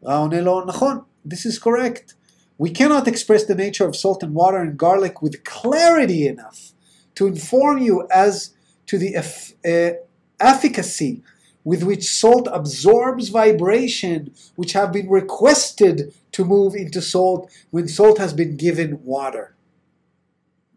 רע 0.05 0.17
עונה 0.17 0.41
לו, 0.41 0.65
נכון, 0.65 0.99
this 1.29 1.47
is 1.47 1.59
correct. 1.59 2.15
We 2.63 2.71
cannot 2.71 3.09
express 3.09 3.45
the 3.45 3.55
nature 3.55 3.87
of 3.89 3.97
salt 3.97 4.23
and 4.23 4.35
water 4.35 4.59
and 4.59 4.77
garlic 4.77 5.23
with 5.23 5.45
clarity 5.45 6.27
enough 6.27 6.73
to 7.17 7.27
inform 7.27 7.79
you 7.79 8.07
as 8.11 8.51
to 8.87 8.99
the 8.99 9.17
uh, 9.17 9.93
efficacy 10.41 11.23
with 11.64 11.84
which 11.84 12.08
salt 12.08 12.48
absorbs 12.52 13.30
vibration 13.30 14.34
which 14.56 14.74
have 14.74 14.92
been 14.92 15.10
requested 15.10 16.14
to 16.32 16.46
move 16.46 16.76
into 16.76 17.02
salt 17.02 17.50
when 17.72 17.88
salt 17.88 18.18
has 18.18 18.34
been 18.34 18.58
given 18.58 19.04
water. 19.04 19.56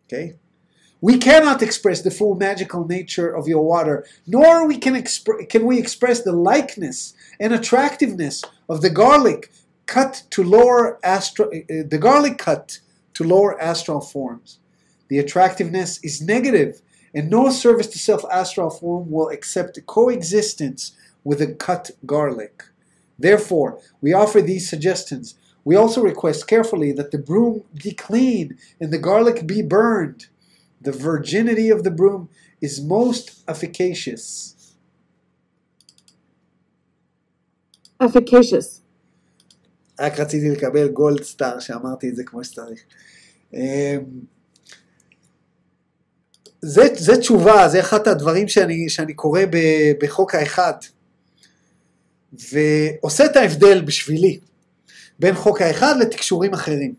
Okay? 0.06 0.34
We 1.00 1.18
cannot 1.18 1.62
express 1.62 2.02
the 2.02 2.10
full 2.10 2.34
magical 2.34 2.86
nature 2.86 3.30
of 3.34 3.46
your 3.46 3.64
water, 3.64 4.06
nor 4.26 4.66
we 4.66 4.78
can, 4.78 4.94
exp- 4.94 5.48
can 5.48 5.66
we 5.66 5.78
express 5.78 6.22
the 6.22 6.32
likeness 6.32 7.14
and 7.38 7.52
attractiveness 7.52 8.42
of 8.68 8.80
the 8.80 8.90
garlic 8.90 9.52
cut 9.86 10.24
to 10.30 10.42
lower 10.42 10.98
astral, 11.04 11.48
uh, 11.48 11.82
the 11.86 11.98
garlic 12.00 12.38
cut 12.38 12.80
to 13.14 13.24
lower 13.24 13.60
astral 13.60 14.00
forms. 14.00 14.58
The 15.08 15.18
attractiveness 15.18 16.02
is 16.02 16.20
negative, 16.20 16.82
and 17.15 17.30
no 17.30 17.49
service 17.49 17.88
to 17.88 17.99
self 17.99 18.23
astral 18.31 18.69
form 18.69 19.11
will 19.11 19.30
accept 19.30 19.85
coexistence 19.85 20.93
with 21.23 21.41
a 21.41 21.53
cut 21.53 21.91
garlic. 22.05 22.63
Therefore, 23.19 23.80
we 24.01 24.13
offer 24.13 24.41
these 24.41 24.69
suggestions. 24.69 25.35
We 25.63 25.76
also 25.76 26.01
request 26.01 26.47
carefully 26.47 26.91
that 26.93 27.11
the 27.11 27.19
broom 27.19 27.63
be 27.84 27.91
clean 27.91 28.57
and 28.80 28.91
the 28.91 28.97
garlic 28.97 29.45
be 29.45 29.61
burned. 29.61 30.27
The 30.81 30.91
virginity 30.91 31.69
of 31.69 31.84
the 31.84 31.91
broom 31.91 32.30
is 32.61 32.81
most 32.81 33.43
efficacious. 33.47 34.55
Efficacious. 37.99 38.81
רק 39.99 40.19
רציתי 40.19 40.49
לקבל 40.49 40.88
גולד 40.88 41.23
סטאר 41.23 41.59
שאמרתי 41.59 42.09
את 42.09 42.15
זה 42.15 42.23
כמו 42.23 42.43
שצריך. 42.43 42.81
זה, 46.62 46.88
זה 46.96 47.16
תשובה, 47.16 47.68
זה 47.68 47.80
אחד 47.80 48.08
הדברים 48.08 48.48
שאני, 48.48 48.88
שאני 48.88 49.14
קורא 49.14 49.40
ב, 49.50 49.56
בחוק 50.02 50.34
האחד, 50.34 50.72
ועושה 52.52 53.24
את 53.24 53.36
ההבדל 53.36 53.80
בשבילי 53.80 54.38
בין 55.18 55.34
חוק 55.34 55.62
האחד 55.62 55.94
לתקשורים 56.00 56.52
אחרים. 56.52 56.94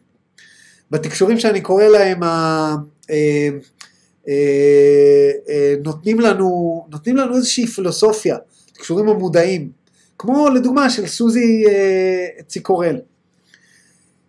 בתקשורים 0.92 1.40
שאני 1.40 1.62
קורא 1.62 1.84
להם, 1.84 2.24
ה, 2.24 2.76
אה, 3.10 3.50
אה, 4.28 5.32
אה, 5.50 5.76
נותנים, 5.84 6.20
לנו, 6.20 6.86
נותנים 6.92 7.18
לנו 7.18 7.36
איזושהי 7.36 7.68
פילוסופיה, 7.68 8.38
תקשורים 8.74 9.10
המודעים, 9.10 9.72
כמו 10.18 10.50
לדוגמה 10.50 10.90
של 10.90 11.08
סוזי 11.08 11.64
אה, 11.68 12.28
ציקורל. 12.48 13.00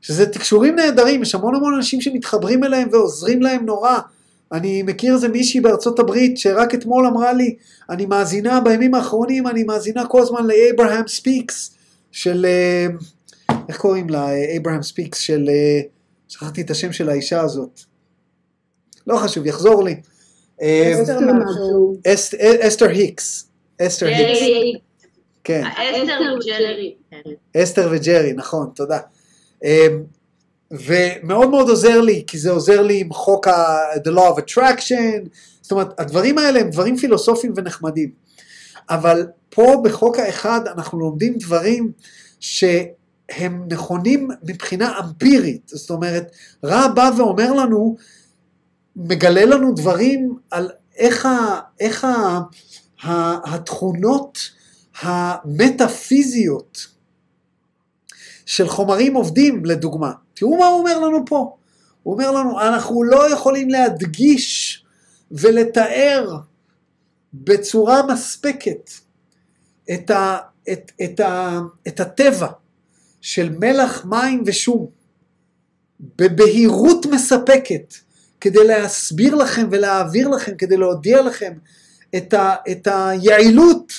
שזה 0.01 0.27
תקשורים 0.27 0.77
נהדרים, 0.77 1.23
יש 1.23 1.35
המון 1.35 1.55
המון 1.55 1.75
אנשים 1.75 2.01
שמתחברים 2.01 2.65
אליהם 2.65 2.89
ועוזרים 2.93 3.43
להם 3.43 3.67
נורא. 3.67 3.99
אני 4.53 4.83
מכיר 4.83 5.15
איזה 5.15 5.29
מישהי 5.29 5.61
בארצות 5.61 5.99
הברית 5.99 6.39
שרק 6.39 6.75
אתמול 6.75 7.07
אמרה 7.07 7.33
לי, 7.33 7.57
אני 7.91 8.07
מאזינה 8.07 8.61
בימים 8.61 8.95
האחרונים, 8.95 9.47
אני 9.47 9.63
מאזינה 9.63 10.07
כל 10.07 10.21
הזמן 10.21 10.47
לאברהם 10.47 11.09
speaks 11.09 11.75
של, 12.13 12.47
אה, 12.47 12.87
איך 13.69 13.79
קוראים 13.79 14.09
לה? 14.09 14.29
אברהם 14.57 14.83
speaks 14.83 15.19
של, 15.19 15.49
אה, 15.49 15.81
שכחתי 16.29 16.61
את 16.61 16.71
השם 16.71 16.93
של 16.93 17.09
האישה 17.09 17.41
הזאת. 17.41 17.81
לא 19.07 19.17
חשוב, 19.17 19.47
יחזור 19.47 19.85
לי. 19.85 20.01
אה, 20.63 20.95
אסתר 22.07 22.49
אסתר 22.61 22.89
היקס. 22.89 23.49
אסתר 23.83 24.07
היקס, 24.07 24.81
כן. 25.45 25.63
האסתר 25.65 26.19
וג'רי. 26.31 26.95
אסתר 27.57 27.89
וג'רי, 27.93 28.33
נכון, 28.33 28.71
תודה. 28.75 28.99
ומאוד 30.71 31.51
מאוד 31.51 31.69
עוזר 31.69 32.01
לי, 32.01 32.25
כי 32.27 32.39
זה 32.39 32.51
עוזר 32.51 32.83
לי 32.83 33.01
עם 33.01 33.13
חוק 33.13 33.49
ה- 33.49 33.95
The 33.97 34.11
Law 34.11 34.37
of 34.37 34.41
Attraction, 34.43 35.29
זאת 35.63 35.73
אומרת, 35.73 36.01
הדברים 36.01 36.39
האלה 36.39 36.61
הם 36.61 36.71
דברים 36.71 36.97
פילוסופיים 36.97 37.53
ונחמדים. 37.57 38.11
אבל 38.91 39.27
פה 39.51 39.81
בחוק 39.85 40.19
האחד 40.19 40.61
אנחנו 40.67 41.01
לומדים 41.01 41.35
דברים 41.39 41.93
שהם 42.41 43.65
נכונים 43.71 44.29
מבחינה 44.43 44.99
אמפירית. 44.99 45.63
זאת 45.75 45.91
אומרת, 45.91 46.31
רע 46.65 46.89
בא 46.89 47.11
ואומר 47.19 47.53
לנו, 47.53 47.97
מגלה 48.97 49.45
לנו 49.45 49.75
דברים 49.75 50.37
על 50.51 50.71
איך, 50.97 51.27
ה, 51.27 51.61
איך 51.81 52.05
ה, 52.05 52.41
ה, 53.05 53.55
התכונות 53.55 54.39
המטאפיזיות 55.01 56.87
של 58.49 58.69
חומרים 58.69 59.15
עובדים, 59.15 59.65
לדוגמה. 59.65 60.13
תראו 60.35 60.59
מה 60.59 60.67
הוא 60.67 60.79
אומר 60.79 60.99
לנו 60.99 61.25
פה. 61.27 61.57
הוא 62.03 62.15
אומר 62.15 62.31
לנו, 62.31 62.61
אנחנו 62.61 63.03
לא 63.03 63.33
יכולים 63.33 63.69
להדגיש 63.69 64.85
ולתאר 65.31 66.37
בצורה 67.35 68.03
מספקת 68.07 68.91
את, 69.95 70.11
ה, 70.11 70.39
את, 70.73 70.93
את, 71.05 71.21
ה, 71.21 71.59
את 71.89 72.01
הטבע 72.01 72.49
של 73.21 73.57
מלח, 73.59 74.05
מים 74.05 74.43
ושום 74.47 74.87
בבהירות 76.01 77.07
מספקת 77.07 77.95
כדי 78.41 78.67
להסביר 78.67 79.35
לכם 79.35 79.69
ולהעביר 79.71 80.29
לכם, 80.29 80.53
כדי 80.59 80.77
להודיע 80.77 81.23
לכם 81.23 81.53
את, 82.17 82.35
ה, 82.35 82.55
את 82.71 82.89
היעילות 82.91 83.93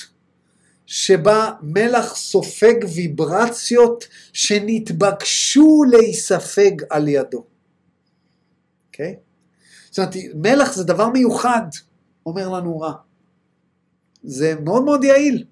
שבה 0.90 1.50
מלח 1.62 2.16
סופג 2.16 2.74
ויברציות 2.94 4.06
שנתבקשו 4.32 5.82
להיספג 5.90 6.70
על 6.90 7.08
ידו. 7.08 7.44
אוקיי? 8.86 9.16
זאת 9.90 9.98
אומרת, 9.98 10.14
מלח 10.34 10.72
זה 10.74 10.84
דבר 10.84 11.08
מיוחד, 11.08 11.62
אומר 12.26 12.48
לנו 12.48 12.80
רע. 12.80 12.92
זה 14.22 14.54
מאוד 14.64 14.84
מאוד 14.84 15.04
יעיל. 15.04 15.44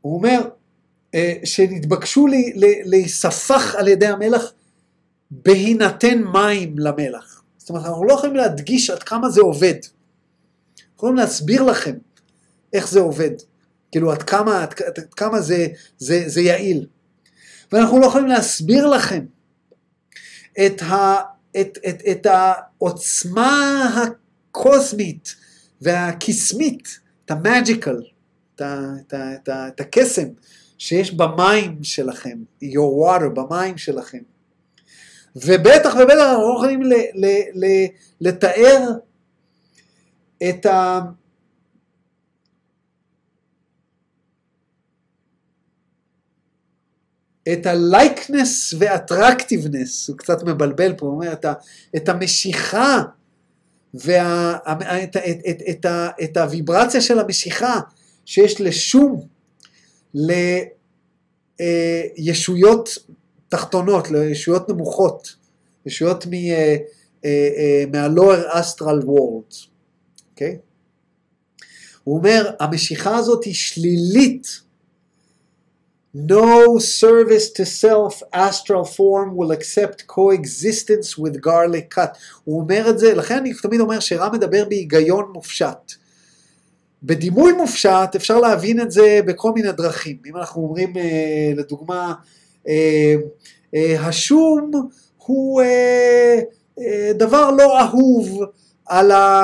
הוא 0.00 0.14
אומר 0.16 0.48
אה, 1.14 1.34
שנתבקשו 1.44 2.26
להיספח 2.84 3.74
על 3.74 3.88
ידי 3.88 4.06
המלח 4.06 4.52
בהינתן 5.30 6.22
מים 6.32 6.78
למלח. 6.78 7.42
זאת 7.58 7.68
אומרת, 7.68 7.84
אנחנו 7.84 8.04
לא 8.04 8.12
יכולים 8.12 8.36
להדגיש 8.36 8.90
עד 8.90 9.02
כמה 9.02 9.30
זה 9.30 9.40
עובד. 9.40 9.74
אנחנו 9.74 10.94
יכולים 10.96 11.16
להסביר 11.16 11.62
לכם 11.62 11.94
איך 12.72 12.88
זה 12.88 13.00
עובד. 13.00 13.30
כאילו, 13.92 14.12
עד 14.12 14.22
כמה, 14.22 14.62
עד, 14.62 14.74
עד 14.86 15.14
כמה 15.14 15.40
זה, 15.40 15.66
זה, 15.98 16.22
זה 16.26 16.40
יעיל. 16.40 16.86
ואנחנו 17.72 18.00
לא 18.00 18.06
יכולים 18.06 18.26
להסביר 18.26 18.86
לכם 18.86 19.24
את, 20.66 20.82
ה, 20.82 21.16
את, 21.60 21.78
את, 21.88 22.02
את 22.10 22.26
העוצמה 22.26 23.84
הקוסמית 23.96 25.34
והקסמית, 25.80 26.98
את 27.24 27.30
המאג'יקל, 27.30 28.02
את, 28.54 28.62
את, 28.62 29.14
את, 29.14 29.48
ה- 29.48 29.68
את 29.68 29.80
הקסם 29.80 30.28
שיש 30.78 31.14
במים 31.14 31.84
שלכם, 31.84 32.38
your 32.64 33.04
water, 33.04 33.28
במים 33.28 33.78
שלכם. 33.78 34.18
ובטח 35.36 35.94
ובטח 35.94 36.14
אנחנו 36.18 36.48
לא 36.48 36.54
יכולים 36.56 36.82
ל, 36.82 36.92
ל, 36.92 37.26
ל, 37.54 37.86
לתאר 38.20 38.88
את 40.48 40.66
ה... 40.66 41.00
את 47.52 47.66
ה-likeness 47.66 48.76
ו-attractiveness, 48.78 50.08
הוא 50.08 50.16
קצת 50.16 50.42
מבלבל 50.42 50.92
פה, 50.98 51.06
הוא 51.06 51.14
אומר, 51.14 51.32
את, 51.32 51.44
ה, 51.44 51.52
את 51.96 52.08
המשיכה 52.08 53.02
וה, 53.94 54.58
את, 55.02 55.16
את, 55.16 55.38
את, 55.50 55.62
את, 55.70 55.86
את 56.24 56.36
הוויברציה 56.36 57.00
של 57.00 57.18
המשיכה 57.18 57.80
שיש 58.24 58.60
לשום 58.60 59.26
לישויות 62.18 62.98
תחתונות, 63.48 64.10
לישויות 64.10 64.68
נמוכות, 64.68 65.36
ישויות 65.86 66.26
מ, 66.26 66.34
אה, 66.34 66.76
אה, 67.24 67.48
אה, 67.56 67.84
מה-lower 67.92 68.52
astral 68.52 69.04
world, 69.04 69.66
אוקיי? 70.30 70.58
הוא 72.04 72.18
אומר, 72.18 72.50
המשיכה 72.60 73.16
הזאת 73.16 73.44
היא 73.44 73.54
שלילית. 73.54 74.60
No 76.14 76.78
service 76.78 77.50
to 77.52 77.64
self 77.64 78.22
astral 78.34 78.84
form 78.84 79.34
will 79.34 79.50
accept 79.50 80.06
coexistence 80.06 81.16
with 81.16 81.40
garlic 81.40 81.90
cut. 81.90 82.18
הוא 82.44 82.60
אומר 82.60 82.90
את 82.90 82.98
זה, 82.98 83.14
לכן 83.14 83.36
אני 83.36 83.54
תמיד 83.54 83.80
אומר 83.80 84.00
שרע 84.00 84.30
מדבר 84.32 84.64
בהיגיון 84.68 85.30
מופשט. 85.32 85.92
בדימוי 87.02 87.52
מופשט 87.52 88.16
אפשר 88.16 88.38
להבין 88.38 88.80
את 88.80 88.90
זה 88.90 89.20
בכל 89.26 89.52
מיני 89.52 89.72
דרכים. 89.72 90.16
אם 90.26 90.36
אנחנו 90.36 90.62
אומרים 90.62 90.96
אה, 90.96 91.52
לדוגמה, 91.56 92.14
אה, 92.68 93.14
אה, 93.74 94.06
השום 94.06 94.70
הוא 95.16 95.62
אה, 95.62 96.40
אה, 96.78 97.12
דבר 97.14 97.50
לא 97.50 97.80
אהוב 97.80 98.40
על, 98.86 99.10
ה, 99.10 99.40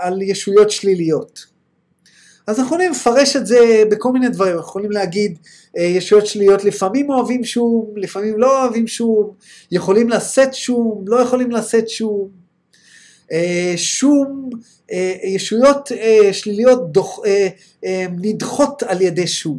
על 0.00 0.22
ישויות 0.22 0.70
שליליות. 0.70 1.46
אז 2.46 2.58
אנחנו 2.58 2.74
יכולים 2.74 2.90
לפרש 2.92 3.36
את 3.36 3.46
זה 3.46 3.82
בכל 3.90 4.12
מיני 4.12 4.28
דברים, 4.28 4.52
אנחנו 4.52 4.68
יכולים 4.68 4.90
להגיד 4.90 5.38
ישויות 5.76 6.26
שליליות 6.26 6.64
לפעמים 6.64 7.10
אוהבים 7.10 7.44
שום, 7.44 7.92
לפעמים 7.96 8.38
לא 8.38 8.62
אוהבים 8.62 8.86
שום, 8.86 9.34
יכולים 9.70 10.08
לשאת 10.08 10.54
שום, 10.54 11.04
לא 11.06 11.20
יכולים 11.20 11.50
לשאת 11.50 11.88
שום. 11.88 12.28
אה, 13.32 13.72
שום, 13.76 14.50
אה, 14.92 15.14
ישויות 15.24 15.92
אה, 15.92 16.32
שליליות 16.32 16.92
דוח, 16.92 17.18
אה, 17.26 17.48
אה, 17.84 18.06
נדחות 18.20 18.82
על 18.82 19.00
ידי 19.00 19.26
שום, 19.26 19.58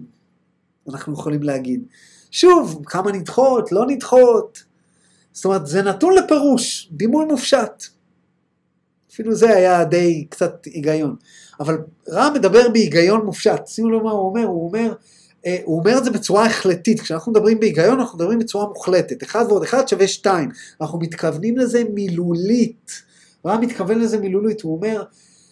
אנחנו 0.89 1.13
יכולים 1.13 1.43
להגיד. 1.43 1.83
שוב, 2.31 2.81
כמה 2.85 3.11
נדחות, 3.11 3.71
לא 3.71 3.85
נדחות. 3.87 4.63
זאת 5.31 5.45
אומרת, 5.45 5.67
זה 5.67 5.81
נתון 5.81 6.13
לפירוש, 6.13 6.89
דימוי 6.91 7.25
מופשט. 7.25 7.83
אפילו 9.13 9.35
זה 9.35 9.55
היה 9.55 9.83
די 9.83 10.25
קצת 10.29 10.65
היגיון. 10.65 11.15
אבל 11.59 11.77
רע 12.09 12.29
מדבר 12.29 12.69
בהיגיון 12.69 13.25
מופשט. 13.25 13.67
שימו 13.67 13.89
לב 13.89 14.01
מה 14.01 14.11
הוא 14.11 14.29
אומר, 14.29 14.43
הוא 14.43 14.67
אומר, 14.67 14.89
אה, 14.89 14.95
הוא 15.63 15.79
אומר 15.79 15.97
את 15.97 16.03
זה 16.03 16.11
בצורה 16.11 16.45
החלטית. 16.45 17.01
כשאנחנו 17.01 17.31
מדברים 17.31 17.59
בהיגיון, 17.59 17.99
אנחנו 17.99 18.17
מדברים 18.17 18.39
בצורה 18.39 18.67
מוחלטת. 18.67 19.23
אחד 19.23 19.45
ועוד 19.49 19.63
אחד 19.63 19.87
שווה 19.87 20.07
שתיים. 20.07 20.49
אנחנו 20.81 20.99
מתכוונים 20.99 21.57
לזה 21.57 21.83
מילולית. 21.93 22.91
רע 23.45 23.57
מתכוון 23.57 23.99
לזה 23.99 24.17
מילולית. 24.17 24.61
הוא 24.61 24.75
אומר 24.75 25.03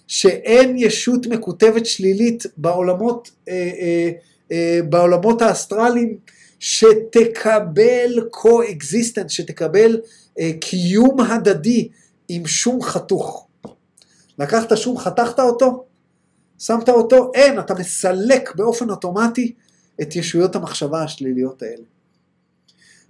שאין 0.08 0.78
ישות 0.78 1.28
מקוטבת 1.28 1.86
שלילית 1.86 2.44
בעולמות, 2.58 3.32
אה, 3.50 3.54
אה, 3.54 4.10
אה, 4.52 4.80
בעולמות 4.90 5.42
האסטרליים 5.42 6.18
שתקבל 6.60 8.20
co-existence, 8.36 9.30
שתקבל 9.30 10.00
אה, 10.40 10.52
קיום 10.60 11.20
הדדי 11.20 11.88
עם 12.30 12.48
שום 12.48 12.82
חתוך. 12.82 13.48
לקחת 14.40 14.78
שום, 14.78 14.98
חתכת 14.98 15.40
אותו, 15.40 15.86
שמת 16.60 16.90
אותו, 16.90 17.32
אין, 17.34 17.60
אתה 17.60 17.74
מסלק 17.74 18.56
באופן 18.56 18.90
אוטומטי 18.90 19.54
את 20.02 20.16
ישויות 20.16 20.56
המחשבה 20.56 21.04
השליליות 21.04 21.62
האלה. 21.62 21.84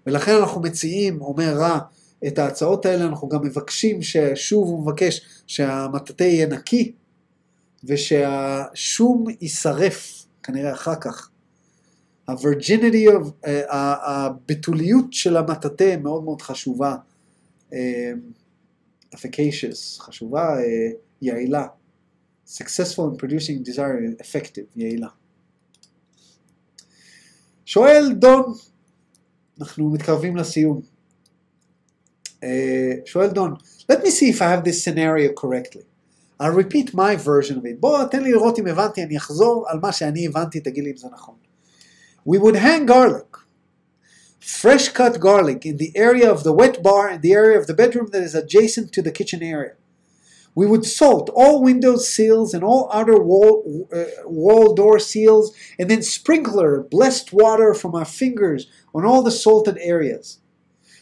ולכן 0.06 0.32
אנחנו 0.32 0.62
מציעים, 0.62 1.22
אומר 1.22 1.54
רע, 1.58 1.80
את 2.28 2.40
ההצעות 2.40 2.86
האלה, 2.86 3.06
אנחנו 3.06 3.30
גם 3.30 3.42
מבקשים, 3.42 4.02
ששוב 4.02 4.68
הוא 4.68 4.82
מבקש 4.82 5.44
שהמטאטא 5.48 6.24
יהיה 6.24 6.48
נקי, 6.48 6.92
ושהשום 7.84 9.26
יישרף, 9.42 10.26
כנראה 10.44 10.74
אחר 10.74 10.96
כך. 10.96 11.30
of, 12.30 12.34
uh, 13.46 13.50
הבתוליות 13.72 15.14
של 15.14 15.38
המטאטא 15.38 15.96
מאוד 16.04 16.24
מאוד 16.24 16.42
חשובה, 16.42 16.96
uh, 17.70 17.74
efficacious, 19.16 20.02
חשובה, 20.02 20.58
uh, 20.58 20.64
יעילה. 21.22 21.68
successful 22.52 23.10
in 23.10 23.16
producing 23.18 23.64
desire, 23.64 24.00
effective, 24.20 24.68
יעילה. 24.76 25.08
שואל 27.71 28.13
דון, 28.13 28.53
אנחנו 29.61 29.91
מתקרבים 29.91 30.37
לסיום. 30.37 30.81
Uh, 32.27 32.45
שואל 33.05 33.29
דון, 33.29 33.55
let 33.93 33.97
me 33.97 34.11
see 34.11 34.31
if 34.31 34.41
I 34.41 34.49
have 34.55 34.65
this 34.65 34.85
scenario 34.85 35.33
correctly. 35.33 35.85
I'll 36.39 36.53
repeat 36.53 36.95
my 36.95 37.17
version 37.17 37.57
of 37.59 37.65
it. 37.65 37.81
בוא, 37.81 38.05
תן 38.05 38.23
לי 38.23 38.33
לראות 38.33 38.59
אם 38.59 38.67
הבנתי, 38.67 39.03
אני 39.03 39.17
אחזור 39.17 39.65
על 39.69 39.79
מה 39.83 39.93
שאני 39.93 40.27
הבנתי, 40.27 40.61
תגיד 40.61 40.85
לי 40.85 40.91
אם 40.91 40.97
זה 40.97 41.09
נכון. 41.13 41.35
We 42.29 42.39
would 42.39 42.57
hang 42.57 42.87
garlic. 42.87 43.37
fresh 44.47 44.91
cut 44.91 45.19
garlic 45.19 45.67
in 45.67 45.77
the 45.77 45.91
area 45.97 46.31
of 46.31 46.45
the 46.45 46.53
wet 46.53 46.81
bar 46.81 47.09
and 47.09 47.21
the 47.21 47.33
area 47.33 47.59
of 47.59 47.67
the 47.67 47.75
bedroom 47.75 48.09
that 48.13 48.23
is 48.23 48.35
adjacent 48.35 48.93
to 48.93 49.03
the 49.03 49.11
kitchen 49.11 49.43
area. 49.43 49.75
We 50.54 50.68
would 50.68 50.86
salt 50.86 51.30
all 51.34 51.64
window 51.64 51.96
seals 51.96 52.54
and 52.54 52.64
all 52.64 52.90
outer 52.94 53.22
wall, 53.22 53.88
uh, 53.94 54.04
wall 54.26 54.74
door 54.74 55.00
seals 55.00 55.56
and 55.80 55.90
then 55.90 56.02
sprinkler 56.02 56.84
blessed 56.84 57.32
water 57.32 57.74
from 57.74 57.96
our 57.96 58.06
fingers 58.06 58.68
on 58.94 59.06
all 59.06 59.24
the 59.24 59.32
salted 59.32 59.78
areas. 59.80 60.40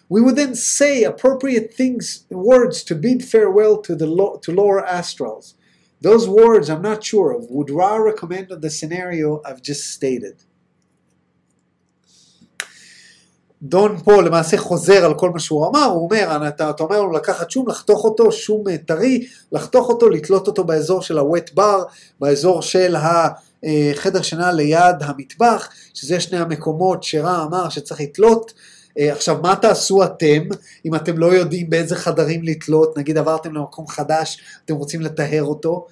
We 0.08 0.22
would 0.22 0.36
then 0.36 0.56
say 0.56 1.04
appropriate 1.04 1.74
things, 1.74 2.26
words 2.30 2.84
to 2.84 2.96
bid 2.96 3.24
farewell 3.24 3.82
to 3.82 3.96
the 3.96 4.08
lo- 4.08 4.40
to 4.44 4.52
lower 4.52 4.82
astrals. 4.82 5.54
Those 6.02 6.28
words 6.28 6.70
I'm 6.70 6.82
not 6.82 7.04
sure 7.04 7.32
of. 7.32 7.50
Would 7.50 7.70
Ra 7.70 7.98
recommend 7.98 8.52
on 8.52 8.62
the 8.62 8.70
scenario 8.70 9.42
I've 9.46 9.62
just 9.62 9.90
stated? 9.90 10.44
דון 13.62 13.98
פה 14.04 14.22
למעשה 14.22 14.58
חוזר 14.58 15.06
על 15.06 15.14
כל 15.14 15.30
מה 15.30 15.40
שהוא 15.40 15.68
אמר, 15.68 15.86
הוא 15.86 16.04
אומר, 16.04 16.48
אתה, 16.48 16.70
אתה 16.70 16.84
אומר 16.84 17.02
לו 17.02 17.12
לקחת 17.12 17.52
שום, 17.52 17.70
לחתוך 17.70 18.04
אותו, 18.04 18.32
שום 18.32 18.68
אה, 18.68 18.78
טרי, 18.78 19.28
לחתוך 19.52 19.90
אותו, 19.90 20.10
לתלות 20.10 20.48
אותו 20.48 20.64
באזור 20.64 21.02
של 21.02 21.18
ה-wet 21.18 21.58
bar, 21.58 21.84
באזור 22.20 22.62
של 22.62 22.96
החדר 22.96 24.22
שינה 24.22 24.52
ליד 24.52 24.96
המטבח, 25.02 25.70
שזה 25.94 26.20
שני 26.20 26.40
המקומות 26.40 27.04
שרע 27.04 27.44
אמר 27.44 27.70
שצריך 27.70 28.02
לתלות. 28.02 28.54
אה, 29.00 29.12
עכשיו, 29.12 29.38
מה 29.42 29.56
תעשו 29.56 30.04
אתם, 30.04 30.44
אם 30.86 30.96
אתם 30.96 31.18
לא 31.18 31.26
יודעים 31.26 31.70
באיזה 31.70 31.96
חדרים 31.96 32.44
לתלות, 32.44 32.98
נגיד 32.98 33.18
עברתם 33.18 33.54
למקום 33.54 33.88
חדש, 33.88 34.42
אתם 34.66 34.76
רוצים 34.76 35.02
לטהר 35.02 35.44
אותו, 35.44 35.88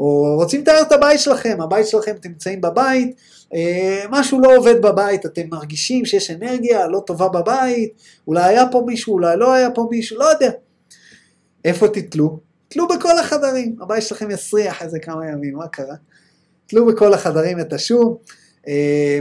או 0.00 0.36
רוצים 0.36 0.60
לטהר 0.60 0.82
את 0.82 0.92
הבית 0.92 1.20
שלכם, 1.20 1.58
הבית 1.60 1.88
שלכם, 1.88 2.14
אתם 2.20 2.28
נמצאים 2.28 2.60
בבית, 2.60 3.16
אה, 3.54 4.04
משהו 4.10 4.40
לא 4.40 4.56
עובד 4.56 4.82
בבית, 4.82 5.26
אתם 5.26 5.42
מרגישים 5.50 6.04
שיש 6.04 6.30
אנרגיה 6.30 6.86
לא 6.86 7.02
טובה 7.06 7.28
בבית, 7.28 7.92
אולי 8.26 8.44
היה 8.44 8.64
פה 8.70 8.82
מישהו, 8.86 9.12
אולי 9.12 9.36
לא 9.36 9.52
היה 9.52 9.70
פה 9.70 9.88
מישהו, 9.90 10.18
לא 10.18 10.24
יודע. 10.24 10.50
איפה 11.64 11.88
תתלו? 11.88 12.38
תלו 12.68 12.88
בכל 12.88 13.18
החדרים, 13.18 13.76
הבית 13.80 14.02
שלכם 14.02 14.30
יסריח 14.30 14.82
איזה 14.82 14.98
כמה 14.98 15.26
ימים, 15.26 15.54
מה 15.54 15.68
קרה? 15.68 15.94
תלו 16.66 16.86
בכל 16.86 17.14
החדרים 17.14 17.60
את 17.60 17.72
השום, 17.72 18.16
אה, 18.68 19.20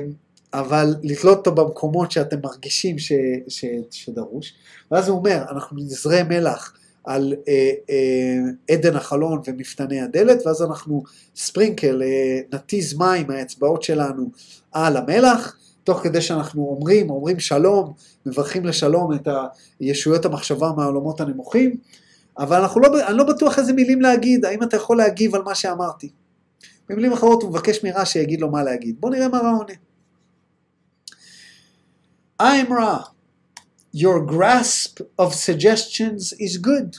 אבל 0.54 0.96
לתלות 1.04 1.38
אותו 1.38 1.52
במקומות 1.52 2.12
שאתם 2.12 2.38
מרגישים 2.44 3.00
ש, 3.00 3.12
ש, 3.48 3.66
שדרוש. 3.92 4.54
ואז 4.92 5.10
הוא 5.10 5.18
אומר, 5.18 5.44
אנחנו 5.52 5.78
נזרה 5.78 6.24
מלח 6.24 6.74
על 7.10 7.34
אה, 7.48 7.72
אה, 7.90 8.76
עדן 8.76 8.96
החלון 8.96 9.42
ומפתני 9.46 10.02
הדלת, 10.02 10.46
ואז 10.46 10.62
אנחנו 10.62 11.04
ספרינקל, 11.36 12.02
אה, 12.04 12.40
נתיז 12.54 12.98
מים 12.98 13.28
מהאצבעות 13.28 13.84
שלנו 13.84 14.30
על 14.72 14.98
המלח, 14.98 15.58
תוך 15.84 16.00
כדי 16.04 16.22
שאנחנו 16.22 16.68
אומרים, 16.68 17.10
אומרים 17.10 17.40
שלום, 17.40 17.94
מברכים 18.26 18.66
לשלום 18.66 19.14
את 19.14 19.28
הישויות 19.80 20.26
המחשבה 20.26 20.72
מהעולמות 20.78 21.22
הנמוכים, 21.22 21.76
אבל 22.38 22.62
אנחנו 22.62 22.82
לא, 22.82 23.08
אני 23.08 23.18
לא 23.18 23.24
בטוח 23.24 23.60
איזה 23.60 23.74
מילים 23.74 24.02
להגיד, 24.02 24.46
האם 24.46 24.64
אתה 24.64 24.76
יכול 24.76 24.98
להגיב 24.98 25.36
על 25.36 25.42
מה 25.42 25.56
שאמרתי. 25.56 26.10
במילים 26.90 27.14
אחרות 27.14 27.44
הוא 27.44 27.50
מבקש 27.50 27.84
מרע 27.84 28.06
שיגיד 28.06 28.42
לו 28.42 28.52
מה 28.52 28.64
להגיד. 28.64 28.96
בואו 29.00 29.14
נראה 29.14 29.28
מה 29.28 29.40
רע 29.40 29.52
עונה. 29.52 29.74
I'm 32.42 32.70
Ra. 32.70 33.19
Your 33.93 34.21
grasp 34.27 35.01
of 35.19 35.35
suggestions 35.35 36.33
is 36.41 36.59
good. 36.59 36.99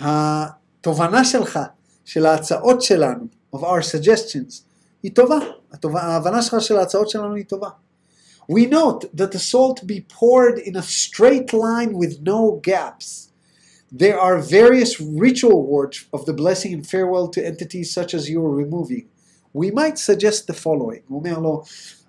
התובנה 0.00 1.24
שלך, 1.24 1.58
של 2.04 2.26
ההצעות 2.26 2.82
שלנו, 2.82 3.26
of 3.56 3.58
our 3.58 3.82
suggestions, 3.82 4.62
היא 5.02 5.14
טובה. 5.14 5.38
הטובה. 5.72 6.00
ההבנה 6.00 6.42
שלך 6.42 6.60
של 6.60 6.76
ההצעות 6.76 7.10
שלנו 7.10 7.34
היא 7.34 7.44
טובה. 7.44 7.68
We 8.48 8.66
note 8.66 9.04
that 9.14 9.30
the 9.32 9.38
salt 9.38 9.86
be 9.86 10.00
poured 10.00 10.58
in 10.58 10.76
a 10.76 10.82
straight 10.82 11.52
line 11.52 11.92
with 11.94 12.22
no 12.22 12.60
gaps. 12.62 13.28
There 13.92 14.18
are 14.18 14.38
various 14.38 15.00
ritual 15.00 15.66
words 15.66 16.06
of 16.12 16.24
the 16.24 16.32
blessing 16.32 16.72
and 16.74 16.86
farewell 16.86 17.28
to 17.28 17.46
entities 17.46 17.92
such 17.92 18.14
as 18.14 18.28
you 18.30 18.40
are 18.46 18.54
removing. 18.64 19.04
We 19.54 19.70
might 19.70 19.98
suggest 19.98 20.46
the 20.46 20.54
following. 20.54 21.02
הוא 21.08 21.18
אומר 21.18 21.38
לו, 21.38 21.62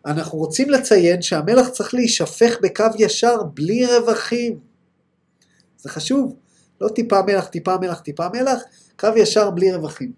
אנחנו 0.09 0.39
רוצים 0.39 0.71
לציין 0.71 1.23
שהמלח 1.23 1.69
צריך 1.69 1.95
להישפך 1.95 2.57
בקו 2.63 2.85
ישר 2.99 3.43
בלי 3.55 3.87
רווחים. 3.87 4.59
זה 5.79 5.89
חשוב. 5.89 6.37
לא 6.81 6.89
טיפה 6.89 7.23
מלח, 7.23 7.47
טיפה 7.47 7.77
מלח, 7.79 8.01
טיפה 8.01 8.29
מלח, 8.35 8.63
קו 8.99 9.09
ישר 9.17 9.51
בלי 9.51 9.73
רווחים. 9.73 10.13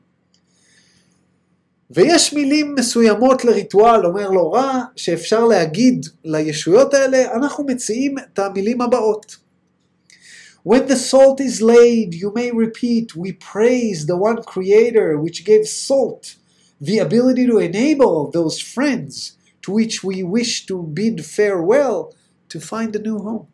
ויש 1.90 2.32
מילים 2.34 2.74
מסוימות 2.78 3.44
לריטואל, 3.44 4.06
אומר 4.06 4.30
לו 4.30 4.52
רע, 4.52 4.80
שאפשר 4.96 5.44
להגיד 5.44 6.06
לישויות 6.24 6.94
האלה, 6.94 7.34
אנחנו 7.34 7.64
מציעים 7.64 8.14
את 8.18 8.38
המילים 8.38 8.80
הבאות. 8.80 9.36
When 10.68 10.86
the 10.88 10.96
salt 11.10 11.40
is 11.40 11.62
laid, 11.62 12.14
you 12.14 12.30
may 12.34 12.50
repeat, 12.52 13.16
we 13.16 13.32
praise 13.32 14.06
the 14.06 14.16
one 14.16 14.42
creator 14.42 15.18
which 15.24 15.44
gave 15.44 15.66
salt 15.66 16.36
the 16.80 16.98
ability 16.98 17.46
to 17.46 17.58
enable 17.58 18.30
those 18.30 18.60
friends 18.60 19.39
to 19.62 19.72
which 19.72 20.02
we 20.02 20.22
wish 20.22 20.66
to 20.66 20.82
bid 20.82 21.24
farewell 21.24 22.14
to 22.48 22.60
find 22.60 22.94
a 22.94 23.02
new 23.02 23.18
home. 23.18 23.46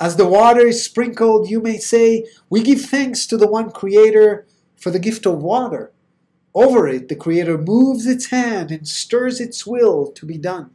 As 0.00 0.16
the 0.16 0.26
water 0.26 0.66
is 0.66 0.82
sprinkled, 0.82 1.50
you 1.50 1.60
may 1.60 1.76
say, 1.76 2.26
We 2.48 2.62
give 2.62 2.80
thanks 2.80 3.26
to 3.26 3.36
the 3.36 3.46
one 3.46 3.70
Creator 3.70 4.46
for 4.76 4.90
the 4.90 4.98
gift 4.98 5.26
of 5.26 5.42
water. 5.42 5.92
Over 6.54 6.88
it, 6.88 7.08
the 7.08 7.16
Creator 7.16 7.58
moves 7.58 8.06
its 8.06 8.26
hand 8.26 8.70
and 8.70 8.88
stirs 8.88 9.40
its 9.40 9.66
will 9.66 10.10
to 10.12 10.24
be 10.24 10.38
done. 10.38 10.70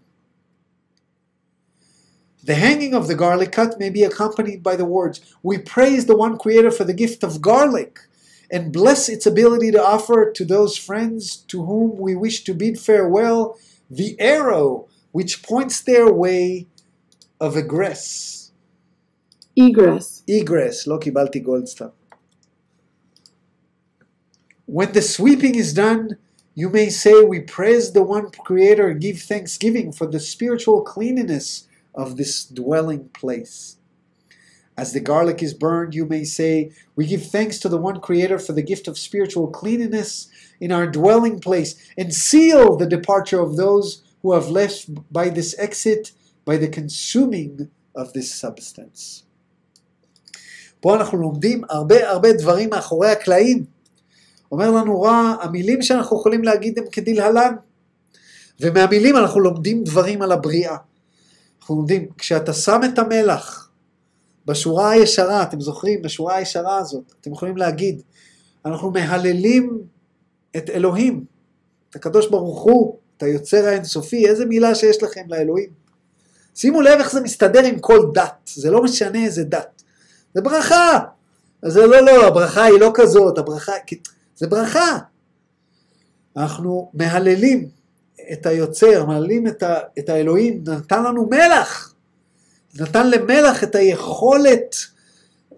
The 2.43 2.55
hanging 2.55 2.93
of 2.93 3.07
the 3.07 3.15
garlic 3.15 3.51
cut 3.51 3.79
may 3.79 3.89
be 3.89 4.03
accompanied 4.03 4.61
by 4.61 4.75
the 4.75 4.85
words, 4.85 5.19
We 5.41 5.57
praise 5.57 6.05
the 6.05 6.15
one 6.15 6.37
Creator 6.37 6.71
for 6.71 6.83
the 6.83 6.93
gift 6.93 7.23
of 7.23 7.41
garlic 7.41 8.01
and 8.51 8.71
bless 8.71 9.09
its 9.09 9.25
ability 9.25 9.71
to 9.71 9.83
offer 9.83 10.31
to 10.31 10.45
those 10.45 10.77
friends 10.77 11.35
to 11.35 11.65
whom 11.65 11.97
we 11.97 12.15
wish 12.15 12.43
to 12.43 12.53
bid 12.53 12.79
farewell 12.79 13.57
the 13.89 14.19
arrow 14.19 14.87
which 15.11 15.43
points 15.43 15.81
their 15.81 16.11
way 16.11 16.67
of 17.39 17.55
egress. 17.55 18.51
Egress. 19.55 20.23
Egress. 20.27 20.85
Loki 20.85 21.11
Balti 21.11 21.43
Goldstar. 21.43 21.93
When 24.65 24.91
the 24.91 25.01
sweeping 25.01 25.55
is 25.55 25.73
done, 25.73 26.17
you 26.55 26.69
may 26.69 26.89
say 26.89 27.23
we 27.23 27.41
praise 27.41 27.91
the 27.91 28.03
one 28.03 28.31
creator 28.31 28.89
and 28.89 28.99
give 28.99 29.19
thanksgiving 29.19 29.91
for 29.91 30.07
the 30.07 30.19
spiritual 30.19 30.81
cleanliness 30.81 31.67
of 31.93 32.17
this 32.17 32.43
dwelling 32.43 33.09
place. 33.09 33.77
As 34.76 34.92
the 34.92 35.00
garlic 35.00 35.42
is 35.42 35.52
burned, 35.52 35.94
you 35.94 36.06
may 36.06 36.24
say, 36.24 36.72
We 36.96 37.06
give 37.06 37.26
thanks 37.26 37.58
to 37.58 37.68
the 37.68 37.76
one 37.76 38.00
Creator 38.00 38.38
for 38.38 38.54
the 38.54 38.62
gift 38.62 38.88
of 38.88 38.98
spiritual 38.98 39.48
cleanliness 39.48 40.28
in 40.60 40.72
our 40.72 40.86
dwelling 40.86 41.38
place, 41.38 41.74
and 41.98 42.14
seal 42.14 42.76
the 42.76 42.86
departure 42.86 43.40
of 43.40 43.56
those 43.56 44.02
who 44.22 44.32
have 44.32 44.48
left 44.48 44.88
by 45.12 45.28
this 45.28 45.54
exit 45.58 46.12
by 46.44 46.56
the 46.56 46.68
consuming 46.68 47.68
of 47.94 48.12
this 48.12 48.32
substance. 48.32 49.24
פה 50.80 50.96
אנחנו 50.96 51.18
לומדים 51.18 51.62
הרבה 51.70 52.10
הרבה 52.10 52.32
דברים 52.32 52.70
מאחורי 52.70 53.10
הקלעים. 53.10 53.64
אומר 54.52 54.70
לנו 54.70 55.02
רע, 55.02 55.34
המילים 55.40 55.82
שאנחנו 55.82 56.16
יכולים 56.16 56.44
להגיד 56.44 56.78
הם 56.78 56.84
כדלהלן. 56.92 57.54
ומהמילים 58.60 59.16
אנחנו 59.16 59.40
לומדים 59.40 59.84
דברים 59.84 60.22
על 60.22 60.32
הבריאה. 60.32 60.76
אנחנו 61.60 61.76
לומדים, 61.76 62.08
כשאתה 62.18 62.52
שם 62.52 62.80
את 62.84 62.98
המלח 62.98 63.63
בשורה 64.45 64.89
הישרה, 64.89 65.43
אתם 65.43 65.61
זוכרים, 65.61 66.01
בשורה 66.01 66.35
הישרה 66.35 66.77
הזאת, 66.77 67.13
אתם 67.21 67.31
יכולים 67.31 67.57
להגיד, 67.57 68.01
אנחנו 68.65 68.91
מהללים 68.91 69.81
את 70.57 70.69
אלוהים, 70.69 71.25
את 71.89 71.95
הקדוש 71.95 72.29
ברוך 72.29 72.61
הוא, 72.61 72.97
את 73.17 73.23
היוצר 73.23 73.65
האינסופי, 73.65 74.27
איזה 74.27 74.45
מילה 74.45 74.75
שיש 74.75 75.03
לכם 75.03 75.21
לאלוהים. 75.27 75.69
שימו 76.55 76.81
לב 76.81 76.99
איך 76.99 77.11
זה 77.11 77.21
מסתדר 77.21 77.65
עם 77.65 77.79
כל 77.79 78.11
דת, 78.13 78.49
זה 78.55 78.71
לא 78.71 78.83
משנה 78.83 79.25
איזה 79.25 79.43
דת. 79.43 79.83
זה 80.33 80.41
ברכה. 80.41 80.99
זה 81.65 81.85
לא, 81.85 82.01
לא, 82.01 82.27
הברכה 82.27 82.63
היא 82.63 82.79
לא 82.79 82.91
כזאת, 82.93 83.37
הברכה, 83.37 83.71
זה 84.35 84.47
ברכה. 84.47 84.97
אנחנו 86.37 86.91
מהללים 86.93 87.69
את 88.33 88.45
היוצר, 88.45 89.05
מהללים 89.05 89.47
את, 89.47 89.63
ה, 89.63 89.79
את 89.99 90.09
האלוהים, 90.09 90.63
נתן 90.67 91.03
לנו 91.03 91.29
מלח. 91.29 91.94
נתן 92.79 93.09
למלח 93.09 93.63
את 93.63 93.75
היכולת 93.75 94.75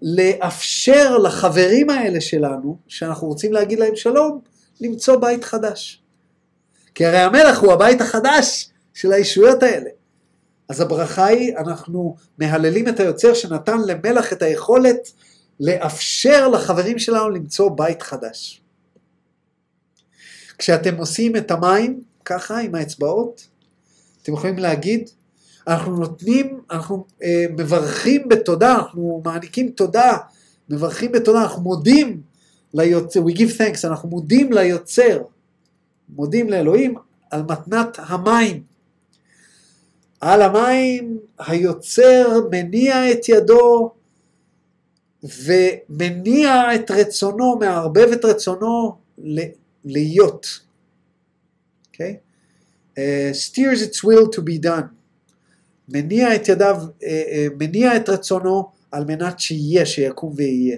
לאפשר 0.02 1.18
לחברים 1.18 1.90
האלה 1.90 2.20
שלנו, 2.20 2.78
שאנחנו 2.88 3.26
רוצים 3.26 3.52
להגיד 3.52 3.78
להם 3.78 3.96
שלום, 3.96 4.40
למצוא 4.80 5.16
בית 5.16 5.44
חדש. 5.44 6.02
כי 6.94 7.06
הרי 7.06 7.18
המלח 7.18 7.58
הוא 7.58 7.72
הבית 7.72 8.00
החדש 8.00 8.70
של 8.94 9.12
הישויות 9.12 9.62
האלה. 9.62 9.90
אז 10.68 10.80
הברכה 10.80 11.26
היא, 11.26 11.56
אנחנו 11.56 12.16
מהללים 12.38 12.88
את 12.88 13.00
היוצר 13.00 13.34
שנתן 13.34 13.78
למלח 13.86 14.32
את 14.32 14.42
היכולת 14.42 15.12
לאפשר 15.60 16.48
לחברים 16.48 16.98
שלנו 16.98 17.30
למצוא 17.30 17.70
בית 17.76 18.02
חדש. 18.02 18.62
כשאתם 20.58 20.96
עושים 20.96 21.36
את 21.36 21.50
המים, 21.50 22.00
ככה 22.24 22.58
עם 22.58 22.74
האצבעות, 22.74 23.48
אתם 24.22 24.32
יכולים 24.32 24.58
להגיד, 24.58 25.10
אנחנו 25.68 25.96
נותנים, 25.96 26.60
אנחנו 26.70 27.06
אה, 27.22 27.44
מברכים 27.50 28.28
בתודה, 28.28 28.74
אנחנו 28.74 29.22
מעניקים 29.24 29.70
תודה, 29.70 30.16
מברכים 30.68 31.12
בתודה, 31.12 31.42
אנחנו 31.42 31.62
מודים 31.62 32.20
ליוצר, 32.74 33.20
we 33.20 33.32
give 33.32 33.58
thanks, 33.58 33.88
אנחנו 33.88 34.08
מודים 34.08 34.52
ליוצר, 34.52 35.22
מודים 36.08 36.50
לאלוהים 36.50 36.94
על 37.30 37.42
מתנת 37.42 37.98
המים. 37.98 38.62
על 40.20 40.42
המים 40.42 41.18
היוצר 41.38 42.40
מניע 42.50 43.12
את 43.12 43.28
ידו 43.28 43.90
ומניע 45.22 46.74
את 46.74 46.90
רצונו, 46.90 47.58
מערבב 47.60 48.08
את 48.12 48.24
רצונו 48.24 48.96
להיות. 49.84 50.60
Okay? 51.92 52.20
Uh, 52.96 53.32
steers 53.32 53.82
its 53.82 54.02
will 54.04 54.28
to 54.28 54.42
be 54.42 54.58
done. 54.58 54.97
מניע 55.88 56.34
את 56.34 56.48
ידיו, 56.48 56.76
uh, 56.80 57.02
uh, 57.02 57.06
מניע 57.58 57.96
את 57.96 58.08
רצונו 58.08 58.70
על 58.90 59.04
מנת 59.04 59.40
שיהיה, 59.40 59.86
שיקום 59.86 60.32
ויהיה. 60.36 60.76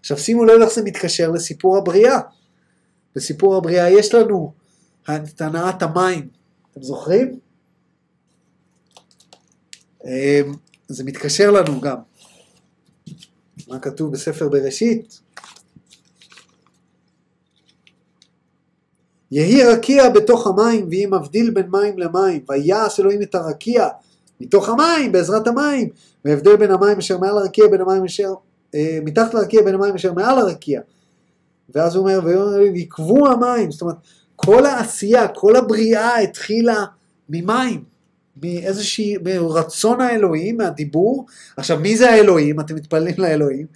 עכשיו 0.00 0.18
שימו 0.18 0.44
לב 0.44 0.60
איך 0.60 0.72
זה 0.72 0.82
מתקשר 0.82 1.30
לסיפור 1.30 1.76
הבריאה. 1.76 2.18
בסיפור 3.16 3.56
הבריאה 3.56 3.90
יש 3.90 4.14
לנו 4.14 4.52
את 5.04 5.40
הנעת 5.40 5.82
המים. 5.82 6.28
אתם 6.72 6.82
זוכרים? 6.82 7.38
Uh, 10.02 10.06
זה 10.88 11.04
מתקשר 11.04 11.50
לנו 11.50 11.80
גם. 11.80 11.96
מה 13.68 13.78
כתוב 13.78 14.12
בספר 14.12 14.48
בראשית? 14.48 15.20
יהי 19.30 19.64
רקיע 19.64 20.08
בתוך 20.08 20.46
המים, 20.46 20.86
ויהי 20.90 21.06
מבדיל 21.06 21.50
בין 21.50 21.66
מים 21.70 21.98
למים, 21.98 22.44
ויעש 22.48 23.00
אלוהים 23.00 23.22
את 23.22 23.34
הרקיע 23.34 23.88
מתוך 24.42 24.68
המים, 24.68 25.12
בעזרת 25.12 25.46
המים, 25.46 25.88
והבדל 26.24 26.56
בין 26.56 26.70
המים 26.70 26.98
אשר 26.98 27.18
מעל 27.18 27.38
הרקיע 27.38 27.64
בין 27.70 27.80
המים 27.80 28.04
אשר, 28.04 28.34
אה, 28.74 28.98
מתחת 29.04 29.34
לרקיע 29.34 29.62
בין 29.62 29.74
המים 29.74 29.94
אשר 29.94 30.12
מעל 30.12 30.38
הרקיע. 30.38 30.80
ואז 31.74 31.96
הוא 31.96 32.08
אומר, 32.08 32.20
ויקבו 32.74 33.28
המים, 33.28 33.70
זאת 33.70 33.82
אומרת, 33.82 33.96
כל 34.36 34.66
העשייה, 34.66 35.28
כל 35.28 35.56
הבריאה 35.56 36.18
התחילה 36.18 36.84
ממים, 37.28 37.84
מאיזושהי, 38.42 39.16
מרצון 39.24 40.00
האלוהים, 40.00 40.56
מהדיבור. 40.56 41.26
עכשיו, 41.56 41.78
מי 41.78 41.96
זה 41.96 42.10
האלוהים? 42.10 42.60
אתם 42.60 42.74
מתפללים 42.74 43.14
לאלוהים. 43.18 43.66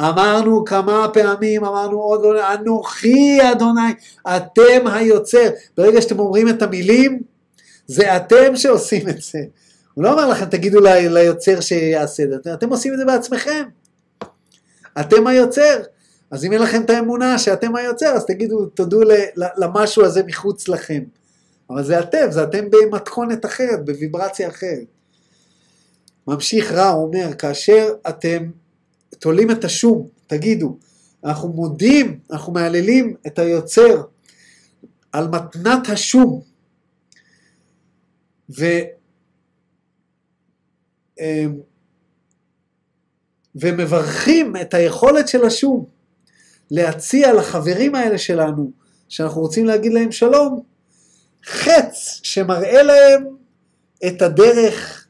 אמרנו 0.00 0.64
כמה 0.64 1.06
פעמים, 1.12 1.64
אמרנו 1.64 1.98
עוד, 1.98 2.36
אנוכי 2.54 3.38
אדוני, 3.52 3.94
אתם 4.26 4.86
היוצר. 4.86 5.48
ברגע 5.76 6.02
שאתם 6.02 6.18
אומרים 6.18 6.48
את 6.48 6.62
המילים, 6.62 7.22
זה 7.86 8.16
אתם 8.16 8.56
שעושים 8.56 9.08
את 9.08 9.22
זה. 9.22 9.38
הוא 9.94 10.04
לא 10.04 10.12
אומר 10.12 10.28
לכם, 10.28 10.44
תגידו 10.44 10.80
לי, 10.80 11.08
ליוצר 11.08 11.60
שיעשה 11.60 12.22
את 12.22 12.44
זה, 12.44 12.54
אתם 12.54 12.68
עושים 12.68 12.92
את 12.92 12.98
זה 12.98 13.04
בעצמכם. 13.04 13.62
אתם 15.00 15.26
היוצר. 15.26 15.82
אז 16.30 16.44
אם 16.44 16.52
אין 16.52 16.62
לכם 16.62 16.82
את 16.82 16.90
האמונה 16.90 17.38
שאתם 17.38 17.76
היוצר, 17.76 18.06
אז 18.06 18.24
תגידו, 18.26 18.66
תודו 18.66 19.00
למשהו 19.36 20.04
הזה 20.04 20.22
מחוץ 20.26 20.68
לכם. 20.68 21.02
אבל 21.70 21.84
זה 21.84 22.00
אתם, 22.00 22.26
זה 22.30 22.44
אתם 22.44 22.64
במתכונת 22.70 23.44
אחרת, 23.44 23.84
בוויברציה 23.84 24.48
אחרת. 24.48 24.86
ממשיך 26.28 26.72
רע, 26.72 26.88
הוא 26.88 27.06
אומר, 27.06 27.34
כאשר 27.34 27.88
אתם 28.08 28.50
תולים 29.18 29.50
את 29.50 29.64
השום, 29.64 30.08
תגידו, 30.26 30.78
אנחנו 31.24 31.48
מודים, 31.48 32.18
אנחנו 32.30 32.52
מהללים 32.52 33.16
את 33.26 33.38
היוצר 33.38 34.02
על 35.12 35.28
מתנת 35.28 35.88
השום, 35.88 36.40
ו... 38.58 38.64
אמ, 41.20 41.58
ומברכים 43.54 44.56
את 44.56 44.74
היכולת 44.74 45.28
של 45.28 45.44
השום 45.44 45.84
להציע 46.70 47.32
לחברים 47.32 47.94
האלה 47.94 48.18
שלנו, 48.18 48.70
שאנחנו 49.08 49.40
רוצים 49.40 49.64
להגיד 49.64 49.92
להם 49.92 50.12
שלום, 50.12 50.62
חץ 51.44 52.20
שמראה 52.22 52.82
להם 52.82 53.24
את 54.06 54.22
הדרך 54.22 55.06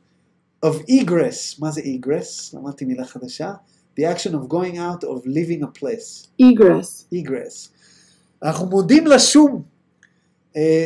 of 0.67 0.89
egress. 0.89 1.59
מה 1.59 1.71
זה 1.71 1.81
egress? 1.81 2.57
למדתי 2.57 2.85
מילה 2.85 3.05
חדשה. 3.05 3.53
The 4.01 4.03
action 4.03 4.33
of 4.33 4.49
going 4.49 4.77
out 4.77 5.05
of 5.05 5.27
leaving 5.27 5.63
a 5.63 5.81
place. 5.81 6.27
egress, 6.43 7.15
egress. 7.15 7.69
אנחנו 8.43 8.67
מודים 8.67 9.07
לשום, 9.07 9.63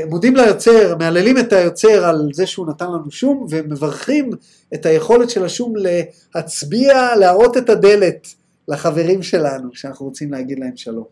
מודים 0.08 0.36
ליוצר, 0.36 0.96
מהללים 0.98 1.38
את 1.38 1.52
היוצר 1.52 2.04
על 2.04 2.28
זה 2.32 2.46
שהוא 2.46 2.66
נתן 2.66 2.86
לנו 2.86 3.10
שום, 3.10 3.46
ומברכים 3.50 4.30
את 4.74 4.86
היכולת 4.86 5.30
של 5.30 5.44
השום 5.44 5.74
להצביע, 5.76 7.16
להראות 7.16 7.56
את 7.56 7.68
הדלת 7.68 8.26
לחברים 8.68 9.22
שלנו, 9.22 9.68
שאנחנו 9.72 10.06
רוצים 10.06 10.32
להגיד 10.32 10.58
להם 10.58 10.76
שלום. 10.76 11.04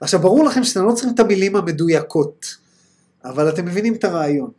עכשיו 0.00 0.20
ברור 0.20 0.44
לכם 0.44 0.64
שאתם 0.64 0.84
לא 0.84 0.92
צריכים 0.92 1.14
את 1.14 1.20
המילים 1.20 1.56
המדויקות, 1.56 2.46
אבל 3.24 3.48
אתם 3.48 3.64
מבינים 3.64 3.94
את 3.94 4.04
הרעיון. 4.04 4.50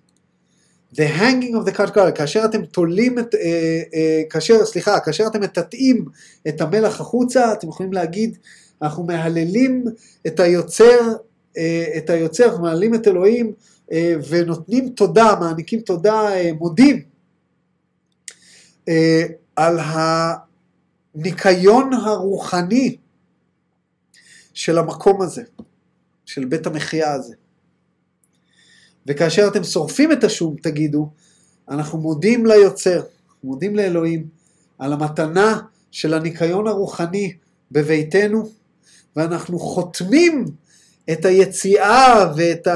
The 0.94 1.20
hanging 1.20 1.54
of 1.54 1.70
the 1.70 1.78
garlic, 1.78 2.12
כאשר 2.16 2.46
אתם 2.46 2.66
תולים 2.66 3.20
את, 3.20 3.36
אה, 3.36 3.82
אה, 3.94 4.22
כאשר, 4.30 4.66
סליחה, 4.66 5.00
כאשר 5.00 5.28
אתם 5.28 5.42
מטאטאים 5.42 6.06
את 6.48 6.62
המלח 6.62 7.02
החוצה, 7.02 7.54
אתם 7.54 7.68
יכולים 7.68 7.94
להגיד, 7.94 8.38
אנחנו 8.82 9.04
מהללים 9.04 9.84
את 10.28 10.40
היוצר, 10.40 11.00
אה, 11.00 11.14
את 11.98 12.10
היוצר, 12.10 12.58
מהללים 12.58 12.96
את 12.96 13.08
אלוהים, 13.08 13.54
אה, 13.92 14.16
ונותנים 14.30 14.90
תודה, 14.90 15.36
מעניקים 15.40 15.80
תודה, 15.80 16.30
אה, 16.34 16.54
מודים, 16.54 17.02
אה, 18.90 19.24
על 19.56 19.80
הניקיון 21.16 21.94
הרוחני 21.94 22.98
של 24.54 24.78
המקום 24.78 25.22
הזה, 25.22 25.44
של 26.26 26.46
בית 26.46 26.68
המחיה 26.68 27.14
הזה. 27.14 27.36
וכאשר 29.08 29.48
אתם 29.48 29.64
שורפים 29.64 30.12
את 30.12 30.24
השום, 30.24 30.56
תגידו, 30.62 31.10
אנחנו 31.70 31.98
מודים 31.98 32.46
ליוצר, 32.46 33.04
מודים 33.44 33.76
לאלוהים, 33.76 34.28
על 34.80 34.94
המתנה 34.94 35.60
של 35.92 36.14
הניקיון 36.14 36.68
הרוחני 36.68 37.34
בביתנו, 37.72 38.50
ואנחנו 39.16 39.60
חותמים 39.60 40.46
את 41.12 41.26
היציאה 41.26 42.34
ואת 42.38 42.68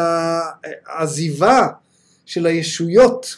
העזיבה 0.88 1.68
של 2.26 2.46
הישויות 2.46 3.36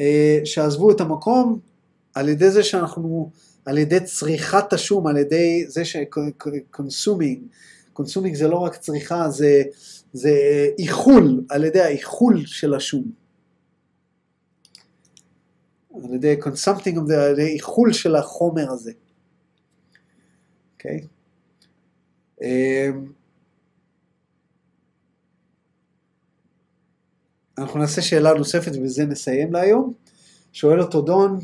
אה, 0.00 0.40
שעזבו 0.44 0.90
את 0.90 1.00
המקום 1.00 1.60
על 2.14 2.28
ידי 2.28 2.50
זה 2.50 2.62
שאנחנו, 2.62 3.30
על 3.64 3.78
ידי 3.78 4.00
צריכת 4.00 4.72
השום, 4.72 5.06
על 5.06 5.16
ידי 5.16 5.64
זה 5.68 5.84
ש-consuming, 5.84 7.40
consuming 7.98 8.34
זה 8.34 8.48
לא 8.48 8.56
רק 8.56 8.76
צריכה, 8.76 9.30
זה, 9.30 9.62
זה 10.12 10.30
איחול, 10.78 11.44
על 11.48 11.64
ידי 11.64 11.80
האיחול 11.80 12.46
של 12.46 12.74
השום. 12.74 13.04
על 16.04 16.14
ידי 16.14 16.36
consuming, 16.40 17.12
על 17.14 17.32
ידי 17.32 17.46
איחול 17.46 17.92
של 17.92 18.16
החומר 18.16 18.70
הזה. 18.70 18.92
אוקיי? 20.74 21.00
Okay? 21.00 22.46
אנחנו 27.57 27.79
נעשה 27.79 28.01
שאלה 28.01 28.33
נוספת 28.33 28.71
ובזה 28.75 29.05
נסיים 29.05 29.53
להיום. 29.53 29.93
שואל 30.53 30.81
אותו 30.81 31.01
דון, 31.01 31.39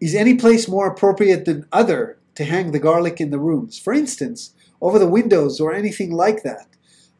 Is 0.00 0.14
any 0.14 0.34
place 0.34 0.68
more 0.68 0.86
appropriate 0.86 1.44
than 1.44 1.66
other 1.72 2.18
to 2.36 2.44
hang 2.44 2.70
the 2.70 2.78
garlic 2.78 3.20
in 3.20 3.30
the 3.30 3.38
rooms? 3.40 3.80
For 3.80 3.92
instance, 3.92 4.54
over 4.80 4.98
the 4.98 5.08
windows 5.08 5.58
or 5.60 5.74
anything 5.74 6.12
like 6.12 6.42
that. 6.44 6.68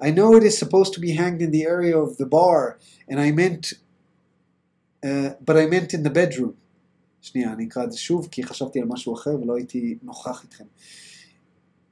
I 0.00 0.10
know 0.10 0.36
it 0.36 0.44
is 0.44 0.56
supposed 0.56 0.94
to 0.94 1.00
be 1.00 1.12
hanged 1.12 1.42
in 1.42 1.50
the 1.50 1.64
area 1.64 1.98
of 1.98 2.18
the 2.18 2.26
bar, 2.26 2.78
and 3.08 3.18
I 3.18 3.32
meant, 3.32 3.72
uh, 5.04 5.30
but 5.44 5.56
I 5.56 5.66
meant 5.66 5.92
in 5.92 6.04
the 6.04 6.10
bedroom. 6.10 6.54
שנייה, 7.20 7.52
אני 7.52 7.66
אקרא 7.66 7.84
את 7.84 7.92
זה 7.92 7.98
שוב, 7.98 8.28
כי 8.30 8.42
חשבתי 8.42 8.80
על 8.80 8.84
משהו 8.84 9.14
אחר 9.14 9.40
ולא 9.40 9.56
הייתי 9.56 9.98
נוכח 10.02 10.42
איתכם. 10.44 10.64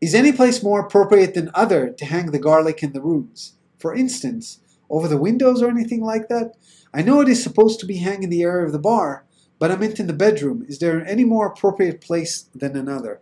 Is 0.05 0.15
any 0.15 0.33
place 0.33 0.63
more 0.63 0.81
appropriate 0.81 1.35
than 1.35 1.51
other 1.55 1.89
to 1.89 2.05
hang 2.05 2.31
the 2.31 2.39
garlic 2.39 2.83
in 2.83 2.93
the 2.93 3.01
rooms? 3.01 3.55
For 3.79 3.95
instance, 3.95 4.61
over 4.91 5.09
the 5.09 5.25
windows 5.29 5.63
or 5.63 5.69
anything 5.69 6.03
like 6.03 6.29
that? 6.29 6.57
I 6.95 7.03
know 7.03 7.21
it 7.21 7.29
is 7.29 7.43
supposed 7.43 7.81
to 7.81 7.87
be 7.87 7.99
hanged 7.99 8.25
in 8.25 8.31
the 8.31 8.43
area 8.43 8.67
of 8.67 8.73
the 8.73 8.79
bar, 8.79 9.25
but 9.59 9.71
I 9.71 9.77
meant 9.77 10.01
in 10.01 10.07
the 10.07 10.13
bedroom. 10.13 10.65
Is 10.69 10.79
there 10.79 11.05
any 11.07 11.25
more 11.25 11.47
appropriate 11.47 12.01
place 12.01 12.47
than 12.55 12.77
another? 12.77 13.21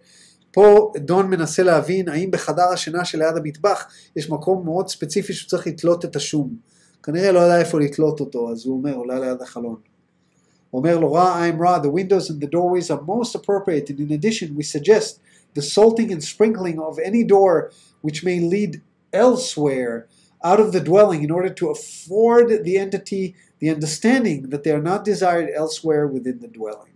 פה 0.54 0.92
דון 0.96 1.30
מנסה 1.30 1.62
להבין 1.62 2.08
האם 2.08 2.30
בחדר 2.30 2.68
השינה 2.72 3.04
שליד 3.04 3.36
המטבח 3.36 3.86
יש 4.16 4.30
מקום 4.30 4.64
מאוד 4.64 4.88
ספציפי 4.88 5.32
שהוא 5.32 5.48
צריך 5.48 5.66
לתלות 5.66 6.04
את 6.04 6.16
השום. 6.16 6.56
כנראה 7.02 7.32
לא 7.32 7.38
יודע 7.38 7.58
איפה 7.58 7.80
לתלות 7.80 8.20
אותו, 8.20 8.52
אז 8.52 8.66
הוא 8.66 8.76
אומר, 8.76 8.94
אולי 8.94 9.20
ליד 9.20 9.42
החלון. 9.42 9.76
הוא 10.70 10.78
אומר 10.78 10.98
לו, 10.98 11.12
רע, 11.12 11.48
I'm 11.48 11.60
raw, 11.60 11.78
the 11.78 11.90
windows 11.90 12.30
and 12.30 12.40
the 12.40 12.46
doorways 12.46 12.90
are 12.90 13.02
most 13.02 13.34
appropriate, 13.34 13.90
and 13.90 14.00
in 14.00 14.12
addition 14.12 14.56
we 14.56 14.62
suggest 14.62 15.20
the 15.54 15.62
salting 15.62 16.12
and 16.12 16.22
sprinkling 16.22 16.78
of 16.80 16.98
any 16.98 17.24
door 17.24 17.70
which 18.02 18.24
may 18.24 18.40
lead 18.40 18.80
elsewhere 19.12 20.06
out 20.44 20.60
of 20.60 20.72
the 20.72 20.80
dwelling 20.80 21.22
in 21.22 21.30
order 21.30 21.48
to 21.60 21.70
afford 21.70 22.46
the 22.64 22.76
entity 22.78 23.34
the 23.60 23.70
understanding 23.70 24.50
that 24.50 24.62
they 24.64 24.70
are 24.70 24.82
not 24.82 25.04
desired 25.04 25.48
elsewhere 25.54 26.06
within 26.06 26.38
the 26.40 26.48
dwelling. 26.48 26.94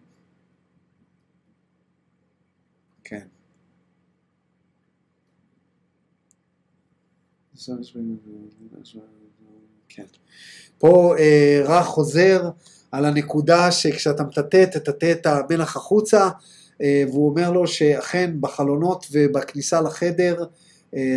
כן. 3.05 3.27
כן. 9.89 10.05
פה 10.79 11.15
אה, 11.19 11.63
רע 11.65 11.83
חוזר 11.83 12.51
על 12.93 13.05
הנקודה 13.05 13.73
שכשאתה 13.73 14.23
מטאטא, 14.23 14.65
תטאטא 14.65 15.13
את 15.13 15.27
המלח 15.27 15.77
החוצה, 15.77 16.29
אה, 16.83 17.05
והוא 17.09 17.29
אומר 17.29 17.51
לו 17.51 17.67
שאכן 17.67 18.41
בחלונות 18.41 19.07
ובכניסה 19.13 19.81
לחדר 19.81 20.41
אה, 20.41 20.47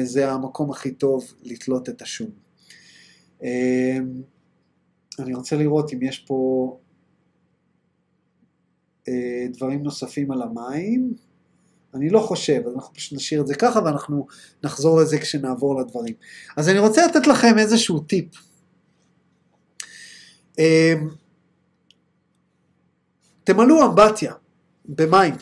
זה 0.05 0.33
המקום 0.33 0.71
הכי 0.71 0.91
טוב 0.91 1.35
לתלות 1.43 1.89
את 1.89 2.03
השום. 2.03 2.31
אה, 3.43 3.99
אני 5.19 5.35
רוצה 5.35 5.57
לראות 5.57 5.93
אם 5.93 6.03
יש 6.03 6.19
פה 6.19 6.79
אה, 9.09 9.47
דברים 9.53 9.83
נוספים 9.83 10.31
על 10.31 10.43
המים. 10.43 11.15
אני 11.95 12.11
לא 12.11 12.21
חושב, 12.21 12.63
אז 12.67 12.75
אנחנו 12.75 12.95
פשוט 12.95 13.13
נשאיר 13.13 13.41
את 13.41 13.47
זה 13.47 13.55
ככה 13.55 13.81
ואנחנו 13.85 14.27
נחזור 14.65 15.01
לזה 15.01 15.19
כשנעבור 15.19 15.81
לדברים. 15.81 16.15
אז 16.57 16.69
אני 16.69 16.79
רוצה 16.79 17.07
לתת 17.07 17.27
לכם 17.27 17.59
איזשהו 17.59 18.01
טיפ. 18.01 18.27
אה, 20.59 20.95
תמלאו 23.45 23.87
אמבטיה 23.87 24.35
במים. 24.85 25.35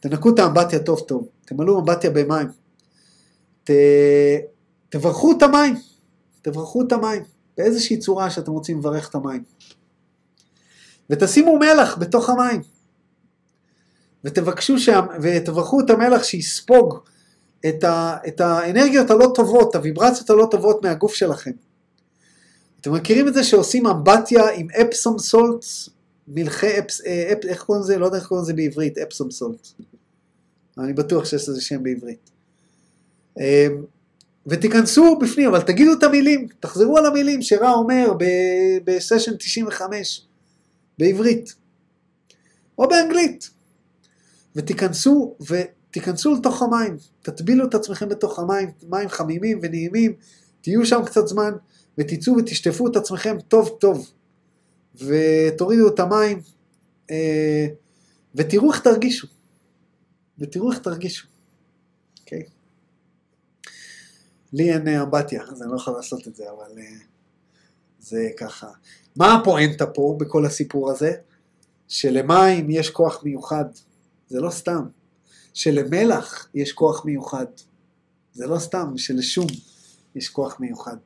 תנקו 0.00 0.34
את 0.34 0.38
האמבטיה 0.38 0.78
טוב 0.78 1.00
טוב, 1.00 1.28
תמלאו 1.46 1.80
אמבטיה 1.80 2.10
במים. 2.10 2.61
ת... 3.64 3.70
תברכו 4.88 5.32
את 5.32 5.42
המים, 5.42 5.74
תברכו 6.42 6.82
את 6.82 6.92
המים, 6.92 7.22
באיזושהי 7.56 7.98
צורה 7.98 8.30
שאתם 8.30 8.52
רוצים 8.52 8.78
לברך 8.78 9.08
את 9.08 9.14
המים. 9.14 9.44
ותשימו 11.10 11.58
מלח 11.58 11.98
בתוך 11.98 12.30
המים. 12.30 12.62
ותבקשו 14.24 14.78
שם, 14.78 15.06
ותברכו 15.22 15.80
את 15.80 15.90
המלח 15.90 16.22
שיספוג 16.22 16.98
את, 17.68 17.84
ה... 17.84 18.16
את 18.28 18.40
האנרגיות 18.40 19.10
הלא 19.10 19.32
טובות, 19.34 19.74
הוויברציות 19.74 20.30
הלא 20.30 20.48
טובות 20.50 20.82
מהגוף 20.82 21.14
שלכם. 21.14 21.50
אתם 22.80 22.94
מכירים 22.94 23.28
את 23.28 23.34
זה 23.34 23.44
שעושים 23.44 23.86
אמבטיה 23.86 24.50
עם 24.54 24.66
אפסום 24.70 25.18
סולטס, 25.18 25.88
מלחי 26.28 26.78
אפס, 26.78 27.00
אפ, 27.00 27.44
איך 27.44 27.62
קוראים 27.62 27.84
לזה? 27.84 27.98
לא 27.98 28.06
יודע 28.06 28.18
איך 28.18 28.26
קוראים 28.26 28.44
לזה 28.44 28.52
בעברית, 28.52 28.98
אפסום 28.98 29.30
סולטס. 29.30 29.74
אני 30.78 30.92
בטוח 30.92 31.24
שיש 31.24 31.48
לזה 31.48 31.60
שם 31.60 31.82
בעברית. 31.82 32.31
ותיכנסו 34.46 35.18
בפנים, 35.18 35.48
אבל 35.48 35.60
תגידו 35.60 35.92
את 35.92 36.02
המילים, 36.02 36.48
תחזרו 36.60 36.98
על 36.98 37.06
המילים 37.06 37.42
שרע 37.42 37.72
אומר 37.72 38.12
בסשן 38.84 39.36
95 39.36 40.26
בעברית, 40.98 41.54
או 42.78 42.88
באנגלית, 42.88 43.50
ותיכנסו, 44.56 45.36
ותיכנסו 45.40 46.34
לתוך 46.34 46.62
המים, 46.62 46.96
תטבילו 47.22 47.64
את 47.64 47.74
עצמכם 47.74 48.08
בתוך 48.08 48.38
המים, 48.38 48.70
מים 48.88 49.08
חמימים 49.08 49.58
ונעימים, 49.62 50.12
תהיו 50.60 50.86
שם 50.86 51.04
קצת 51.04 51.26
זמן, 51.26 51.52
ותצאו 51.98 52.36
ותשטפו 52.36 52.86
את 52.86 52.96
עצמכם 52.96 53.36
טוב 53.48 53.76
טוב, 53.80 54.10
ותורידו 54.94 55.88
את 55.88 56.00
המים, 56.00 56.40
ותראו 58.34 58.72
איך 58.72 58.80
תרגישו, 58.80 59.26
ותראו 60.38 60.72
איך 60.72 60.78
תרגישו, 60.78 61.26
אוקיי? 62.20 62.40
Okay. 62.40 62.61
לי 64.52 64.72
אין 64.72 64.88
אמבטיה, 64.88 65.42
אז 65.42 65.62
אני 65.62 65.70
לא 65.70 65.76
יכול 65.76 65.94
לעשות 65.94 66.28
את 66.28 66.34
זה, 66.34 66.44
אבל 66.50 66.78
uh, 66.78 67.04
זה 67.98 68.28
ככה. 68.36 68.70
מה 69.16 69.34
הפואנטה 69.34 69.86
פה 69.86 70.16
בכל 70.20 70.46
הסיפור 70.46 70.90
הזה? 70.90 71.12
שלמים 71.88 72.70
יש 72.70 72.90
כוח 72.90 73.24
מיוחד, 73.24 73.64
זה 74.28 74.40
לא 74.40 74.50
סתם. 74.50 74.86
שלמלח 75.54 76.48
יש 76.54 76.72
כוח 76.72 77.04
מיוחד, 77.04 77.46
זה 78.32 78.46
לא 78.46 78.58
סתם, 78.58 78.92
שלשום 78.96 79.46
יש 80.14 80.28
כוח 80.28 80.60
מיוחד. 80.60 80.96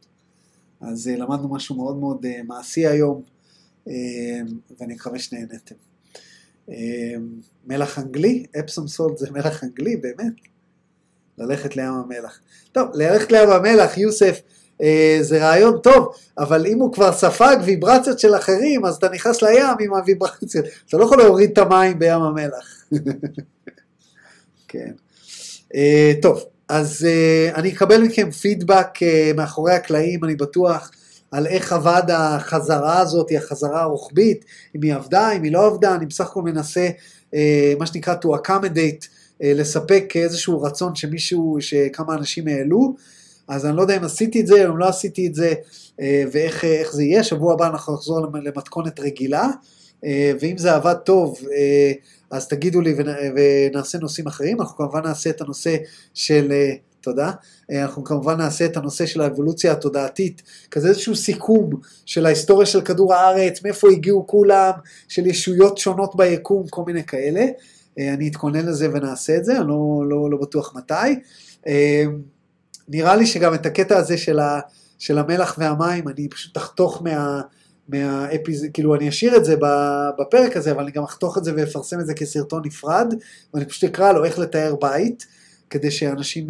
אז 0.80 1.10
uh, 1.14 1.18
למדנו 1.18 1.48
משהו 1.48 1.76
מאוד 1.76 1.96
מאוד 1.96 2.26
מעשי 2.46 2.86
היום, 2.86 3.22
ואני 4.80 4.94
מקווה 4.94 5.18
שנהנתם. 5.18 5.74
מלח 7.66 7.98
אנגלי, 7.98 8.46
אפסום 8.60 8.88
סולט 8.88 9.18
זה 9.18 9.30
מלח 9.30 9.64
אנגלי, 9.64 9.96
באמת. 9.96 10.32
ללכת 11.38 11.76
לים 11.76 11.92
המלח. 11.92 12.38
טוב, 12.72 12.88
ללכת 12.94 13.32
לים 13.32 13.50
המלח, 13.50 13.98
יוסף, 13.98 14.40
אה, 14.82 15.18
זה 15.20 15.38
רעיון 15.38 15.78
טוב, 15.82 16.14
אבל 16.38 16.66
אם 16.66 16.78
הוא 16.78 16.92
כבר 16.92 17.12
ספג 17.12 17.56
ויברציות 17.64 18.18
של 18.18 18.36
אחרים, 18.36 18.84
אז 18.84 18.96
אתה 18.96 19.08
נכנס 19.08 19.42
לים 19.42 19.66
עם 19.80 19.94
הוויברציות. 19.94 20.64
אתה 20.88 20.96
לא 20.96 21.04
יכול 21.04 21.18
להוריד 21.18 21.50
את 21.50 21.58
המים 21.58 21.98
בים 21.98 22.22
המלח. 22.22 22.84
כן. 24.68 24.90
אה, 25.74 26.12
טוב, 26.22 26.44
אז 26.68 27.06
אה, 27.08 27.50
אני 27.54 27.72
אקבל 27.72 28.02
מכם 28.02 28.30
פידבק 28.30 29.02
אה, 29.02 29.30
מאחורי 29.36 29.72
הקלעים, 29.72 30.24
אני 30.24 30.34
בטוח, 30.34 30.90
על 31.30 31.46
איך 31.46 31.72
עבד 31.72 32.02
החזרה 32.08 33.00
הזאת, 33.00 33.32
החזרה 33.36 33.82
הרוחבית, 33.82 34.44
אם 34.76 34.82
היא 34.82 34.94
עבדה, 34.94 35.32
אם 35.32 35.42
היא 35.42 35.52
לא 35.52 35.66
עבדה, 35.66 35.94
אני 35.94 36.06
בסך 36.06 36.24
הכל 36.24 36.42
מנסה, 36.42 36.88
אה, 37.34 37.74
מה 37.78 37.86
שנקרא 37.86 38.14
to 38.24 38.26
accommodate 38.26 39.06
לספק 39.40 40.12
איזשהו 40.16 40.62
רצון 40.62 40.94
שמישהו, 40.94 41.56
שכמה 41.60 42.14
אנשים 42.14 42.48
העלו, 42.48 42.94
אז 43.48 43.66
אני 43.66 43.76
לא 43.76 43.82
יודע 43.82 43.96
אם 43.96 44.04
עשיתי 44.04 44.40
את 44.40 44.46
זה 44.46 44.66
או 44.66 44.72
אם 44.72 44.78
לא 44.78 44.88
עשיתי 44.88 45.26
את 45.26 45.34
זה, 45.34 45.54
ואיך 46.32 46.64
זה 46.92 47.02
יהיה, 47.02 47.24
שבוע 47.24 47.52
הבא 47.52 47.66
אנחנו 47.66 47.94
נחזור 47.94 48.26
למתכונת 48.44 49.00
רגילה, 49.00 49.48
ואם 50.40 50.58
זה 50.58 50.74
עבד 50.74 50.94
טוב, 50.94 51.38
אז 52.30 52.48
תגידו 52.48 52.80
לי 52.80 52.94
ונעשה 53.36 53.98
נושאים 53.98 54.26
אחרים, 54.26 54.60
אנחנו 54.60 54.76
כמובן 54.76 55.02
נעשה 55.02 55.30
את 55.30 55.40
הנושא 55.40 55.76
של, 56.14 56.52
תודה, 57.00 57.30
אנחנו 57.72 58.04
כמובן 58.04 58.36
נעשה 58.36 58.64
את 58.64 58.76
הנושא 58.76 59.06
של 59.06 59.20
האבולוציה 59.20 59.72
התודעתית, 59.72 60.42
כזה 60.70 60.88
איזשהו 60.88 61.16
סיכום 61.16 61.70
של 62.06 62.26
ההיסטוריה 62.26 62.66
של 62.66 62.80
כדור 62.80 63.14
הארץ, 63.14 63.64
מאיפה 63.64 63.88
הגיעו 63.90 64.26
כולם, 64.26 64.72
של 65.08 65.26
ישויות 65.26 65.78
שונות 65.78 66.16
ביקום, 66.16 66.66
כל 66.70 66.82
מיני 66.86 67.04
כאלה. 67.04 67.46
אני 67.98 68.28
אתכונן 68.28 68.66
לזה 68.66 68.88
ונעשה 68.92 69.36
את 69.36 69.44
זה, 69.44 69.58
אני 69.58 69.68
לא, 69.68 70.04
לא, 70.08 70.30
לא 70.30 70.38
בטוח 70.38 70.76
מתי. 70.76 71.20
נראה 72.88 73.16
לי 73.16 73.26
שגם 73.26 73.54
את 73.54 73.66
הקטע 73.66 73.96
הזה 73.96 74.18
של, 74.18 74.38
ה, 74.38 74.60
של 74.98 75.18
המלח 75.18 75.56
והמים, 75.58 76.08
אני 76.08 76.28
פשוט 76.28 76.56
אחתוך 76.56 77.02
מה... 77.02 77.40
מהאפיז... 77.88 78.66
כאילו 78.72 78.94
אני 78.94 79.08
אשאיר 79.08 79.36
את 79.36 79.44
זה 79.44 79.56
בפרק 80.18 80.56
הזה, 80.56 80.72
אבל 80.72 80.82
אני 80.82 80.92
גם 80.92 81.02
אחתוך 81.02 81.38
את 81.38 81.44
זה 81.44 81.52
ואפרסם 81.56 82.00
את 82.00 82.06
זה 82.06 82.14
כסרטון 82.14 82.62
נפרד, 82.64 83.14
ואני 83.54 83.64
פשוט 83.64 83.84
אקרא 83.84 84.12
לו 84.12 84.24
איך 84.24 84.38
לתאר 84.38 84.74
בית, 84.80 85.26
כדי 85.70 85.90
שאנשים, 85.90 86.46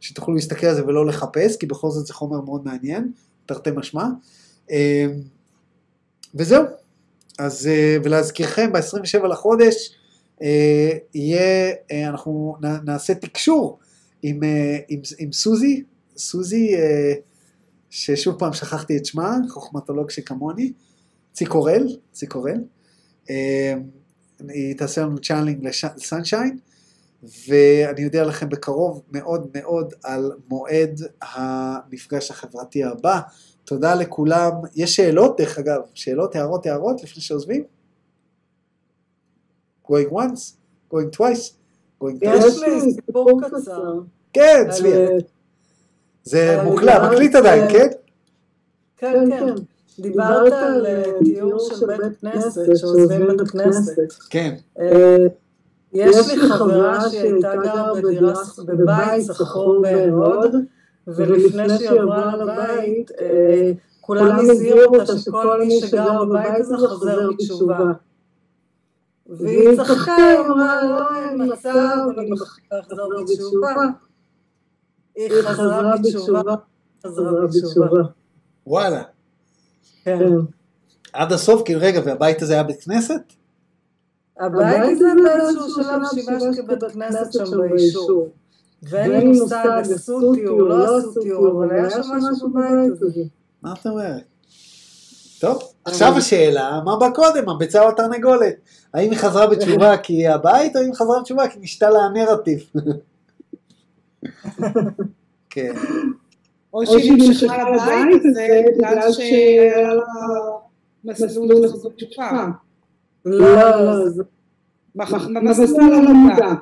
שתוכלו 0.00 0.34
להסתכל 0.34 0.66
על 0.66 0.74
זה 0.74 0.86
ולא 0.86 1.06
לחפש, 1.06 1.56
כי 1.56 1.66
בכל 1.66 1.90
זאת 1.90 2.06
זה 2.06 2.14
חומר 2.14 2.40
מאוד 2.40 2.64
מעניין, 2.64 3.12
תרתי 3.46 3.70
משמע. 3.70 4.06
וזהו. 6.34 6.64
אז, 7.38 7.68
ולהזכירכם, 8.04 8.72
ב-27 8.72 9.26
לחודש, 9.26 9.96
יהיה, 11.14 11.72
אנחנו 12.08 12.56
נעשה 12.84 13.14
תקשור 13.14 13.78
עם, 14.22 14.40
עם, 14.88 15.00
עם 15.18 15.32
סוזי, 15.32 15.82
סוזי, 16.16 16.74
ששוב 17.90 18.38
פעם 18.38 18.52
שכחתי 18.52 18.96
את 18.96 19.06
שמה, 19.06 19.36
חוכמטולוג 19.48 20.10
שכמוני, 20.10 20.72
ציקורל, 21.32 21.96
ציקורל, 22.12 22.60
היא 24.48 24.76
תעשה 24.76 25.02
לנו 25.02 25.18
channeling 25.18 25.66
ל 25.66 25.75
sunshine, 25.75 26.58
ואני 27.48 28.04
אודיע 28.04 28.24
לכם 28.24 28.48
בקרוב 28.48 29.02
מאוד 29.12 29.48
מאוד 29.54 29.94
על 30.04 30.32
מועד 30.48 31.00
המפגש 31.22 32.30
החברתי 32.30 32.84
הבא. 32.84 33.20
תודה 33.64 33.94
לכולם. 33.94 34.52
יש 34.76 34.96
שאלות, 34.96 35.40
דרך 35.40 35.58
אגב, 35.58 35.80
שאלות, 35.94 36.36
הערות, 36.36 36.66
הערות, 36.66 37.02
לפני 37.02 37.22
שעוזבים? 37.22 37.64
Going 39.86 40.10
once, 40.10 40.56
going 40.92 41.10
twice, 41.16 41.52
going 42.02 42.18
twice. 42.20 42.46
יש 42.46 42.62
לי 42.62 42.92
סיפור 42.92 43.40
קצר. 43.42 43.94
כן, 44.32 44.66
צבי. 44.70 44.92
זה 46.24 46.62
מוקלט, 46.64 47.02
מקליט 47.12 47.34
עדיין, 47.34 47.72
כן? 47.72 47.88
כן, 48.96 49.30
כן. 49.30 49.54
דיברת 49.98 50.52
על 50.52 50.86
דיור 51.22 51.58
של 51.58 51.86
בית 51.86 52.20
כנסת, 52.20 52.76
שעוזבים 52.76 53.26
בית 53.26 53.50
כנסת. 53.50 54.12
כן. 54.30 54.54
יש 55.92 56.28
לי 56.28 56.48
חברה 56.48 57.10
שהייתה 57.10 57.52
גרה 57.64 57.92
בבית 58.66 59.24
שכור 59.24 59.82
בהוד, 59.82 60.54
ולפני 61.06 61.78
שהיא 61.78 62.00
עברה 62.00 62.36
לבית, 62.36 63.10
כולם 64.00 64.38
הזהירו 64.40 64.96
אותה 64.96 65.18
שכל 65.18 65.60
מי 65.64 65.80
שגר 65.80 66.24
בבית 66.24 66.52
הזה 66.60 66.88
חוזר 66.88 67.30
בתשובה. 67.30 67.92
והיא 69.28 69.76
צחקה, 69.76 70.14
היא 70.16 70.38
אמרה, 70.38 70.82
לא, 70.84 71.16
אין 71.16 71.52
מצב, 71.52 71.98
אני 72.18 72.30
מחכה 72.30 72.76
לחזור 72.78 73.12
בתשובה. 73.22 73.74
היא 75.16 75.30
חזרה 75.42 75.96
בתשובה, 75.96 76.54
חזרה 77.06 77.46
בתשובה. 77.46 78.02
וואלה. 78.66 79.02
כן. 80.04 80.18
כן. 80.18 80.34
עד 81.12 81.32
הסוף, 81.32 81.62
כאילו, 81.64 81.80
רגע, 81.82 82.00
והבית 82.04 82.42
הזה 82.42 82.52
היה 82.54 82.62
בית 82.62 82.82
כנסת? 82.82 83.32
הבית 84.40 84.82
הזה 84.82 85.04
באיזשהו 85.24 85.70
שלב 85.70 86.00
שימש 86.14 86.58
כבית 86.58 86.92
כנסת 86.92 87.32
שם 87.32 87.60
ביישוב. 87.60 88.28
ואין 88.82 89.10
לי 89.10 89.24
מושג, 89.24 89.82
עשו 89.94 90.34
תיאור, 90.34 90.62
לא 90.62 90.98
עשו 90.98 91.20
תיאור, 91.20 91.48
אבל 91.48 91.70
היה 91.70 91.90
שם 91.90 92.00
משהו 92.00 92.50
בבית 92.50 93.02
הזה. 93.02 93.22
מה 93.62 93.74
את 93.80 93.86
אומרת? 93.86 94.35
טוב, 95.40 95.72
עכשיו 95.84 96.16
השאלה, 96.16 96.80
מה 96.84 96.96
בא 96.96 97.10
קודם, 97.10 97.48
הביצה 97.48 97.82
או 97.82 97.88
התרנגולת? 97.88 98.54
האם 98.94 99.10
היא 99.10 99.18
חזרה 99.18 99.46
בתשובה 99.46 99.96
כי 100.02 100.12
היא 100.12 100.30
הבית, 100.30 100.76
או 100.76 100.80
אם 100.80 100.86
היא 100.86 100.94
חזרה 100.94 101.20
בתשובה 101.20 101.48
כי 101.48 101.58
נשתה 101.60 101.90
לה 101.90 101.98
הנרטיב? 101.98 102.70
כן, 105.50 105.74
או 106.74 106.86
שהיא 106.86 107.12
נמשכה 107.12 107.70
לבית 107.70 108.22
הזה 108.24 108.46
בגלל 108.78 109.12
שהיה 109.12 109.94
לה 109.94 110.02
מסלול 111.04 111.64
לחזור 111.64 111.92
תשובה. 111.96 112.46
לא, 113.24 113.70
לא, 113.84 114.08
זה- 114.08 114.22
מח- 114.94 115.26
במסלול 115.26 115.94
הלמדה. 115.94 116.54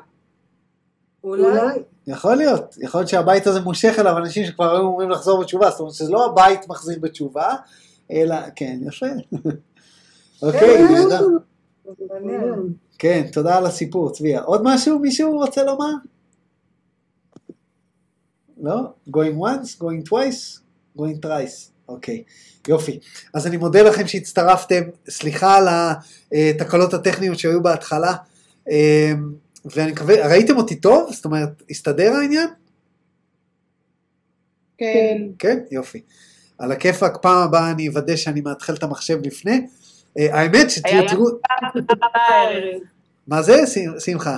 אולי, 1.25 1.59
יכול 2.07 2.35
להיות, 2.35 2.77
יכול 2.81 3.01
להיות 3.01 3.09
שהבית 3.09 3.47
הזה 3.47 3.61
מושך 3.61 3.97
אליו 3.99 4.19
אנשים 4.19 4.45
שכבר 4.47 4.73
היו 4.75 4.81
אמורים 4.83 5.11
לחזור 5.11 5.41
בתשובה, 5.41 5.71
זאת 5.71 5.81
אומרת 5.81 5.95
שזה 5.95 6.13
לא 6.13 6.27
הבית 6.27 6.69
מחזיר 6.69 6.99
בתשובה, 7.01 7.55
אלא, 8.11 8.37
כן, 8.57 8.79
יפה. 8.83 9.07
אוקיי, 10.43 10.61
כן, 10.61 10.95
נהדר. 10.95 11.27
כן, 12.99 13.27
תודה 13.33 13.57
על 13.57 13.67
הסיפור, 13.67 14.13
צביה. 14.13 14.41
עוד 14.43 14.61
משהו 14.65 14.99
מישהו 14.99 15.39
רוצה 15.39 15.65
לומר? 15.65 15.93
לא? 18.61 18.81
going 19.09 19.37
once, 19.39 19.81
going 19.81 20.09
twice, 20.09 20.61
going 20.99 21.25
thrice. 21.25 21.71
אוקיי, 21.89 22.23
יופי. 22.69 22.99
אז 23.35 23.47
אני 23.47 23.57
מודה 23.57 23.83
לכם 23.83 24.07
שהצטרפתם, 24.07 24.83
סליחה 25.09 25.57
על 25.57 25.69
התקלות 26.33 26.95
הטכניות 26.95 27.39
שהיו 27.39 27.63
בהתחלה, 27.63 28.15
אה, 28.71 29.13
ואני 29.65 29.93
מקווה, 29.93 30.29
ראיתם 30.29 30.57
אותי 30.57 30.77
טוב? 30.77 31.13
זאת 31.13 31.25
אומרת, 31.25 31.63
הסתדר 31.71 32.13
העניין? 32.13 32.49
כן. 34.79 35.23
כן, 35.39 35.59
יופי. 35.71 36.01
על 36.59 36.73
הכיפאק, 36.73 37.17
פעם 37.23 37.43
הבאה 37.43 37.71
אני 37.71 37.89
אוודא 37.89 38.17
שאני 38.17 38.41
מאתחל 38.41 38.75
את 38.75 38.83
המחשב 38.83 39.19
לפני. 39.23 39.67
אה, 40.19 40.41
האמת 40.41 40.71
שתראו, 40.71 40.95
היה 40.95 41.09
תראו, 41.09 41.27
בערב. 41.87 42.81
מה 43.27 43.43
זה? 43.43 43.65
שמחה. 43.99 44.37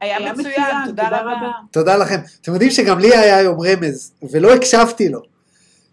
היה 0.00 0.32
מצוין, 0.32 0.76
תודה 0.86 1.08
רבה. 1.08 1.50
תודה 1.70 1.96
לכם. 1.96 2.18
אתם 2.40 2.52
יודעים 2.52 2.70
שגם 2.70 2.98
לי 2.98 3.16
היה 3.16 3.36
היום 3.36 3.60
רמז, 3.60 4.12
ולא 4.30 4.54
הקשבתי 4.54 5.08
לו. 5.08 5.22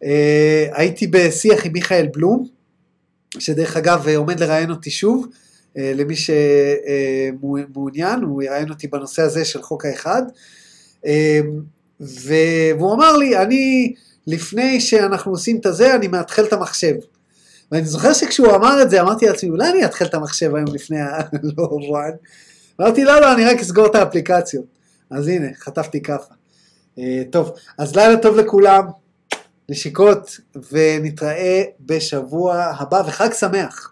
אה, 0.04 0.68
הייתי 0.74 1.08
בשיח 1.08 1.66
עם 1.66 1.72
מיכאל 1.72 2.08
בלום, 2.14 2.48
שדרך 3.40 3.78
אגב 3.78 4.08
אה, 4.08 4.18
עומד 4.18 4.40
לראיין 4.40 4.72
אותי 4.72 4.92
שוב, 4.92 5.28
למי 5.76 6.16
שמעוניין, 7.36 8.22
הוא 8.22 8.44
יראיין 8.44 8.70
אותי 8.70 8.88
בנושא 8.88 9.22
הזה 9.22 9.46
של 9.46 9.62
חוק 9.62 9.86
האחד. 9.86 10.22
ו- 12.02 12.72
והוא 12.78 12.94
אמר 12.94 13.18
לי, 13.18 13.38
אני, 13.38 13.94
לפני 14.28 14.82
שאנחנו 14.82 15.32
עושים 15.32 15.58
את 15.58 15.66
הזה, 15.66 15.96
אני 15.96 16.08
מאתחל 16.08 16.44
את 16.44 16.54
המחשב. 16.54 16.96
ואני 17.72 17.86
זוכר 17.86 18.14
שכשהוא 18.14 18.56
אמר 18.56 18.82
את 18.82 18.90
זה, 18.90 19.02
אמרתי 19.02 19.26
לעצמי, 19.26 19.50
אולי 19.50 19.70
אני 19.70 19.86
אתחל 19.86 20.06
את 20.06 20.14
המחשב 20.14 20.56
היום 20.56 20.68
לפני 20.74 21.00
הלא-וואן. 21.02 22.12
אמרתי, 22.82 23.04
לא, 23.04 23.22
לא, 23.22 23.34
אני 23.34 23.46
רק 23.46 23.60
אסגור 23.60 23.86
את 23.86 23.96
האפליקציות. 23.96 24.66
אז 25.12 25.28
הנה, 25.28 25.48
חטפתי 25.60 26.02
כאפה. 26.02 26.34
אה, 27.00 27.24
טוב, 27.32 27.52
אז 27.78 27.96
לילה 27.96 28.18
טוב 28.18 28.36
לכולם, 28.36 28.84
נשיקות, 29.70 30.40
ונתראה 30.72 31.64
בשבוע 31.80 32.64
הבא, 32.64 33.04
וחג 33.08 33.34
שמח. 33.34 33.91